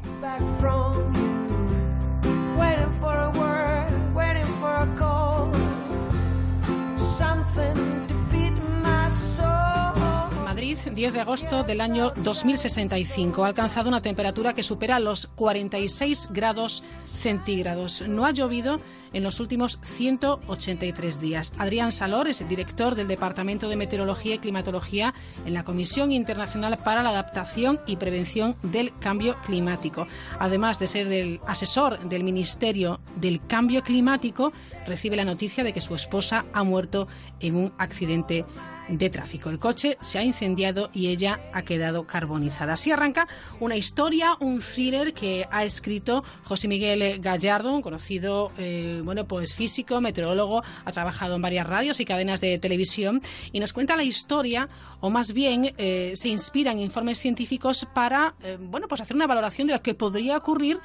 Madrid, 10.80 10.94
10 10.96 11.14
de 11.14 11.20
agosto 11.22 11.64
del 11.64 11.82
año 11.82 12.12
2065. 12.18 13.44
Ha 13.44 13.48
alcanzado 13.48 13.90
una 13.90 14.02
temperatura 14.02 14.54
que 14.54 14.64
supera 14.64 15.00
los 15.00 15.28
46 15.28 16.30
grados 16.32 16.84
centígrados. 17.18 18.08
No 18.08 18.26
ha 18.26 18.32
llovido 18.32 18.80
en 19.12 19.24
los 19.24 19.40
últimos 19.40 19.80
183 19.84 21.20
días. 21.20 21.52
Adrián 21.58 21.92
Salor 21.92 22.28
es 22.28 22.42
el 22.42 22.48
director 22.48 22.96
del 22.96 23.08
Departamento 23.08 23.68
de 23.68 23.76
Meteorología 23.76 24.36
y 24.36 24.40
Climatología 24.40 25.14
en 25.46 25.54
la 25.54 25.64
Comisión 25.64 26.12
Internacional 26.12 26.78
para 26.78 27.04
la 27.04 27.10
Adaptación 27.10 27.80
y 27.88 27.96
Prevención 27.96 28.56
del 28.62 28.94
Cambio 29.00 29.38
Climático. 29.44 30.08
Además 30.38 30.80
de 30.80 30.88
ser 30.88 31.08
del 31.08 31.42
asesor 31.48 32.00
del 32.08 32.24
Ministerio 32.24 33.00
del 33.16 33.46
Cambio 33.46 33.84
Climático, 33.84 34.54
recibe 34.86 35.16
la 35.16 35.26
noticia 35.26 35.64
de 35.64 35.74
que 35.74 35.82
su 35.82 35.96
esposa 35.96 36.46
ha 36.54 36.64
muerto 36.64 37.08
en 37.40 37.56
un 37.56 37.74
accidente 37.78 38.46
de 38.90 39.10
tráfico. 39.10 39.50
El 39.50 39.60
coche 39.60 39.98
se 40.02 40.18
ha 40.18 40.24
incendiado 40.24 40.90
y 40.94 41.08
ella 41.08 41.40
ha 41.54 41.62
quedado 41.62 42.06
carbonizada. 42.06 42.74
Así 42.74 42.92
arranca 42.92 43.28
una 43.60 43.76
historia, 43.76 44.36
un 44.40 44.60
thriller 44.60 45.14
que 45.14 45.48
ha 45.52 45.64
escrito 45.64 46.24
José 46.44 46.68
Miguel 46.68 47.20
Gallardo, 47.20 47.74
un 47.74 47.82
conocido 47.82 48.52
eh, 48.58 49.02
bueno, 49.04 49.26
pues 49.26 49.54
físico, 49.54 50.02
meteorólogo, 50.02 50.64
ha 50.86 50.92
trabajado 50.92 51.36
en 51.36 51.42
varias 51.42 51.68
radios 51.68 52.00
y 52.00 52.06
cadenas 52.06 52.42
de 52.42 52.58
televisión 52.58 53.22
y 53.52 53.60
nos 53.60 53.74
cuenta 53.74 53.96
la 53.96 54.04
historia, 54.04 54.70
o 55.00 55.10
más 55.10 55.34
bien 55.34 55.74
eh, 55.78 56.14
se 56.16 56.30
inspira 56.30 56.72
en 56.72 56.80
informes 56.80 57.20
científicos 57.20 57.88
para 57.94 58.36
eh, 58.44 58.58
bueno, 58.60 58.88
pues 58.88 59.02
hacer 59.02 59.16
una 59.16 59.28
valoración 59.28 59.68
de 59.68 59.74
lo 59.74 59.82
que 59.82 59.94
podría 59.94 60.38
ocurrir 60.38 60.80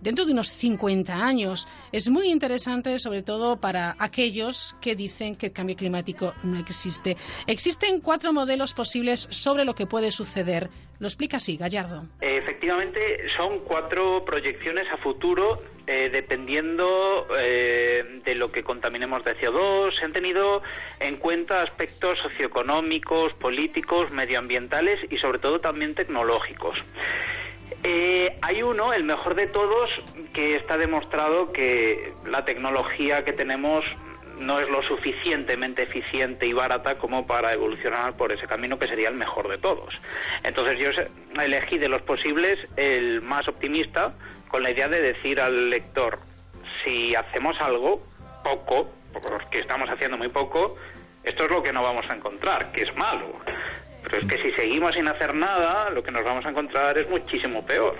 dentro 0.00 0.24
de 0.24 0.32
unos 0.32 0.48
50 0.48 1.24
años. 1.24 1.68
Es 1.92 2.08
muy 2.08 2.30
interesante, 2.30 2.98
sobre 2.98 3.22
todo 3.22 3.58
para 3.58 3.96
aquellos 3.98 4.76
que 4.80 4.94
dicen 4.94 5.36
que 5.36 5.46
el 5.46 5.52
cambio 5.52 5.76
climático 5.76 6.34
no 6.42 6.58
existe. 6.58 7.16
Existen 7.46 8.00
cuatro 8.00 8.32
modelos 8.32 8.72
posibles 8.72 9.28
sobre 9.30 9.64
lo 9.64 9.74
que 9.74 9.86
puede 9.86 10.12
suceder. 10.12 10.70
Lo 10.98 11.06
explica 11.06 11.38
así, 11.38 11.56
Gallardo. 11.56 12.06
Efectivamente, 12.20 13.28
son 13.36 13.60
cuatro 13.60 14.24
proyecciones 14.24 14.86
a 14.92 14.98
futuro 14.98 15.62
eh, 15.86 16.08
dependiendo 16.08 17.26
eh, 17.36 18.20
de 18.24 18.34
lo 18.36 18.52
que 18.52 18.62
contaminemos 18.62 19.24
de 19.24 19.36
CO2. 19.36 19.98
Se 19.98 20.04
han 20.04 20.12
tenido 20.12 20.62
en 21.00 21.16
cuenta 21.16 21.62
aspectos 21.62 22.18
socioeconómicos, 22.20 23.32
políticos, 23.34 24.12
medioambientales 24.12 25.00
y 25.10 25.18
sobre 25.18 25.40
todo 25.40 25.60
también 25.60 25.96
tecnológicos. 25.96 26.76
Eh, 27.82 28.38
hay 28.42 28.62
uno, 28.62 28.92
el 28.92 29.04
mejor 29.04 29.34
de 29.34 29.46
todos, 29.46 29.90
que 30.34 30.56
está 30.56 30.76
demostrado 30.76 31.52
que 31.52 32.12
la 32.26 32.44
tecnología 32.44 33.24
que 33.24 33.32
tenemos 33.32 33.84
no 34.38 34.58
es 34.58 34.68
lo 34.70 34.82
suficientemente 34.82 35.82
eficiente 35.82 36.46
y 36.46 36.52
barata 36.52 36.96
como 36.96 37.26
para 37.26 37.52
evolucionar 37.52 38.16
por 38.16 38.32
ese 38.32 38.46
camino 38.46 38.78
que 38.78 38.88
sería 38.88 39.08
el 39.08 39.14
mejor 39.14 39.48
de 39.48 39.58
todos. 39.58 39.94
Entonces 40.42 40.78
yo 40.78 40.90
elegí 41.40 41.78
de 41.78 41.88
los 41.88 42.02
posibles 42.02 42.58
el 42.76 43.20
más 43.20 43.46
optimista 43.48 44.14
con 44.48 44.62
la 44.62 44.70
idea 44.70 44.88
de 44.88 45.00
decir 45.00 45.40
al 45.40 45.70
lector, 45.70 46.18
si 46.82 47.14
hacemos 47.14 47.60
algo, 47.60 48.02
poco, 48.42 48.90
porque 49.12 49.58
estamos 49.58 49.88
haciendo 49.90 50.16
muy 50.16 50.28
poco, 50.28 50.76
esto 51.22 51.44
es 51.44 51.50
lo 51.50 51.62
que 51.62 51.72
no 51.72 51.82
vamos 51.82 52.06
a 52.08 52.14
encontrar, 52.14 52.72
que 52.72 52.82
es 52.82 52.96
malo. 52.96 53.26
Pero 54.02 54.18
es 54.18 54.26
que 54.26 54.42
si 54.42 54.50
seguimos 54.52 54.94
sin 54.94 55.06
hacer 55.08 55.34
nada, 55.34 55.90
lo 55.90 56.02
que 56.02 56.12
nos 56.12 56.24
vamos 56.24 56.44
a 56.44 56.50
encontrar 56.50 56.96
es 56.98 57.08
muchísimo 57.08 57.64
peor. 57.64 57.96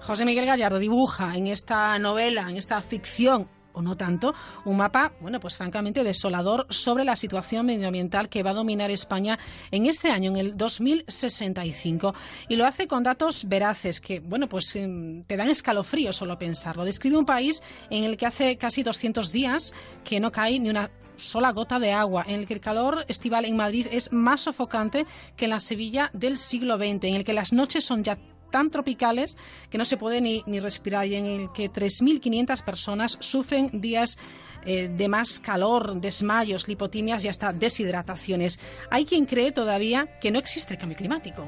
José 0.00 0.24
Miguel 0.24 0.46
Gallardo 0.46 0.78
dibuja 0.78 1.34
en 1.34 1.46
esta 1.46 1.98
novela, 1.98 2.50
en 2.50 2.56
esta 2.56 2.80
ficción 2.82 3.48
o 3.74 3.82
no 3.82 3.96
tanto, 3.96 4.34
un 4.64 4.76
mapa, 4.76 5.12
bueno, 5.20 5.40
pues 5.40 5.56
francamente 5.56 6.04
desolador 6.04 6.66
sobre 6.70 7.04
la 7.04 7.16
situación 7.16 7.66
medioambiental 7.66 8.28
que 8.28 8.42
va 8.42 8.50
a 8.50 8.54
dominar 8.54 8.90
España 8.90 9.38
en 9.70 9.86
este 9.86 10.10
año, 10.10 10.30
en 10.30 10.36
el 10.36 10.56
2065. 10.56 12.14
Y 12.48 12.56
lo 12.56 12.66
hace 12.66 12.86
con 12.86 13.02
datos 13.02 13.48
veraces 13.48 14.00
que, 14.00 14.20
bueno, 14.20 14.48
pues 14.48 14.74
em, 14.76 15.24
te 15.24 15.36
dan 15.36 15.50
escalofrío 15.50 16.12
solo 16.12 16.38
pensarlo. 16.38 16.84
Describe 16.84 17.18
un 17.18 17.26
país 17.26 17.62
en 17.90 18.04
el 18.04 18.16
que 18.16 18.26
hace 18.26 18.56
casi 18.56 18.82
200 18.82 19.32
días 19.32 19.74
que 20.04 20.20
no 20.20 20.30
cae 20.30 20.60
ni 20.60 20.70
una 20.70 20.90
sola 21.16 21.52
gota 21.52 21.78
de 21.78 21.92
agua, 21.92 22.24
en 22.26 22.40
el 22.40 22.46
que 22.46 22.54
el 22.54 22.60
calor 22.60 23.04
estival 23.08 23.44
en 23.44 23.56
Madrid 23.56 23.86
es 23.90 24.12
más 24.12 24.42
sofocante 24.42 25.06
que 25.36 25.46
en 25.46 25.50
la 25.50 25.60
Sevilla 25.60 26.10
del 26.12 26.38
siglo 26.38 26.76
XX, 26.76 27.04
en 27.04 27.14
el 27.14 27.24
que 27.24 27.32
las 27.32 27.52
noches 27.52 27.84
son 27.84 28.04
ya 28.04 28.18
tan 28.50 28.70
tropicales 28.70 29.36
que 29.68 29.78
no 29.78 29.84
se 29.84 29.96
puede 29.96 30.20
ni, 30.20 30.44
ni 30.46 30.60
respirar 30.60 31.06
y 31.06 31.16
en 31.16 31.26
el 31.26 31.52
que 31.52 31.70
3.500 31.70 32.62
personas 32.62 33.16
sufren 33.20 33.80
días 33.80 34.16
eh, 34.66 34.88
de 34.88 35.08
más 35.08 35.40
calor, 35.40 36.00
desmayos, 36.00 36.68
lipotimias 36.68 37.24
y 37.24 37.28
hasta 37.28 37.52
deshidrataciones. 37.52 38.58
Hay 38.90 39.04
quien 39.04 39.26
cree 39.26 39.52
todavía 39.52 40.06
que 40.20 40.30
no 40.30 40.38
existe 40.38 40.78
cambio 40.78 40.96
climático. 40.96 41.46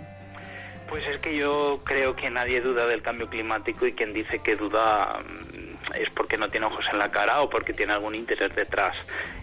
Pues 0.88 1.04
es 1.06 1.20
que 1.20 1.36
yo 1.36 1.80
creo 1.84 2.14
que 2.14 2.30
nadie 2.30 2.60
duda 2.60 2.86
del 2.86 3.02
cambio 3.02 3.28
climático 3.28 3.86
y 3.86 3.92
quien 3.92 4.12
dice 4.12 4.40
que 4.40 4.54
duda 4.54 5.18
mm, 5.20 5.75
es 5.98 6.10
porque 6.10 6.36
no 6.36 6.48
tiene 6.48 6.66
ojos 6.66 6.86
en 6.92 6.98
la 6.98 7.10
cara 7.10 7.40
o 7.40 7.48
porque 7.48 7.72
tiene 7.72 7.92
algún 7.92 8.14
interés 8.14 8.54
detrás. 8.54 8.96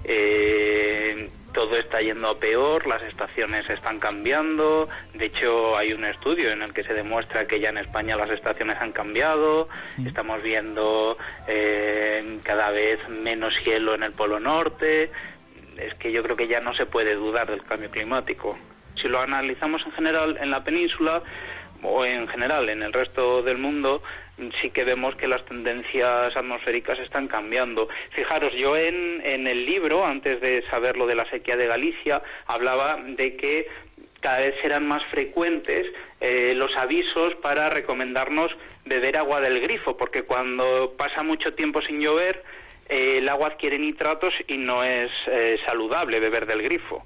Eh, 0.03 1.29
todo 1.53 1.77
está 1.77 2.01
yendo 2.01 2.29
a 2.29 2.39
peor, 2.39 2.87
las 2.87 3.01
estaciones 3.03 3.69
están 3.69 3.99
cambiando. 3.99 4.89
De 5.13 5.25
hecho, 5.25 5.77
hay 5.77 5.93
un 5.93 6.05
estudio 6.05 6.51
en 6.51 6.63
el 6.63 6.73
que 6.73 6.83
se 6.83 6.93
demuestra 6.93 7.47
que 7.47 7.59
ya 7.59 7.69
en 7.69 7.77
España 7.77 8.15
las 8.15 8.29
estaciones 8.31 8.77
han 8.81 8.91
cambiado. 8.91 9.69
Estamos 10.05 10.41
viendo 10.41 11.17
eh, 11.47 12.39
cada 12.43 12.71
vez 12.71 13.07
menos 13.09 13.53
hielo 13.63 13.93
en 13.95 14.03
el 14.03 14.13
Polo 14.13 14.39
Norte. 14.39 15.11
Es 15.77 15.93
que 15.95 16.11
yo 16.11 16.23
creo 16.23 16.35
que 16.35 16.47
ya 16.47 16.59
no 16.59 16.73
se 16.73 16.85
puede 16.85 17.15
dudar 17.15 17.49
del 17.49 17.63
cambio 17.63 17.89
climático. 17.89 18.57
Si 18.95 19.07
lo 19.07 19.19
analizamos 19.19 19.85
en 19.85 19.91
general 19.91 20.37
en 20.39 20.51
la 20.51 20.63
península 20.63 21.21
o 21.81 22.05
en 22.05 22.27
general 22.27 22.69
en 22.69 22.81
el 22.81 22.93
resto 22.93 23.41
del 23.41 23.57
mundo, 23.57 24.01
sí 24.61 24.71
que 24.71 24.83
vemos 24.83 25.15
que 25.15 25.27
las 25.27 25.45
tendencias 25.45 26.35
atmosféricas 26.35 26.99
están 26.99 27.27
cambiando. 27.27 27.87
Fijaros, 28.11 28.53
yo 28.53 28.75
en, 28.75 29.21
en 29.23 29.47
el 29.47 29.65
libro, 29.65 30.05
antes 30.05 30.41
de 30.41 30.63
saber 30.69 30.97
lo 30.97 31.05
de 31.05 31.15
la 31.15 31.29
sequía 31.29 31.55
de 31.55 31.67
Galicia, 31.67 32.21
hablaba 32.47 32.97
de 33.05 33.35
que 33.35 33.67
cada 34.23 34.39
vez 34.39 34.55
serán 34.61 34.87
más 34.87 35.03
frecuentes 35.05 35.85
eh, 36.21 36.53
los 36.55 36.75
avisos 36.77 37.35
para 37.35 37.69
recomendarnos 37.69 38.55
beber 38.85 39.17
agua 39.17 39.41
del 39.41 39.59
grifo, 39.59 39.97
porque 39.97 40.23
cuando 40.23 40.93
pasa 40.97 41.23
mucho 41.23 41.53
tiempo 41.53 41.81
sin 41.81 41.99
llover, 41.99 42.41
eh, 42.93 43.17
el 43.17 43.27
agua 43.27 43.47
adquiere 43.47 43.79
nitratos 43.79 44.35
y 44.47 44.55
no 44.55 44.83
es 44.83 45.09
eh, 45.25 45.57
saludable 45.65 46.19
beber 46.19 46.45
del 46.45 46.61
grifo. 46.61 47.03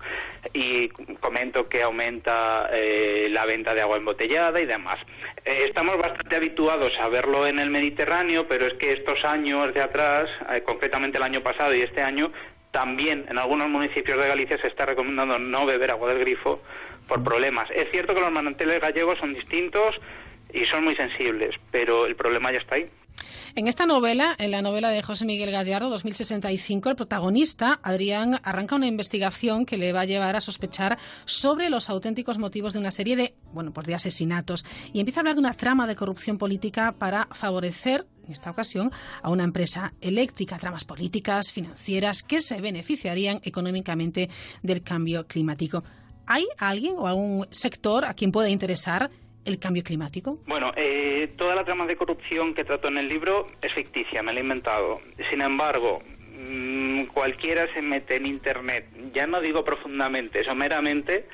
Y 0.51 0.89
comento 1.21 1.69
que 1.69 1.81
aumenta 1.81 2.69
eh, 2.73 3.29
la 3.31 3.45
venta 3.45 3.73
de 3.73 3.79
agua 3.79 3.95
embotellada 3.95 4.59
y 4.59 4.65
demás. 4.65 4.99
estamos 5.45 5.97
bastante 5.97 6.35
habituados 6.35 6.91
a 6.99 7.07
verlo 7.07 7.47
en 7.47 7.59
el 7.59 7.69
Mediterráneo, 7.69 8.49
pero 8.49 8.65
es 8.67 8.73
que 8.73 8.91
estos 8.91 9.23
años 9.23 9.73
de 9.73 9.81
atrás, 9.81 10.29
concretamente 10.65 11.19
el 11.19 11.23
año 11.23 11.41
pasado 11.41 11.73
y 11.73 11.81
este 11.81 12.01
año, 12.01 12.33
también 12.71 13.25
en 13.29 13.37
algunos 13.37 13.69
municipios 13.69 14.19
de 14.19 14.27
Galicia 14.27 14.57
se 14.57 14.67
está 14.67 14.85
recomendando 14.85 15.39
no 15.39 15.65
beber 15.65 15.91
agua 15.91 16.09
del 16.09 16.19
grifo 16.19 16.61
por 17.07 17.23
problemas. 17.23 17.69
Es 17.71 17.89
cierto 17.91 18.13
que 18.13 18.19
los 18.19 18.31
manantiales 18.31 18.81
gallegos 18.81 19.19
son 19.19 19.33
distintos 19.33 19.95
y 20.51 20.65
son 20.65 20.83
muy 20.83 20.97
sensibles, 20.97 21.55
pero 21.71 22.05
el 22.05 22.17
problema 22.17 22.51
ya 22.51 22.57
está 22.57 22.75
ahí. 22.75 22.89
En 23.55 23.67
esta 23.67 23.85
novela, 23.85 24.35
en 24.37 24.51
la 24.51 24.61
novela 24.61 24.89
de 24.89 25.01
José 25.01 25.25
Miguel 25.25 25.51
Gallardo, 25.51 25.89
2065, 25.89 26.89
el 26.89 26.95
protagonista, 26.95 27.79
Adrián, 27.81 28.39
arranca 28.43 28.75
una 28.75 28.87
investigación 28.87 29.65
que 29.65 29.77
le 29.77 29.93
va 29.93 30.01
a 30.01 30.05
llevar 30.05 30.35
a 30.35 30.41
sospechar 30.41 30.97
sobre 31.25 31.69
los 31.69 31.89
auténticos 31.89 32.37
motivos 32.37 32.73
de 32.73 32.79
una 32.79 32.91
serie 32.91 33.15
de, 33.15 33.35
bueno, 33.53 33.73
pues 33.73 33.87
de 33.87 33.95
asesinatos 33.95 34.65
y 34.93 34.99
empieza 34.99 35.19
a 35.19 35.21
hablar 35.21 35.35
de 35.35 35.41
una 35.41 35.53
trama 35.53 35.87
de 35.87 35.95
corrupción 35.95 36.37
política 36.37 36.93
para 36.97 37.27
favorecer 37.31 38.05
en 38.27 38.33
esta 38.33 38.51
ocasión, 38.51 38.91
a 39.21 39.29
una 39.29 39.45
empresa 39.45 39.93
eléctrica, 40.01 40.57
tramas 40.57 40.83
políticas, 40.83 41.51
financieras, 41.51 42.23
que 42.23 42.41
se 42.41 42.59
beneficiarían 42.59 43.39
económicamente 43.43 44.29
del 44.61 44.83
cambio 44.83 45.25
climático. 45.27 45.83
¿Hay 46.25 46.45
alguien 46.57 46.95
o 46.97 47.07
algún 47.07 47.47
sector 47.51 48.03
a 48.03 48.13
quien 48.13 48.33
pueda 48.33 48.49
interesar 48.49 49.09
el 49.47 49.59
cambio 49.59 49.81
climático? 49.81 50.39
Bueno, 50.45 50.73
eh, 50.75 51.29
toda 51.37 51.55
la 51.55 51.63
trama 51.63 51.85
de 51.85 51.95
corrupción 51.95 52.53
que 52.53 52.65
trato 52.65 52.89
en 52.89 52.97
el 52.97 53.07
libro 53.07 53.47
es 53.61 53.73
ficticia, 53.73 54.21
me 54.21 54.33
la 54.33 54.39
he 54.39 54.43
inventado. 54.43 54.99
Sin 55.29 55.41
embargo, 55.41 56.01
mm, 56.37 57.05
cualquiera 57.05 57.71
se 57.73 57.81
mete 57.81 58.17
en 58.17 58.25
Internet, 58.25 58.85
ya 59.13 59.25
no 59.25 59.39
digo 59.39 59.63
profundamente, 59.63 60.43
someramente, 60.43 61.27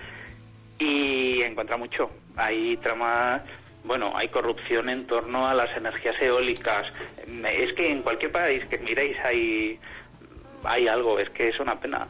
y 0.78 1.42
encuentra 1.42 1.78
mucho. 1.78 2.12
Hay 2.36 2.78
tramas 2.78 3.42
bueno, 3.84 4.14
hay 4.16 4.30
corrupción 4.30 4.88
en 4.90 5.06
torno 5.06 5.46
a 5.46 5.54
las 5.54 5.76
energías 5.76 6.16
eólicas. 6.22 6.88
Es 7.28 7.74
que 7.74 7.90
en 7.90 8.02
cualquier 8.02 8.32
país 8.32 8.64
que 8.70 8.78
miréis 8.78 9.18
hay, 9.24 9.78
hay 10.64 10.88
algo, 10.88 11.20
es 11.20 11.30
que 11.32 11.50
es 11.50 11.60
una 11.60 11.80
pena. 11.80 12.08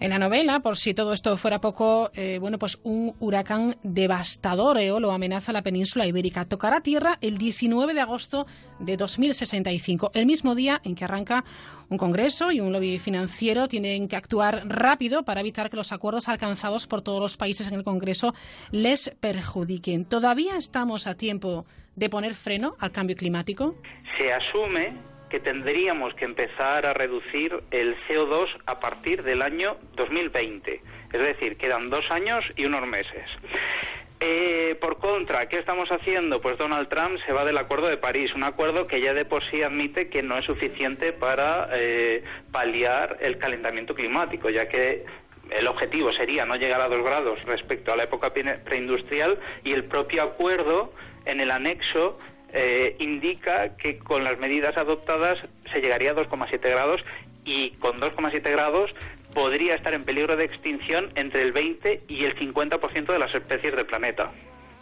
En 0.00 0.10
la 0.10 0.18
novela, 0.18 0.60
por 0.60 0.78
si 0.78 0.94
todo 0.94 1.12
esto 1.12 1.36
fuera 1.36 1.60
poco, 1.60 2.10
eh, 2.14 2.38
bueno, 2.40 2.58
pues 2.58 2.80
un 2.84 3.14
huracán 3.20 3.76
devastador 3.82 4.78
lo 4.98 5.12
amenaza 5.12 5.52
la 5.52 5.60
península 5.60 6.06
ibérica. 6.06 6.46
Tocará 6.46 6.80
tierra 6.80 7.18
el 7.20 7.36
19 7.36 7.92
de 7.92 8.00
agosto 8.00 8.46
de 8.78 8.96
2065, 8.96 10.10
el 10.14 10.24
mismo 10.24 10.54
día 10.54 10.80
en 10.84 10.94
que 10.94 11.04
arranca 11.04 11.44
un 11.90 11.98
congreso 11.98 12.50
y 12.50 12.60
un 12.60 12.72
lobby 12.72 12.98
financiero 12.98 13.68
tienen 13.68 14.08
que 14.08 14.16
actuar 14.16 14.62
rápido 14.66 15.22
para 15.22 15.40
evitar 15.40 15.68
que 15.68 15.76
los 15.76 15.92
acuerdos 15.92 16.30
alcanzados 16.30 16.86
por 16.86 17.02
todos 17.02 17.20
los 17.20 17.36
países 17.36 17.68
en 17.68 17.74
el 17.74 17.84
congreso 17.84 18.34
les 18.70 19.14
perjudiquen. 19.20 20.06
¿Todavía 20.06 20.56
estamos 20.56 21.06
a 21.06 21.14
tiempo 21.14 21.66
de 21.96 22.08
poner 22.08 22.34
freno 22.34 22.74
al 22.78 22.90
cambio 22.90 23.16
climático? 23.16 23.74
Se 24.18 24.32
asume 24.32 25.09
que 25.30 25.40
tendríamos 25.40 26.12
que 26.14 26.26
empezar 26.26 26.84
a 26.84 26.92
reducir 26.92 27.62
el 27.70 27.96
CO2 28.06 28.48
a 28.66 28.80
partir 28.80 29.22
del 29.22 29.40
año 29.40 29.76
2020. 29.96 30.82
Es 31.12 31.20
decir, 31.20 31.56
quedan 31.56 31.88
dos 31.88 32.10
años 32.10 32.44
y 32.56 32.66
unos 32.66 32.86
meses. 32.86 33.24
Eh, 34.22 34.76
por 34.82 34.98
contra, 34.98 35.48
¿qué 35.48 35.58
estamos 35.58 35.88
haciendo? 35.90 36.42
Pues 36.42 36.58
Donald 36.58 36.88
Trump 36.88 37.18
se 37.24 37.32
va 37.32 37.46
del 37.46 37.56
Acuerdo 37.56 37.86
de 37.86 37.96
París, 37.96 38.34
un 38.34 38.42
acuerdo 38.42 38.86
que 38.86 39.00
ya 39.00 39.14
de 39.14 39.24
por 39.24 39.42
sí 39.50 39.62
admite 39.62 40.10
que 40.10 40.22
no 40.22 40.36
es 40.36 40.44
suficiente 40.44 41.14
para 41.14 41.70
eh, 41.72 42.22
paliar 42.52 43.16
el 43.22 43.38
calentamiento 43.38 43.94
climático, 43.94 44.50
ya 44.50 44.68
que 44.68 45.06
el 45.48 45.66
objetivo 45.66 46.12
sería 46.12 46.44
no 46.44 46.56
llegar 46.56 46.82
a 46.82 46.88
dos 46.88 47.02
grados 47.02 47.42
respecto 47.44 47.92
a 47.92 47.96
la 47.96 48.04
época 48.04 48.30
preindustrial 48.32 49.38
y 49.64 49.72
el 49.72 49.84
propio 49.84 50.22
acuerdo 50.22 50.92
en 51.24 51.40
el 51.40 51.50
anexo 51.50 52.18
eh, 52.52 52.96
indica 52.98 53.76
que 53.76 53.98
con 53.98 54.24
las 54.24 54.38
medidas 54.38 54.76
adoptadas 54.76 55.38
se 55.72 55.80
llegaría 55.80 56.10
a 56.10 56.14
2,7 56.14 56.60
grados 56.62 57.00
y 57.44 57.70
con 57.72 57.98
2,7 57.98 58.42
grados 58.50 58.94
podría 59.34 59.74
estar 59.74 59.94
en 59.94 60.04
peligro 60.04 60.36
de 60.36 60.44
extinción 60.44 61.10
entre 61.14 61.42
el 61.42 61.52
20 61.52 62.02
y 62.08 62.24
el 62.24 62.36
50% 62.36 63.12
de 63.12 63.18
las 63.18 63.34
especies 63.34 63.74
del 63.76 63.86
planeta. 63.86 64.32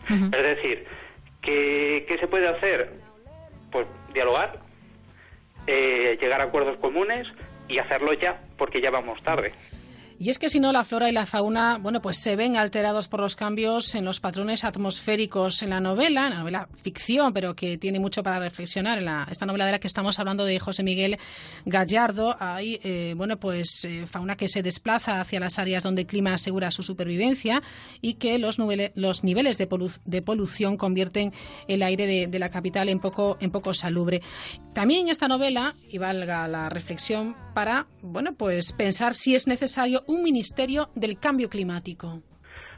Es 0.09 0.31
decir, 0.31 0.87
¿qué, 1.43 2.07
¿qué, 2.09 2.17
se 2.19 2.27
puede 2.27 2.49
hacer? 2.49 2.93
Pues 3.71 3.87
dialogar, 4.15 4.59
eh, 5.67 6.17
llegar 6.21 6.41
a 6.41 6.45
acuerdos 6.45 6.79
comunes 6.79 7.29
y 7.69 7.79
hacerlo 7.79 8.15
ya, 8.15 8.41
porque 8.57 8.81
ya 8.81 8.91
vamos 8.91 9.23
tarde. 9.23 9.53
Y 10.21 10.31
es 10.31 10.39
que 10.41 10.49
si 10.49 10.59
no, 10.59 10.73
la 10.73 10.85
flora 10.85 11.09
y 11.09 11.13
la 11.13 11.27
fauna, 11.27 11.79
bueno, 11.79 12.03
pues 12.03 12.17
se 12.17 12.35
ven 12.35 12.57
alterados 12.57 13.07
por 13.07 13.21
los 13.21 13.37
cambios 13.37 13.95
en 13.95 14.05
los 14.05 14.19
patrones 14.19 14.65
atmosféricos 14.65 15.63
en 15.63 15.71
la 15.71 15.81
novela, 15.81 16.27
en 16.27 16.31
la 16.31 16.39
novela 16.41 16.69
ficción, 16.83 17.33
pero 17.33 17.55
que 17.55 17.79
tiene 17.79 18.01
mucho 18.01 18.25
para 18.25 18.41
reflexionar. 18.41 18.99
En 18.99 19.05
la, 19.05 19.29
esta 19.31 19.47
novela 19.47 19.67
de 19.67 19.73
la 19.73 19.79
que 19.79 19.87
estamos 19.87 20.19
hablando 20.19 20.45
de 20.45 20.59
José 20.59 20.83
Miguel 20.83 21.19
Gallardo, 21.67 22.37
hay, 22.41 22.81
eh, 22.83 23.15
bueno, 23.17 23.39
pues 23.39 23.85
eh, 23.85 24.07
fauna 24.09 24.37
que 24.37 24.49
se 24.49 24.61
desplaza 24.63 25.21
hacia 25.21 25.39
las 25.39 25.61
áreas 25.61 25.85
donde 25.85 26.03
el 26.03 26.09
clima 26.09 26.35
asegura 26.35 26.73
su 26.73 26.83
supervivencia 26.83 27.63
y 28.01 28.15
que 28.15 28.39
los, 28.39 28.59
los 28.95 29.23
niveles 29.23 29.57
de, 29.57 30.23
polución 30.23 30.77
convierten 30.77 31.33
el 31.69 31.81
aire 31.85 32.09
de, 32.09 32.27
de, 32.27 32.39
la 32.41 32.51
capital 32.51 32.89
en 32.89 32.99
poco, 32.99 33.37
en 33.41 33.53
poco 33.53 33.73
salubre. 33.73 34.21
También 34.75 35.09
esta 35.09 35.29
novela, 35.29 35.75
y 35.89 35.99
valga 35.99 36.49
la 36.49 36.69
reflexión, 36.71 37.37
para, 37.55 37.89
bueno, 38.03 38.35
pues 38.35 38.73
pensar 38.73 39.15
si 39.15 39.35
es 39.35 39.49
necesario 39.49 40.05
un 40.09 40.23
Ministerio 40.23 40.89
del 40.95 41.19
Cambio 41.19 41.49
Climático? 41.49 42.21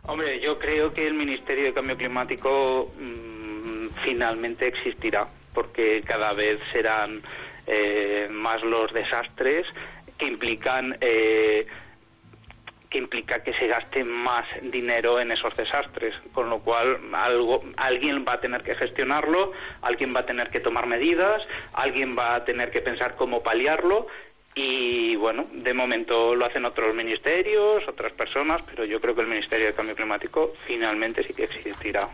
Hombre, 0.04 0.40
yo 0.40 0.58
creo 0.58 0.92
que 0.92 1.06
el 1.06 1.14
Ministerio 1.14 1.64
del 1.64 1.74
Cambio 1.74 1.96
Climático 1.96 2.92
mm, 2.98 3.88
finalmente 4.02 4.66
existirá, 4.66 5.26
porque 5.54 6.02
cada 6.02 6.32
vez 6.32 6.60
serán 6.72 7.22
eh, 7.66 8.28
más 8.30 8.62
los 8.62 8.92
desastres 8.92 9.66
que 10.18 10.26
implican 10.26 10.96
eh, 11.00 11.66
que 12.90 12.98
implica 12.98 13.44
que 13.44 13.54
se 13.54 13.68
gaste 13.68 14.02
más 14.02 14.44
dinero 14.62 15.20
en 15.20 15.30
esos 15.30 15.56
desastres, 15.56 16.12
con 16.32 16.50
lo 16.50 16.58
cual 16.58 16.98
algo, 17.12 17.62
alguien 17.76 18.24
va 18.26 18.32
a 18.32 18.40
tener 18.40 18.64
que 18.64 18.74
gestionarlo, 18.74 19.52
alguien 19.80 20.12
va 20.14 20.20
a 20.20 20.24
tener 20.24 20.50
que 20.50 20.58
tomar 20.58 20.86
medidas, 20.86 21.40
alguien 21.72 22.16
va 22.18 22.34
a 22.34 22.44
tener 22.44 22.72
que 22.72 22.80
pensar 22.80 23.14
cómo 23.14 23.44
paliarlo 23.44 24.08
y 24.54 25.16
bueno, 25.16 25.46
de 25.52 25.74
momento 25.74 26.34
lo 26.34 26.46
hacen 26.46 26.64
otros 26.64 26.94
ministerios, 26.94 27.86
otras 27.86 28.12
personas, 28.12 28.62
pero 28.62 28.84
yo 28.84 29.00
creo 29.00 29.14
que 29.14 29.20
el 29.20 29.28
Ministerio 29.28 29.66
de 29.66 29.74
Cambio 29.74 29.94
Climático 29.94 30.52
finalmente 30.66 31.22
sí 31.22 31.34
que 31.34 31.44
existirá. 31.44 32.08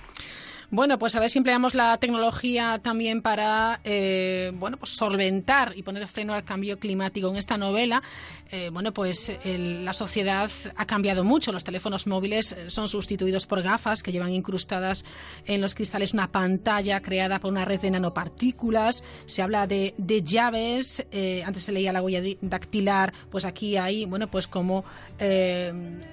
Bueno, 0.71 0.99
pues 0.99 1.15
a 1.15 1.21
ver 1.21 1.31
si 1.31 1.39
empleamos 1.39 1.75
la 1.77 1.97
tecnología 1.99 2.81
también 2.83 3.23
para 3.23 3.81
eh, 3.85 4.51
bueno, 4.57 4.77
pues 4.77 4.91
solventar 4.91 5.73
y 5.77 5.85
poner 5.85 6.09
freno 6.09 6.35
al 6.35 6.43
cambio 6.43 6.81
climático. 6.81 7.29
En 7.29 7.37
esta 7.37 7.57
novela, 7.57 8.03
eh, 8.51 8.71
bueno, 8.73 8.93
pues 8.93 9.31
la 9.45 9.93
sociedad 9.93 10.51
ha 10.77 10.85
cambiado 10.85 11.23
mucho. 11.23 11.53
Los 11.53 11.63
teléfonos 11.63 12.09
móviles 12.09 12.51
eh, 12.51 12.69
son 12.69 12.89
sustituidos 12.89 13.47
por 13.47 13.63
gafas 13.63 14.03
que 14.03 14.11
llevan 14.11 14.33
incrustadas 14.33 15.05
en 15.45 15.61
los 15.61 15.77
cristales 15.77 16.13
una 16.15 16.33
pantalla 16.33 17.01
creada 17.01 17.39
por 17.39 17.53
una 17.53 17.65
red 17.65 17.81
de 17.81 17.93
nanopartículas. 17.93 19.05
Se 19.27 19.43
habla 19.43 19.69
de, 19.69 19.95
llaves. 20.25 21.07
antes 21.45 21.63
se 21.63 21.71
leía 21.71 21.93
la 21.93 22.03
huella 22.03 22.23
dactilar. 22.41 23.13
Pues 23.31 23.45
aquí 23.45 23.77
hay, 23.77 24.05
bueno, 24.05 24.29
pues 24.29 24.49
como 24.49 24.85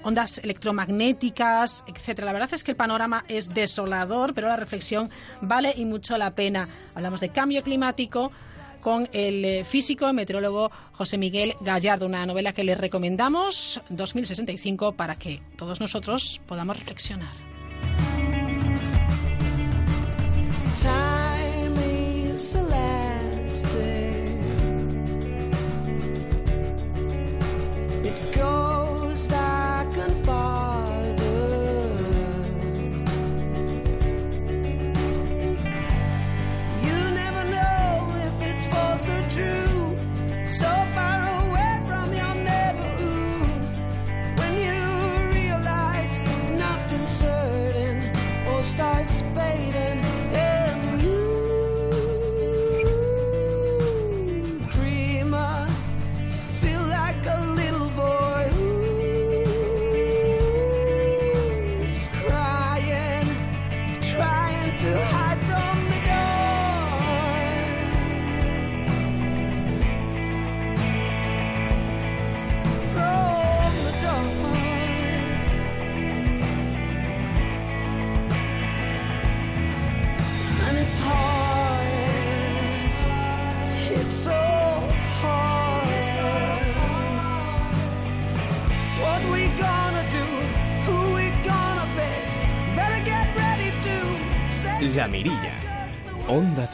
ondas 0.04 0.38
electromagnéticas, 0.38 1.82
etcétera. 1.88 2.26
La 2.26 2.32
verdad 2.34 2.50
es 2.52 2.62
que 2.62 2.70
el 2.70 2.76
panorama 2.76 3.24
es 3.26 3.52
desolador, 3.52 4.32
la 4.48 4.56
reflexión 4.56 5.10
vale 5.40 5.72
y 5.76 5.84
mucho 5.84 6.16
la 6.18 6.34
pena. 6.34 6.68
Hablamos 6.94 7.20
de 7.20 7.30
cambio 7.30 7.62
climático 7.62 8.32
con 8.80 9.08
el 9.12 9.44
eh, 9.44 9.64
físico 9.64 10.08
y 10.08 10.12
meteorólogo 10.12 10.70
José 10.92 11.16
Miguel 11.16 11.54
Gallardo, 11.62 12.04
una 12.04 12.26
novela 12.26 12.52
que 12.52 12.64
le 12.64 12.74
recomendamos, 12.74 13.80
2065, 13.88 14.92
para 14.92 15.16
que 15.16 15.40
todos 15.56 15.80
nosotros 15.80 16.40
podamos 16.46 16.78
reflexionar. 16.78 17.32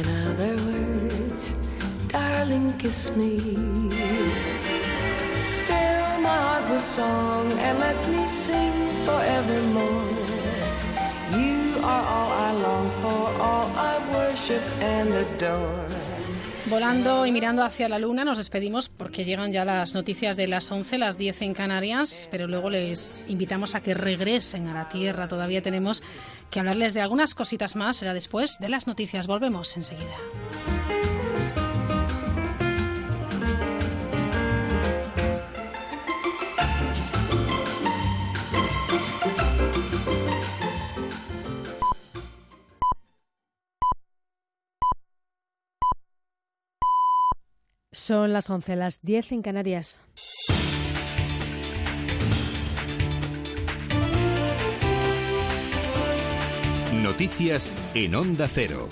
In 0.00 0.08
other 0.28 0.56
words, 0.56 1.54
darling, 2.08 2.72
kiss 2.78 3.14
me. 3.16 3.38
Fill 5.68 6.10
my 6.28 6.38
heart 6.46 6.70
with 6.70 6.82
song 6.82 7.52
and 7.58 7.78
let 7.78 7.98
me 8.08 8.26
sing 8.28 9.04
forevermore. 9.04 10.16
You 11.36 11.80
are 11.82 12.04
all 12.16 12.30
I 12.48 12.52
long 12.52 12.90
for, 13.02 13.42
all 13.46 13.68
I 13.76 13.94
worship 14.16 14.64
and 14.80 15.12
adore. 15.12 15.99
Volando 16.70 17.26
y 17.26 17.32
mirando 17.32 17.64
hacia 17.64 17.88
la 17.88 17.98
luna 17.98 18.24
nos 18.24 18.38
despedimos 18.38 18.88
porque 18.88 19.24
llegan 19.24 19.50
ya 19.50 19.64
las 19.64 19.92
noticias 19.92 20.36
de 20.36 20.46
las 20.46 20.70
11, 20.70 20.98
las 20.98 21.18
10 21.18 21.42
en 21.42 21.52
Canarias, 21.52 22.28
pero 22.30 22.46
luego 22.46 22.70
les 22.70 23.24
invitamos 23.26 23.74
a 23.74 23.82
que 23.82 23.92
regresen 23.92 24.68
a 24.68 24.74
la 24.74 24.88
Tierra. 24.88 25.26
Todavía 25.26 25.62
tenemos 25.62 26.00
que 26.48 26.60
hablarles 26.60 26.94
de 26.94 27.00
algunas 27.00 27.34
cositas 27.34 27.74
más, 27.74 27.96
será 27.96 28.14
después 28.14 28.58
de 28.60 28.68
las 28.68 28.86
noticias. 28.86 29.26
Volvemos 29.26 29.76
enseguida. 29.76 30.16
Son 48.00 48.32
las 48.32 48.48
11, 48.48 48.76
las 48.76 49.02
10 49.02 49.32
en 49.32 49.42
Canarias. 49.42 50.00
Noticias 56.94 57.92
en 57.94 58.14
Onda 58.14 58.48
Cero. 58.48 58.88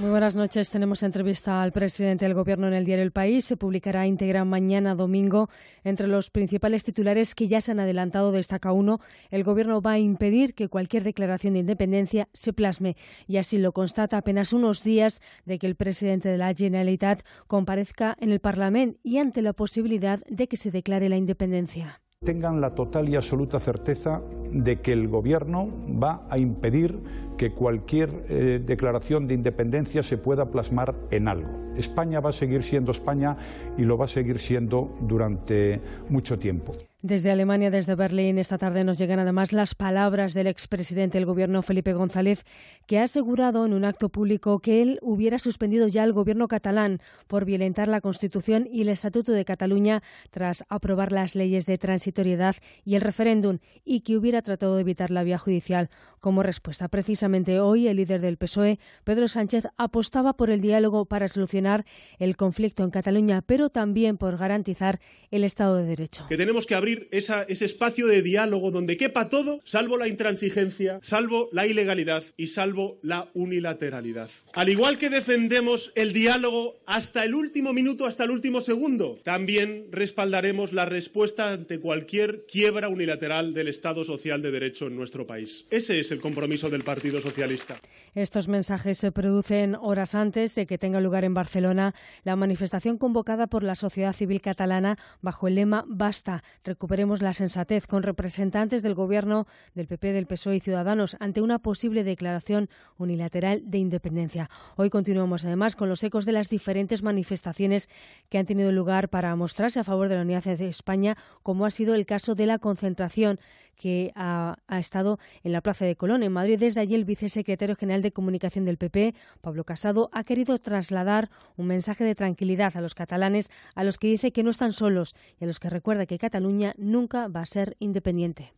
Muy 0.00 0.10
buenas 0.10 0.34
noches. 0.34 0.70
Tenemos 0.70 1.04
entrevista 1.04 1.62
al 1.62 1.70
presidente 1.70 2.24
del 2.24 2.34
Gobierno 2.34 2.66
en 2.66 2.74
el 2.74 2.84
diario 2.84 3.04
El 3.04 3.12
País. 3.12 3.44
Se 3.44 3.56
publicará 3.56 4.08
íntegra 4.08 4.44
mañana 4.44 4.96
domingo. 4.96 5.48
Entre 5.84 6.08
los 6.08 6.30
principales 6.30 6.82
titulares 6.82 7.36
que 7.36 7.46
ya 7.46 7.60
se 7.60 7.70
han 7.70 7.78
adelantado 7.78 8.32
destaca 8.32 8.72
uno. 8.72 8.98
El 9.30 9.44
Gobierno 9.44 9.80
va 9.80 9.92
a 9.92 9.98
impedir 10.00 10.54
que 10.54 10.68
cualquier 10.68 11.04
declaración 11.04 11.52
de 11.52 11.60
independencia 11.60 12.28
se 12.32 12.52
plasme. 12.52 12.96
Y 13.28 13.36
así 13.36 13.56
lo 13.56 13.70
constata 13.70 14.18
apenas 14.18 14.52
unos 14.52 14.82
días 14.82 15.22
de 15.44 15.60
que 15.60 15.68
el 15.68 15.76
presidente 15.76 16.28
de 16.28 16.38
la 16.38 16.52
Generalitat 16.54 17.22
comparezca 17.46 18.16
en 18.18 18.32
el 18.32 18.40
Parlamento 18.40 18.98
y 19.04 19.18
ante 19.18 19.42
la 19.42 19.52
posibilidad 19.52 20.18
de 20.28 20.48
que 20.48 20.56
se 20.56 20.72
declare 20.72 21.08
la 21.08 21.18
independencia 21.18 22.00
tengan 22.24 22.60
la 22.60 22.74
total 22.74 23.08
y 23.08 23.16
absoluta 23.16 23.60
certeza 23.60 24.22
de 24.50 24.80
que 24.80 24.92
el 24.92 25.08
Gobierno 25.08 25.68
va 26.02 26.26
a 26.30 26.38
impedir 26.38 26.98
que 27.36 27.52
cualquier 27.52 28.24
eh, 28.28 28.60
declaración 28.64 29.26
de 29.26 29.34
independencia 29.34 30.02
se 30.02 30.18
pueda 30.18 30.50
plasmar 30.50 30.94
en 31.10 31.28
algo. 31.28 31.50
España 31.76 32.20
va 32.20 32.30
a 32.30 32.32
seguir 32.32 32.62
siendo 32.62 32.92
España 32.92 33.36
y 33.76 33.82
lo 33.82 33.98
va 33.98 34.04
a 34.04 34.08
seguir 34.08 34.38
siendo 34.38 34.90
durante 35.00 35.80
mucho 36.08 36.38
tiempo. 36.38 36.72
Desde 37.06 37.30
Alemania, 37.30 37.70
desde 37.70 37.96
Berlín, 37.96 38.38
esta 38.38 38.56
tarde 38.56 38.82
nos 38.82 38.96
llegan 38.96 39.18
además 39.18 39.52
las 39.52 39.74
palabras 39.74 40.32
del 40.32 40.46
expresidente 40.46 41.18
del 41.18 41.26
Gobierno, 41.26 41.60
Felipe 41.60 41.92
González, 41.92 42.44
que 42.86 42.98
ha 42.98 43.02
asegurado 43.02 43.66
en 43.66 43.74
un 43.74 43.84
acto 43.84 44.08
público 44.08 44.58
que 44.60 44.80
él 44.80 44.98
hubiera 45.02 45.38
suspendido 45.38 45.86
ya 45.86 46.02
el 46.02 46.14
Gobierno 46.14 46.48
catalán 46.48 47.00
por 47.26 47.44
violentar 47.44 47.88
la 47.88 48.00
Constitución 48.00 48.66
y 48.72 48.80
el 48.80 48.88
Estatuto 48.88 49.32
de 49.32 49.44
Cataluña 49.44 50.02
tras 50.30 50.64
aprobar 50.70 51.12
las 51.12 51.34
leyes 51.34 51.66
de 51.66 51.76
transitoriedad 51.76 52.56
y 52.86 52.94
el 52.94 53.02
referéndum 53.02 53.58
y 53.84 54.00
que 54.00 54.16
hubiera 54.16 54.40
tratado 54.40 54.76
de 54.76 54.80
evitar 54.80 55.10
la 55.10 55.24
vía 55.24 55.36
judicial 55.36 55.90
como 56.20 56.42
respuesta. 56.42 56.88
Hoy, 57.24 57.88
el 57.88 57.96
líder 57.96 58.20
del 58.20 58.36
PSOE, 58.36 58.78
Pedro 59.02 59.28
Sánchez, 59.28 59.64
apostaba 59.76 60.34
por 60.34 60.50
el 60.50 60.60
diálogo 60.60 61.06
para 61.06 61.28
solucionar 61.28 61.86
el 62.18 62.36
conflicto 62.36 62.84
en 62.84 62.90
Cataluña, 62.90 63.42
pero 63.42 63.70
también 63.70 64.18
por 64.18 64.36
garantizar 64.36 65.00
el 65.30 65.42
Estado 65.42 65.76
de 65.76 65.84
Derecho. 65.84 66.26
Que 66.28 66.36
tenemos 66.36 66.66
que 66.66 66.74
abrir 66.74 67.08
ese 67.10 67.46
espacio 67.48 68.06
de 68.06 68.20
diálogo 68.20 68.70
donde 68.70 68.96
quepa 68.96 69.30
todo, 69.30 69.60
salvo 69.64 69.96
la 69.96 70.06
intransigencia, 70.06 71.00
salvo 71.02 71.48
la 71.52 71.66
ilegalidad 71.66 72.24
y 72.36 72.48
salvo 72.48 72.98
la 73.02 73.30
unilateralidad. 73.32 74.28
Al 74.52 74.68
igual 74.68 74.98
que 74.98 75.08
defendemos 75.08 75.92
el 75.94 76.12
diálogo 76.12 76.76
hasta 76.86 77.24
el 77.24 77.34
último 77.34 77.72
minuto, 77.72 78.04
hasta 78.04 78.24
el 78.24 78.30
último 78.30 78.60
segundo, 78.60 79.18
también 79.24 79.86
respaldaremos 79.90 80.72
la 80.72 80.84
respuesta 80.84 81.52
ante 81.52 81.80
cualquier 81.80 82.44
quiebra 82.46 82.88
unilateral 82.88 83.54
del 83.54 83.68
Estado 83.68 84.04
social 84.04 84.42
de 84.42 84.50
derecho 84.50 84.86
en 84.86 84.96
nuestro 84.96 85.26
país. 85.26 85.66
Ese 85.70 86.00
es 86.00 86.10
el 86.10 86.20
compromiso 86.20 86.68
del 86.70 86.84
Partido 86.84 87.13
Socialista. 87.20 87.74
Estos 88.14 88.48
mensajes 88.48 88.98
se 88.98 89.12
producen 89.12 89.74
horas 89.74 90.14
antes 90.14 90.54
de 90.54 90.66
que 90.66 90.78
tenga 90.78 91.00
lugar 91.00 91.24
en 91.24 91.34
Barcelona 91.34 91.94
la 92.22 92.36
manifestación 92.36 92.98
convocada 92.98 93.46
por 93.46 93.62
la 93.62 93.74
sociedad 93.74 94.12
civil 94.12 94.40
catalana 94.40 94.98
bajo 95.20 95.48
el 95.48 95.56
lema 95.56 95.84
Basta 95.86 96.42
recuperemos 96.64 97.22
la 97.22 97.32
sensatez 97.32 97.86
con 97.86 98.02
representantes 98.02 98.82
del 98.82 98.94
Gobierno, 98.94 99.46
del 99.74 99.86
PP, 99.86 100.12
del 100.12 100.26
PSOE 100.26 100.56
y 100.56 100.60
Ciudadanos 100.60 101.16
ante 101.20 101.40
una 101.40 101.58
posible 101.58 102.04
declaración 102.04 102.68
unilateral 102.98 103.62
de 103.64 103.78
independencia. 103.78 104.48
Hoy 104.76 104.90
continuamos 104.90 105.44
además 105.44 105.76
con 105.76 105.88
los 105.88 106.02
ecos 106.04 106.24
de 106.24 106.32
las 106.32 106.48
diferentes 106.48 107.02
manifestaciones 107.02 107.88
que 108.28 108.38
han 108.38 108.46
tenido 108.46 108.72
lugar 108.72 109.08
para 109.08 109.34
mostrarse 109.36 109.80
a 109.80 109.84
favor 109.84 110.08
de 110.08 110.16
la 110.16 110.22
unidad 110.22 110.44
de 110.44 110.68
España, 110.68 111.16
como 111.42 111.66
ha 111.66 111.70
sido 111.70 111.94
el 111.94 112.06
caso 112.06 112.34
de 112.34 112.46
la 112.46 112.58
concentración 112.58 113.38
que 113.74 114.12
ha, 114.14 114.56
estado 114.68 115.18
en 115.42 115.52
la 115.52 115.60
Plaza 115.60 115.84
de 115.84 115.96
Colón, 115.96 116.22
en 116.22 116.32
Madrid. 116.32 116.58
Desde 116.58 116.80
allí 116.80 116.94
el 116.94 117.04
vicesecretario 117.04 117.76
general 117.76 118.02
de 118.02 118.12
Comunicación 118.12 118.64
del 118.64 118.76
PP, 118.76 119.14
Pablo 119.40 119.64
Casado, 119.64 120.10
ha 120.12 120.24
querido 120.24 120.58
trasladar 120.58 121.30
un 121.56 121.66
mensaje 121.66 122.04
de 122.04 122.14
tranquilidad 122.14 122.76
a 122.76 122.80
los 122.80 122.94
catalanes, 122.94 123.50
a 123.74 123.84
los 123.84 123.98
que 123.98 124.08
dice 124.08 124.32
que 124.32 124.42
no 124.42 124.50
están 124.50 124.72
solos 124.72 125.14
y 125.40 125.44
a 125.44 125.46
los 125.46 125.60
que 125.60 125.70
recuerda 125.70 126.06
que 126.06 126.18
Cataluña 126.18 126.74
nunca 126.76 127.28
va 127.28 127.40
a 127.40 127.46
ser 127.46 127.76
independiente. 127.78 128.52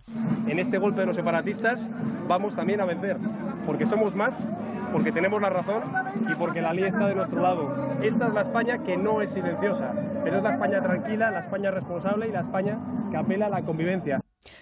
En 0.46 0.58
este 0.58 0.78
golpe 0.78 1.00
de 1.00 1.06
los 1.06 1.16
separatistas 1.16 1.88
vamos 2.28 2.54
también 2.54 2.80
a 2.80 2.84
vencer, 2.84 3.16
porque 3.66 3.86
somos 3.86 4.14
más 4.14 4.46
porque 4.92 5.12
tenemos 5.12 5.40
la 5.40 5.50
razón 5.50 5.82
y 6.30 6.34
porque 6.36 6.62
la 6.62 6.72
ley 6.72 6.84
está 6.84 7.06
de 7.06 7.14
nuestro 7.14 7.42
lado. 7.42 7.88
Esta 8.02 8.28
es 8.28 8.34
la 8.34 8.42
España 8.42 8.78
que 8.78 8.96
no 8.96 9.20
es 9.20 9.30
silenciosa, 9.30 9.92
pero 10.24 10.38
es 10.38 10.42
la 10.42 10.52
España 10.52 10.82
tranquila, 10.82 11.30
la 11.30 11.40
España 11.40 11.70
responsable 11.70 12.28
y 12.28 12.32
la 12.32 12.40
España 12.40 12.78
que 13.10 13.16
apela 13.16 13.46
a 13.46 13.50
la 13.50 13.62
convivencia. 13.62 14.20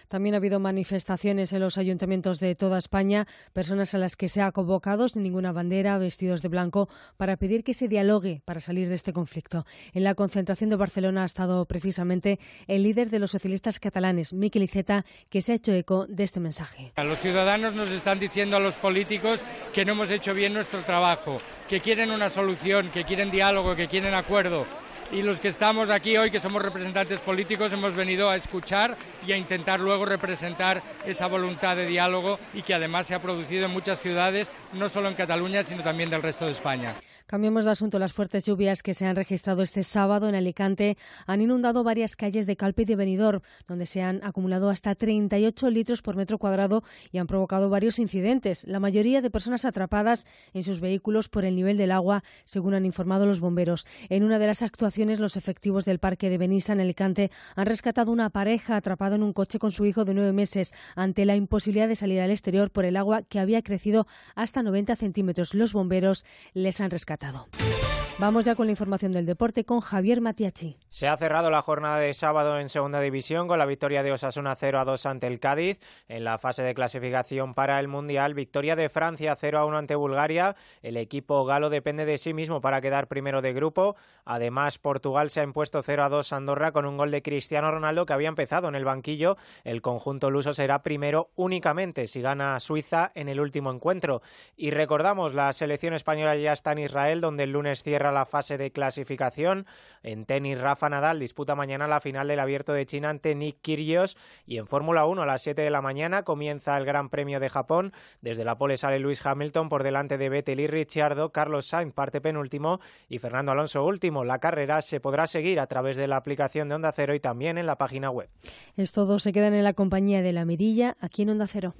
También 0.08 0.34
ha 0.34 0.38
habido 0.38 0.60
manifestaciones 0.60 1.52
en 1.52 1.60
los 1.60 1.78
ayuntamientos 1.78 2.40
de 2.40 2.54
toda 2.54 2.78
España, 2.78 3.26
personas 3.52 3.94
a 3.94 3.98
las 3.98 4.16
que 4.16 4.28
se 4.28 4.42
ha 4.42 4.52
convocado 4.52 5.08
sin 5.08 5.22
ninguna 5.22 5.52
bandera, 5.52 5.98
vestidos 5.98 6.42
de 6.42 6.48
blanco, 6.48 6.88
para 7.16 7.36
pedir 7.36 7.64
que 7.64 7.74
se 7.74 7.88
dialogue 7.88 8.42
para 8.44 8.60
salir 8.60 8.88
de 8.88 8.94
este 8.94 9.12
conflicto. 9.12 9.66
En 9.92 10.04
la 10.04 10.14
concentración 10.14 10.70
de 10.70 10.76
Barcelona 10.76 11.22
ha 11.22 11.26
estado 11.26 11.64
precisamente 11.66 12.38
el 12.66 12.82
líder 12.82 13.10
de 13.10 13.18
los 13.18 13.30
socialistas 13.30 13.80
catalanes, 13.80 14.32
Miquel 14.32 14.62
Iceta, 14.62 15.04
que 15.28 15.40
se 15.40 15.52
ha 15.52 15.56
hecho 15.56 15.72
eco 15.72 16.06
de 16.08 16.24
este 16.24 16.40
mensaje. 16.40 16.92
Los 16.96 17.18
ciudadanos 17.18 17.74
nos 17.74 17.90
están 17.90 18.18
diciendo 18.18 18.56
a 18.56 18.60
los 18.60 18.76
políticos 18.76 19.44
que 19.72 19.84
no 19.84 19.92
hemos 19.92 20.10
hecho 20.10 20.34
bien 20.34 20.54
nuestro 20.54 20.80
trabajo, 20.80 21.40
que 21.68 21.80
quieren 21.80 22.10
una 22.10 22.30
solución, 22.30 22.90
que 22.90 23.04
quieren 23.04 23.30
diálogo, 23.30 23.76
que 23.76 23.88
quieren 23.88 24.14
acuerdo 24.14 24.66
y 25.14 25.22
los 25.22 25.40
que 25.40 25.46
estamos 25.46 25.90
aquí 25.90 26.16
hoy, 26.16 26.32
que 26.32 26.40
somos 26.40 26.60
representantes 26.60 27.20
políticos, 27.20 27.72
hemos 27.72 27.94
venido 27.94 28.28
a 28.28 28.34
escuchar 28.34 28.96
y 29.24 29.30
a 29.30 29.36
intentar 29.36 29.78
luego 29.78 30.04
representar 30.04 30.82
esa 31.06 31.28
voluntad 31.28 31.76
de 31.76 31.86
diálogo 31.86 32.40
y 32.52 32.62
que 32.62 32.74
además 32.74 33.06
se 33.06 33.14
ha 33.14 33.22
producido 33.22 33.66
en 33.66 33.70
muchas 33.70 34.00
ciudades, 34.00 34.50
no 34.72 34.88
solo 34.88 35.06
en 35.06 35.14
Cataluña, 35.14 35.62
sino 35.62 35.84
también 35.84 36.10
del 36.10 36.20
resto 36.20 36.46
de 36.46 36.52
España. 36.52 36.94
Cambiemos 37.26 37.64
de 37.64 37.70
asunto. 37.70 37.98
Las 37.98 38.12
fuertes 38.12 38.44
lluvias 38.44 38.82
que 38.82 38.92
se 38.92 39.06
han 39.06 39.16
registrado 39.16 39.62
este 39.62 39.82
sábado 39.82 40.28
en 40.28 40.34
Alicante 40.34 40.98
han 41.26 41.40
inundado 41.40 41.82
varias 41.82 42.16
calles 42.16 42.46
de 42.46 42.54
Calpe 42.54 42.82
y 42.82 42.84
de 42.84 42.96
Benidorm, 42.96 43.40
donde 43.66 43.86
se 43.86 44.02
han 44.02 44.22
acumulado 44.22 44.68
hasta 44.68 44.94
38 44.94 45.70
litros 45.70 46.02
por 46.02 46.16
metro 46.16 46.36
cuadrado 46.36 46.84
y 47.12 47.16
han 47.16 47.26
provocado 47.26 47.70
varios 47.70 47.98
incidentes. 47.98 48.64
La 48.68 48.78
mayoría 48.78 49.22
de 49.22 49.30
personas 49.30 49.64
atrapadas 49.64 50.26
en 50.52 50.62
sus 50.62 50.80
vehículos 50.80 51.30
por 51.30 51.46
el 51.46 51.56
nivel 51.56 51.78
del 51.78 51.92
agua, 51.92 52.22
según 52.44 52.74
han 52.74 52.84
informado 52.84 53.24
los 53.24 53.40
bomberos. 53.40 53.86
En 54.10 54.22
una 54.22 54.38
de 54.38 54.46
las 54.46 54.60
actuaciones, 54.60 55.18
los 55.18 55.38
efectivos 55.38 55.86
del 55.86 56.00
Parque 56.00 56.28
de 56.28 56.36
Benissa 56.36 56.74
en 56.74 56.80
Alicante 56.80 57.30
han 57.56 57.64
rescatado 57.64 58.12
una 58.12 58.28
pareja 58.28 58.76
atrapada 58.76 59.16
en 59.16 59.22
un 59.22 59.32
coche 59.32 59.58
con 59.58 59.70
su 59.70 59.86
hijo 59.86 60.04
de 60.04 60.12
nueve 60.12 60.34
meses 60.34 60.74
ante 60.94 61.24
la 61.24 61.36
imposibilidad 61.36 61.88
de 61.88 61.96
salir 61.96 62.20
al 62.20 62.30
exterior 62.30 62.70
por 62.70 62.84
el 62.84 62.98
agua 62.98 63.22
que 63.22 63.40
había 63.40 63.62
crecido 63.62 64.06
hasta 64.34 64.62
90 64.62 64.94
centímetros. 64.96 65.54
Los 65.54 65.72
bomberos 65.72 66.26
les 66.52 66.82
han 66.82 66.90
rescatado 66.90 67.13
rescatado. 67.14 67.83
Vamos 68.20 68.44
ya 68.44 68.54
con 68.54 68.68
la 68.68 68.70
información 68.70 69.10
del 69.10 69.26
deporte 69.26 69.64
con 69.64 69.80
Javier 69.80 70.20
Matiachi. 70.20 70.76
Se 70.88 71.08
ha 71.08 71.16
cerrado 71.16 71.50
la 71.50 71.62
jornada 71.62 71.98
de 71.98 72.14
sábado 72.14 72.60
en 72.60 72.68
Segunda 72.68 73.00
División 73.00 73.48
con 73.48 73.58
la 73.58 73.66
victoria 73.66 74.04
de 74.04 74.12
Osasuna 74.12 74.54
0 74.54 74.78
a 74.78 74.84
2 74.84 75.06
ante 75.06 75.26
el 75.26 75.40
Cádiz. 75.40 75.80
En 76.06 76.22
la 76.22 76.38
fase 76.38 76.62
de 76.62 76.74
clasificación 76.74 77.54
para 77.54 77.80
el 77.80 77.88
Mundial, 77.88 78.34
victoria 78.34 78.76
de 78.76 78.88
Francia 78.88 79.34
0 79.36 79.58
a 79.58 79.64
1 79.64 79.78
ante 79.78 79.96
Bulgaria. 79.96 80.54
El 80.80 80.96
equipo 80.96 81.44
galo 81.44 81.70
depende 81.70 82.04
de 82.04 82.16
sí 82.16 82.34
mismo 82.34 82.60
para 82.60 82.80
quedar 82.80 83.08
primero 83.08 83.42
de 83.42 83.52
grupo. 83.52 83.96
Además, 84.24 84.78
Portugal 84.78 85.28
se 85.28 85.40
ha 85.40 85.44
impuesto 85.44 85.82
0 85.82 86.04
a 86.04 86.08
2 86.08 86.32
a 86.32 86.36
Andorra 86.36 86.70
con 86.70 86.86
un 86.86 86.96
gol 86.96 87.10
de 87.10 87.20
Cristiano 87.20 87.72
Ronaldo 87.72 88.06
que 88.06 88.12
había 88.12 88.28
empezado 88.28 88.68
en 88.68 88.76
el 88.76 88.84
banquillo. 88.84 89.36
El 89.64 89.82
conjunto 89.82 90.30
luso 90.30 90.52
será 90.52 90.84
primero 90.84 91.30
únicamente 91.34 92.06
si 92.06 92.20
gana 92.20 92.60
Suiza 92.60 93.10
en 93.16 93.28
el 93.28 93.40
último 93.40 93.72
encuentro. 93.72 94.22
Y 94.56 94.70
recordamos, 94.70 95.34
la 95.34 95.52
selección 95.52 95.94
española 95.94 96.36
ya 96.36 96.52
está 96.52 96.70
en 96.70 96.78
Israel, 96.78 97.20
donde 97.20 97.42
el 97.42 97.50
lunes 97.50 97.82
cierra 97.82 98.03
la 98.12 98.26
fase 98.26 98.58
de 98.58 98.70
clasificación. 98.70 99.66
En 100.02 100.24
tenis, 100.26 100.60
Rafa 100.60 100.88
Nadal 100.88 101.18
disputa 101.18 101.54
mañana 101.54 101.86
la 101.86 102.00
final 102.00 102.28
del 102.28 102.40
Abierto 102.40 102.72
de 102.72 102.86
China 102.86 103.10
ante 103.10 103.34
Nick 103.34 103.60
Kyrgios 103.62 104.16
y 104.46 104.58
en 104.58 104.66
Fórmula 104.66 105.06
1 105.06 105.22
a 105.22 105.26
las 105.26 105.42
7 105.42 105.62
de 105.62 105.70
la 105.70 105.80
mañana 105.80 106.22
comienza 106.22 106.76
el 106.76 106.84
Gran 106.84 107.08
Premio 107.08 107.40
de 107.40 107.48
Japón. 107.48 107.92
Desde 108.20 108.44
la 108.44 108.56
pole 108.56 108.76
sale 108.76 108.98
Luis 108.98 109.24
Hamilton 109.24 109.68
por 109.68 109.82
delante 109.82 110.18
de 110.18 110.28
Vettel 110.28 110.60
y 110.60 110.66
Ricciardo, 110.66 111.30
Carlos 111.30 111.66
Sainz 111.66 111.94
parte 111.94 112.20
penúltimo 112.20 112.80
y 113.08 113.18
Fernando 113.18 113.52
Alonso 113.52 113.84
último. 113.84 114.24
La 114.24 114.38
carrera 114.38 114.80
se 114.80 115.00
podrá 115.00 115.26
seguir 115.26 115.60
a 115.60 115.66
través 115.66 115.96
de 115.96 116.08
la 116.08 116.16
aplicación 116.16 116.68
de 116.68 116.74
Onda 116.74 116.92
Cero 116.92 117.14
y 117.14 117.20
también 117.20 117.58
en 117.58 117.66
la 117.66 117.76
página 117.76 118.10
web. 118.10 118.28
Es 118.76 118.92
todo, 118.92 119.18
se 119.18 119.32
quedan 119.32 119.54
en 119.54 119.64
la 119.64 119.74
compañía 119.74 120.22
de 120.22 120.32
la 120.32 120.44
Mirilla 120.44 120.96
aquí 121.00 121.22
en 121.22 121.30
Onda 121.30 121.46
Cero. 121.46 121.74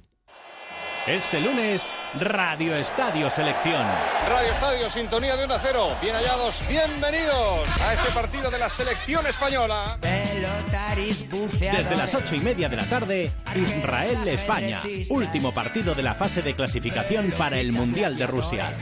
Este 1.07 1.39
lunes, 1.39 1.99
Radio 2.19 2.75
Estadio 2.75 3.29
Selección. 3.29 3.85
Radio 4.27 4.51
Estadio, 4.51 4.89
sintonía 4.89 5.35
de 5.35 5.45
1 5.45 5.53
a 5.53 5.59
0. 5.59 5.97
Bien 6.01 6.15
hallados, 6.15 6.63
bienvenidos 6.67 7.69
a 7.79 7.93
este 7.93 8.09
partido 8.09 8.49
de 8.49 8.57
la 8.57 8.67
selección 8.69 9.27
española. 9.27 9.99
Desde 10.01 11.95
las 11.95 12.15
ocho 12.15 12.35
y 12.35 12.39
media 12.39 12.69
de 12.69 12.77
la 12.77 12.85
tarde, 12.85 13.31
Israel-España. 13.55 14.81
Último 15.09 15.51
partido 15.51 15.93
de 15.93 16.01
la 16.01 16.15
fase 16.15 16.41
de 16.41 16.55
clasificación 16.55 17.31
para 17.37 17.59
el 17.59 17.71
Mundial 17.71 18.17
de 18.17 18.25
Rusia. 18.25 18.73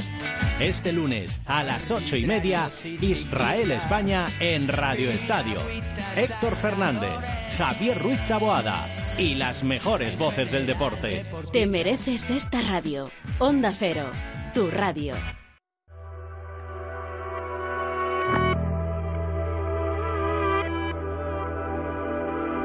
Este 0.62 0.94
lunes, 0.94 1.38
a 1.46 1.64
las 1.64 1.92
ocho 1.92 2.16
y 2.16 2.26
media, 2.26 2.72
Israel-España 3.02 4.30
en 4.40 4.70
Radio 4.70 5.10
Estadio. 5.10 5.60
Héctor 6.16 6.56
Fernández, 6.56 7.20
Javier 7.58 8.02
Ruiz 8.02 8.26
Taboada. 8.30 9.03
Y 9.18 9.36
las 9.36 9.64
mejores 9.64 10.18
voces 10.18 10.52
del 10.52 10.66
deporte. 10.66 11.26
Te 11.52 11.68
mereces 11.68 12.30
esta 12.32 12.62
radio. 12.62 13.10
Onda 13.40 13.72
Cero, 13.72 14.06
tu 14.54 14.70
radio. 14.70 15.16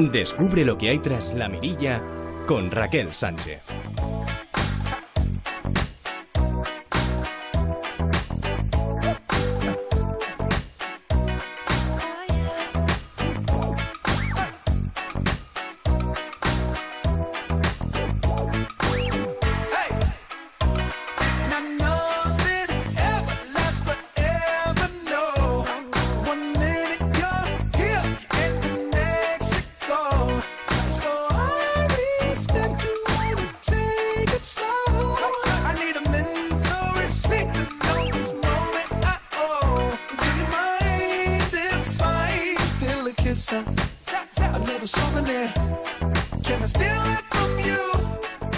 Descubre 0.01 0.65
lo 0.65 0.79
que 0.79 0.91
hay 0.91 1.01
tras 1.01 1.35
la 1.35 1.49
mirilla 1.49 2.01
con 2.47 2.71
Raquel 2.71 3.13
Sánchez. 3.15 3.63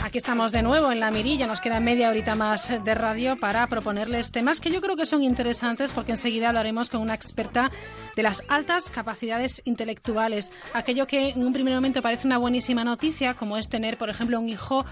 Aquí 0.03 0.19
estamos 0.19 0.53
de 0.53 0.63
nuevo 0.63 0.91
en 0.91 1.01
la 1.01 1.11
mirilla, 1.11 1.47
nos 1.47 1.61
queda 1.61 1.81
media 1.81 2.09
horita 2.09 2.35
más 2.35 2.73
de 2.83 2.95
radio 2.95 3.37
para 3.37 3.67
proponerles 3.67 4.33
temas 4.33 4.59
que 4.59 4.71
yo 4.71 4.81
creo 4.81 4.97
que 4.97 5.05
son 5.05 5.23
interesantes 5.23 5.93
porque 5.93 6.13
enseguida 6.13 6.49
hablaremos 6.49 6.89
con 6.89 7.03
una 7.03 7.15
experta 7.15 7.71
de 8.17 8.23
las 8.23 8.43
altas 8.49 8.89
capacidades 8.91 9.63
intelectuales, 9.67 10.51
aquello 10.73 11.07
que 11.07 11.29
en 11.29 11.47
un 11.47 11.53
primer 11.53 11.75
momento 11.75 12.03
parece 12.03 12.27
una 12.27 12.39
buenísima 12.39 12.83
noticia, 12.83 13.35
como 13.35 13.57
es 13.57 13.69
tener, 13.69 13.99
por 13.99 14.09
ejemplo, 14.09 14.41
un 14.41 14.49
hijo 14.49 14.87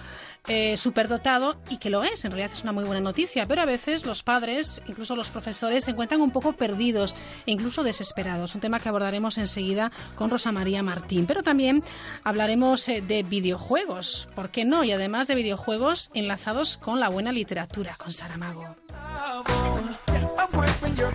eh, 0.47 0.77
superdotado 0.77 1.61
y 1.69 1.79
que 1.79 1.91
lo 1.91 2.05
es, 2.05 2.25
en 2.25 2.31
realidad 2.31 2.53
es 2.53 2.63
una 2.63 2.73
muy 2.73 2.85
buena 2.85 3.01
noticia, 3.01 3.47
pero 3.47 3.63
a 3.63 3.67
veces 3.67 4.07
los 4.07 4.23
padres, 4.23 4.83
incluso 4.87 5.17
los 5.17 5.31
profesores, 5.31 5.85
se 5.85 5.91
encuentran 5.91 6.21
un 6.21 6.31
poco 6.31 6.53
perdidos 6.53 7.15
e 7.47 7.51
incluso 7.51 7.83
desesperados, 7.83 8.55
un 8.55 8.61
tema 8.61 8.81
que 8.81 8.89
abordaremos 8.89 9.39
enseguida 9.39 9.93
con 10.15 10.31
Rosa 10.31 10.53
María 10.53 10.83
Martín, 10.83 11.27
pero 11.27 11.43
también 11.43 11.83
hablaremos 12.25 12.89
eh, 12.89 13.03
de 13.03 13.23
videojuegos, 13.23 14.29
¿por 14.35 14.51
qué 14.51 14.65
no? 14.65 14.85
Y 14.85 14.93
además 14.93 15.27
de 15.27 15.35
videojuegos 15.35 16.11
enlazados 16.15 16.79
con 16.79 17.01
la 17.01 17.09
buena 17.09 17.33
literatura, 17.33 17.95
con 17.99 18.13
Saramago. 18.13 18.77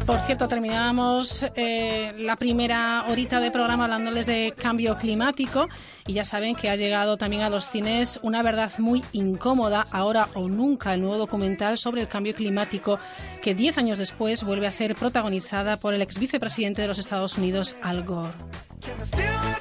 Por 0.05 0.17
cierto, 0.25 0.47
terminábamos 0.47 1.45
eh, 1.55 2.13
la 2.17 2.35
primera 2.35 3.05
horita 3.09 3.39
de 3.39 3.51
programa 3.51 3.85
hablándoles 3.85 4.25
de 4.25 4.53
cambio 4.57 4.97
climático 4.97 5.69
y 6.07 6.13
ya 6.13 6.25
saben 6.25 6.55
que 6.55 6.69
ha 6.69 6.75
llegado 6.75 7.17
también 7.17 7.41
a 7.41 7.49
los 7.49 7.67
cines 7.67 8.19
una 8.21 8.43
verdad 8.43 8.71
muy 8.79 9.03
incómoda, 9.13 9.85
ahora 9.91 10.27
o 10.35 10.47
nunca, 10.47 10.93
el 10.93 11.01
nuevo 11.01 11.17
documental 11.17 11.77
sobre 11.77 12.01
el 12.01 12.07
cambio 12.07 12.35
climático 12.35 12.99
que 13.41 13.55
diez 13.55 13.77
años 13.77 13.97
después 13.97 14.43
vuelve 14.43 14.67
a 14.67 14.71
ser 14.71 14.95
protagonizada 14.95 15.77
por 15.77 15.93
el 15.93 16.01
ex 16.01 16.19
vicepresidente 16.19 16.81
de 16.81 16.87
los 16.87 16.99
Estados 16.99 17.37
Unidos, 17.37 17.75
Al 17.81 18.03
Gore. 18.03 18.33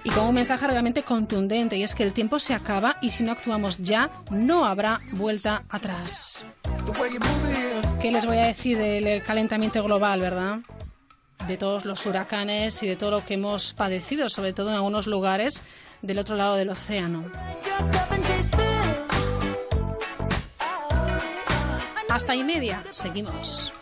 Y 0.05 0.11
con 0.11 0.27
un 0.27 0.35
mensaje 0.35 0.66
realmente 0.66 1.03
contundente 1.03 1.77
y 1.77 1.83
es 1.83 1.95
que 1.95 2.03
el 2.03 2.12
tiempo 2.12 2.39
se 2.39 2.55
acaba 2.55 2.97
y 3.01 3.11
si 3.11 3.25
no 3.25 3.33
actuamos 3.33 3.79
ya 3.79 4.11
no 4.31 4.64
habrá 4.64 5.01
vuelta 5.12 5.62
atrás. 5.68 6.45
¿Qué 8.01 8.11
les 8.11 8.27
voy 8.27 8.39
a 8.39 8.47
decir 8.47 8.79
del 8.79 9.23
calentamiento 9.23 9.83
global, 9.85 10.20
verdad? 10.20 10.59
De 11.47 11.57
todos 11.57 11.85
los 11.85 12.05
huracanes 12.07 12.83
y 12.83 12.89
de 12.89 12.97
todo 12.97 13.11
lo 13.11 13.25
que 13.25 13.35
hemos 13.35 13.75
padecido, 13.75 14.29
sobre 14.29 14.53
todo 14.53 14.70
en 14.70 14.77
algunos 14.77 15.07
lugares 15.07 15.62
del 16.03 16.18
otro 16.18 16.37
lado 16.37 16.57
del 16.57 16.70
océano. 16.70 17.25
Hasta 22.09 22.35
y 22.35 22.45
media, 22.45 22.85
seguimos. 22.91 23.73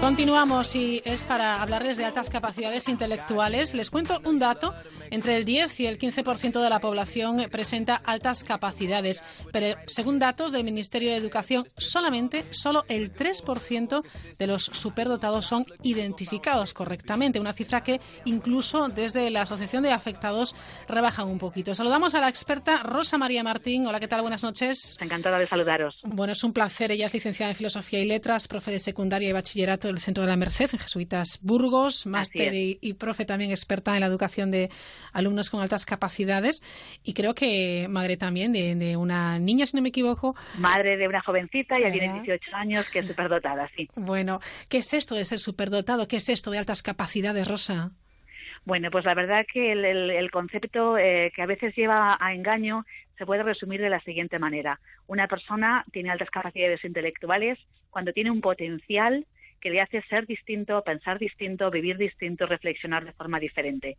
Continuamos 0.00 0.76
y 0.76 1.02
es 1.04 1.24
para 1.24 1.60
hablarles 1.60 1.96
de 1.96 2.04
altas 2.04 2.30
capacidades 2.30 2.86
intelectuales. 2.86 3.74
Les 3.74 3.90
cuento 3.90 4.20
un 4.24 4.38
dato. 4.38 4.72
Entre 5.10 5.36
el 5.36 5.46
10 5.46 5.80
y 5.80 5.86
el 5.86 5.98
15% 5.98 6.62
de 6.62 6.68
la 6.68 6.80
población 6.80 7.46
presenta 7.50 7.96
altas 7.96 8.44
capacidades, 8.44 9.24
pero 9.52 9.78
según 9.86 10.18
datos 10.18 10.52
del 10.52 10.64
Ministerio 10.64 11.10
de 11.10 11.16
Educación, 11.16 11.66
solamente 11.78 12.44
solo 12.50 12.84
el 12.88 13.14
3% 13.14 14.04
de 14.38 14.46
los 14.46 14.64
superdotados 14.64 15.46
son 15.46 15.64
identificados 15.82 16.74
correctamente, 16.74 17.40
una 17.40 17.54
cifra 17.54 17.82
que 17.82 18.02
incluso 18.26 18.88
desde 18.88 19.30
la 19.30 19.42
Asociación 19.42 19.82
de 19.82 19.92
Afectados 19.92 20.54
rebajan 20.88 21.26
un 21.26 21.38
poquito. 21.38 21.74
Saludamos 21.74 22.14
a 22.14 22.20
la 22.20 22.28
experta 22.28 22.82
Rosa 22.82 23.16
María 23.16 23.42
Martín. 23.42 23.86
Hola, 23.86 24.00
¿qué 24.00 24.08
tal? 24.08 24.20
Buenas 24.20 24.44
noches. 24.44 24.98
Encantada 25.00 25.38
de 25.38 25.48
saludaros. 25.48 25.98
Bueno, 26.02 26.34
es 26.34 26.44
un 26.44 26.52
placer. 26.52 26.92
Ella 26.92 27.06
es 27.06 27.14
licenciada 27.14 27.50
en 27.50 27.56
Filosofía 27.56 28.00
y 28.00 28.06
Letras, 28.06 28.46
profe 28.46 28.72
de 28.72 28.78
secundaria 28.78 29.30
y 29.30 29.32
bachillerato 29.32 29.87
del 29.88 29.98
Centro 29.98 30.22
de 30.22 30.28
la 30.28 30.36
Merced 30.36 30.70
en 30.72 30.78
Jesuitas 30.78 31.38
Burgos, 31.42 32.06
máster 32.06 32.54
y, 32.54 32.78
y 32.80 32.94
profe 32.94 33.24
también 33.24 33.50
experta 33.50 33.94
en 33.94 34.00
la 34.00 34.06
educación 34.06 34.50
de 34.50 34.70
alumnos 35.12 35.50
con 35.50 35.60
altas 35.60 35.84
capacidades 35.84 36.62
y 37.02 37.14
creo 37.14 37.34
que 37.34 37.86
madre 37.88 38.16
también 38.16 38.52
de, 38.52 38.74
de 38.74 38.96
una 38.96 39.38
niña, 39.38 39.66
si 39.66 39.76
no 39.76 39.82
me 39.82 39.90
equivoco. 39.90 40.34
Madre 40.58 40.96
de 40.96 41.08
una 41.08 41.20
jovencita, 41.20 41.78
ya 41.78 41.90
tiene 41.90 42.12
18 42.12 42.56
años, 42.56 42.86
que 42.90 43.00
es 43.00 43.06
superdotada, 43.06 43.68
sí. 43.76 43.88
Bueno, 43.96 44.40
¿qué 44.68 44.78
es 44.78 44.94
esto 44.94 45.14
de 45.14 45.24
ser 45.24 45.38
superdotado? 45.38 46.08
¿Qué 46.08 46.16
es 46.16 46.28
esto 46.28 46.50
de 46.50 46.58
altas 46.58 46.82
capacidades, 46.82 47.46
Rosa? 47.48 47.92
Bueno, 48.64 48.90
pues 48.90 49.04
la 49.04 49.14
verdad 49.14 49.46
que 49.50 49.72
el, 49.72 49.84
el, 49.84 50.10
el 50.10 50.30
concepto 50.30 50.98
eh, 50.98 51.32
que 51.34 51.42
a 51.42 51.46
veces 51.46 51.74
lleva 51.74 52.18
a 52.20 52.34
engaño 52.34 52.84
se 53.16 53.26
puede 53.26 53.42
resumir 53.42 53.80
de 53.80 53.90
la 53.90 54.00
siguiente 54.00 54.38
manera. 54.38 54.80
Una 55.06 55.26
persona 55.26 55.84
tiene 55.92 56.10
altas 56.10 56.30
capacidades 56.30 56.84
intelectuales 56.84 57.58
cuando 57.90 58.12
tiene 58.12 58.30
un 58.30 58.40
potencial 58.40 59.26
que 59.60 59.70
le 59.70 59.80
hace 59.80 60.02
ser 60.02 60.26
distinto, 60.26 60.82
pensar 60.82 61.18
distinto, 61.18 61.70
vivir 61.70 61.96
distinto, 61.96 62.46
reflexionar 62.46 63.04
de 63.04 63.12
forma 63.12 63.40
diferente. 63.40 63.96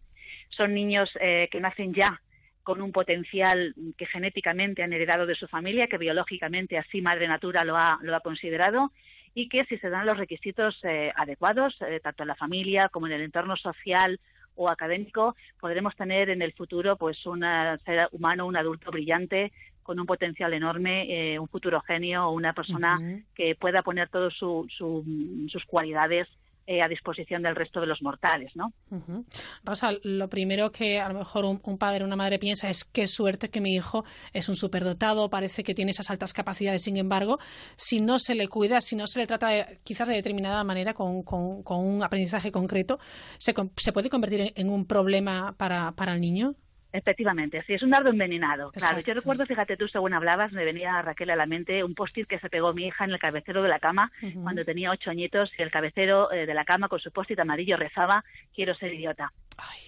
Son 0.50 0.74
niños 0.74 1.12
eh, 1.20 1.48
que 1.52 1.60
nacen 1.60 1.94
ya 1.94 2.22
con 2.64 2.82
un 2.82 2.92
potencial 2.92 3.74
que 3.98 4.06
genéticamente 4.06 4.84
han 4.84 4.94
heredado 4.94 5.26
de 5.26 5.36
su 5.36 5.48
familia, 5.48 5.88
que 5.88 5.98
biológicamente 5.98 6.78
así 6.78 7.02
Madre 7.02 7.28
Natura 7.28 7.64
lo 7.64 7.76
ha, 7.78 7.98
lo 8.02 8.16
ha 8.16 8.20
considerado 8.20 8.92
y 9.34 9.50
que 9.50 9.66
si 9.66 9.78
se 9.78 9.90
dan 9.90 10.06
los 10.06 10.18
requisitos 10.18 10.80
eh, 10.84 11.12
adecuados, 11.16 11.76
eh, 11.82 12.00
tanto 12.02 12.24
en 12.24 12.28
la 12.28 12.36
familia 12.36 12.90
como 12.90 13.08
en 13.08 13.14
el 13.14 13.22
entorno 13.22 13.56
social 13.56 14.20
o 14.56 14.70
académico, 14.70 15.36
podremos 15.60 15.96
tener 15.96 16.30
en 16.30 16.42
el 16.42 16.54
futuro 16.54 16.98
pues 16.98 17.26
un 17.26 17.42
ser 17.86 18.10
humano, 18.12 18.46
un 18.46 18.58
adulto 18.58 18.92
brillante, 18.92 19.54
con 19.90 20.00
un 20.00 20.06
potencial 20.06 20.54
enorme, 20.54 21.08
eh, 21.10 21.40
un 21.40 21.48
futuro 21.48 21.82
genio 21.82 22.28
o 22.28 22.32
una 22.32 22.54
persona 22.54 23.00
uh 23.00 23.02
-huh. 23.02 23.24
que 23.34 23.56
pueda 23.56 23.82
poner 23.82 24.08
todas 24.08 24.32
su, 24.36 24.68
su, 24.78 25.04
sus 25.52 25.66
cualidades 25.66 26.28
eh, 26.68 26.84
a 26.84 26.88
disposición 26.88 27.42
del 27.42 27.56
resto 27.56 27.82
de 27.82 27.88
los 27.88 28.00
mortales, 28.04 28.56
¿no? 28.56 28.72
Uh 28.92 29.00
-huh. 29.00 29.26
Rosa, 29.64 29.90
lo 30.04 30.28
primero 30.30 30.72
que 30.72 31.00
a 31.00 31.12
lo 31.12 31.18
mejor 31.18 31.44
un, 31.46 31.60
un 31.64 31.78
padre 31.80 32.04
o 32.04 32.06
una 32.06 32.16
madre 32.16 32.38
piensa 32.38 32.70
es 32.70 32.86
qué 32.86 33.08
suerte 33.08 33.50
que 33.50 33.62
mi 33.62 33.74
hijo 33.74 34.06
es 34.32 34.48
un 34.48 34.56
superdotado, 34.56 35.32
parece 35.32 35.64
que 35.64 35.74
tiene 35.74 35.90
esas 35.90 36.12
altas 36.12 36.34
capacidades, 36.34 36.84
sin 36.84 36.98
embargo, 36.98 37.40
si 37.76 38.00
no 38.00 38.20
se 38.20 38.36
le 38.36 38.48
cuida, 38.48 38.82
si 38.82 38.96
no 38.96 39.08
se 39.08 39.18
le 39.18 39.26
trata 39.26 39.48
de, 39.50 39.80
quizás 39.84 40.08
de 40.08 40.14
determinada 40.14 40.64
manera, 40.64 40.94
con, 40.94 41.24
con, 41.24 41.64
con 41.64 41.80
un 41.80 42.04
aprendizaje 42.04 42.52
concreto, 42.52 43.00
¿se, 43.40 43.56
se 43.76 43.92
puede 43.92 44.10
convertir 44.10 44.42
en, 44.42 44.52
en 44.56 44.70
un 44.70 44.86
problema 44.86 45.56
para, 45.58 45.94
para 45.94 46.14
el 46.14 46.22
niño? 46.22 46.54
Efectivamente, 46.92 47.64
sí, 47.68 47.74
es 47.74 47.84
un 47.84 47.92
dardo 47.92 48.10
envenenado. 48.10 48.70
Exacto. 48.70 48.96
Claro, 48.96 49.06
yo 49.06 49.14
recuerdo, 49.14 49.46
fíjate 49.46 49.78
tú, 49.78 49.88
según 49.88 50.14
hablabas, 50.14 50.52
me 50.52 50.66
venía 50.66 50.98
a 50.98 51.02
Raquel 51.04 51.30
a 51.30 51.36
la 51.36 51.46
mente 51.46 51.84
un 51.84 51.94
post-it 51.94 52.28
que 52.28 52.40
se 52.40 52.50
pegó 52.50 52.74
mi 52.74 52.88
hija 52.88 53.06
en 53.06 53.12
el 53.12 53.20
cabecero 53.20 53.62
de 53.62 53.70
la 53.70 53.80
cama 53.80 54.12
uh 54.22 54.26
-huh. 54.26 54.44
cuando 54.44 54.66
tenía 54.66 54.90
ocho 54.90 55.12
añitos 55.12 55.52
y 55.58 55.62
el 55.62 55.70
cabecero 55.70 56.32
eh, 56.32 56.48
de 56.48 56.54
la 56.56 56.66
cama 56.66 56.88
con 56.88 57.00
su 57.00 57.12
post-it 57.12 57.40
amarillo 57.40 57.78
rezaba, 57.78 58.24
quiero 58.56 58.74
ser 58.74 58.94
idiota. 58.94 59.32
Ay. 59.58 59.82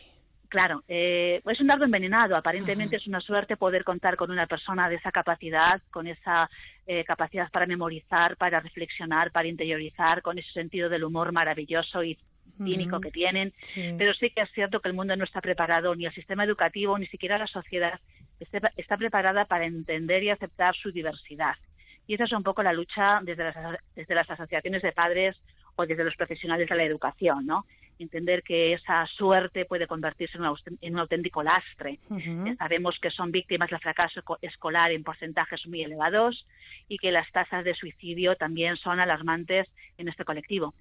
Claro, 0.48 0.84
eh, 0.90 1.42
es 1.46 1.62
un 1.62 1.68
dardo 1.68 1.86
envenenado. 1.86 2.36
Aparentemente 2.36 2.98
uh 2.98 3.00
-huh. 3.00 3.02
es 3.02 3.08
una 3.08 3.22
suerte 3.22 3.56
poder 3.56 3.84
contar 3.84 4.16
con 4.18 4.30
una 4.32 4.48
persona 4.48 4.90
de 4.90 4.96
esa 4.96 5.12
capacidad, 5.12 5.82
con 5.90 6.08
esa 6.08 6.50
eh, 6.86 7.06
capacidad 7.06 7.50
para 7.50 7.66
memorizar, 7.66 8.36
para 8.36 8.60
reflexionar, 8.60 9.32
para 9.32 9.48
interiorizar, 9.48 10.22
con 10.22 10.38
ese 10.38 10.52
sentido 10.52 10.90
del 10.90 11.06
humor 11.06 11.32
maravilloso 11.32 12.04
y 12.04 12.18
cínico 12.58 13.00
que 13.00 13.12
tienen, 13.12 13.54
sí. 13.60 13.96
pero 13.98 14.14
sí 14.14 14.30
que 14.30 14.42
es 14.42 14.52
cierto 14.52 14.80
que 14.80 14.90
el 14.90 14.96
mundo 14.96 15.16
no 15.16 15.24
está 15.24 15.42
preparado, 15.42 15.96
ni 15.96 16.06
el 16.06 16.14
sistema 16.14 16.44
educativo, 16.44 16.98
ni 16.98 17.08
siquiera 17.08 17.38
la 17.38 17.48
sociedad 17.48 18.00
está, 18.40 18.72
está 18.78 18.98
preparada 18.98 19.46
para 19.46 19.66
entender 19.66 20.24
y 20.24 20.30
aceptar 20.30 20.76
su 20.76 20.92
diversidad. 20.92 21.56
Y 22.08 22.16
esa 22.16 22.26
es 22.26 22.32
un 22.32 22.44
poco 22.44 22.64
la 22.64 22.74
lucha 22.74 23.20
desde 23.24 23.46
las, 23.46 23.56
desde 23.96 24.16
las 24.16 24.30
asociaciones 24.30 24.82
de 24.82 24.92
padres 24.92 25.42
o 25.76 25.86
desde 25.86 26.04
los 26.04 26.16
profesionales 26.16 26.68
de 26.70 26.76
la 26.76 26.84
educación, 26.84 27.46
¿no? 27.46 27.66
Entender 28.04 28.44
que 28.44 28.74
esa 28.74 29.06
suerte 29.08 29.66
puede 29.66 29.88
convertirse 29.88 30.38
en 30.38 30.94
un, 30.94 31.00
auténtico 31.00 31.44
lastre. 31.44 32.00
Sabemos 32.58 32.98
que 33.02 33.12
son 33.12 33.32
víctimas 33.32 33.70
del 33.70 33.80
fracaso 33.80 34.22
escolar 34.42 34.92
en 34.92 35.04
porcentajes 35.04 35.66
muy 35.68 35.84
elevados 35.84 36.46
y 36.88 36.98
que 36.98 37.12
las 37.12 37.32
tasas 37.32 37.64
de 37.64 37.76
suicidio 37.76 38.36
también 38.36 38.78
son 38.78 39.00
alarmantes 39.00 39.68
en 39.98 40.08
este 40.08 40.26
colectivo. 40.26 40.74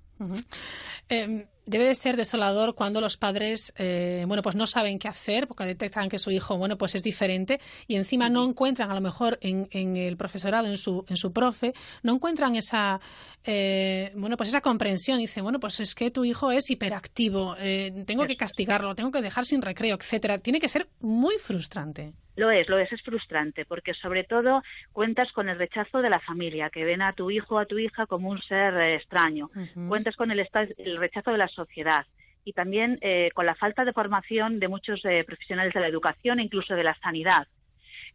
Em, 1.09 1.47
debe 1.67 1.85
de 1.85 1.95
ser 1.95 2.17
desolador 2.17 2.75
cuando 2.75 3.01
los 3.01 3.17
padres, 3.17 3.73
eh, 3.77 4.25
bueno, 4.27 4.43
pues 4.43 4.55
no 4.55 4.67
saben 4.67 4.99
qué 4.99 5.09
hacer 5.09 5.49
porque 5.49 5.65
detectan 5.65 6.09
que 6.09 6.19
su 6.19 6.31
hijo, 6.31 6.57
bueno, 6.57 6.77
pues 6.77 6.95
es 6.95 7.03
diferente 7.03 7.61
y 7.87 7.97
encima 7.97 8.29
no 8.29 8.45
encuentran, 8.45 8.91
a 8.91 8.95
lo 8.95 9.01
mejor 9.01 9.39
en, 9.41 9.97
el 9.97 10.17
profesorado, 10.17 10.67
en 10.67 10.77
su, 10.77 11.05
en 11.09 11.17
su 11.17 11.33
profe, 11.33 11.75
no 12.03 12.15
encuentran 12.15 12.55
esa, 12.55 13.01
eh, 13.45 14.13
bueno, 14.15 14.37
pues 14.37 14.51
esa 14.51 14.61
comprensión. 14.61 15.19
Dicen, 15.19 15.43
bueno, 15.43 15.59
pues 15.59 15.81
es 15.81 15.95
que 15.95 16.11
tu 16.11 16.25
hijo 16.25 16.51
es 16.53 16.71
hiperactivo, 16.71 17.10
eh, 17.59 18.05
tengo 18.07 18.27
que 18.27 18.37
castigarlo, 18.37 18.95
tengo 18.95 19.11
que 19.11 19.23
dejar 19.23 19.45
sin 19.45 19.63
recreo, 19.63 19.97
etcétera. 19.97 20.39
Tiene 20.39 20.61
que 20.61 20.69
ser 20.69 20.87
muy 21.01 21.37
frustrante. 21.39 22.13
Lo 22.37 22.51
es, 22.51 22.69
lo 22.69 22.79
es, 22.79 22.91
es 22.91 23.03
frustrante, 23.03 23.67
porque 23.67 23.93
sobre 23.93 24.25
todo 24.25 24.63
cuentas 24.93 25.31
con 25.33 25.49
el 25.49 25.59
rechazo 25.59 26.01
de 26.01 26.09
la 26.09 26.21
familia, 26.21 26.71
que 26.71 26.85
ven 26.85 27.03
a 27.03 27.13
tu 27.13 27.31
hijo 27.31 27.57
o 27.57 27.59
a 27.59 27.67
tu 27.67 27.79
hija 27.79 28.07
como 28.07 28.31
un 28.31 28.41
ser 28.41 28.73
eh, 28.75 28.95
extraño. 28.95 29.51
Cuentas 29.89 30.17
con 30.17 30.31
el, 30.31 30.49
el, 30.79 30.97
rechazo 30.97 31.33
de 31.33 31.39
la 31.39 31.49
sociedad 31.49 32.07
y 32.45 32.55
también 32.55 32.99
eh, 33.03 33.31
con 33.35 33.45
la 33.45 33.55
falta 33.55 33.85
de 33.85 33.93
formación 33.93 34.59
de 34.59 34.69
muchos 34.69 35.05
eh, 35.05 35.23
profesionales 35.25 35.75
de 35.75 35.81
la 35.81 35.89
educación 35.89 36.39
e 36.39 36.45
incluso 36.45 36.75
de 36.75 36.85
la 36.85 36.97
sanidad. 37.01 37.47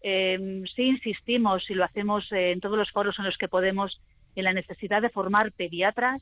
sí 0.01 0.83
insistimos 0.83 1.69
y 1.69 1.75
lo 1.75 1.83
hacemos 1.83 2.25
en 2.31 2.59
todos 2.61 2.77
los 2.77 2.91
foros 2.91 3.19
en 3.19 3.25
los 3.25 3.37
que 3.37 3.47
podemos 3.47 4.01
en 4.35 4.43
la 4.43 4.53
necesidad 4.53 5.01
de 5.01 5.09
formar 5.09 5.51
pediatras, 5.51 6.21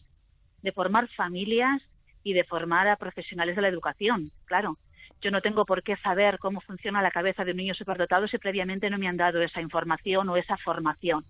de 0.62 0.72
formar 0.74 1.08
familias 1.16 1.82
y 2.24 2.34
de 2.34 2.44
formar 2.44 2.88
a 2.88 2.96
profesionales 2.96 3.56
de 3.56 3.62
la 3.62 3.68
educación, 3.68 4.32
claro 4.46 4.78
yo 5.24 5.32
no 5.32 5.42
tengo 5.42 5.66
por 5.66 5.84
qué 5.84 5.96
saber 5.98 6.38
cómo 6.38 6.60
funciona 6.60 7.02
la 7.02 7.10
cabeza 7.10 7.46
de 7.46 7.52
un 7.52 7.58
niño 7.58 7.74
superdotado 7.74 8.28
si 8.28 8.38
previamente 8.38 8.90
no 8.90 8.98
me 8.98 9.08
han 9.08 9.18
dado 9.18 9.42
esa 9.42 9.62
información 9.62 10.28
o 10.30 10.36
esa 10.36 10.58
formación. 10.58 11.24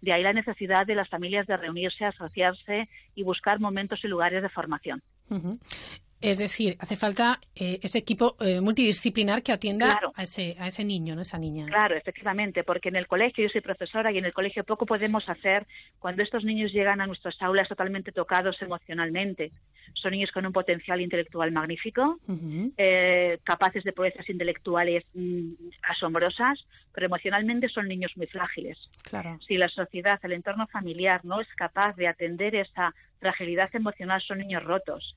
De 0.00 0.12
ahí 0.12 0.22
la 0.22 0.32
necesidad 0.32 0.84
de 0.84 0.96
las 0.96 1.08
familias 1.08 1.46
de 1.46 1.56
reunirse, 1.56 2.04
asociarse 2.04 2.88
y 3.14 3.22
buscar 3.22 3.60
momentos 3.60 4.04
y 4.04 4.08
lugares 4.08 4.42
de 4.42 4.48
formación. 4.48 5.00
Es 6.24 6.38
decir, 6.38 6.78
hace 6.80 6.96
falta 6.96 7.38
eh, 7.54 7.78
ese 7.82 7.98
equipo 7.98 8.34
eh, 8.40 8.62
multidisciplinar 8.62 9.42
que 9.42 9.52
atienda 9.52 10.00
a, 10.14 10.22
ese, 10.22 10.56
a 10.58 10.68
ese 10.68 10.82
niño, 10.82 11.14
¿no? 11.14 11.20
esa 11.20 11.36
niña. 11.36 11.66
Claro, 11.66 11.94
efectivamente, 11.96 12.64
porque 12.64 12.88
en 12.88 12.96
el 12.96 13.06
colegio, 13.06 13.44
yo 13.44 13.50
soy 13.50 13.60
profesora 13.60 14.10
y 14.10 14.16
en 14.16 14.24
el 14.24 14.32
colegio 14.32 14.64
poco 14.64 14.86
podemos 14.86 15.28
hacer 15.28 15.66
cuando 15.98 16.22
estos 16.22 16.42
niños 16.42 16.72
llegan 16.72 17.02
a 17.02 17.06
nuestras 17.06 17.36
aulas 17.42 17.68
totalmente 17.68 18.10
tocados 18.10 18.60
emocionalmente. 18.62 19.52
Son 19.92 20.12
niños 20.12 20.32
con 20.32 20.46
un 20.46 20.52
potencial 20.54 21.02
intelectual 21.02 21.52
magnífico, 21.52 22.18
eh, 22.78 23.38
capaces 23.44 23.84
de 23.84 23.92
proezas 23.92 24.26
intelectuales 24.30 25.04
mm, 25.12 25.52
asombrosas, 25.82 26.64
pero 26.94 27.04
emocionalmente 27.04 27.68
son 27.68 27.86
niños 27.86 28.12
muy 28.16 28.28
frágiles. 28.28 28.78
Claro. 29.02 29.38
Si 29.46 29.58
la 29.58 29.68
sociedad, 29.68 30.18
el 30.22 30.32
entorno 30.32 30.66
familiar 30.68 31.22
no 31.22 31.42
es 31.42 31.48
capaz 31.54 31.94
de 31.96 32.08
atender 32.08 32.54
esa 32.54 32.94
fragilidad 33.20 33.68
emocional, 33.74 34.22
son 34.22 34.38
niños 34.38 34.64
rotos 34.64 35.14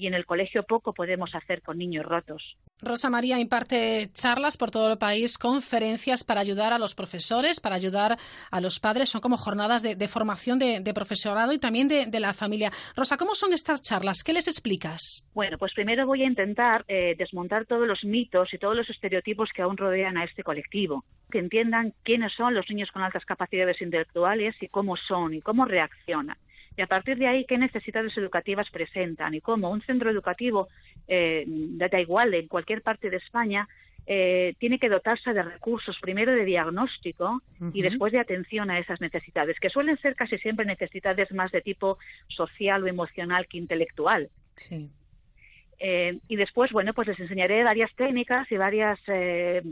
y 0.00 0.06
en 0.06 0.14
el 0.14 0.24
colegio 0.24 0.62
poco 0.62 0.94
podemos 0.94 1.34
hacer 1.34 1.60
con 1.60 1.76
niños 1.76 2.06
rotos. 2.06 2.56
Rosa 2.80 3.10
María 3.10 3.38
imparte 3.38 4.08
charlas 4.14 4.56
por 4.56 4.70
todo 4.70 4.90
el 4.90 4.98
país, 4.98 5.36
conferencias 5.36 6.24
para 6.24 6.40
ayudar 6.40 6.72
a 6.72 6.78
los 6.78 6.94
profesores, 6.94 7.60
para 7.60 7.76
ayudar 7.76 8.16
a 8.50 8.60
los 8.62 8.80
padres. 8.80 9.10
Son 9.10 9.20
como 9.20 9.36
jornadas 9.36 9.82
de, 9.82 10.08
formación 10.08 10.58
de, 10.58 10.94
profesorado 10.94 11.52
y 11.52 11.58
también 11.58 11.88
de, 11.88 12.20
la 12.20 12.32
familia. 12.32 12.72
Rosa, 12.96 13.18
¿cómo 13.18 13.34
son 13.34 13.52
estas 13.52 13.82
charlas? 13.82 14.22
¿Qué 14.24 14.32
les 14.32 14.48
explicas? 14.48 15.28
Bueno, 15.34 15.58
pues 15.58 15.74
primero 15.74 16.06
voy 16.06 16.22
a 16.22 16.26
intentar 16.26 16.84
eh, 16.88 17.14
desmontar 17.18 17.66
todos 17.66 17.86
los 17.86 18.02
mitos 18.02 18.52
y 18.54 18.58
todos 18.58 18.76
los 18.76 18.88
estereotipos 18.88 19.50
que 19.54 19.62
aún 19.62 19.76
rodean 19.76 20.16
a 20.16 20.24
este 20.24 20.42
colectivo. 20.42 21.04
Que 21.30 21.38
entiendan 21.38 21.92
quiénes 22.02 22.32
son 22.32 22.54
los 22.54 22.64
niños 22.70 22.90
con 22.90 23.02
altas 23.02 23.26
capacidades 23.26 23.82
intelectuales 23.82 24.56
y 24.62 24.68
cómo 24.68 24.96
son 24.96 25.34
y 25.34 25.42
cómo 25.42 25.66
reaccionan 25.66 26.38
y 26.76 26.82
a 26.82 26.86
partir 26.86 27.18
de 27.18 27.26
ahí 27.26 27.44
qué 27.44 27.58
necesidades 27.58 28.16
educativas 28.16 28.70
presentan 28.70 29.34
y 29.34 29.40
cómo 29.40 29.70
un 29.70 29.82
centro 29.82 30.10
educativo, 30.10 30.68
eh, 31.08 31.44
da 31.46 32.00
igual, 32.00 32.34
en 32.34 32.48
cualquier 32.48 32.82
parte 32.82 33.10
de 33.10 33.16
España, 33.18 33.68
eh, 34.06 34.54
tiene 34.58 34.78
que 34.78 34.88
dotarse 34.88 35.32
de 35.32 35.42
recursos, 35.42 35.98
primero 36.00 36.32
de 36.32 36.44
diagnóstico 36.44 37.42
y 37.72 37.82
después 37.82 38.12
de 38.12 38.18
atención 38.18 38.70
a 38.70 38.78
esas 38.78 39.00
necesidades, 39.00 39.60
que 39.60 39.70
suelen 39.70 39.98
ser 39.98 40.16
casi 40.16 40.38
siempre 40.38 40.64
necesidades 40.64 41.30
más 41.32 41.52
de 41.52 41.60
tipo 41.60 41.98
social 42.28 42.82
o 42.82 42.86
emocional 42.86 43.46
que 43.46 43.58
intelectual. 43.58 44.30
Eh, 45.78 46.18
y 46.28 46.36
después, 46.36 46.72
bueno, 46.72 46.92
pues 46.92 47.08
les 47.08 47.20
enseñaré 47.20 47.62
varias 47.62 47.94
técnicas 47.94 48.50
y 48.50 48.56
varias 48.56 48.98
eh, 49.06 49.62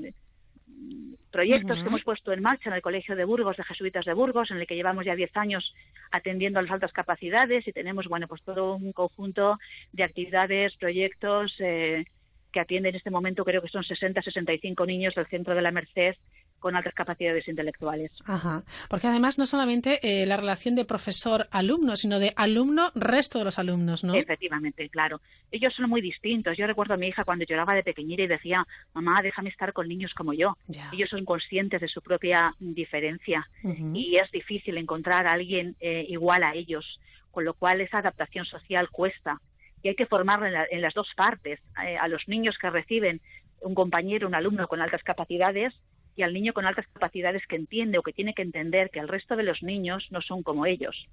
proyectos 1.31 1.79
que 1.79 1.89
hemos 1.89 2.03
puesto 2.03 2.33
en 2.33 2.43
marcha 2.43 2.71
en 2.71 2.77
el 2.77 2.83
Colegio 2.83 3.15
de 3.15 3.25
Burgos, 3.25 3.57
de 3.57 3.65
Jesuitas 3.65 4.05
de 4.05 4.15
Burgos, 4.15 4.51
en 4.51 4.59
el 4.59 4.67
que 4.67 4.75
llevamos 4.75 5.05
ya 5.05 5.15
10 5.15 5.37
años 5.37 5.75
atendiendo 6.11 6.59
a 6.59 6.63
las 6.63 6.71
altas 6.71 6.93
capacidades 6.93 7.69
y 7.69 7.73
tenemos, 7.73 8.07
bueno, 8.07 8.27
pues 8.27 8.43
todo 8.43 8.77
un 8.77 8.93
conjunto 8.93 9.59
de 9.93 10.05
actividades, 10.05 10.75
proyectos 10.77 11.55
eh, 11.59 12.07
que 12.53 12.61
atienden 12.61 12.91
en 12.91 12.97
este 12.97 13.11
momento, 13.11 13.45
creo 13.45 13.61
que 13.61 13.69
son 13.69 13.85
60, 13.85 14.23
65 14.23 14.87
niños 14.87 15.15
del 15.15 15.27
Centro 15.27 15.55
de 15.55 15.63
la 15.63 15.71
Merced 15.71 16.17
con 16.59 16.77
altas 16.77 16.95
capacidades 16.95 17.47
intelectuales. 17.49 18.11
Ajá. 18.25 18.63
Porque 18.89 19.07
además 19.07 19.39
no 19.39 19.47
solamente 19.47 20.01
eh, 20.03 20.27
la 20.27 20.37
relación 20.37 20.75
de 20.75 20.85
profesor-alumno, 20.85 21.97
sino 21.97 22.19
de 22.19 22.33
alumno-resto 22.37 23.39
de 23.39 23.45
los 23.45 23.59
alumnos, 23.59 24.05
¿no? 24.05 24.15
Efectivamente, 24.15 24.89
claro. 24.89 25.21
Ellos 25.51 25.75
son 25.75 25.89
muy 25.89 26.01
distintos. 26.01 26.57
Yo 26.57 26.67
recuerdo 26.67 26.95
a 26.95 26.97
mi 26.97 27.09
hija 27.09 27.25
cuando 27.25 27.45
lloraba 27.45 27.75
de 27.75 27.83
pequeñita 27.83 28.23
y 28.23 28.27
decía, 28.27 28.67
mamá, 28.95 29.23
déjame 29.23 29.51
estar 29.51 29.73
con 29.73 29.89
niños 29.89 30.13
como 30.15 30.33
yo. 30.33 30.57
Ellos 30.93 31.11
son 31.11 31.25
conscientes 31.25 31.81
de 31.81 31.89
su 31.89 32.03
propia 32.03 32.55
diferencia 32.59 33.49
y 33.95 34.17
es 34.17 34.31
difícil 34.31 34.77
encontrar 34.79 35.27
a 35.27 35.33
alguien 35.33 35.77
eh, 35.81 36.05
igual 36.09 36.43
a 36.43 36.55
ellos, 36.55 37.01
con 37.31 37.45
lo 37.45 37.55
cual 37.55 37.81
esa 37.81 37.99
adaptación 37.99 38.45
social 38.45 38.91
cuesta. 38.91 39.41
Y 39.83 39.89
hay 39.89 39.95
que 39.95 40.07
formarla 40.07 40.67
en, 40.71 40.83
las 40.83 40.95
dos 40.95 41.09
partes, 41.17 41.61
eh, 41.87 41.97
a 41.97 42.09
los 42.09 42.27
niños 42.27 42.59
que 42.59 42.69
reciben 42.69 43.21
un 43.61 43.75
compañero, 43.75 44.27
un 44.27 44.35
alumno 44.35 44.67
con 44.67 44.81
altas 44.81 45.03
capacidades 45.03 45.75
y 46.19 46.23
al 46.25 46.35
niño 46.35 46.53
con 46.53 46.67
altas 46.67 46.87
capacidades 46.93 47.47
que 47.47 47.55
entiende 47.55 47.97
o 47.97 48.03
que 48.03 48.13
tiene 48.13 48.35
que 48.35 48.43
entender 48.43 48.91
que 48.91 48.99
el 48.99 49.07
resto 49.07 49.37
de 49.37 49.45
los 49.45 49.63
niños 49.63 50.09
no 50.11 50.21
son 50.21 50.43
como 50.43 50.67
ellos. 50.67 51.07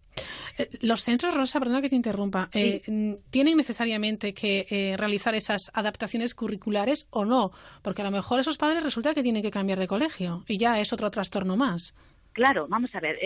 Eh, 0.58 0.68
los 0.82 1.04
centros, 1.04 1.36
Rosa, 1.36 1.60
perdona 1.60 1.82
que 1.82 1.90
te 1.90 1.96
interrumpa, 1.96 2.50
eh, 2.54 2.82
¿tienen 3.30 3.56
necesariamente 3.56 4.34
que 4.34 4.66
eh, 4.70 4.98
realizar 4.98 5.36
esas 5.36 5.72
adaptaciones 5.76 6.34
curriculares 6.34 7.08
o 7.12 7.24
no? 7.24 7.52
Porque 7.84 8.02
a 8.02 8.06
lo 8.06 8.12
mejor 8.12 8.40
esos 8.40 8.58
padres 8.58 8.84
resulta 8.84 9.14
que 9.14 9.22
tienen 9.22 9.44
que 9.44 9.52
cambiar 9.52 9.78
de 9.78 9.88
colegio 9.88 10.44
y 10.48 10.58
ya 10.58 10.80
es 10.80 10.92
otro 10.92 11.12
trastorno 11.12 11.56
más. 11.56 11.96
Claro, 12.34 12.68
vamos 12.68 12.94
a 12.96 13.00
ver. 13.00 13.18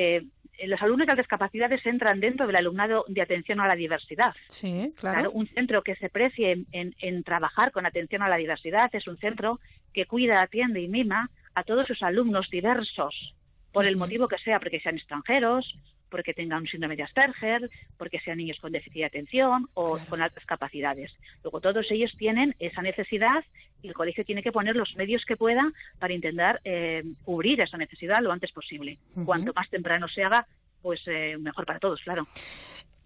los 0.66 0.82
alumnos 0.82 1.08
de 1.08 1.12
altas 1.12 1.28
capacidades 1.28 1.84
entran 1.86 2.20
dentro 2.20 2.46
del 2.46 2.58
alumnado 2.58 3.06
de 3.08 3.22
atención 3.22 3.62
a 3.62 3.68
la 3.68 3.76
diversidad. 3.76 4.36
Sí, 4.50 4.94
claro. 5.00 5.32
un 5.32 5.48
centro 5.48 5.82
que 5.82 5.96
se 5.96 6.10
precie 6.10 6.66
en, 6.74 7.24
trabajar 7.24 7.72
con 7.72 7.86
atención 7.86 8.22
a 8.22 8.30
la 8.30 8.36
diversidad 8.36 8.94
es 8.94 9.08
un 9.08 9.18
centro 9.18 9.60
que 9.94 10.06
cuida, 10.06 10.42
atiende 10.42 10.82
y 10.82 10.90
mima 10.90 11.30
a 11.60 11.64
todos 11.64 11.88
sus 11.88 12.02
alumnos 12.04 12.50
diversos, 12.50 13.36
por 13.72 13.86
el 13.86 13.98
motivo 13.98 14.28
que 14.28 14.38
sea, 14.38 14.60
porque 14.60 14.80
sean 14.80 14.96
extranjeros, 14.96 15.78
porque 16.10 16.34
tengan 16.34 16.62
un 16.62 16.68
síndrome 16.68 16.96
de 16.96 17.04
Asperger, 17.04 17.70
porque 17.98 18.20
sean 18.22 18.38
niños 18.38 18.58
con 18.60 18.72
déficit 18.72 19.00
de 19.00 19.06
atención 19.06 19.70
o 19.74 19.98
con 20.10 20.22
altas 20.22 20.46
capacidades. 20.46 21.12
Luego 21.44 21.62
todos 21.62 21.86
ellos 21.92 22.12
tienen 22.18 22.56
esa 22.60 22.82
necesidad 22.82 23.44
y 23.84 23.90
el 23.90 23.94
colegio 23.94 24.26
tiene 24.26 24.42
que 24.42 24.52
poner 24.52 24.76
los 24.76 24.96
medios 24.96 25.24
que 25.26 25.38
pueda 25.38 25.72
para 26.00 26.14
intentar 26.14 26.62
eh, 26.64 27.04
cubrir 27.24 27.62
esa 27.62 27.78
necesidad 27.78 28.22
lo 28.22 28.32
antes 28.32 28.52
posible. 28.52 28.98
Cuanto 29.26 29.54
más 29.54 29.70
temprano 29.70 30.08
se 30.08 30.24
haga, 30.24 30.48
pues 30.82 31.02
eh, 31.08 31.38
mejor 31.40 31.66
para 31.66 31.80
todos, 31.80 32.02
claro. 32.02 32.26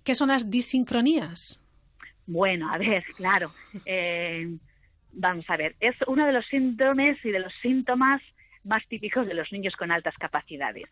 ¿Qué 0.04 0.16
son 0.16 0.30
las 0.30 0.50
disincronías? 0.50 1.60
Bueno, 2.26 2.72
a 2.72 2.78
ver, 2.78 3.04
claro. 3.18 3.52
Eh, 3.86 4.48
vamos 5.12 5.46
a 5.50 5.58
ver, 5.58 5.76
es 5.80 5.96
uno 6.08 6.26
de 6.26 6.34
los 6.34 6.46
síndromes 6.48 7.18
y 7.26 7.32
de 7.32 7.40
los 7.40 7.54
síntomas 7.62 8.22
más 8.64 8.86
típicos 8.88 9.28
de 9.28 9.34
los 9.34 9.52
niños 9.52 9.76
con 9.76 9.92
altas 9.92 10.16
capacidades. 10.18 10.86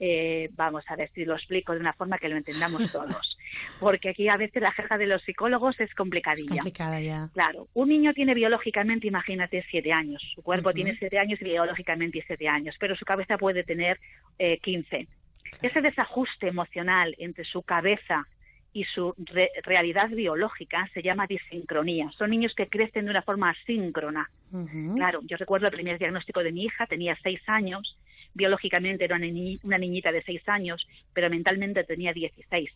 Eh, 0.00 0.50
vamos 0.52 0.84
a 0.88 0.96
ver 0.96 1.10
si 1.14 1.24
lo 1.24 1.34
explico 1.34 1.72
de 1.72 1.80
una 1.80 1.92
forma 1.92 2.18
que 2.18 2.28
lo 2.28 2.36
entendamos 2.36 2.90
todos. 2.92 3.38
Porque 3.80 4.10
aquí 4.10 4.28
a 4.28 4.36
veces 4.36 4.62
la 4.62 4.72
jerga 4.72 4.98
de 4.98 5.06
los 5.06 5.22
psicólogos 5.22 5.78
es 5.80 5.94
complicadilla. 5.94 6.46
Es 6.46 6.58
complicada 6.58 7.00
ya. 7.00 7.28
Claro, 7.32 7.68
un 7.74 7.88
niño 7.88 8.12
tiene 8.12 8.34
biológicamente, 8.34 9.06
imagínate, 9.06 9.64
siete 9.70 9.92
años. 9.92 10.22
Su 10.34 10.42
cuerpo 10.42 10.72
tiene 10.72 10.96
siete 10.98 11.18
años 11.18 11.40
y 11.40 11.44
biológicamente 11.44 12.22
siete 12.26 12.48
años, 12.48 12.76
pero 12.78 12.96
su 12.96 13.04
cabeza 13.04 13.38
puede 13.38 13.64
tener 13.64 13.98
eh, 14.38 14.58
quince. 14.58 15.08
Ese 15.62 15.80
desajuste 15.80 16.48
emocional 16.48 17.14
entre 17.18 17.44
su 17.44 17.62
cabeza 17.62 18.26
y 18.76 18.84
su 18.84 19.14
realidad 19.62 20.10
biológica 20.10 20.86
se 20.92 21.00
llama 21.00 21.26
disincronía. 21.26 22.10
Son 22.10 22.28
niños 22.28 22.54
que 22.54 22.68
crecen 22.68 23.06
de 23.06 23.10
una 23.10 23.22
forma 23.22 23.48
asíncrona. 23.48 24.28
Claro, 24.94 25.20
yo 25.22 25.38
recuerdo 25.38 25.66
el 25.68 25.72
primer 25.72 25.98
diagnóstico 25.98 26.42
de 26.42 26.52
mi 26.52 26.64
hija, 26.64 26.86
tenía 26.86 27.16
seis 27.22 27.40
años, 27.46 27.98
biológicamente 28.34 29.04
era 29.04 29.16
una, 29.16 29.78
niñita 29.78 30.12
de 30.12 30.22
seis 30.24 30.46
años, 30.46 30.86
pero 31.14 31.30
mentalmente 31.30 31.84
tenía 31.84 32.12
dieciséis. 32.12 32.70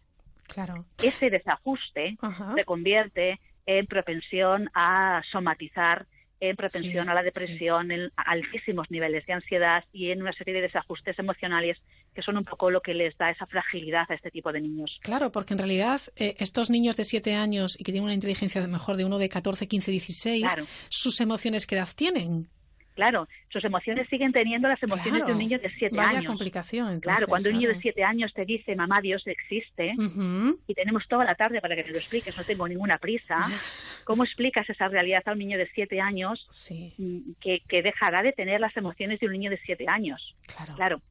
Claro. 0.45 0.87
Ese 1.03 1.29
desajuste 1.29 2.17
se 2.57 2.65
convierte 2.65 3.39
en 3.67 3.85
propensión 3.85 4.71
a 4.73 5.21
somatizar, 5.31 6.07
en 6.41 6.57
propensión 6.57 7.09
a 7.09 7.15
la 7.15 7.23
depresión, 7.23 7.91
en 7.91 8.11
altísimos 8.17 8.91
niveles 8.91 9.27
de 9.27 9.35
ansiedad 9.35 9.85
y 9.93 10.11
en 10.11 10.23
una 10.23 10.33
serie 10.33 10.55
de 10.55 10.63
desajustes 10.63 11.19
emocionales 11.19 11.79
que 12.15 12.23
son 12.23 12.37
un 12.37 12.45
poco 12.45 12.71
lo 12.71 12.81
que 12.81 12.95
les 12.95 13.17
da 13.17 13.31
esa 13.31 13.47
fragilidad 13.47 14.11
a 14.11 14.15
este 14.15 14.31
tipo 14.31 14.53
de 14.53 14.61
niños. 14.61 14.99
Claro, 15.03 15.31
porque 15.31 15.55
en 15.55 15.59
realidad 15.59 16.01
eh, 16.17 16.35
estos 16.39 16.71
niños 16.71 16.97
de 16.97 17.05
7 17.05 17.35
años 17.35 17.79
y 17.79 17.85
que 17.85 17.93
tienen 17.93 18.05
una 18.05 18.15
inteligencia 18.15 18.67
mejor 18.67 18.97
de 18.97 19.05
uno 19.05 19.19
de 19.19 19.29
14, 19.29 19.69
15, 19.69 19.91
16, 19.91 20.45
sus 20.89 21.21
emociones, 21.21 21.67
¿qué 21.67 21.77
edad 21.77 21.89
tienen? 21.95 22.49
Claro, 23.01 23.29
sus 23.49 23.65
emociones 23.65 24.07
siguen 24.11 24.31
teniendo 24.31 24.69
las 24.69 24.83
emociones 24.83 25.25
de 25.25 25.33
un 25.33 25.39
niño 25.39 25.59
de 25.59 25.71
siete 25.71 25.97
Vaya 25.97 26.19
años. 26.19 26.27
complicación. 26.27 27.01
claro, 27.01 27.27
cuando 27.29 27.49
un 27.49 27.57
niño 27.57 27.71
de 27.71 27.81
siete 27.81 28.05
años 28.05 28.31
te 28.35 28.45
dice, 28.45 28.77
mamá, 28.77 29.01
Dios 29.01 29.27
existe, 29.27 29.95
y 30.67 30.75
tenemos 30.75 31.09
toda 31.09 31.25
la 31.25 31.35
tarde 31.35 31.63
para 31.63 31.77
que 31.77 31.85
me 31.85 31.93
lo 31.93 31.97
expliques, 31.97 32.37
no 32.37 32.45
tengo 32.45 32.69
ninguna 32.69 32.99
prisa, 32.99 33.39
¿cómo 34.05 34.23
explicas 34.23 34.69
esa 34.69 34.89
realidad 34.89 35.23
a 35.25 35.33
un 35.33 35.39
niño 35.39 35.57
de 35.57 35.67
siete 35.75 35.99
años 35.99 36.47
que, 37.41 37.63
que 37.67 37.83
dejará 37.83 38.23
de 38.23 38.33
tener 38.33 38.61
las 38.61 38.77
emociones 38.77 39.19
de 39.19 39.29
un 39.29 39.33
niño 39.33 39.51
de 39.51 39.61
siete 39.65 39.87
años? 39.89 40.37
Claro. 40.47 40.75
Claro, 40.75 41.03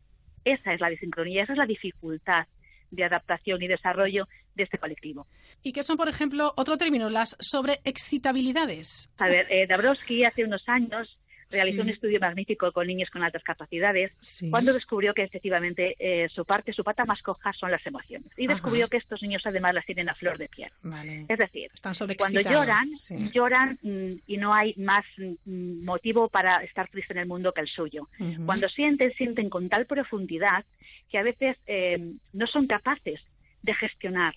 esa 0.46 0.76
es 0.76 0.80
la 0.80 0.92
desincronía, 0.92 1.42
esa 1.42 1.54
es 1.54 1.58
la 1.58 1.66
dificultad 1.66 2.46
de 2.92 3.04
adaptación 3.04 3.62
y 3.64 3.68
desarrollo 3.68 4.28
de 4.56 4.64
este 4.64 4.78
colectivo. 4.78 5.28
¿Y 5.64 5.74
qué 5.74 5.84
son, 5.84 5.98
por 5.98 6.10
ejemplo, 6.10 6.54
otro 6.56 6.78
término, 6.78 7.10
las 7.10 7.36
sobreexcitabilidades? 7.40 9.12
A 9.18 9.28
ver, 9.28 9.48
eh, 9.52 9.68
Dabrowski 9.68 10.26
hace 10.26 10.44
unos 10.44 10.68
años 10.68 11.19
realizó 11.52 11.78
Sí. 11.78 11.82
un 11.82 11.90
estudio 11.90 12.20
magnífico 12.20 12.72
con 12.72 12.88
niños 12.88 13.10
con 13.10 13.24
altas 13.24 13.44
capacidades 13.44 14.12
cuando 14.50 14.74
descubrió 14.74 15.14
que 15.14 15.24
efectivamente 15.24 15.96
eh, 16.00 16.28
su 16.30 16.46
parte, 16.46 16.74
su 16.74 16.84
pata 16.84 17.06
más 17.06 17.22
coja 17.22 17.52
son 17.54 17.72
las 17.72 17.86
emociones. 17.86 18.28
Y 18.38 18.46
Ajá. 18.46 18.54
descubrió 18.56 18.88
que 18.88 18.98
estos 18.98 19.22
niños 19.22 19.42
además 19.46 19.74
las 19.74 19.86
tienen 19.86 20.10
a 20.10 20.16
flor 20.16 20.38
de 20.38 20.48
piel. 20.48 20.72
Vale. 20.84 21.26
Es 21.28 21.38
decir, 21.38 21.70
Están 21.74 21.94
cuando 22.18 22.42
lloran, 22.42 22.98
Sí. 22.98 23.30
lloran 23.34 23.78
mm, 23.82 24.12
y 24.28 24.38
no 24.38 24.54
hay 24.54 24.74
más 24.78 25.06
mm, 25.18 25.84
motivo 25.84 26.30
para 26.30 26.64
estar 26.64 26.88
triste 26.90 27.14
en 27.14 27.20
el 27.20 27.28
mundo 27.28 27.52
que 27.54 27.62
el 27.62 27.68
suyo. 27.68 28.08
Cuando 28.46 28.68
sienten, 28.70 29.12
sienten 29.14 29.50
con 29.50 29.70
tal 29.70 29.86
profundidad 29.86 30.66
que 31.10 31.18
a 31.18 31.24
veces 31.24 31.58
eh, 31.68 32.14
no 32.34 32.48
son 32.48 32.68
capaces 32.68 33.20
de 33.64 33.74
gestionar, 33.74 34.36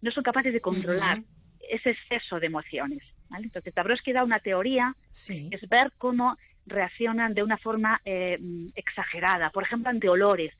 no 0.00 0.10
son 0.10 0.22
capaces 0.24 0.52
de 0.52 0.60
controlar 0.60 1.22
ese 1.68 1.90
exceso 1.90 2.40
de 2.40 2.46
emociones. 2.46 3.02
¿Vale? 3.30 3.46
Entonces, 3.46 3.74
Dabrowski 3.74 4.12
da 4.12 4.24
una 4.24 4.40
teoría, 4.40 4.94
Sí. 5.12 5.48
es 5.50 5.66
ver 5.68 5.92
cómo 5.96 6.36
reaccionan 6.66 7.32
de 7.34 7.42
una 7.42 7.56
forma 7.56 8.00
eh, 8.04 8.38
exagerada, 8.74 9.50
por 9.50 9.62
ejemplo, 9.64 9.88
ante 9.90 10.08
olores, 10.08 10.52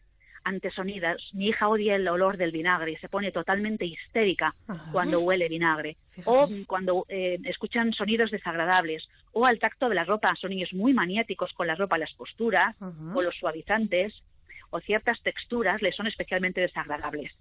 ante 0.42 0.70
sonidos. 0.70 1.30
Mi 1.34 1.48
hija 1.48 1.68
odia 1.68 1.96
el 1.96 2.08
olor 2.08 2.38
del 2.38 2.50
vinagre 2.50 2.92
y 2.92 2.96
se 2.96 3.10
pone 3.10 3.30
totalmente 3.30 3.84
histérica 3.84 4.54
Ajá. 4.66 4.90
cuando 4.90 5.20
huele 5.20 5.48
vinagre. 5.48 5.98
O 6.24 6.48
cuando 6.66 7.04
eh, 7.08 7.38
escuchan 7.44 7.92
sonidos 7.92 8.30
desagradables. 8.30 9.06
O 9.32 9.44
al 9.44 9.58
tacto 9.58 9.88
de 9.90 9.94
la 9.96 10.04
ropa. 10.04 10.34
Son 10.36 10.48
niños 10.50 10.72
muy 10.72 10.94
maniáticos 10.94 11.52
con 11.52 11.66
la 11.66 11.74
ropa, 11.74 11.98
las 11.98 12.14
posturas 12.14 12.74
Ajá. 12.80 12.92
o 13.14 13.20
los 13.20 13.36
suavizantes 13.36 14.22
o 14.70 14.80
ciertas 14.80 15.20
texturas 15.22 15.82
les 15.82 15.94
son 15.94 16.06
especialmente 16.06 16.60
desagradables. 16.62 17.32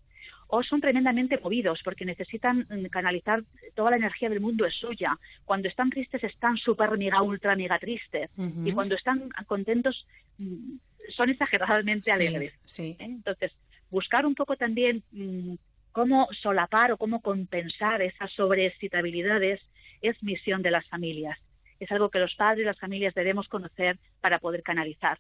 O 0.52 0.64
son 0.64 0.82
tremendamente 0.82 1.38
movidos 1.38 1.80
porque 1.84 2.06
necesitan 2.06 2.66
mm, 2.70 2.86
canalizar 2.90 3.44
toda 3.76 3.92
la 3.92 3.98
energía 3.98 4.30
del 4.30 4.40
mundo 4.40 4.66
es 4.66 4.74
suya. 4.76 5.18
Cuando 5.46 5.68
están 5.68 5.90
tristes 5.92 6.24
están 6.24 6.58
súper 6.58 6.98
mega 6.98 7.22
ultra 7.22 7.56
mega 7.56 7.78
tristes 7.78 8.30
y 8.66 8.72
cuando 8.72 8.96
están 8.96 9.30
contentos 9.46 10.08
mm, 10.40 10.76
son 11.16 11.30
exageradamente 11.30 12.06
Sí, 12.06 12.12
alegres. 12.12 12.54
sí. 12.66 12.96
¿eh? 13.00 13.06
Entonces, 13.06 13.52
buscar 13.92 14.26
un 14.26 14.34
poco 14.36 14.56
también 14.58 15.04
mm, 15.12 15.54
cómo 15.92 16.28
solapar 16.42 16.92
o 16.92 16.98
cómo 16.98 17.22
compensar 17.22 18.02
esas 18.02 18.32
sobreexcitabilidades 18.32 19.62
es 20.02 20.22
misión 20.24 20.62
de 20.62 20.72
las 20.72 20.88
familias. 20.88 21.38
Es 21.80 21.92
algo 21.92 22.10
que 22.10 22.20
los 22.20 22.34
padres 22.36 22.64
y 22.64 22.66
las 22.66 22.80
familias 22.80 23.14
debemos 23.14 23.48
conocer 23.48 23.98
para 24.22 24.40
poder 24.40 24.64
canalizar. 24.64 25.20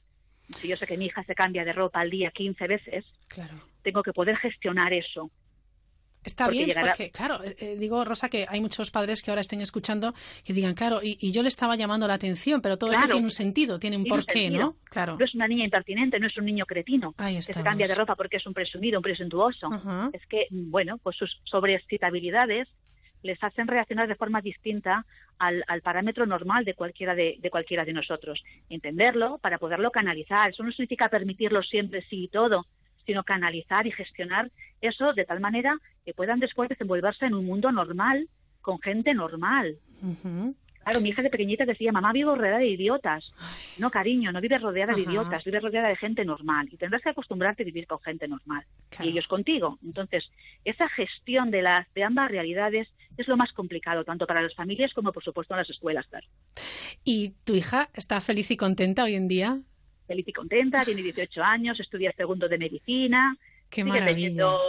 Si 0.57 0.67
yo 0.67 0.75
sé 0.77 0.87
que 0.87 0.97
mi 0.97 1.05
hija 1.05 1.23
se 1.23 1.35
cambia 1.35 1.63
de 1.63 1.73
ropa 1.73 1.99
al 1.99 2.09
día 2.09 2.31
15 2.31 2.67
veces, 2.67 3.05
Claro. 3.27 3.55
tengo 3.83 4.01
que 4.03 4.13
poder 4.13 4.35
gestionar 4.37 4.93
eso. 4.93 5.29
Está 6.21 6.45
Porque 6.45 6.57
bien, 6.57 6.67
llegará- 6.67 6.91
porque, 6.91 7.11
claro, 7.11 7.41
eh, 7.45 7.55
eh, 7.59 7.75
digo, 7.79 8.03
Rosa, 8.03 8.27
que 8.27 8.45
hay 8.49 8.59
muchos 8.59 8.91
padres 8.91 9.21
que 9.23 9.31
ahora 9.31 9.39
estén 9.39 9.61
escuchando 9.61 10.13
que 10.43 10.51
digan, 10.51 10.73
claro, 10.73 10.99
y, 11.01 11.17
y 11.21 11.31
yo 11.31 11.41
le 11.41 11.47
estaba 11.47 11.77
llamando 11.77 12.07
la 12.09 12.15
atención, 12.15 12.61
pero 12.61 12.77
todo 12.77 12.91
esto 12.91 12.99
Claro. 13.03 13.13
tiene 13.13 13.25
un 13.27 13.31
sentido, 13.31 13.79
tiene 13.79 13.95
un 13.95 14.03
Tiene 14.03 14.17
porqué. 14.17 14.49
¿no? 14.49 14.75
Claro. 14.83 15.15
No 15.17 15.23
es 15.23 15.33
una 15.33 15.47
niña 15.47 15.63
impertinente, 15.63 16.19
no 16.19 16.27
es 16.27 16.37
un 16.37 16.43
niño 16.45 16.65
cretino 16.65 17.15
Ahí 17.17 17.35
que 17.35 17.41
se 17.41 17.53
cambia 17.63 17.87
de 17.87 17.95
ropa 17.95 18.17
porque 18.17 18.35
es 18.35 18.45
un 18.45 18.53
presumido, 18.53 18.99
un 18.99 19.03
presuntuoso. 19.03 19.69
Es 20.11 20.25
que, 20.27 20.47
bueno, 20.51 20.97
pues 20.97 21.15
sus 21.15 21.39
sobreexcitabilidades 21.45 22.67
les 23.23 23.41
hacen 23.43 23.67
reaccionar 23.67 24.07
de 24.07 24.15
forma 24.15 24.41
distinta 24.41 25.05
al, 25.37 25.63
al 25.67 25.81
parámetro 25.81 26.25
normal 26.25 26.65
de 26.65 26.73
cualquiera 26.73 27.15
de, 27.15 27.37
de 27.39 27.49
cualquiera 27.49 27.85
de 27.85 27.93
nosotros. 27.93 28.43
Entenderlo 28.69 29.37
para 29.39 29.57
poderlo 29.57 29.91
canalizar. 29.91 30.49
Eso 30.49 30.63
no 30.63 30.71
significa 30.71 31.09
permitirlo 31.09 31.63
siempre 31.63 32.01
sí 32.03 32.25
y 32.25 32.27
todo, 32.27 32.65
sino 33.05 33.23
canalizar 33.23 33.87
y 33.87 33.91
gestionar 33.91 34.51
eso 34.81 35.13
de 35.13 35.25
tal 35.25 35.39
manera 35.39 35.77
que 36.05 36.13
puedan 36.13 36.39
después 36.39 36.69
desenvolverse 36.69 37.25
en 37.25 37.33
un 37.33 37.45
mundo 37.45 37.71
normal 37.71 38.27
con 38.61 38.79
gente 38.79 39.13
normal. 39.13 39.77
Claro, 40.89 41.03
mi 41.03 41.09
hija 41.09 41.21
de 41.21 41.29
pequeñita 41.29 41.65
decía, 41.65 41.91
mamá, 41.91 42.11
vivo 42.11 42.33
rodeada 42.33 42.57
de 42.57 42.67
idiotas. 42.67 43.31
No, 43.77 43.91
cariño, 43.91 44.31
no 44.31 44.41
vives 44.41 44.59
rodeada 44.59 44.93
de 44.95 45.01
idiotas, 45.01 45.43
vives 45.43 45.61
rodeada 45.61 45.87
de 45.87 45.95
gente 45.95 46.25
normal. 46.25 46.67
Y 46.71 46.77
tendrás 46.77 47.03
que 47.03 47.09
acostumbrarte 47.09 47.61
a 47.61 47.65
vivir 47.65 47.85
con 47.85 47.99
gente 47.99 48.27
normal. 48.27 48.65
Y 48.99 49.09
ellos 49.09 49.27
contigo. 49.27 49.77
Entonces, 49.85 50.31
esa 50.65 50.89
gestión 50.89 51.51
de 51.51 51.61
las 51.61 51.93
de 51.93 52.03
ambas 52.03 52.31
realidades 52.31 52.87
es 53.17 53.27
lo 53.27 53.37
más 53.37 53.53
complicado, 53.53 54.03
tanto 54.03 54.25
para 54.25 54.41
las 54.41 54.55
familias 54.55 54.91
como, 54.95 55.11
por 55.11 55.23
supuesto, 55.23 55.53
en 55.53 55.59
las 55.59 55.69
escuelas. 55.69 56.07
Claro. 56.07 56.25
¿Y 57.03 57.35
tu 57.43 57.53
hija 57.53 57.89
está 57.93 58.19
feliz 58.19 58.49
y 58.49 58.57
contenta 58.57 59.03
hoy 59.03 59.13
en 59.13 59.27
día? 59.27 59.59
Feliz 60.07 60.27
y 60.27 60.33
contenta, 60.33 60.83
tiene 60.85 61.03
18 61.03 61.43
años, 61.43 61.79
estudia 61.79 62.11
segundo 62.13 62.49
de 62.49 62.57
medicina. 62.57 63.37
Qué 63.69 63.83
sigue 63.83 63.99
maravilla. 63.99 64.13
teniendo, 64.29 64.59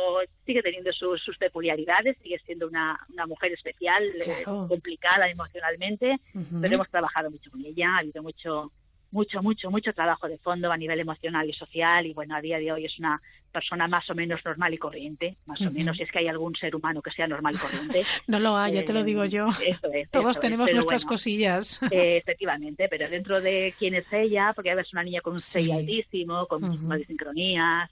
sigue 0.44 0.62
teniendo 0.62 0.92
sus, 0.92 1.22
sus 1.22 1.38
peculiaridades, 1.38 2.16
sigue 2.22 2.38
siendo 2.44 2.66
una, 2.68 2.98
una 3.12 3.26
mujer 3.26 3.52
especial, 3.52 4.04
eh, 4.26 4.44
complicada 4.44 5.28
emocionalmente, 5.28 6.16
Ujú. 6.34 6.60
pero 6.60 6.74
hemos 6.74 6.90
trabajado 6.90 7.30
mucho 7.30 7.50
con 7.50 7.64
ella, 7.64 7.94
ha 7.94 7.98
habido 7.98 8.22
mucho, 8.22 8.70
mucho, 9.10 9.42
mucho, 9.42 9.70
mucho 9.70 9.92
trabajo 9.92 10.28
de 10.28 10.38
fondo 10.38 10.70
a 10.70 10.76
nivel 10.76 11.00
emocional 11.00 11.48
y 11.48 11.52
social 11.54 12.06
y 12.06 12.12
bueno, 12.12 12.36
a 12.36 12.40
día 12.40 12.58
de 12.58 12.70
hoy 12.72 12.84
es 12.84 12.98
una 12.98 13.20
persona 13.50 13.88
más 13.88 14.08
o 14.10 14.14
menos 14.14 14.44
normal 14.44 14.72
y 14.74 14.78
corriente, 14.78 15.36
más 15.46 15.60
o 15.62 15.70
menos, 15.72 15.96
si 15.96 16.04
es 16.04 16.12
que 16.12 16.20
hay 16.20 16.28
algún 16.28 16.54
ser 16.54 16.76
humano 16.76 17.02
que 17.02 17.10
sea 17.10 17.26
normal 17.26 17.54
y 17.54 17.58
corriente. 17.58 18.02
No 18.28 18.38
lo 18.38 18.56
hay, 18.56 18.74
ya 18.74 18.84
te 18.84 18.92
lo 18.92 19.00
Eh, 19.00 19.04
digo 19.04 19.24
yo. 19.24 19.48
eso 19.66 19.90
es, 19.92 20.08
Todos 20.10 20.32
eso 20.32 20.40
tenemos 20.40 20.72
nuestras 20.72 21.04
bueno, 21.04 21.14
cosillas. 21.14 21.80
eh, 21.90 22.18
efectivamente, 22.18 22.88
pero 22.88 23.08
dentro 23.08 23.40
de 23.40 23.74
quién 23.78 23.94
es 23.94 24.06
ella, 24.12 24.52
porque 24.54 24.70
a 24.70 24.74
veces 24.76 24.88
es 24.90 24.92
una 24.92 25.02
niña 25.02 25.20
con 25.22 25.32
un 25.32 25.40
Sí. 25.40 25.52
sello 25.52 25.74
altísimo, 25.74 26.46
con 26.46 26.58
Ujú. 26.62 26.66
muchísimas 26.70 26.98
disincronías, 27.00 27.90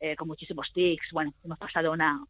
eh, 0.00 0.16
con 0.16 0.28
muchísimos 0.28 0.70
tics. 0.72 1.08
Bueno, 1.12 1.34
hemos 1.44 1.58
pasado 1.58 1.92
una, 1.92 2.24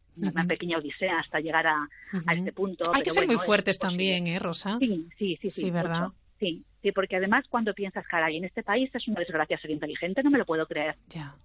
pequeña 0.47 0.77
odisea 0.77 1.19
hasta 1.19 1.39
llegar 1.39 1.67
a, 1.67 1.87
a 2.25 2.33
este 2.33 2.51
punto. 2.51 2.91
Hay 2.93 3.03
que 3.03 3.09
ser 3.11 3.25
muy 3.25 3.35
bueno, 3.35 3.45
fuertes 3.45 3.79
también, 3.79 4.27
¿eh, 4.27 4.39
Rosa? 4.39 4.77
Sí, 4.79 5.07
sí, 5.17 5.37
sí, 5.41 5.49
sí. 5.51 5.61
Sí, 5.61 5.71
¿verdad? 5.71 6.03
mucho. 6.03 6.15
Sí, 6.39 6.63
sí, 6.81 6.91
porque 6.93 7.17
además 7.17 7.45
cuando 7.49 7.73
piensas, 7.73 8.05
caray, 8.07 8.37
en 8.37 8.45
este 8.45 8.63
país 8.63 8.89
es 8.93 9.07
una 9.07 9.19
desgracia 9.19 9.59
ser 9.59 9.71
inteligente, 9.71 10.23
no 10.23 10.29
me 10.29 10.37
lo 10.37 10.45
puedo 10.45 10.65
creer. 10.65 10.95
Ya. 11.09 11.35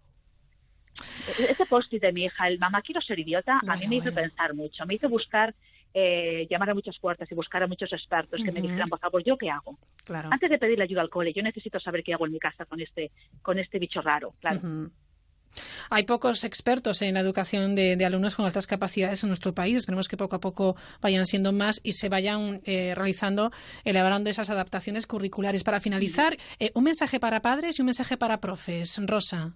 E- 1.39 1.51
Ese 1.51 1.67
post 1.67 1.93
de 1.93 2.13
mi 2.13 2.25
hija, 2.25 2.47
el 2.49 2.59
mamá 2.59 2.81
quiero 2.83 3.01
ser 3.01 3.19
idiota, 3.19 3.61
a 3.67 3.77
mí 3.77 3.89
me 3.89 3.97
hizo 3.97 4.13
pensar 4.15 4.55
mucho, 4.55 4.87
me 4.87 4.95
hizo 4.95 5.09
buscar, 5.09 5.53
eh, 5.93 6.47
llamar 6.51 6.71
a 6.71 6.75
muchas 6.75 6.99
puertas 6.99 7.31
y 7.31 7.35
buscar 7.35 7.63
a 7.63 7.67
muchos 7.67 7.93
expertos 7.93 8.41
que 8.45 8.53
me 8.53 8.61
dijeran, 8.61 8.89
por 8.89 8.99
favor, 9.01 9.23
¿yo 9.25 9.37
qué 9.37 9.51
hago? 9.51 9.79
Claro. 10.05 10.29
Antes 10.33 10.51
de 10.51 10.59
pedirle 10.59 10.85
ayuda 10.85 11.03
al 11.03 11.11
cole, 11.11 11.33
yo 11.33 11.43
necesito 11.43 11.79
saber 11.81 12.03
qué 12.05 12.15
hago 12.15 12.27
en 12.27 12.33
mi 12.33 12.39
casa 12.39 12.65
con 12.65 12.81
este, 12.81 13.11
con 13.43 13.59
este 13.59 13.79
bicho 13.81 14.01
raro, 14.01 14.35
claro. 14.41 14.61
Hay 15.91 16.05
pocos 16.05 16.45
expertos 16.45 17.03
en 17.03 17.15
la 17.15 17.21
educación 17.21 17.75
de, 17.75 18.03
alumnos 18.05 18.35
con 18.35 18.47
altas 18.47 18.67
capacidades 18.67 19.23
en 19.23 19.29
nuestro 19.29 19.55
país. 19.55 19.77
Esperemos 19.77 20.09
que 20.09 20.17
poco 20.17 20.37
a 20.37 20.41
poco 20.41 20.77
vayan 21.01 21.27
siendo 21.27 21.53
más 21.53 21.81
y 21.83 21.93
se 21.93 22.09
vayan 22.09 22.61
eh, 22.65 22.95
realizando, 22.95 23.51
elaborando 23.85 24.31
esas 24.31 24.51
adaptaciones 24.51 25.07
curriculares. 25.07 25.65
Para 25.65 25.81
finalizar, 25.81 26.37
eh, 26.59 26.71
un 26.75 26.85
mensaje 26.85 27.21
para 27.21 27.41
padres 27.41 27.79
y 27.79 27.83
un 27.83 27.87
mensaje 27.87 28.17
para 28.17 28.41
profes. 28.41 29.01
Rosa. 29.07 29.55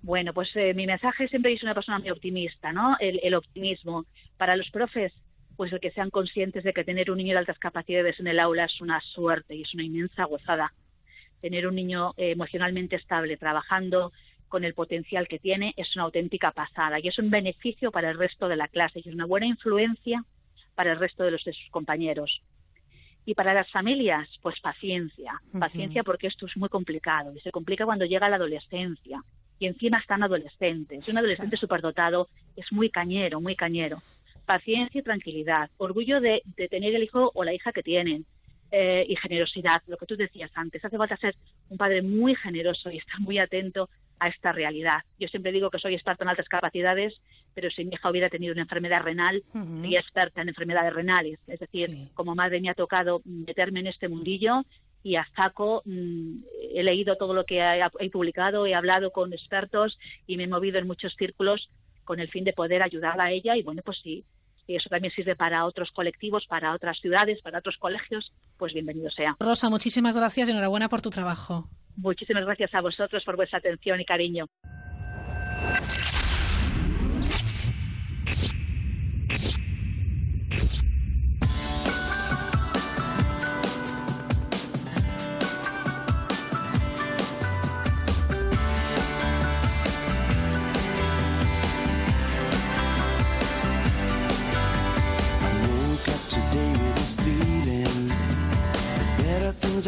Bueno, 0.00 0.32
pues 0.32 0.50
eh, 0.54 0.74
mi 0.74 0.86
mensaje 0.86 1.26
siempre 1.28 1.52
es 1.52 1.62
una 1.62 1.74
persona 1.74 1.98
muy 1.98 2.10
optimista, 2.10 2.72
¿no? 2.72 2.96
El, 3.00 3.20
el 3.22 3.34
optimismo. 3.34 4.04
Para 4.36 4.56
los 4.56 4.70
profes, 4.70 5.12
pues 5.58 5.72
el 5.72 5.80
que 5.80 5.90
sean 5.90 6.10
conscientes 6.10 6.62
de 6.62 6.72
que 6.72 6.84
tener 6.84 7.10
un 7.10 7.18
niño 7.18 7.32
de 7.32 7.40
altas 7.40 7.58
capacidades 7.58 8.20
en 8.20 8.28
el 8.28 8.38
aula 8.38 8.66
es 8.66 8.80
una 8.80 9.00
suerte 9.00 9.56
y 9.56 9.62
es 9.62 9.74
una 9.74 9.82
inmensa 9.82 10.24
gozada. 10.24 10.72
Tener 11.40 11.66
un 11.66 11.74
niño 11.74 12.14
eh, 12.16 12.30
emocionalmente 12.30 12.94
estable, 12.94 13.36
trabajando 13.36 14.12
con 14.48 14.64
el 14.64 14.74
potencial 14.74 15.28
que 15.28 15.38
tiene, 15.38 15.74
es 15.76 15.94
una 15.94 16.04
auténtica 16.04 16.50
pasada 16.52 16.98
y 17.00 17.08
es 17.08 17.18
un 17.18 17.30
beneficio 17.30 17.90
para 17.90 18.10
el 18.10 18.18
resto 18.18 18.48
de 18.48 18.56
la 18.56 18.68
clase 18.68 19.00
y 19.00 19.08
es 19.08 19.14
una 19.14 19.26
buena 19.26 19.46
influencia 19.46 20.24
para 20.74 20.92
el 20.92 20.98
resto 20.98 21.24
de, 21.24 21.32
los, 21.32 21.44
de 21.44 21.52
sus 21.52 21.70
compañeros. 21.70 22.42
Y 23.24 23.34
para 23.34 23.52
las 23.52 23.70
familias, 23.70 24.26
pues 24.40 24.58
paciencia, 24.60 25.40
paciencia 25.58 26.02
porque 26.02 26.28
esto 26.28 26.46
es 26.46 26.56
muy 26.56 26.70
complicado 26.70 27.34
y 27.36 27.40
se 27.40 27.50
complica 27.50 27.84
cuando 27.84 28.06
llega 28.06 28.28
la 28.28 28.36
adolescencia 28.36 29.22
y 29.58 29.66
encima 29.66 29.98
están 29.98 30.22
adolescentes. 30.22 31.06
Un 31.08 31.18
adolescente 31.18 31.56
superdotado 31.56 32.28
es 32.56 32.72
muy 32.72 32.90
cañero, 32.90 33.40
muy 33.40 33.56
cañero. 33.56 34.02
paciencia 34.46 35.00
y 35.00 35.04
tranquilidad, 35.04 35.68
orgullo 35.76 36.22
de, 36.22 36.42
tener 36.70 36.94
el 36.94 37.02
hijo 37.02 37.30
o 37.34 37.44
la 37.44 37.52
hija 37.52 37.70
que 37.70 37.82
tienen, 37.82 38.24
eh, 38.70 39.04
y 39.08 39.16
generosidad, 39.16 39.82
lo 39.86 39.96
que 39.96 40.06
tú 40.06 40.16
decías 40.16 40.50
antes. 40.54 40.84
Hace 40.84 40.98
falta 40.98 41.16
ser 41.16 41.34
un 41.70 41.78
padre 41.78 42.02
muy 42.02 42.34
generoso 42.34 42.90
y 42.90 42.98
estar 42.98 43.18
muy 43.20 43.38
atento 43.38 43.88
a 44.20 44.28
esta 44.28 44.52
realidad. 44.52 45.00
Yo 45.18 45.28
siempre 45.28 45.52
digo 45.52 45.70
que 45.70 45.78
soy 45.78 45.94
experta 45.94 46.24
en 46.24 46.30
altas 46.30 46.48
capacidades, 46.48 47.20
pero 47.54 47.70
si 47.70 47.84
mi 47.84 47.94
hija 47.94 48.10
hubiera 48.10 48.28
tenido 48.28 48.52
una 48.52 48.62
enfermedad 48.62 49.02
renal, 49.02 49.42
sería 49.52 50.00
experta 50.00 50.42
en 50.42 50.48
enfermedades 50.48 50.92
renales. 50.92 51.38
Es 51.46 51.60
decir, 51.60 52.08
como 52.14 52.34
madre 52.34 52.60
me 52.60 52.68
ha 52.68 52.74
tocado 52.74 53.22
meterme 53.24 53.80
en 53.80 53.86
este 53.86 54.08
mundillo 54.08 54.64
y 55.02 55.16
a 55.16 55.26
saco 55.36 55.82
mm, 55.84 56.40
he 56.74 56.82
leído 56.82 57.16
todo 57.16 57.32
lo 57.32 57.44
que 57.44 57.60
he 58.00 58.10
publicado, 58.10 58.66
he 58.66 58.74
hablado 58.74 59.12
con 59.12 59.32
expertos 59.32 59.98
y 60.26 60.36
me 60.36 60.44
he 60.44 60.48
movido 60.48 60.78
en 60.78 60.86
muchos 60.86 61.14
círculos 61.16 61.70
con 62.04 62.20
el 62.20 62.28
fin 62.28 62.44
de 62.44 62.52
poder 62.52 62.82
ayudarla 62.82 63.24
a 63.24 63.32
ella 63.32 63.56
y 63.56 63.62
bueno, 63.62 63.82
pues 63.84 63.98
sí, 64.02 64.24
y 64.68 64.76
eso 64.76 64.88
también 64.88 65.12
sirve 65.12 65.34
para 65.34 65.64
otros 65.64 65.90
colectivos, 65.90 66.46
para 66.46 66.74
otras 66.74 66.98
ciudades, 67.00 67.40
para 67.42 67.58
otros 67.58 67.76
colegios, 67.78 68.32
pues 68.58 68.74
bienvenido 68.74 69.10
sea. 69.10 69.34
Rosa, 69.40 69.70
muchísimas 69.70 70.16
gracias 70.16 70.48
y 70.48 70.52
enhorabuena 70.52 70.88
por 70.88 71.00
tu 71.00 71.10
trabajo. 71.10 71.68
Muchísimas 71.96 72.44
gracias 72.44 72.72
a 72.74 72.80
vosotros 72.82 73.24
por 73.24 73.34
vuestra 73.34 73.58
atención 73.58 74.00
y 74.00 74.04
cariño. 74.04 74.46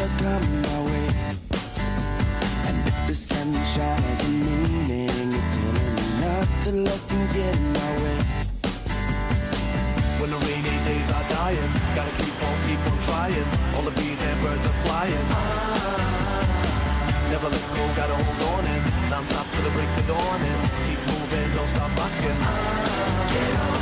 that 0.01 0.13
come 0.25 0.47
my 0.63 0.79
way. 0.89 1.09
And 2.69 2.77
if 2.89 2.97
the 3.07 3.15
sun 3.15 3.53
shines 3.75 4.21
a 4.25 4.31
meaning, 4.33 5.29
it's 5.29 5.49
telling 5.57 5.93
me 5.97 6.07
not 6.25 6.49
to 6.65 6.71
let 6.89 7.01
them 7.09 7.23
get 7.37 7.55
in 7.57 7.73
my 7.81 7.93
way. 8.03 8.19
When 10.21 10.31
the 10.33 10.41
rainy 10.49 10.77
days 10.89 11.09
are 11.17 11.27
dying, 11.37 11.73
gotta 11.97 12.15
keep 12.17 12.37
on, 12.49 12.57
keep 12.67 12.81
on 12.91 12.97
trying. 13.09 13.49
All 13.77 13.83
the 13.83 13.95
bees 14.01 14.23
and 14.25 14.41
birds 14.41 14.65
are 14.71 14.79
flying. 14.85 15.27
Never 17.29 17.49
let 17.55 17.65
go, 17.77 17.85
gotta 18.01 18.17
hold 18.25 18.41
on 18.55 18.65
and 18.73 18.83
non-stop 19.11 19.47
till 19.53 19.65
the 19.69 19.73
break 19.77 19.91
of 20.01 20.07
dawn 20.09 20.41
and 20.51 20.61
keep 20.89 21.01
moving, 21.13 21.49
don't 21.53 21.69
stop 21.69 21.91
rocking. 22.01 22.41
Get 23.33 23.61
on. 23.61 23.80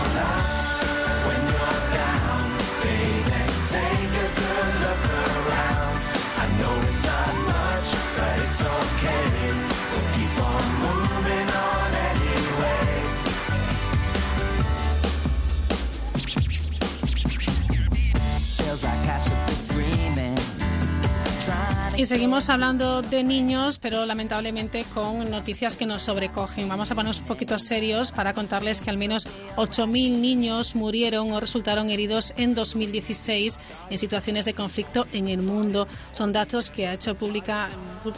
Y 21.98 22.06
seguimos 22.06 22.48
hablando 22.48 23.02
de 23.02 23.24
niños, 23.24 23.80
pero 23.80 24.06
lamentablemente 24.06 24.84
con 24.94 25.28
noticias 25.32 25.74
que 25.74 25.84
nos 25.84 26.04
sobrecogen. 26.04 26.68
Vamos 26.68 26.92
a 26.92 26.94
ponernos 26.94 27.18
un 27.18 27.26
poquito 27.26 27.58
serios 27.58 28.12
para 28.12 28.34
contarles 28.34 28.82
que 28.82 28.90
al 28.90 28.98
menos 28.98 29.26
8.000 29.56 30.20
niños 30.20 30.76
murieron 30.76 31.32
o 31.32 31.40
resultaron 31.40 31.90
heridos 31.90 32.34
en 32.36 32.54
2016 32.54 33.58
en 33.90 33.98
situaciones 33.98 34.44
de 34.44 34.54
conflicto 34.54 35.08
en 35.12 35.26
el 35.26 35.42
mundo. 35.42 35.88
Son 36.12 36.32
datos 36.32 36.70
que 36.70 36.86
ha 36.86 36.94
hecho 36.94 37.16
pública, 37.16 37.68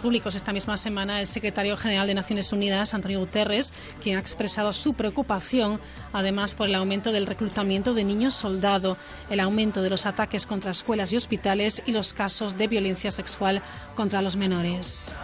públicos 0.02 0.34
esta 0.34 0.52
misma 0.52 0.76
semana 0.76 1.22
el 1.22 1.26
secretario 1.26 1.74
general 1.78 2.06
de 2.06 2.12
Naciones 2.12 2.52
Unidas, 2.52 2.92
Antonio 2.92 3.20
Guterres, 3.20 3.72
quien 4.02 4.18
ha 4.18 4.20
expresado 4.20 4.74
su 4.74 4.92
preocupación, 4.92 5.80
además, 6.12 6.52
por 6.52 6.68
el 6.68 6.74
aumento 6.74 7.12
del 7.12 7.26
reclutamiento 7.26 7.94
de 7.94 8.04
niños 8.04 8.34
soldado, 8.34 8.98
el 9.30 9.40
aumento 9.40 9.80
de 9.80 9.88
los 9.88 10.04
ataques 10.04 10.44
contra 10.44 10.70
escuelas 10.70 11.14
y 11.14 11.16
hospitales 11.16 11.82
y 11.86 11.92
los 11.92 12.12
casos 12.12 12.58
de 12.58 12.68
violencia 12.68 13.10
sexual 13.10 13.62
contra 13.94 14.22
los 14.22 14.36
menores. 14.36 15.14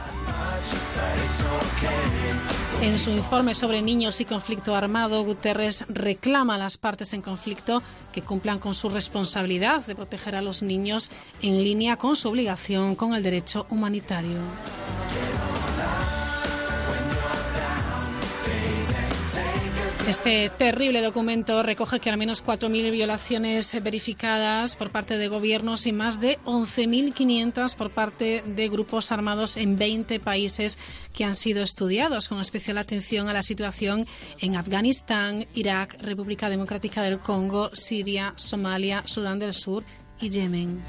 En 2.83 2.99
su 2.99 3.11
informe 3.11 3.55
sobre 3.55 3.81
niños 3.81 4.21
y 4.21 4.27
conflicto 4.27 4.75
armado, 4.75 5.25
Guterres 5.25 5.87
reclama 5.89 6.57
a 6.57 6.59
las 6.59 6.77
partes 6.77 7.15
en 7.15 7.23
conflicto 7.23 7.83
que 8.13 8.23
cumplan 8.23 8.59
con 8.59 8.75
su 8.75 8.89
responsabilidad 8.89 9.85
de 9.87 9.95
proteger 9.95 10.37
a 10.37 10.43
los 10.43 10.63
niños 10.63 11.11
en 11.41 11.65
línea 11.65 11.97
con 11.97 12.17
su 12.17 12.29
obligación 12.29 12.95
con 12.95 13.15
el 13.15 13.23
derecho 13.23 13.67
humanitario. 13.71 14.39
Este 20.07 20.51
terrible 20.51 21.03
documento 21.03 21.65
recoge 21.65 21.99
que 21.99 22.11
al 22.11 22.17
menos 22.17 22.47
4.000 22.47 22.93
violaciones 22.93 23.83
verificadas 23.83 24.77
por 24.77 24.91
parte 24.91 25.19
de 25.19 25.27
gobiernos 25.27 25.85
y 25.89 25.93
más 25.93 26.21
de 26.21 26.39
11.500 26.45 27.75
por 27.75 27.91
parte 27.91 28.45
de 28.47 28.69
grupos 28.69 29.11
armados 29.11 29.57
en 29.57 29.77
20 29.77 30.21
países 30.21 30.79
que 31.13 31.25
han 31.25 31.35
sido 31.35 31.65
estudiados, 31.65 32.29
con 32.29 32.41
especial 32.41 32.79
atención 32.79 33.29
a 33.29 33.33
la 33.33 33.43
situación 33.43 34.07
en 34.39 34.55
Afganistán, 34.55 35.49
Irak, 35.55 36.01
República 36.01 36.49
Democrática 36.51 37.03
del 37.03 37.19
Congo, 37.19 37.71
Siria, 37.73 38.33
Somalia, 38.37 39.03
Sudán 39.07 39.41
del 39.41 39.55
Sur 39.55 39.83
y 40.21 40.31
Yemen. 40.31 40.85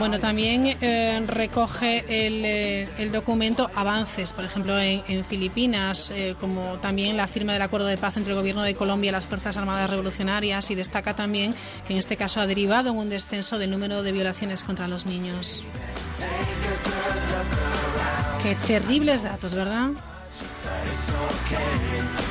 Bueno, 0.00 0.18
también 0.18 0.78
eh, 0.80 1.22
recoge 1.26 2.06
eh, 2.08 2.88
el, 2.96 3.12
documento 3.12 3.70
avances, 3.74 4.32
por 4.32 4.46
ejemplo, 4.46 4.80
en, 4.80 5.24
Filipinas, 5.26 6.10
eh, 6.10 6.34
como 6.40 6.78
también 6.78 7.18
la 7.18 7.26
firma 7.26 7.52
del 7.52 7.60
acuerdo 7.60 7.86
de 7.86 7.98
paz 7.98 8.16
entre 8.16 8.32
el 8.32 8.38
gobierno 8.38 8.62
de 8.62 8.74
Colombia 8.74 9.10
y 9.10 9.12
las 9.12 9.26
Fuerzas 9.26 9.58
Armadas 9.58 9.90
Revolucionarias, 9.90 10.70
y 10.70 10.74
destaca 10.74 11.14
también 11.14 11.54
que 11.86 11.92
en 11.92 11.98
este 11.98 12.16
caso 12.16 12.40
ha 12.40 12.46
derivado 12.46 12.92
en 12.92 12.96
un 12.96 13.10
descenso 13.10 13.58
del 13.58 13.70
número 13.70 14.02
de 14.02 14.12
violaciones 14.12 14.64
contra 14.64 14.88
los 14.88 15.04
niños. 15.04 15.64
Qué 18.42 18.54
terribles 18.54 19.22
datos, 19.22 19.54
¿verdad? 19.54 19.90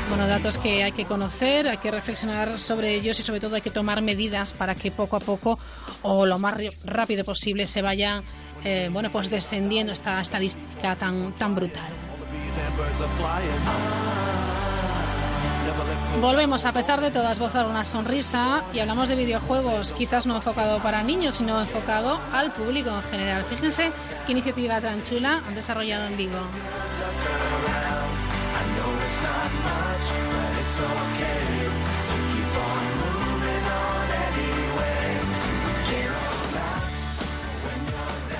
Bueno, 0.09 0.27
datos 0.27 0.57
que 0.57 0.83
hay 0.83 0.91
que 0.91 1.05
conocer, 1.05 1.67
hay 1.67 1.77
que 1.77 1.91
reflexionar 1.91 2.57
sobre 2.57 2.95
ellos 2.95 3.19
y 3.19 3.23
sobre 3.23 3.39
todo 3.39 3.55
hay 3.55 3.61
que 3.61 3.69
tomar 3.69 4.01
medidas 4.01 4.55
para 4.55 4.73
que 4.73 4.89
poco 4.89 5.15
a 5.15 5.19
poco 5.19 5.59
o 6.01 6.25
lo 6.25 6.39
más 6.39 6.55
rápido 6.83 7.23
posible 7.23 7.67
se 7.67 7.81
vaya 7.81 8.23
eh, 8.63 8.89
bueno, 8.91 9.09
pues 9.09 9.29
descendiendo 9.29 9.93
esta 9.93 10.19
estadística 10.21 10.95
tan, 10.95 11.31
tan 11.33 11.55
brutal. 11.55 11.89
Volvemos, 16.19 16.65
a 16.65 16.73
pesar 16.73 16.99
de 16.99 17.11
todas, 17.11 17.39
a 17.39 17.67
una 17.67 17.85
sonrisa 17.85 18.63
y 18.73 18.79
hablamos 18.79 19.07
de 19.07 19.15
videojuegos, 19.15 19.93
quizás 19.93 20.25
no 20.25 20.35
enfocado 20.35 20.79
para 20.79 21.01
niños, 21.03 21.35
sino 21.35 21.59
enfocado 21.61 22.19
al 22.33 22.51
público 22.51 22.89
en 22.89 23.03
general. 23.03 23.45
Fíjense 23.49 23.91
qué 24.25 24.31
iniciativa 24.33 24.81
tan 24.81 25.01
chula 25.03 25.41
han 25.47 25.55
desarrollado 25.55 26.07
en 26.07 26.17
vivo. 26.17 26.39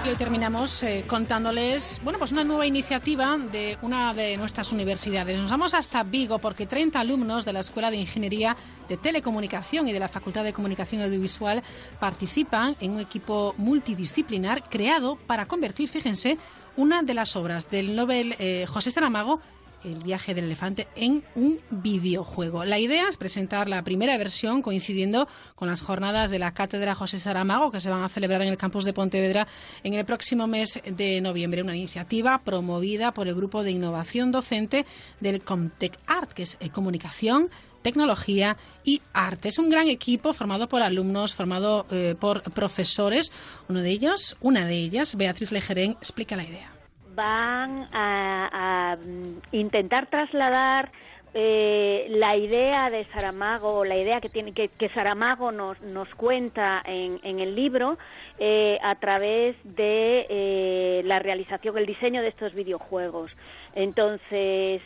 Hoy 0.10 0.16
terminamos 0.16 0.82
eh, 0.82 1.04
contándoles, 1.06 2.02
bueno, 2.04 2.18
pues 2.18 2.32
una 2.32 2.44
nueva 2.44 2.66
iniciativa 2.66 3.38
de 3.38 3.78
una 3.84 4.12
de 4.16 4.38
nuestras 4.38 4.72
universidades. 4.72 5.38
Nos 5.38 5.52
vamos 5.52 5.76
hasta 5.76 6.02
Vigo 6.02 6.40
porque 6.40 6.66
30 6.66 7.00
alumnos 7.00 7.46
de 7.46 7.54
la 7.54 7.60
Escuela 7.60 7.92
de 7.92 7.98
Ingeniería 7.98 8.58
de 8.88 8.98
Telecomunicación 8.98 9.88
y 9.88 9.94
de 9.94 10.00
la 10.00 10.08
Facultad 10.08 10.44
de 10.44 10.52
Comunicación 10.52 11.04
Audiovisual 11.04 11.62
participan 12.00 12.76
en 12.80 12.94
un 12.94 13.02
equipo 13.02 13.54
multidisciplinar 13.58 14.64
creado 14.68 15.16
para 15.28 15.46
convertir, 15.46 15.88
fíjense, 15.88 16.40
una 16.76 17.04
de 17.04 17.14
las 17.14 17.36
obras 17.36 17.70
del 17.70 17.96
Nobel 17.96 18.36
eh, 18.40 18.66
José 18.68 18.90
Saramago 18.90 19.42
el 19.84 20.04
viaje 20.04 20.34
del 20.34 20.46
elefante 20.46 20.88
en 20.96 21.24
un 21.36 21.60
videojuego. 21.70 22.66
La 22.66 22.80
idea 22.80 23.08
es 23.08 23.18
presentar 23.18 23.70
la 23.70 23.84
primera 23.84 24.18
versión 24.18 24.62
coincidiendo 24.62 25.28
con 25.56 25.68
las 25.68 25.82
jornadas 25.82 26.32
de 26.32 26.40
la 26.40 26.54
Cátedra 26.54 26.96
José 26.96 27.20
Saramago 27.20 27.72
que 27.72 27.80
se 27.80 27.90
van 27.90 28.04
a 28.04 28.10
celebrar 28.10 28.42
en 28.42 28.50
el 28.50 28.58
campus 28.58 28.86
de 28.86 28.94
Pontevedra 28.94 29.48
en 29.84 29.94
el 29.94 30.06
próximo 30.06 30.48
mes 30.48 30.80
de 30.86 31.22
noviembre. 31.22 31.62
Una 31.62 31.76
iniciativa 31.76 32.42
promovida 32.44 33.14
por 33.14 33.28
el 33.28 33.36
Grupo 33.36 33.64
de 33.64 33.72
Innovación 33.72 34.32
Docente 34.32 34.86
del 35.20 35.42
Comtec 35.42 35.98
Art, 36.08 36.32
que 36.34 36.44
es 36.44 36.58
eh, 36.60 36.70
comunicación, 36.70 37.50
tecnología 37.82 38.58
y 38.84 39.02
arte. 39.14 39.50
Es 39.50 39.60
un 39.60 39.70
gran 39.70 39.88
equipo 39.88 40.34
formado 40.34 40.68
por 40.68 40.82
alumnos, 40.82 41.34
formado 41.34 41.86
eh, 41.92 42.16
por 42.20 42.44
profesores. 42.44 43.32
Uno 43.68 43.82
de 43.82 43.90
ellos, 43.90 44.38
una 44.42 44.66
de 44.66 44.76
ellas, 44.76 45.16
Beatriz 45.16 45.52
Lejerén, 45.52 45.92
explica 45.92 46.36
la 46.36 46.44
idea 46.44 46.79
van 47.20 47.90
a, 47.92 48.96
mm, 48.96 49.40
intentar 49.52 50.08
trasladar 50.08 50.90
eh, 51.34 52.08
la 52.10 52.38
idea 52.38 52.90
de 52.90 53.06
Saramago, 53.14 53.84
la 53.84 53.98
idea 53.98 54.22
que 54.22 54.30
tiene 54.30 54.54
que, 54.54 54.90
Saramago 54.94 55.52
nos, 55.52 55.80
nos 55.82 56.08
cuenta 56.16 56.82
en, 56.86 57.20
en 57.24 57.40
el 57.40 57.56
libro 57.56 57.98
eh, 58.40 58.80
a 58.82 58.96
través 58.96 59.58
de 59.64 60.26
eh, 60.30 61.02
la 61.04 61.20
realización, 61.20 61.78
el 61.78 61.86
diseño 61.86 62.22
de 62.22 62.30
estos 62.30 62.54
videojuegos. 62.54 63.32
Entonces 63.76 64.82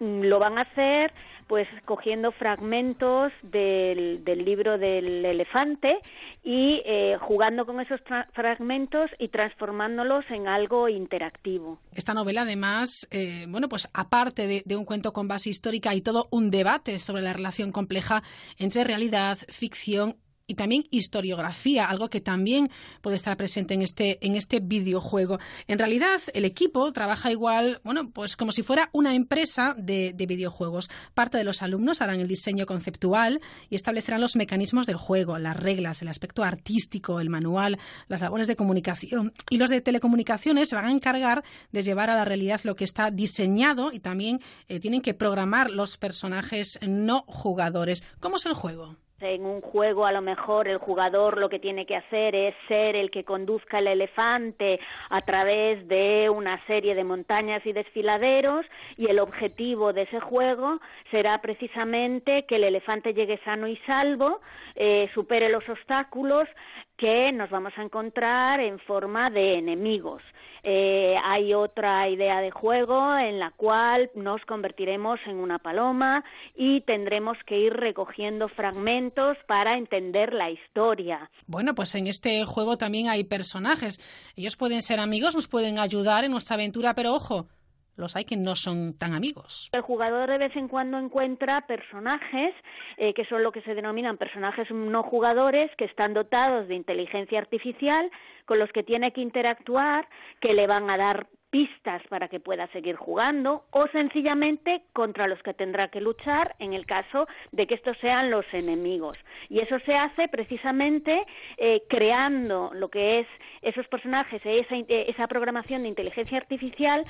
lo 0.00 0.38
van 0.38 0.58
a 0.58 0.62
hacer 0.62 1.12
pues 1.52 1.68
cogiendo 1.84 2.32
fragmentos 2.32 3.30
del, 3.42 4.24
del 4.24 4.42
libro 4.42 4.78
del 4.78 5.22
elefante 5.22 5.98
y 6.42 6.80
eh, 6.86 7.18
jugando 7.20 7.66
con 7.66 7.78
esos 7.78 8.00
fragmentos 8.32 9.10
y 9.18 9.28
transformándolos 9.28 10.24
en 10.30 10.48
algo 10.48 10.88
interactivo. 10.88 11.78
Esta 11.94 12.14
novela, 12.14 12.42
además, 12.42 13.06
eh, 13.10 13.44
bueno, 13.50 13.68
pues 13.68 13.90
aparte 13.92 14.46
de, 14.46 14.62
de, 14.64 14.76
un 14.76 14.86
cuento 14.86 15.12
con 15.12 15.28
base 15.28 15.50
histórica 15.50 15.94
y 15.94 16.00
todo 16.00 16.26
un 16.30 16.50
debate 16.50 16.98
sobre 16.98 17.20
la 17.20 17.34
relación 17.34 17.70
compleja 17.70 18.22
entre 18.56 18.84
realidad, 18.84 19.36
ficción 19.50 20.16
y 20.46 20.54
también 20.54 20.84
historiografía, 20.90 21.86
algo 21.86 22.10
que 22.10 22.20
también 22.20 22.70
puede 23.00 23.16
estar 23.16 23.36
presente 23.36 23.74
en 23.74 23.82
este, 23.82 24.24
en 24.24 24.34
este 24.34 24.60
videojuego. 24.60 25.38
En 25.66 25.78
realidad, 25.78 26.20
el 26.34 26.44
equipo 26.44 26.92
trabaja 26.92 27.30
igual, 27.30 27.80
bueno, 27.84 28.10
pues 28.10 28.36
como 28.36 28.52
si 28.52 28.62
fuera 28.62 28.90
una 28.92 29.14
empresa 29.14 29.74
de, 29.78 30.12
de 30.12 30.26
videojuegos. 30.26 30.90
Parte 31.14 31.38
de 31.38 31.44
los 31.44 31.62
alumnos 31.62 32.00
harán 32.02 32.20
el 32.20 32.28
diseño 32.28 32.66
conceptual 32.66 33.40
y 33.70 33.76
establecerán 33.76 34.20
los 34.20 34.36
mecanismos 34.36 34.86
del 34.86 34.96
juego, 34.96 35.38
las 35.38 35.56
reglas, 35.56 36.02
el 36.02 36.08
aspecto 36.08 36.42
artístico, 36.42 37.20
el 37.20 37.30
manual, 37.30 37.78
las 38.08 38.20
labores 38.20 38.46
de 38.46 38.56
comunicación. 38.56 39.32
Y 39.50 39.58
los 39.58 39.70
de 39.70 39.80
telecomunicaciones 39.80 40.68
se 40.68 40.76
van 40.76 40.86
a 40.86 40.90
encargar 40.92 41.44
de 41.72 41.82
llevar 41.82 42.10
a 42.10 42.16
la 42.16 42.24
realidad 42.24 42.60
lo 42.64 42.76
que 42.76 42.84
está 42.84 43.10
diseñado 43.10 43.92
y 43.92 44.00
también 44.00 44.40
eh, 44.68 44.80
tienen 44.80 45.02
que 45.02 45.14
programar 45.14 45.70
los 45.70 45.96
personajes 45.96 46.78
no 46.86 47.24
jugadores. 47.26 48.02
¿Cómo 48.20 48.36
es 48.36 48.46
el 48.46 48.54
juego? 48.54 48.96
En 49.22 49.46
un 49.46 49.60
juego 49.60 50.04
a 50.04 50.10
lo 50.10 50.20
mejor 50.20 50.66
el 50.66 50.78
jugador 50.78 51.38
lo 51.38 51.48
que 51.48 51.60
tiene 51.60 51.86
que 51.86 51.94
hacer 51.94 52.34
es 52.34 52.56
ser 52.66 52.96
el 52.96 53.12
que 53.12 53.22
conduzca 53.22 53.78
el 53.78 53.86
elefante 53.86 54.80
a 55.10 55.20
través 55.20 55.86
de 55.86 56.28
una 56.28 56.60
serie 56.66 56.96
de 56.96 57.04
montañas 57.04 57.64
y 57.64 57.72
desfiladeros 57.72 58.66
y 58.96 59.08
el 59.08 59.20
objetivo 59.20 59.92
de 59.92 60.02
ese 60.02 60.18
juego 60.18 60.80
será 61.12 61.40
precisamente 61.40 62.46
que 62.46 62.56
el 62.56 62.64
elefante 62.64 63.14
llegue 63.14 63.38
sano 63.44 63.68
y 63.68 63.76
salvo, 63.86 64.40
eh, 64.74 65.08
supere 65.14 65.50
los 65.50 65.68
obstáculos 65.68 66.48
que 66.96 67.32
nos 67.32 67.50
vamos 67.50 67.72
a 67.76 67.82
encontrar 67.82 68.60
en 68.60 68.78
forma 68.78 69.30
de 69.30 69.54
enemigos. 69.54 70.22
Eh, 70.64 71.16
hay 71.24 71.54
otra 71.54 72.08
idea 72.08 72.40
de 72.40 72.52
juego 72.52 73.16
en 73.18 73.40
la 73.40 73.50
cual 73.50 74.10
nos 74.14 74.40
convertiremos 74.44 75.18
en 75.26 75.38
una 75.38 75.58
paloma 75.58 76.24
y 76.54 76.82
tendremos 76.82 77.36
que 77.46 77.58
ir 77.58 77.72
recogiendo 77.72 78.48
fragmentos 78.48 79.36
para 79.48 79.72
entender 79.72 80.32
la 80.32 80.50
historia. 80.50 81.30
Bueno, 81.46 81.74
pues 81.74 81.96
en 81.96 82.06
este 82.06 82.44
juego 82.44 82.78
también 82.78 83.08
hay 83.08 83.24
personajes. 83.24 84.00
Ellos 84.36 84.56
pueden 84.56 84.82
ser 84.82 85.00
amigos, 85.00 85.34
nos 85.34 85.48
pueden 85.48 85.80
ayudar 85.80 86.22
en 86.24 86.30
nuestra 86.30 86.54
aventura, 86.54 86.94
pero 86.94 87.12
ojo, 87.14 87.48
los 87.96 88.16
hay 88.16 88.24
que 88.24 88.36
no 88.36 88.56
son 88.56 88.96
tan 88.98 89.14
amigos. 89.14 89.70
El 89.72 89.82
jugador 89.82 90.30
de 90.30 90.38
vez 90.38 90.56
en 90.56 90.68
cuando 90.68 90.98
encuentra 90.98 91.66
personajes 91.66 92.54
eh, 92.96 93.14
que 93.14 93.24
son 93.26 93.42
lo 93.42 93.52
que 93.52 93.62
se 93.62 93.74
denominan 93.74 94.16
personajes 94.16 94.70
no 94.70 95.02
jugadores 95.02 95.70
que 95.76 95.84
están 95.84 96.14
dotados 96.14 96.68
de 96.68 96.74
inteligencia 96.74 97.38
artificial 97.38 98.10
con 98.44 98.58
los 98.58 98.70
que 98.72 98.82
tiene 98.82 99.12
que 99.12 99.20
interactuar, 99.20 100.08
que 100.40 100.54
le 100.54 100.66
van 100.66 100.90
a 100.90 100.96
dar 100.96 101.26
pistas 101.52 102.02
para 102.08 102.28
que 102.28 102.40
pueda 102.40 102.66
seguir 102.68 102.96
jugando 102.96 103.66
o 103.72 103.86
sencillamente 103.92 104.84
contra 104.94 105.28
los 105.28 105.40
que 105.42 105.52
tendrá 105.52 105.88
que 105.88 106.00
luchar 106.00 106.56
en 106.58 106.72
el 106.72 106.86
caso 106.86 107.26
de 107.52 107.66
que 107.66 107.74
estos 107.74 107.96
sean 107.98 108.30
los 108.30 108.46
enemigos. 108.54 109.18
Y 109.50 109.60
eso 109.60 109.76
se 109.84 109.92
hace 109.92 110.28
precisamente 110.28 111.22
eh, 111.58 111.82
creando 111.90 112.70
lo 112.72 112.88
que 112.88 113.20
es 113.20 113.26
esos 113.60 113.86
personajes, 113.88 114.40
esa, 114.42 114.76
esa 114.88 115.26
programación 115.28 115.82
de 115.82 115.88
inteligencia 115.88 116.38
artificial 116.38 117.04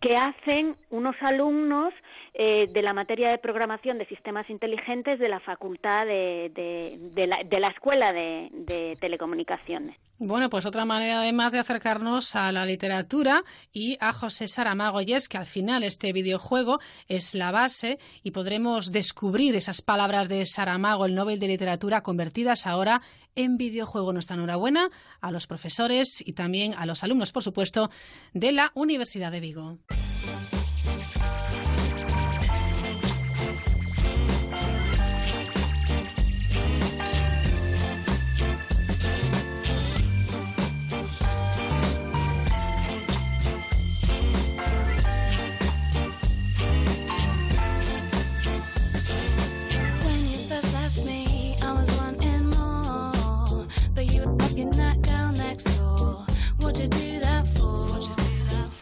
que 0.00 0.16
hacen 0.16 0.76
unos 0.90 1.14
alumnos 1.20 1.92
eh, 2.32 2.66
de 2.72 2.82
la 2.82 2.94
materia 2.94 3.30
de 3.30 3.38
programación 3.38 3.98
de 3.98 4.06
sistemas 4.06 4.48
inteligentes 4.48 5.18
de 5.18 5.28
la 5.28 5.40
Facultad 5.40 6.06
de, 6.06 6.50
de, 7.14 7.26
la, 7.26 7.38
de 7.44 7.60
la, 7.60 7.68
Escuela 7.68 8.12
de, 8.12 8.96
Telecomunicaciones. 9.00 9.96
Bueno, 10.18 10.48
pues 10.48 10.64
otra 10.64 10.84
manera 10.84 11.20
además 11.20 11.50
de 11.50 11.58
acercarnos 11.58 12.36
a 12.36 12.52
la 12.52 12.64
literatura 12.66 13.42
y 13.72 13.98
a 14.00 14.12
José 14.12 14.48
Saramago, 14.48 15.00
y 15.00 15.12
es 15.12 15.28
que 15.28 15.38
al 15.38 15.46
final 15.46 15.82
este 15.82 16.12
videojuego 16.12 16.78
es 17.08 17.34
la 17.34 17.50
base 17.50 17.98
y 18.22 18.30
podremos 18.30 18.92
descubrir 18.92 19.56
esas 19.56 19.82
palabras 19.82 20.28
de 20.28 20.46
Saramago, 20.46 21.06
el 21.06 21.14
Nobel 21.14 21.40
de 21.40 21.48
Literatura, 21.48 22.02
convertidas 22.02 22.66
ahora 22.66 23.02
en 23.34 23.56
videojuego. 23.56 24.12
Nuestra 24.12 24.36
enhorabuena 24.36 24.90
a 25.20 25.30
los 25.30 25.46
profesores 25.46 26.22
y 26.26 26.32
también 26.32 26.74
a 26.74 26.86
los 26.86 27.04
alumnos, 27.04 27.32
por 27.32 27.42
supuesto, 27.42 27.90
de 28.32 28.52
la 28.52 28.72
Universidad 28.74 29.32
de 29.32 29.40
Vigo. 29.40 29.78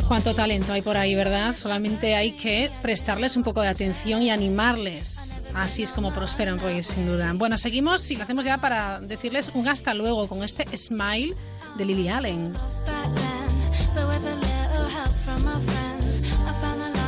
Cuánto 0.09 0.35
talento 0.35 0.72
hay 0.72 0.80
por 0.80 0.97
ahí, 0.97 1.14
¿verdad? 1.14 1.55
Solamente 1.55 2.16
hay 2.16 2.32
que 2.32 2.72
prestarles 2.80 3.36
un 3.36 3.43
poco 3.43 3.60
de 3.60 3.68
atención 3.68 4.22
y 4.22 4.30
animarles. 4.30 5.36
Así 5.55 5.82
es 5.82 5.93
como 5.93 6.14
prosperan 6.14 6.59
Roy, 6.59 6.82
sin 6.82 7.06
duda. 7.06 7.30
Bueno, 7.35 7.59
seguimos 7.59 8.10
y 8.10 8.16
lo 8.16 8.22
hacemos 8.22 8.47
ya 8.47 8.56
para 8.56 9.01
decirles 9.01 9.51
un 9.52 9.68
hasta 9.68 9.93
luego 9.93 10.26
con 10.26 10.43
este 10.43 10.64
smile 10.78 11.36
de 11.76 11.85
Lily 11.85 12.09
Allen. 12.09 12.55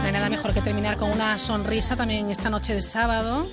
No 0.01 0.05
hay 0.05 0.12
nada 0.12 0.28
mejor 0.28 0.52
que 0.52 0.60
terminar 0.60 0.98
con 0.98 1.10
una 1.10 1.39
sonrisa 1.39 1.97
también 1.97 2.28
esta 2.28 2.51
noche 2.51 2.74
de 2.74 2.82
sábado. 2.82 3.47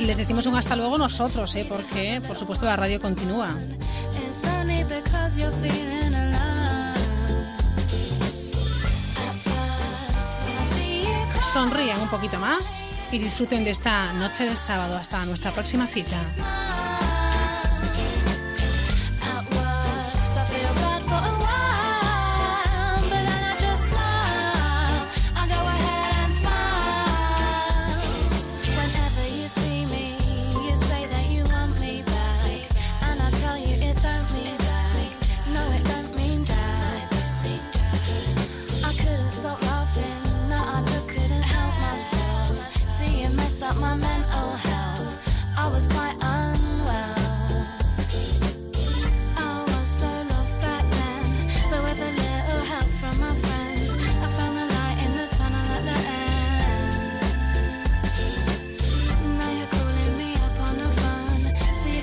Y 0.00 0.06
les 0.06 0.16
decimos 0.16 0.46
un 0.46 0.54
hasta 0.54 0.74
luego 0.74 0.96
nosotros, 0.96 1.54
¿eh? 1.54 1.66
porque 1.68 2.22
por 2.26 2.38
supuesto 2.38 2.64
la 2.64 2.76
radio 2.76 2.98
continúa. 2.98 3.50
Sonrían 11.52 12.00
un 12.00 12.08
poquito 12.08 12.38
más 12.38 12.94
y 13.10 13.18
disfruten 13.18 13.62
de 13.62 13.72
esta 13.72 14.14
noche 14.14 14.46
de 14.46 14.56
sábado. 14.56 14.96
Hasta 14.96 15.26
nuestra 15.26 15.52
próxima 15.52 15.86
cita. 15.86 16.22